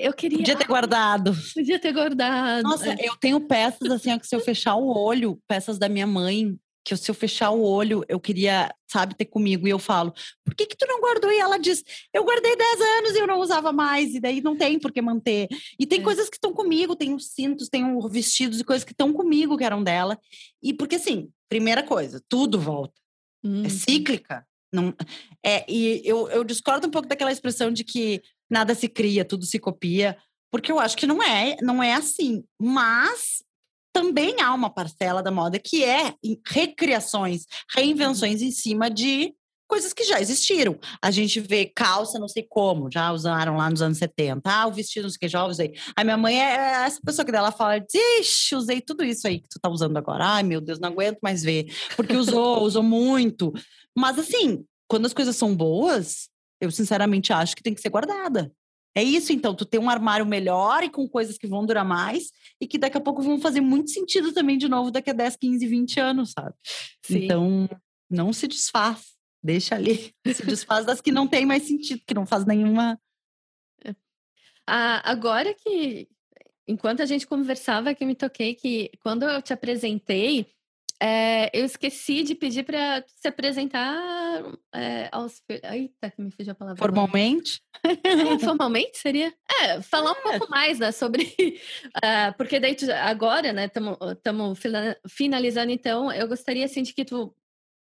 eu 0.00 0.14
queria. 0.14 0.38
Podia 0.38 0.56
ter 0.56 0.66
guardado. 0.66 1.36
Podia 1.54 1.78
ter 1.78 1.92
guardado. 1.92 2.62
Nossa, 2.62 2.92
é. 2.92 2.96
eu 3.00 3.16
tenho 3.16 3.40
peças 3.46 3.90
assim, 3.90 4.12
ó, 4.12 4.18
que 4.18 4.26
se 4.26 4.34
eu 4.34 4.40
fechar 4.40 4.74
o 4.76 4.88
olho, 4.88 5.38
peças 5.46 5.78
da 5.78 5.88
minha 5.88 6.06
mãe, 6.06 6.58
que 6.84 6.96
se 6.96 7.10
eu 7.10 7.14
fechar 7.14 7.50
o 7.50 7.62
olho, 7.62 8.04
eu 8.08 8.18
queria, 8.18 8.74
sabe, 8.90 9.14
ter 9.14 9.26
comigo. 9.26 9.66
E 9.66 9.70
eu 9.70 9.78
falo, 9.78 10.12
por 10.44 10.54
que 10.54 10.66
que 10.66 10.76
tu 10.76 10.86
não 10.86 11.00
guardou? 11.00 11.30
E 11.30 11.38
ela 11.38 11.58
diz, 11.58 11.82
eu 12.12 12.24
guardei 12.24 12.56
10 12.56 12.80
anos 12.80 13.10
e 13.14 13.18
eu 13.18 13.26
não 13.26 13.40
usava 13.40 13.72
mais. 13.72 14.14
E 14.14 14.20
daí 14.20 14.40
não 14.40 14.56
tem 14.56 14.78
por 14.78 14.92
que 14.92 15.02
manter. 15.02 15.48
E 15.78 15.86
tem 15.86 16.00
é. 16.00 16.02
coisas 16.02 16.28
que 16.28 16.36
estão 16.36 16.52
comigo, 16.52 16.96
tem 16.96 17.14
os 17.14 17.28
cintos, 17.28 17.68
tem 17.68 17.84
os 17.96 18.10
vestidos 18.10 18.60
e 18.60 18.64
coisas 18.64 18.84
que 18.84 18.92
estão 18.92 19.12
comigo, 19.12 19.56
que 19.56 19.64
eram 19.64 19.82
dela. 19.82 20.18
E 20.62 20.72
porque 20.72 20.96
assim, 20.96 21.30
primeira 21.48 21.82
coisa, 21.82 22.22
tudo 22.28 22.58
volta. 22.58 22.94
É 23.44 23.48
uhum. 23.48 23.64
É 23.64 23.68
cíclica. 23.68 24.46
Não, 24.72 24.94
é, 25.44 25.64
e 25.68 26.00
eu, 26.04 26.28
eu 26.28 26.44
discordo 26.44 26.86
um 26.86 26.90
pouco 26.90 27.08
daquela 27.08 27.32
expressão 27.32 27.72
de 27.72 27.82
que 27.82 28.22
nada 28.48 28.72
se 28.72 28.88
cria, 28.88 29.24
tudo 29.24 29.44
se 29.44 29.58
copia, 29.58 30.16
porque 30.50 30.70
eu 30.70 30.78
acho 30.78 30.96
que 30.96 31.06
não 31.06 31.22
é, 31.22 31.56
não 31.60 31.82
é 31.82 31.94
assim. 31.94 32.44
Mas 32.60 33.42
também 33.92 34.40
há 34.40 34.52
uma 34.54 34.70
parcela 34.70 35.22
da 35.22 35.30
moda 35.30 35.58
que 35.58 35.84
é 35.84 36.14
recriações, 36.46 37.44
reinvenções 37.74 38.42
em 38.42 38.50
cima 38.50 38.90
de 38.90 39.34
coisas 39.70 39.92
que 39.92 40.02
já 40.02 40.20
existiram. 40.20 40.76
A 41.00 41.12
gente 41.12 41.38
vê 41.38 41.64
calça, 41.64 42.18
não 42.18 42.28
sei 42.28 42.42
como, 42.42 42.90
já 42.92 43.12
usaram 43.12 43.56
lá 43.56 43.70
nos 43.70 43.80
anos 43.80 43.98
70. 43.98 44.42
Ah, 44.44 44.66
o 44.66 44.72
vestido, 44.72 45.04
não 45.04 45.10
sei 45.10 45.16
o 45.16 45.20
que, 45.20 45.28
já 45.28 45.44
usei. 45.46 45.74
A 45.94 46.02
minha 46.02 46.16
mãe 46.16 46.40
é, 46.40 46.56
é 46.56 46.86
essa 46.86 47.00
pessoa 47.00 47.24
que 47.24 47.30
dela 47.30 47.52
fala, 47.52 47.78
ixi, 48.20 48.56
usei 48.56 48.80
tudo 48.80 49.04
isso 49.04 49.28
aí 49.28 49.40
que 49.40 49.48
tu 49.48 49.60
tá 49.60 49.70
usando 49.70 49.96
agora. 49.96 50.24
Ai, 50.26 50.42
meu 50.42 50.60
Deus, 50.60 50.80
não 50.80 50.88
aguento 50.88 51.20
mais 51.22 51.42
ver. 51.42 51.72
Porque 51.94 52.16
usou, 52.16 52.62
usou 52.64 52.82
muito. 52.82 53.52
Mas 53.96 54.18
assim, 54.18 54.64
quando 54.88 55.06
as 55.06 55.12
coisas 55.12 55.36
são 55.36 55.54
boas, 55.54 56.28
eu 56.60 56.70
sinceramente 56.70 57.32
acho 57.32 57.54
que 57.54 57.62
tem 57.62 57.72
que 57.72 57.80
ser 57.80 57.90
guardada. 57.90 58.52
É 58.94 59.02
isso, 59.02 59.32
então, 59.32 59.54
tu 59.54 59.64
tem 59.64 59.78
um 59.78 59.88
armário 59.88 60.26
melhor 60.26 60.82
e 60.82 60.90
com 60.90 61.08
coisas 61.08 61.38
que 61.38 61.46
vão 61.46 61.64
durar 61.64 61.84
mais 61.84 62.30
e 62.60 62.66
que 62.66 62.78
daqui 62.78 62.96
a 62.96 63.00
pouco 63.00 63.22
vão 63.22 63.40
fazer 63.40 63.60
muito 63.60 63.90
sentido 63.90 64.32
também 64.32 64.58
de 64.58 64.68
novo 64.68 64.90
daqui 64.90 65.10
a 65.10 65.12
10, 65.12 65.36
15, 65.36 65.66
20 65.66 66.00
anos, 66.00 66.32
sabe? 66.32 66.54
Sim. 67.02 67.24
Então, 67.24 67.68
não 68.10 68.32
se 68.32 68.48
desfaz. 68.48 69.14
Deixa 69.42 69.74
ali, 69.74 70.12
se 70.34 70.44
desfaz 70.44 70.84
das 70.84 71.00
que 71.00 71.12
não 71.12 71.26
tem 71.26 71.46
mais 71.46 71.62
sentido, 71.62 72.02
que 72.06 72.14
não 72.14 72.26
faz 72.26 72.44
nenhuma. 72.44 73.00
É. 73.84 73.94
Ah, 74.66 75.00
agora 75.10 75.54
que, 75.54 76.08
enquanto 76.66 77.00
a 77.00 77.06
gente 77.06 77.26
conversava, 77.26 77.94
que 77.94 78.04
me 78.04 78.14
toquei 78.14 78.54
que 78.54 78.90
quando 79.00 79.22
eu 79.22 79.40
te 79.40 79.52
apresentei, 79.52 80.46
é, 81.02 81.50
eu 81.58 81.64
esqueci 81.64 82.22
de 82.22 82.34
pedir 82.34 82.62
para 82.62 83.02
se 83.06 83.26
apresentar 83.26 84.44
é, 84.74 85.08
aos. 85.10 85.42
Eita, 85.48 86.10
que 86.10 86.20
me 86.20 86.30
fugiu 86.30 86.52
a 86.52 86.54
palavra. 86.54 86.78
Formalmente? 86.78 87.62
Formalmente 88.44 88.98
seria? 88.98 89.32
É, 89.62 89.80
falar 89.80 90.12
um 90.12 90.28
é. 90.28 90.38
pouco 90.38 90.50
mais, 90.50 90.78
né, 90.78 90.92
sobre. 90.92 91.24
Uh, 91.24 92.34
porque 92.36 92.60
daí 92.60 92.74
tu, 92.74 92.84
agora, 92.92 93.50
né, 93.50 93.64
estamos 93.64 94.60
finalizando, 95.08 95.72
então, 95.72 96.12
eu 96.12 96.28
gostaria, 96.28 96.66
assim, 96.66 96.82
de 96.82 96.92
que 96.92 97.04
tu 97.04 97.34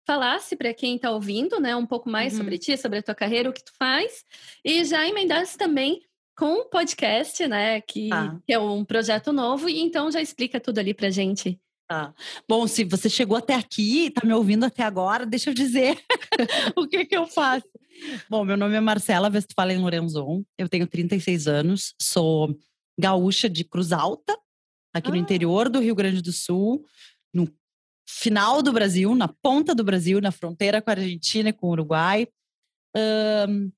falasse 0.07 0.55
para 0.55 0.75
quem 0.75 0.97
está 0.97 1.11
ouvindo, 1.11 1.59
né, 1.59 1.75
um 1.75 1.87
pouco 1.87 2.11
mais 2.11 2.35
uhum. 2.35 2.41
sobre 2.41 2.59
ti, 2.59 2.77
sobre 2.77 2.99
a 2.99 3.03
tua 3.03 3.15
carreira, 3.15 3.49
o 3.49 3.53
que 3.55 3.65
tu 3.65 3.73
faz, 3.79 4.25
e 4.63 4.85
já 4.85 5.07
emendasse 5.09 5.57
também 5.57 6.03
com 6.37 6.61
o 6.61 6.65
podcast, 6.67 7.47
né, 7.49 7.81
que, 7.81 8.13
ah. 8.13 8.39
que 8.47 8.53
é 8.53 8.59
um 8.59 8.85
projeto 8.85 9.33
novo, 9.33 9.67
e 9.67 9.81
então 9.81 10.11
já 10.11 10.21
explica 10.21 10.61
tudo 10.61 10.79
ali 10.79 10.93
para 10.93 11.11
gente. 11.11 11.59
Tá. 11.89 12.15
Bom, 12.47 12.67
se 12.67 12.85
você 12.85 13.09
chegou 13.09 13.35
até 13.39 13.55
aqui, 13.55 14.09
está 14.09 14.27
me 14.27 14.35
ouvindo 14.35 14.65
até 14.65 14.83
agora, 14.83 15.25
deixa 15.25 15.49
eu 15.49 15.55
dizer 15.55 15.99
o 16.77 16.87
que, 16.87 17.07
que 17.07 17.17
eu 17.17 17.27
faço. 17.27 17.67
Bom, 18.29 18.45
meu 18.45 18.59
nome 18.59 18.75
é 18.75 18.81
Marcela 18.81 19.31
Westphalen 19.31 19.79
Lorenzon, 19.79 20.45
eu 20.59 20.69
tenho 20.69 20.87
36 20.87 21.49
anos, 21.49 21.95
sou 21.99 22.55
gaúcha 23.01 23.49
de 23.49 23.65
Cruz 23.65 23.91
Alta, 23.91 24.39
aqui 24.93 25.09
ah. 25.09 25.13
no 25.13 25.17
interior 25.17 25.71
do 25.71 25.81
Rio 25.81 25.95
Grande 25.95 26.21
do 26.21 26.31
Sul, 26.31 26.85
no 27.33 27.51
final 28.07 28.63
do 28.63 28.71
Brasil, 28.71 29.15
na 29.15 29.29
ponta 29.29 29.75
do 29.75 29.83
Brasil, 29.83 30.21
na 30.21 30.31
fronteira 30.31 30.83
com 30.83 30.91
a 30.91 30.93
Argentina 30.93 31.49
e 31.49 31.55
com 31.55 31.69
o 31.69 31.71
Uruguai. 31.71 32.29
Um, 33.49 33.73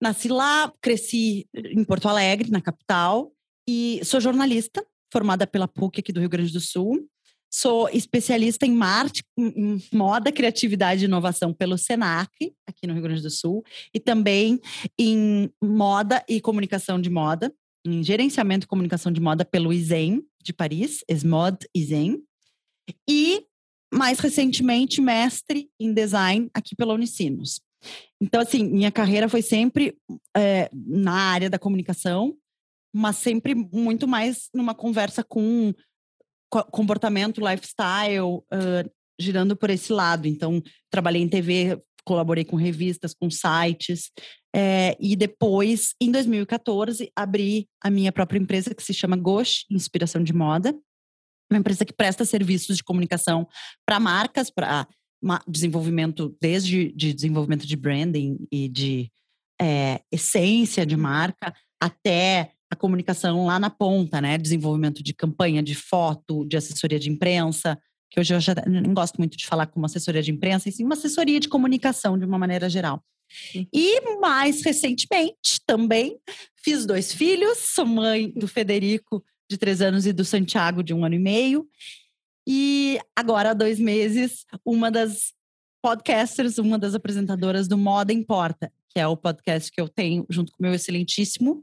nasci 0.00 0.28
lá, 0.28 0.72
cresci 0.80 1.48
em 1.52 1.82
Porto 1.82 2.08
Alegre, 2.08 2.48
na 2.48 2.60
capital, 2.60 3.32
e 3.68 4.00
sou 4.04 4.20
jornalista, 4.20 4.86
formada 5.12 5.46
pela 5.46 5.68
PUC 5.68 6.00
aqui 6.00 6.12
do 6.12 6.20
Rio 6.20 6.28
Grande 6.30 6.52
do 6.52 6.60
Sul. 6.60 7.06
Sou 7.54 7.86
especialista 7.90 8.64
em 8.64 8.72
marketing, 8.72 9.22
em 9.38 9.82
moda, 9.92 10.32
criatividade 10.32 11.02
e 11.02 11.04
inovação 11.04 11.52
pelo 11.52 11.76
SENAC, 11.76 12.30
aqui 12.66 12.86
no 12.86 12.94
Rio 12.94 13.02
Grande 13.02 13.20
do 13.20 13.30
Sul, 13.30 13.62
e 13.94 14.00
também 14.00 14.58
em 14.98 15.50
moda 15.62 16.24
e 16.26 16.40
comunicação 16.40 16.98
de 16.98 17.10
moda, 17.10 17.54
em 17.86 18.02
gerenciamento 18.02 18.64
e 18.64 18.68
comunicação 18.68 19.12
de 19.12 19.20
moda 19.20 19.44
pelo 19.44 19.70
ISEM 19.70 20.24
de 20.42 20.52
Paris, 20.54 21.04
ESMOD 21.06 21.58
ISEM, 21.74 22.22
e 23.08 23.44
mais 23.92 24.18
recentemente 24.18 25.02
mestre 25.02 25.68
em 25.78 25.92
design 25.92 26.48
aqui 26.54 26.74
pela 26.74 26.94
Unicinos. 26.94 27.60
Então, 28.20 28.40
assim, 28.40 28.64
minha 28.64 28.90
carreira 28.90 29.28
foi 29.28 29.42
sempre 29.42 29.94
é, 30.34 30.70
na 30.72 31.12
área 31.12 31.50
da 31.50 31.58
comunicação, 31.58 32.34
mas 32.92 33.16
sempre 33.16 33.54
muito 33.54 34.06
mais 34.06 34.48
numa 34.54 34.74
conversa 34.74 35.24
com 35.24 35.72
comportamento, 36.70 37.40
lifestyle, 37.40 38.20
uh, 38.20 38.90
girando 39.18 39.56
por 39.56 39.70
esse 39.70 39.92
lado. 39.92 40.28
Então, 40.28 40.62
trabalhei 40.90 41.22
em 41.22 41.28
TV, 41.28 41.80
colaborei 42.04 42.44
com 42.44 42.56
revistas, 42.56 43.14
com 43.14 43.30
sites, 43.30 44.10
é, 44.54 44.96
e 45.00 45.16
depois, 45.16 45.94
em 46.00 46.10
2014, 46.10 47.10
abri 47.16 47.68
a 47.82 47.88
minha 47.88 48.12
própria 48.12 48.38
empresa 48.38 48.74
que 48.74 48.82
se 48.82 48.92
chama 48.92 49.16
Gosh 49.16 49.64
Inspiração 49.70 50.22
de 50.22 50.32
Moda, 50.32 50.76
uma 51.50 51.58
empresa 51.58 51.84
que 51.84 51.92
presta 51.92 52.24
serviços 52.24 52.76
de 52.76 52.84
comunicação 52.84 53.46
para 53.86 54.00
marcas, 54.00 54.50
para 54.50 54.86
desenvolvimento, 55.46 56.36
desde 56.40 56.92
de 56.92 57.12
desenvolvimento 57.12 57.66
de 57.66 57.76
branding 57.76 58.38
e 58.50 58.68
de 58.68 59.10
é, 59.60 60.00
essência 60.10 60.84
de 60.84 60.96
marca, 60.96 61.54
até 61.80 62.52
a 62.72 62.76
comunicação 62.76 63.44
lá 63.44 63.60
na 63.60 63.68
ponta, 63.68 64.18
né? 64.18 64.38
Desenvolvimento 64.38 65.02
de 65.02 65.12
campanha, 65.12 65.62
de 65.62 65.74
foto, 65.74 66.46
de 66.46 66.56
assessoria 66.56 66.98
de 66.98 67.10
imprensa, 67.10 67.78
que 68.10 68.18
hoje 68.18 68.32
eu 68.32 68.40
já 68.40 68.54
não 68.66 68.94
gosto 68.94 69.18
muito 69.18 69.36
de 69.36 69.46
falar 69.46 69.66
como 69.66 69.84
assessoria 69.84 70.22
de 70.22 70.30
imprensa, 70.30 70.70
e 70.70 70.72
sim 70.72 70.82
uma 70.82 70.94
assessoria 70.94 71.38
de 71.38 71.50
comunicação 71.50 72.18
de 72.18 72.24
uma 72.24 72.38
maneira 72.38 72.70
geral. 72.70 73.04
E 73.70 74.18
mais 74.20 74.62
recentemente 74.62 75.60
também 75.66 76.18
fiz 76.64 76.86
dois 76.86 77.12
filhos, 77.12 77.58
sou 77.58 77.84
mãe 77.84 78.30
do 78.30 78.48
Federico, 78.48 79.22
de 79.50 79.58
três 79.58 79.82
anos, 79.82 80.06
e 80.06 80.12
do 80.12 80.24
Santiago, 80.24 80.82
de 80.82 80.94
um 80.94 81.04
ano 81.04 81.16
e 81.16 81.18
meio. 81.18 81.68
E 82.48 82.98
agora, 83.14 83.50
há 83.50 83.54
dois 83.54 83.78
meses, 83.78 84.46
uma 84.64 84.90
das 84.90 85.34
podcasters, 85.82 86.56
uma 86.56 86.78
das 86.78 86.94
apresentadoras 86.94 87.68
do 87.68 87.76
Moda 87.76 88.14
Importa, 88.14 88.72
que 88.88 88.98
é 88.98 89.06
o 89.06 89.14
podcast 89.14 89.70
que 89.70 89.80
eu 89.80 89.90
tenho 89.90 90.24
junto 90.30 90.52
com 90.52 90.62
meu 90.62 90.72
excelentíssimo 90.72 91.60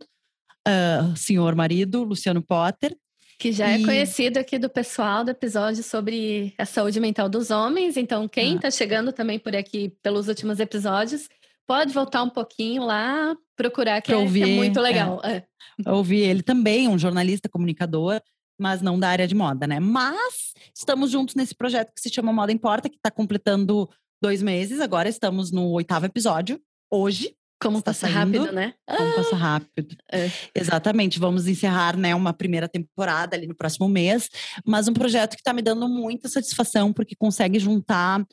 uh, 0.68 1.16
senhor 1.16 1.56
marido, 1.56 2.04
Luciano 2.04 2.42
Potter. 2.42 2.96
Que 3.38 3.52
já 3.52 3.70
é 3.70 3.78
e... 3.80 3.84
é 3.84 3.86
conhecido 3.86 4.38
aqui 4.38 4.60
do 4.60 4.70
pessoal 4.70 5.24
do 5.24 5.32
episódio 5.32 5.82
sobre 5.82 6.54
a 6.58 6.66
saúde 6.66 7.00
mental 7.00 7.30
dos 7.30 7.52
homens. 7.52 7.96
Então, 7.96 8.28
quem 8.28 8.56
está 8.56 8.68
ah. 8.68 8.72
chegando 8.72 9.14
também 9.14 9.40
por 9.40 9.56
aqui 9.56 9.94
pelos 10.04 10.28
últimos 10.28 10.60
episódios, 10.60 11.30
pode 11.66 11.94
voltar 11.94 12.24
um 12.24 12.30
pouquinho 12.30 12.84
lá, 12.84 13.36
procurar, 13.56 14.02
que, 14.02 14.12
é, 14.12 14.18
ouvir, 14.18 14.44
que 14.44 14.52
é, 14.52 14.56
muito 14.56 14.82
legal. 14.82 15.22
É. 15.24 15.46
É. 15.86 15.92
Ouvir 15.92 16.22
ele 16.22 16.44
também, 16.44 16.88
um 16.88 16.98
jornalista, 16.98 17.48
comunicador, 17.48 18.22
mas 18.60 18.82
não 18.82 19.00
da 19.00 19.08
área 19.08 19.28
de 19.28 19.36
moda, 19.36 19.66
né? 19.66 19.80
Mas 19.80 20.54
estamos 20.76 21.12
juntos 21.12 21.36
nesse 21.36 21.56
projeto 21.56 21.94
que 21.94 22.02
se 22.02 22.14
chama 22.14 22.34
Moda 22.34 22.52
Importa, 22.52 22.90
que 22.90 22.98
está 22.98 23.10
completando 23.10 23.90
dois 24.22 24.42
meses. 24.42 24.82
Agora 24.82 25.08
estamos 25.08 25.52
no 25.52 25.70
oitavo 25.70 26.06
episódio, 26.06 26.60
hoje. 26.92 27.36
Como 27.62 27.82
passa 27.82 28.08
rápido, 28.08 28.52
né? 28.54 28.74
Como 28.88 29.16
passa 29.16 29.36
ah! 29.36 29.40
rápido. 29.40 29.98
É. 30.12 30.32
Exatamente. 30.56 31.20
Vamos 31.20 31.46
encerrar 31.48 31.98
né, 31.98 32.16
uma 32.16 32.32
primeira 32.32 32.70
temporada 32.70 33.36
ali 33.36 33.48
no 33.48 33.56
próximo 33.56 33.90
mês, 33.90 34.30
mas 34.66 34.88
um 34.88 34.94
projeto 34.94 35.32
que 35.32 35.42
está 35.42 35.52
me 35.52 35.62
dando 35.62 35.88
muita 35.90 36.30
satisfação, 36.30 36.94
porque 36.94 37.16
consegue 37.16 37.60
juntar 37.60 38.26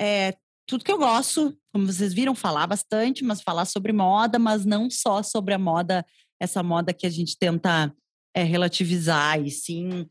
é, 0.00 0.34
tudo 0.66 0.84
que 0.84 0.92
eu 0.92 0.98
gosto, 0.98 1.54
como 1.72 1.86
vocês 1.86 2.14
viram, 2.14 2.34
falar 2.34 2.66
bastante, 2.66 3.22
mas 3.22 3.42
falar 3.42 3.66
sobre 3.66 3.92
moda, 3.92 4.38
mas 4.38 4.64
não 4.64 4.88
só 4.88 5.22
sobre 5.22 5.52
a 5.52 5.58
moda, 5.58 6.04
essa 6.40 6.62
moda 6.62 6.94
que 6.94 7.06
a 7.06 7.10
gente 7.10 7.36
tenta 7.38 7.94
é, 8.34 8.42
relativizar, 8.42 9.38
e 9.38 9.50
sim 9.50 10.08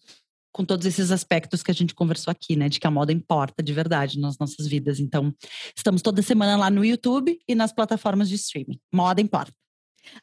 com 0.51 0.65
todos 0.65 0.85
esses 0.85 1.11
aspectos 1.11 1.63
que 1.63 1.71
a 1.71 1.73
gente 1.73 1.95
conversou 1.95 2.31
aqui, 2.31 2.55
né? 2.55 2.69
De 2.69 2.79
que 2.79 2.87
a 2.87 2.91
moda 2.91 3.11
importa 3.11 3.63
de 3.63 3.73
verdade 3.73 4.19
nas 4.19 4.37
nossas 4.37 4.67
vidas. 4.67 4.99
Então, 4.99 5.33
estamos 5.75 6.01
toda 6.01 6.21
semana 6.21 6.57
lá 6.57 6.69
no 6.69 6.83
YouTube 6.83 7.39
e 7.47 7.55
nas 7.55 7.71
plataformas 7.71 8.29
de 8.29 8.35
streaming. 8.35 8.79
Moda 8.93 9.21
importa. 9.21 9.53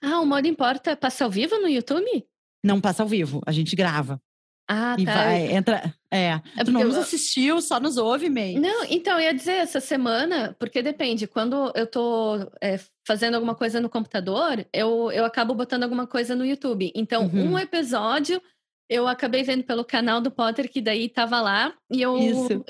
Ah, 0.02 0.20
o 0.20 0.26
Moda 0.26 0.48
Importa 0.48 0.96
passa 0.96 1.24
ao 1.24 1.30
vivo 1.30 1.56
no 1.56 1.68
YouTube? 1.68 2.26
Não 2.64 2.80
passa 2.80 3.02
ao 3.02 3.09
vivo, 3.09 3.40
a 3.46 3.52
gente 3.52 3.76
grava. 3.76 4.20
Ah, 4.70 4.96
e 4.98 5.05
tá. 5.06 5.14
vai, 5.14 5.52
entra. 5.55 5.94
É. 6.10 6.40
é 6.56 6.64
tu 6.64 6.70
não 6.70 6.84
nos 6.84 6.96
assistiu, 6.96 7.59
só 7.62 7.80
nos 7.80 7.96
ouve, 7.96 8.28
meio. 8.28 8.60
Não, 8.60 8.84
então, 8.84 9.14
eu 9.14 9.20
ia 9.20 9.32
dizer, 9.32 9.52
essa 9.52 9.80
semana, 9.80 10.55
porque 10.59 10.82
depende, 10.82 11.26
quando 11.26 11.72
eu 11.74 11.86
tô 11.86 12.36
é, 12.62 12.78
fazendo 13.06 13.36
alguma 13.36 13.55
coisa 13.55 13.80
no 13.80 13.88
computador, 13.88 14.66
eu, 14.70 15.10
eu 15.10 15.24
acabo 15.24 15.55
botando 15.55 15.84
alguma 15.84 16.06
coisa 16.06 16.36
no 16.36 16.44
YouTube. 16.44 16.92
Então, 16.94 17.24
uhum. 17.24 17.52
um 17.52 17.59
episódio 17.59 18.42
eu 18.89 19.06
acabei 19.06 19.43
vendo 19.43 19.65
pelo 19.65 19.85
canal 19.85 20.20
do 20.20 20.31
Potter, 20.31 20.70
que 20.70 20.81
daí 20.81 21.09
tava 21.09 21.40
lá, 21.40 21.74
e 21.90 22.01
eu, 22.01 22.16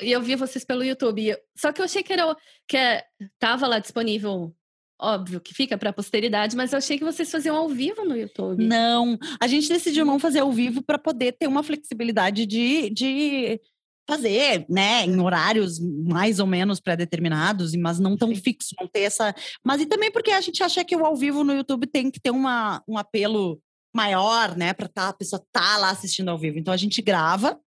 e 0.03 0.11
eu 0.11 0.21
vi 0.21 0.35
vocês 0.35 0.65
pelo 0.65 0.83
YouTube. 0.83 1.37
Só 1.57 1.73
que 1.73 1.81
eu 1.81 1.85
achei 1.85 2.03
que 2.03 2.13
era 2.13 2.37
que 2.67 2.77
é, 2.77 3.05
tava 3.39 3.67
lá 3.67 3.79
disponível 3.79 4.55
óbvio 5.01 5.41
que 5.41 5.55
fica 5.55 5.79
para 5.79 5.91
a 5.91 5.93
posteridade, 5.93 6.57
mas 6.57 6.73
eu 6.73 6.79
achei 6.79 6.99
que 6.99 7.05
vocês 7.05 7.31
faziam 7.31 7.57
ao 7.57 7.69
vivo 7.69 8.05
no 8.05 8.17
YouTube. 8.17 8.65
Não, 8.65 9.17
a 9.41 9.47
gente 9.47 9.69
decidiu 9.69 10.05
não 10.05 10.19
fazer 10.19 10.41
ao 10.41 10.51
vivo 10.51 10.83
para 10.83 10.99
poder 10.99 11.33
ter 11.33 11.47
uma 11.47 11.63
flexibilidade 11.63 12.45
de, 12.45 12.91
de 12.91 13.61
fazer, 14.09 14.67
né, 14.69 15.05
em 15.05 15.21
horários 15.21 15.79
mais 15.79 16.41
ou 16.41 16.47
menos 16.47 16.81
pré-determinados, 16.81 17.75
mas 17.77 18.01
não 18.01 18.17
tão 18.17 18.35
fixo, 18.35 18.75
não 18.81 18.89
ter 18.89 19.03
essa. 19.03 19.35
Mas 19.65 19.81
e 19.81 19.87
também 19.87 20.11
porque 20.11 20.31
a 20.33 20.41
gente 20.41 20.63
acha 20.63 20.85
que 20.85 20.97
o 20.97 21.05
ao 21.05 21.15
vivo 21.15 21.45
no 21.45 21.55
YouTube 21.55 21.87
tem 21.87 22.11
que 22.11 22.19
ter 22.19 22.31
uma, 22.31 22.83
um 22.89 22.99
apelo 22.99 23.61
maior, 23.95 24.57
né, 24.57 24.73
para 24.73 24.89
tá, 24.89 25.09
a 25.09 25.13
pessoa 25.13 25.43
tá 25.53 25.77
lá 25.79 25.91
assistindo 25.91 26.29
ao 26.29 26.39
vivo. 26.39 26.59
Então 26.59 26.73
a 26.73 26.77
gente 26.77 27.03
grava 27.03 27.59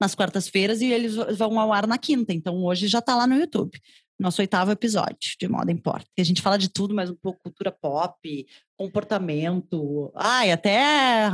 nas 0.00 0.14
quartas-feiras 0.14 0.80
e 0.80 0.86
eles 0.86 1.14
vão 1.36 1.58
ao 1.58 1.72
ar 1.72 1.86
na 1.86 1.98
quinta. 1.98 2.32
Então 2.32 2.62
hoje 2.64 2.88
já 2.88 3.00
tá 3.00 3.16
lá 3.16 3.26
no 3.26 3.36
YouTube. 3.36 3.78
Nosso 4.18 4.40
oitavo 4.40 4.72
episódio 4.72 5.36
de 5.38 5.48
Moda 5.48 5.70
Importa. 5.70 6.06
E 6.16 6.20
a 6.20 6.24
gente 6.24 6.42
fala 6.42 6.58
de 6.58 6.68
tudo, 6.68 6.94
mas 6.94 7.08
um 7.08 7.14
pouco 7.14 7.40
cultura 7.42 7.70
pop, 7.70 8.46
comportamento, 8.76 10.12
ai, 10.16 10.50
até 10.50 11.30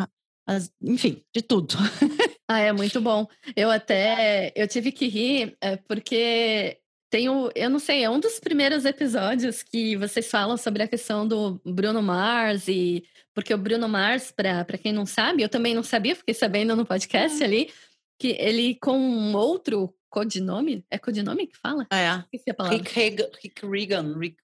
as, 0.46 0.70
enfim, 0.82 1.22
de 1.34 1.42
tudo. 1.42 1.74
Ah, 2.46 2.58
é 2.60 2.72
muito 2.72 3.00
bom. 3.00 3.26
Eu 3.56 3.70
até 3.70 4.52
eu 4.54 4.68
tive 4.68 4.92
que 4.92 5.08
rir 5.08 5.56
é, 5.62 5.76
porque 5.76 6.78
tenho, 7.08 7.50
eu 7.54 7.70
não 7.70 7.78
sei, 7.78 8.04
é 8.04 8.10
um 8.10 8.20
dos 8.20 8.38
primeiros 8.38 8.84
episódios 8.84 9.62
que 9.62 9.96
vocês 9.96 10.30
falam 10.30 10.58
sobre 10.58 10.82
a 10.82 10.88
questão 10.88 11.26
do 11.26 11.58
Bruno 11.64 12.02
Mars 12.02 12.68
e 12.68 13.02
porque 13.35 13.52
o 13.52 13.59
Bruno 13.59 13.89
Mars, 13.89 14.31
para 14.31 14.65
quem 14.78 14.93
não 14.93 15.05
sabe, 15.05 15.43
eu 15.43 15.48
também 15.48 15.74
não 15.74 15.82
sabia, 15.82 16.15
fiquei 16.15 16.35
sabendo 16.35 16.77
no 16.77 16.86
podcast 16.86 17.43
é. 17.43 17.44
ali, 17.44 17.70
que 18.19 18.28
ele 18.39 18.77
com 18.77 18.97
um 18.97 19.35
outro 19.35 19.93
codinome, 20.09 20.85
é 20.89 20.97
codinome 20.97 21.48
que 21.48 21.56
fala? 21.56 21.86
É. 21.93 22.20
Esqueci 22.20 22.51
a 22.51 22.55
palavra. 22.55 22.78
Rick, 22.78 23.01
Hagan, 23.01 23.28
Rick 23.43 23.66
Regan, 23.66 24.19
Rick, 24.19 24.36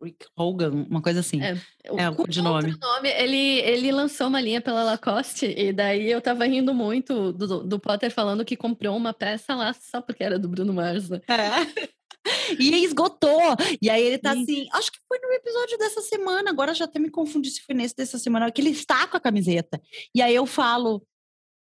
Rick 0.00 0.26
Hogan, 0.36 0.70
uma 0.88 1.02
coisa 1.02 1.18
assim. 1.18 1.42
É, 1.42 1.56
é 1.84 2.08
o 2.08 2.14
codinome. 2.14 2.76
Nome, 2.80 3.08
ele, 3.10 3.58
ele 3.60 3.90
lançou 3.90 4.28
uma 4.28 4.40
linha 4.40 4.60
pela 4.60 4.84
Lacoste 4.84 5.46
e 5.46 5.72
daí 5.72 6.08
eu 6.08 6.20
tava 6.20 6.46
rindo 6.46 6.72
muito 6.72 7.32
do, 7.32 7.64
do 7.64 7.80
Potter 7.80 8.10
falando 8.12 8.44
que 8.44 8.56
comprou 8.56 8.96
uma 8.96 9.12
peça 9.12 9.54
lá 9.56 9.72
só 9.74 10.00
porque 10.00 10.22
era 10.22 10.38
do 10.38 10.48
Bruno 10.48 10.72
Mars. 10.72 11.10
Né? 11.10 11.20
É. 11.28 11.88
E 12.58 12.84
esgotou. 12.84 13.40
E 13.80 13.88
aí 13.88 14.02
ele 14.02 14.18
tá 14.18 14.32
assim, 14.32 14.66
acho 14.72 14.90
que 14.92 14.98
foi 15.08 15.18
no 15.18 15.32
episódio 15.32 15.78
dessa 15.78 16.00
semana, 16.00 16.50
agora 16.50 16.74
já 16.74 16.84
até 16.84 16.98
me 16.98 17.10
confundi 17.10 17.50
se 17.50 17.62
foi 17.62 17.74
nesse 17.74 17.94
dessa 17.94 18.18
semana, 18.18 18.50
que 18.50 18.60
ele 18.60 18.70
está 18.70 19.06
com 19.06 19.16
a 19.16 19.20
camiseta. 19.20 19.80
E 20.14 20.22
aí 20.22 20.34
eu 20.34 20.46
falo, 20.46 21.06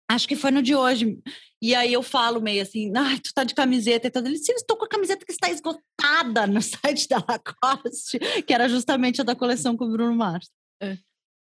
acho 0.09 0.27
que 0.27 0.35
foi 0.35 0.51
no 0.51 0.61
de 0.61 0.75
hoje. 0.75 1.19
E 1.61 1.75
aí 1.75 1.93
eu 1.93 2.01
falo 2.01 2.41
meio 2.41 2.61
assim, 2.61 2.91
ai, 2.95 3.19
tu 3.19 3.31
tá 3.33 3.43
de 3.43 3.53
camiseta 3.53 4.07
e 4.07 4.11
tal. 4.11 4.25
Ele, 4.25 4.37
sim, 4.37 4.53
estou 4.53 4.77
com 4.77 4.85
a 4.85 4.89
camiseta 4.89 5.25
que 5.25 5.31
está 5.31 5.49
esgotada 5.49 6.47
no 6.47 6.61
site 6.61 7.07
da 7.07 7.17
Lacoste, 7.17 8.19
que 8.45 8.53
era 8.53 8.67
justamente 8.67 9.21
a 9.21 9.23
da 9.23 9.35
coleção 9.35 9.77
com 9.77 9.85
o 9.85 9.91
Bruno 9.91 10.15
Mars. 10.15 10.49
É. 10.81 10.97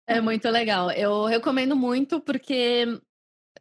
é 0.08 0.22
muito 0.22 0.48
legal. 0.50 0.92
Eu 0.92 1.26
recomendo 1.26 1.76
muito 1.76 2.22
porque 2.22 2.86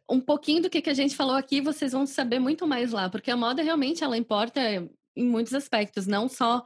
um 0.09 0.19
pouquinho 0.19 0.63
do 0.63 0.69
que, 0.69 0.81
que 0.81 0.89
a 0.89 0.93
gente 0.93 1.15
falou 1.15 1.35
aqui, 1.35 1.61
vocês 1.61 1.91
vão 1.91 2.05
saber 2.05 2.39
muito 2.39 2.67
mais 2.67 2.91
lá, 2.91 3.09
porque 3.09 3.31
a 3.31 3.37
moda 3.37 3.63
realmente 3.63 4.03
ela 4.03 4.17
importa 4.17 4.61
em 5.15 5.25
muitos 5.25 5.53
aspectos, 5.53 6.07
não 6.07 6.27
só 6.27 6.63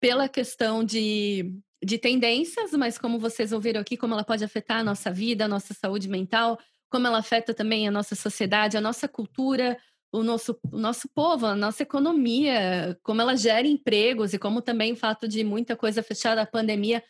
pela 0.00 0.28
questão 0.28 0.84
de, 0.84 1.52
de 1.82 1.98
tendências, 1.98 2.72
mas 2.72 2.98
como 2.98 3.18
vocês 3.18 3.52
ouviram 3.52 3.80
aqui, 3.80 3.96
como 3.96 4.14
ela 4.14 4.24
pode 4.24 4.44
afetar 4.44 4.78
a 4.78 4.84
nossa 4.84 5.10
vida, 5.10 5.44
a 5.44 5.48
nossa 5.48 5.74
saúde 5.74 6.08
mental, 6.08 6.58
como 6.90 7.06
ela 7.06 7.18
afeta 7.18 7.54
também 7.54 7.88
a 7.88 7.90
nossa 7.90 8.14
sociedade, 8.14 8.76
a 8.76 8.80
nossa 8.80 9.08
cultura, 9.08 9.76
o 10.12 10.22
nosso, 10.22 10.58
o 10.70 10.78
nosso 10.78 11.08
povo, 11.08 11.46
a 11.46 11.54
nossa 11.54 11.82
economia, 11.82 12.98
como 13.02 13.20
ela 13.20 13.36
gera 13.36 13.66
empregos 13.66 14.32
e 14.32 14.38
como 14.38 14.62
também 14.62 14.92
o 14.92 14.96
fato 14.96 15.26
de 15.26 15.42
muita 15.42 15.76
coisa 15.76 16.02
fechada, 16.02 16.42
a 16.42 16.46
pandemia 16.46 17.02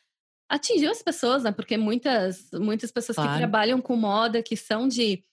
atingiu 0.49 0.91
as 0.91 1.03
pessoas, 1.03 1.43
né? 1.43 1.53
Porque 1.53 1.77
muitas, 1.77 2.51
muitas 2.53 2.91
pessoas 2.91 3.17
claro. 3.17 3.33
que 3.33 3.39
trabalham 3.39 3.81
com 3.81 3.97
moda, 3.97 4.43
que 4.43 4.57
são 4.57 4.89
de 4.89 5.25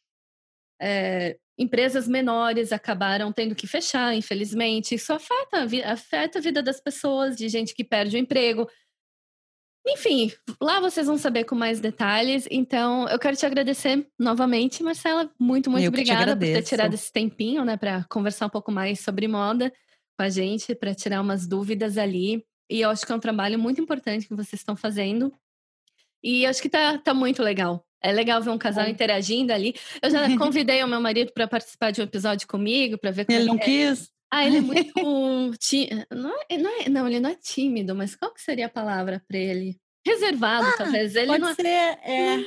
é, 0.82 1.38
empresas 1.58 2.08
menores, 2.08 2.72
acabaram 2.72 3.32
tendo 3.32 3.56
que 3.56 3.68
fechar, 3.68 4.16
infelizmente. 4.16 4.96
Isso 4.96 5.14
afeta, 5.14 5.66
afeta 5.86 6.40
a 6.40 6.42
vida 6.42 6.64
das 6.64 6.80
pessoas, 6.80 7.36
de 7.36 7.48
gente 7.50 7.74
que 7.74 7.84
perde 7.84 8.16
o 8.16 8.20
emprego. 8.20 8.68
Enfim, 9.86 10.32
lá 10.62 10.80
vocês 10.80 11.08
vão 11.08 11.18
saber 11.18 11.44
com 11.44 11.56
mais 11.56 11.80
detalhes. 11.80 12.48
Então, 12.50 13.08
eu 13.10 13.20
quero 13.20 13.36
te 13.36 13.46
agradecer 13.46 14.08
novamente, 14.18 14.82
Marcela. 14.82 15.30
Muito, 15.38 15.70
muito 15.70 15.84
eu 15.84 15.90
obrigada 15.90 16.36
por 16.36 16.46
ter 16.46 16.64
tirado 16.64 16.94
esse 16.94 17.12
tempinho, 17.12 17.66
né, 17.66 17.76
para 17.76 18.06
conversar 18.06 18.46
um 18.46 18.50
pouco 18.50 18.72
mais 18.72 19.02
sobre 19.02 19.28
moda 19.28 19.72
com 20.18 20.24
a 20.24 20.30
gente, 20.30 20.74
para 20.74 20.96
tirar 20.96 21.22
umas 21.22 21.46
dúvidas 21.46 21.98
ali. 21.98 22.46
E 22.70 22.82
eu 22.82 22.90
acho 22.90 23.06
que 23.06 23.12
é 23.12 23.16
um 23.16 23.20
trabalho 23.20 23.60
muito 23.60 23.82
importante 23.82 24.28
que 24.28 24.36
vocês 24.36 24.62
estão 24.62 24.76
fazendo. 24.76 25.34
E 26.24 26.46
acho 26.46 26.62
que 26.62 26.70
tá, 26.70 26.98
tá 26.98 27.14
muito 27.14 27.44
legal. 27.44 27.86
É 28.04 28.12
legal 28.12 28.42
ver 28.42 28.50
um 28.50 28.58
casal 28.58 28.86
é. 28.86 28.90
interagindo 28.90 29.54
ali. 29.54 29.74
Eu 30.02 30.12
já 30.12 30.28
convidei 30.38 30.84
o 30.84 30.88
meu 30.88 31.00
marido 31.00 31.32
para 31.34 31.48
participar 31.48 31.92
de 31.92 32.02
um 32.02 32.04
episódio 32.04 32.48
comigo, 32.48 32.98
para 32.98 33.12
ver 33.12 33.26
como 33.26 33.38
Ele 33.38 33.46
não 33.46 33.56
é. 33.56 33.60
quis? 33.60 34.12
Ah, 34.32 34.46
ele 34.46 34.58
é 34.58 34.62
muito. 34.62 34.94
Não, 36.12 36.36
é, 36.50 36.58
não, 36.58 36.82
é, 36.82 36.90
não, 36.90 37.08
ele 37.08 37.20
não 37.20 37.30
é 37.30 37.36
tímido, 37.36 37.96
mas 37.96 38.16
qual 38.16 38.34
que 38.34 38.42
seria 38.42 38.66
a 38.66 38.70
palavra 38.70 39.24
para 39.28 39.38
ele? 39.38 39.78
Reservado, 40.06 40.68
ah, 40.68 40.78
talvez. 40.78 41.16
Ele 41.16 41.28
pode 41.28 41.42
não... 41.42 41.54
ser. 41.54 41.66
É... 41.68 42.38
Hum, 42.38 42.44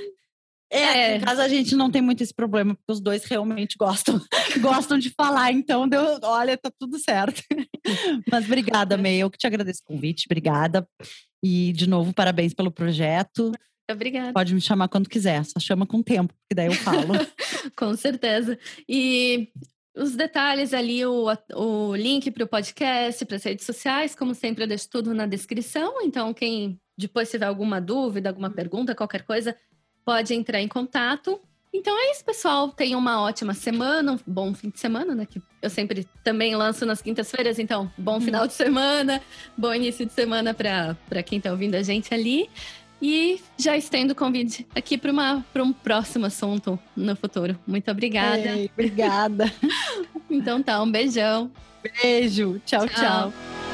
é, 0.71 0.79
é. 0.79 1.17
em 1.17 1.21
casa 1.21 1.45
a 1.45 1.49
gente 1.49 1.77
não 1.77 1.91
tem 1.91 2.03
muito 2.03 2.23
esse 2.23 2.35
problema, 2.35 2.75
porque 2.75 2.93
os 2.93 3.01
dois 3.01 3.25
realmente 3.25 3.77
gostam, 3.79 4.21
gostam 4.61 4.99
de 4.99 5.11
falar, 5.11 5.53
então 5.53 5.89
deu, 5.89 6.19
olha, 6.23 6.59
tá 6.59 6.71
tudo 6.77 6.99
certo. 6.99 7.41
Mas 8.31 8.45
obrigada, 8.47 8.97
May, 8.97 9.17
eu 9.17 9.31
que 9.31 9.39
te 9.39 9.47
agradeço 9.47 9.83
o 9.85 9.93
convite, 9.93 10.27
obrigada. 10.27 10.87
E, 11.43 11.73
de 11.73 11.89
novo, 11.89 12.13
parabéns 12.13 12.53
pelo 12.53 12.73
projeto. 12.73 13.53
Obrigada. 13.91 14.33
Pode 14.33 14.55
me 14.55 14.61
chamar 14.61 14.89
quando 14.89 15.09
quiser, 15.09 15.45
só 15.45 15.61
chama 15.61 15.87
com 15.87 16.03
tempo, 16.03 16.35
que 16.49 16.55
daí 16.55 16.67
eu 16.67 16.73
falo. 16.73 17.15
com 17.77 17.97
certeza. 17.97 18.59
E 18.89 19.49
os 19.95 20.17
detalhes 20.17 20.75
ali, 20.75 21.05
o, 21.07 21.27
o 21.55 21.95
link 21.95 22.31
para 22.31 22.45
o 22.45 22.49
podcast, 22.49 23.25
para 23.25 23.37
as 23.37 23.45
redes 23.45 23.65
sociais, 23.65 24.15
como 24.15 24.35
sempre, 24.35 24.65
eu 24.65 24.69
deixo 24.69 24.89
tudo 24.91 25.15
na 25.15 25.27
descrição. 25.27 26.03
Então, 26.03 26.35
quem 26.35 26.81
depois 26.99 27.31
tiver 27.31 27.47
alguma 27.47 27.81
dúvida, 27.81 28.29
alguma 28.29 28.51
pergunta, 28.51 28.95
qualquer 28.95 29.23
coisa, 29.23 29.57
pode 30.05 30.35
entrar 30.35 30.61
em 30.61 30.69
contato. 30.69 31.41
Então 31.73 31.95
é 31.99 32.11
isso, 32.11 32.25
pessoal. 32.25 32.71
Tenham 32.71 32.99
uma 32.99 33.21
ótima 33.21 33.53
semana, 33.53 34.13
um 34.13 34.19
bom 34.27 34.55
fim 34.55 34.71
de 34.71 34.81
semana, 34.81 35.15
né? 35.15 35.27
Que 35.27 35.43
eu 35.61 35.69
sempre 35.69 36.09
também 36.25 36.57
lanço 36.57 36.87
nas 36.87 37.03
quintas-feiras, 37.03 37.59
então, 37.59 37.91
bom 37.99 38.19
final 38.21 38.47
de 38.47 38.55
semana, 38.55 39.21
bom 39.57 39.75
início 39.75 40.07
de 40.07 40.13
semana 40.13 40.55
para 40.55 41.23
quem 41.23 41.39
está 41.39 41.51
ouvindo 41.51 41.75
a 41.75 41.83
gente 41.83 42.15
ali. 42.15 42.49
E 43.01 43.41
já 43.59 43.77
estendo 43.77 44.13
o 44.13 44.17
convite 44.17 44.67
aqui 44.75 44.97
para 44.97 45.63
um 45.63 45.73
próximo 45.73 46.27
assunto 46.27 46.79
no 46.97 47.15
futuro. 47.15 47.59
Muito 47.67 47.91
obrigada. 47.91 48.39
Ei, 48.39 48.71
obrigada. 48.73 49.53
então 50.31 50.63
tá, 50.63 50.83
um 50.83 50.91
beijão. 50.91 51.51
Beijo. 51.83 52.61
tchau. 52.65 52.87
tchau. 52.89 53.33
tchau. 53.33 53.66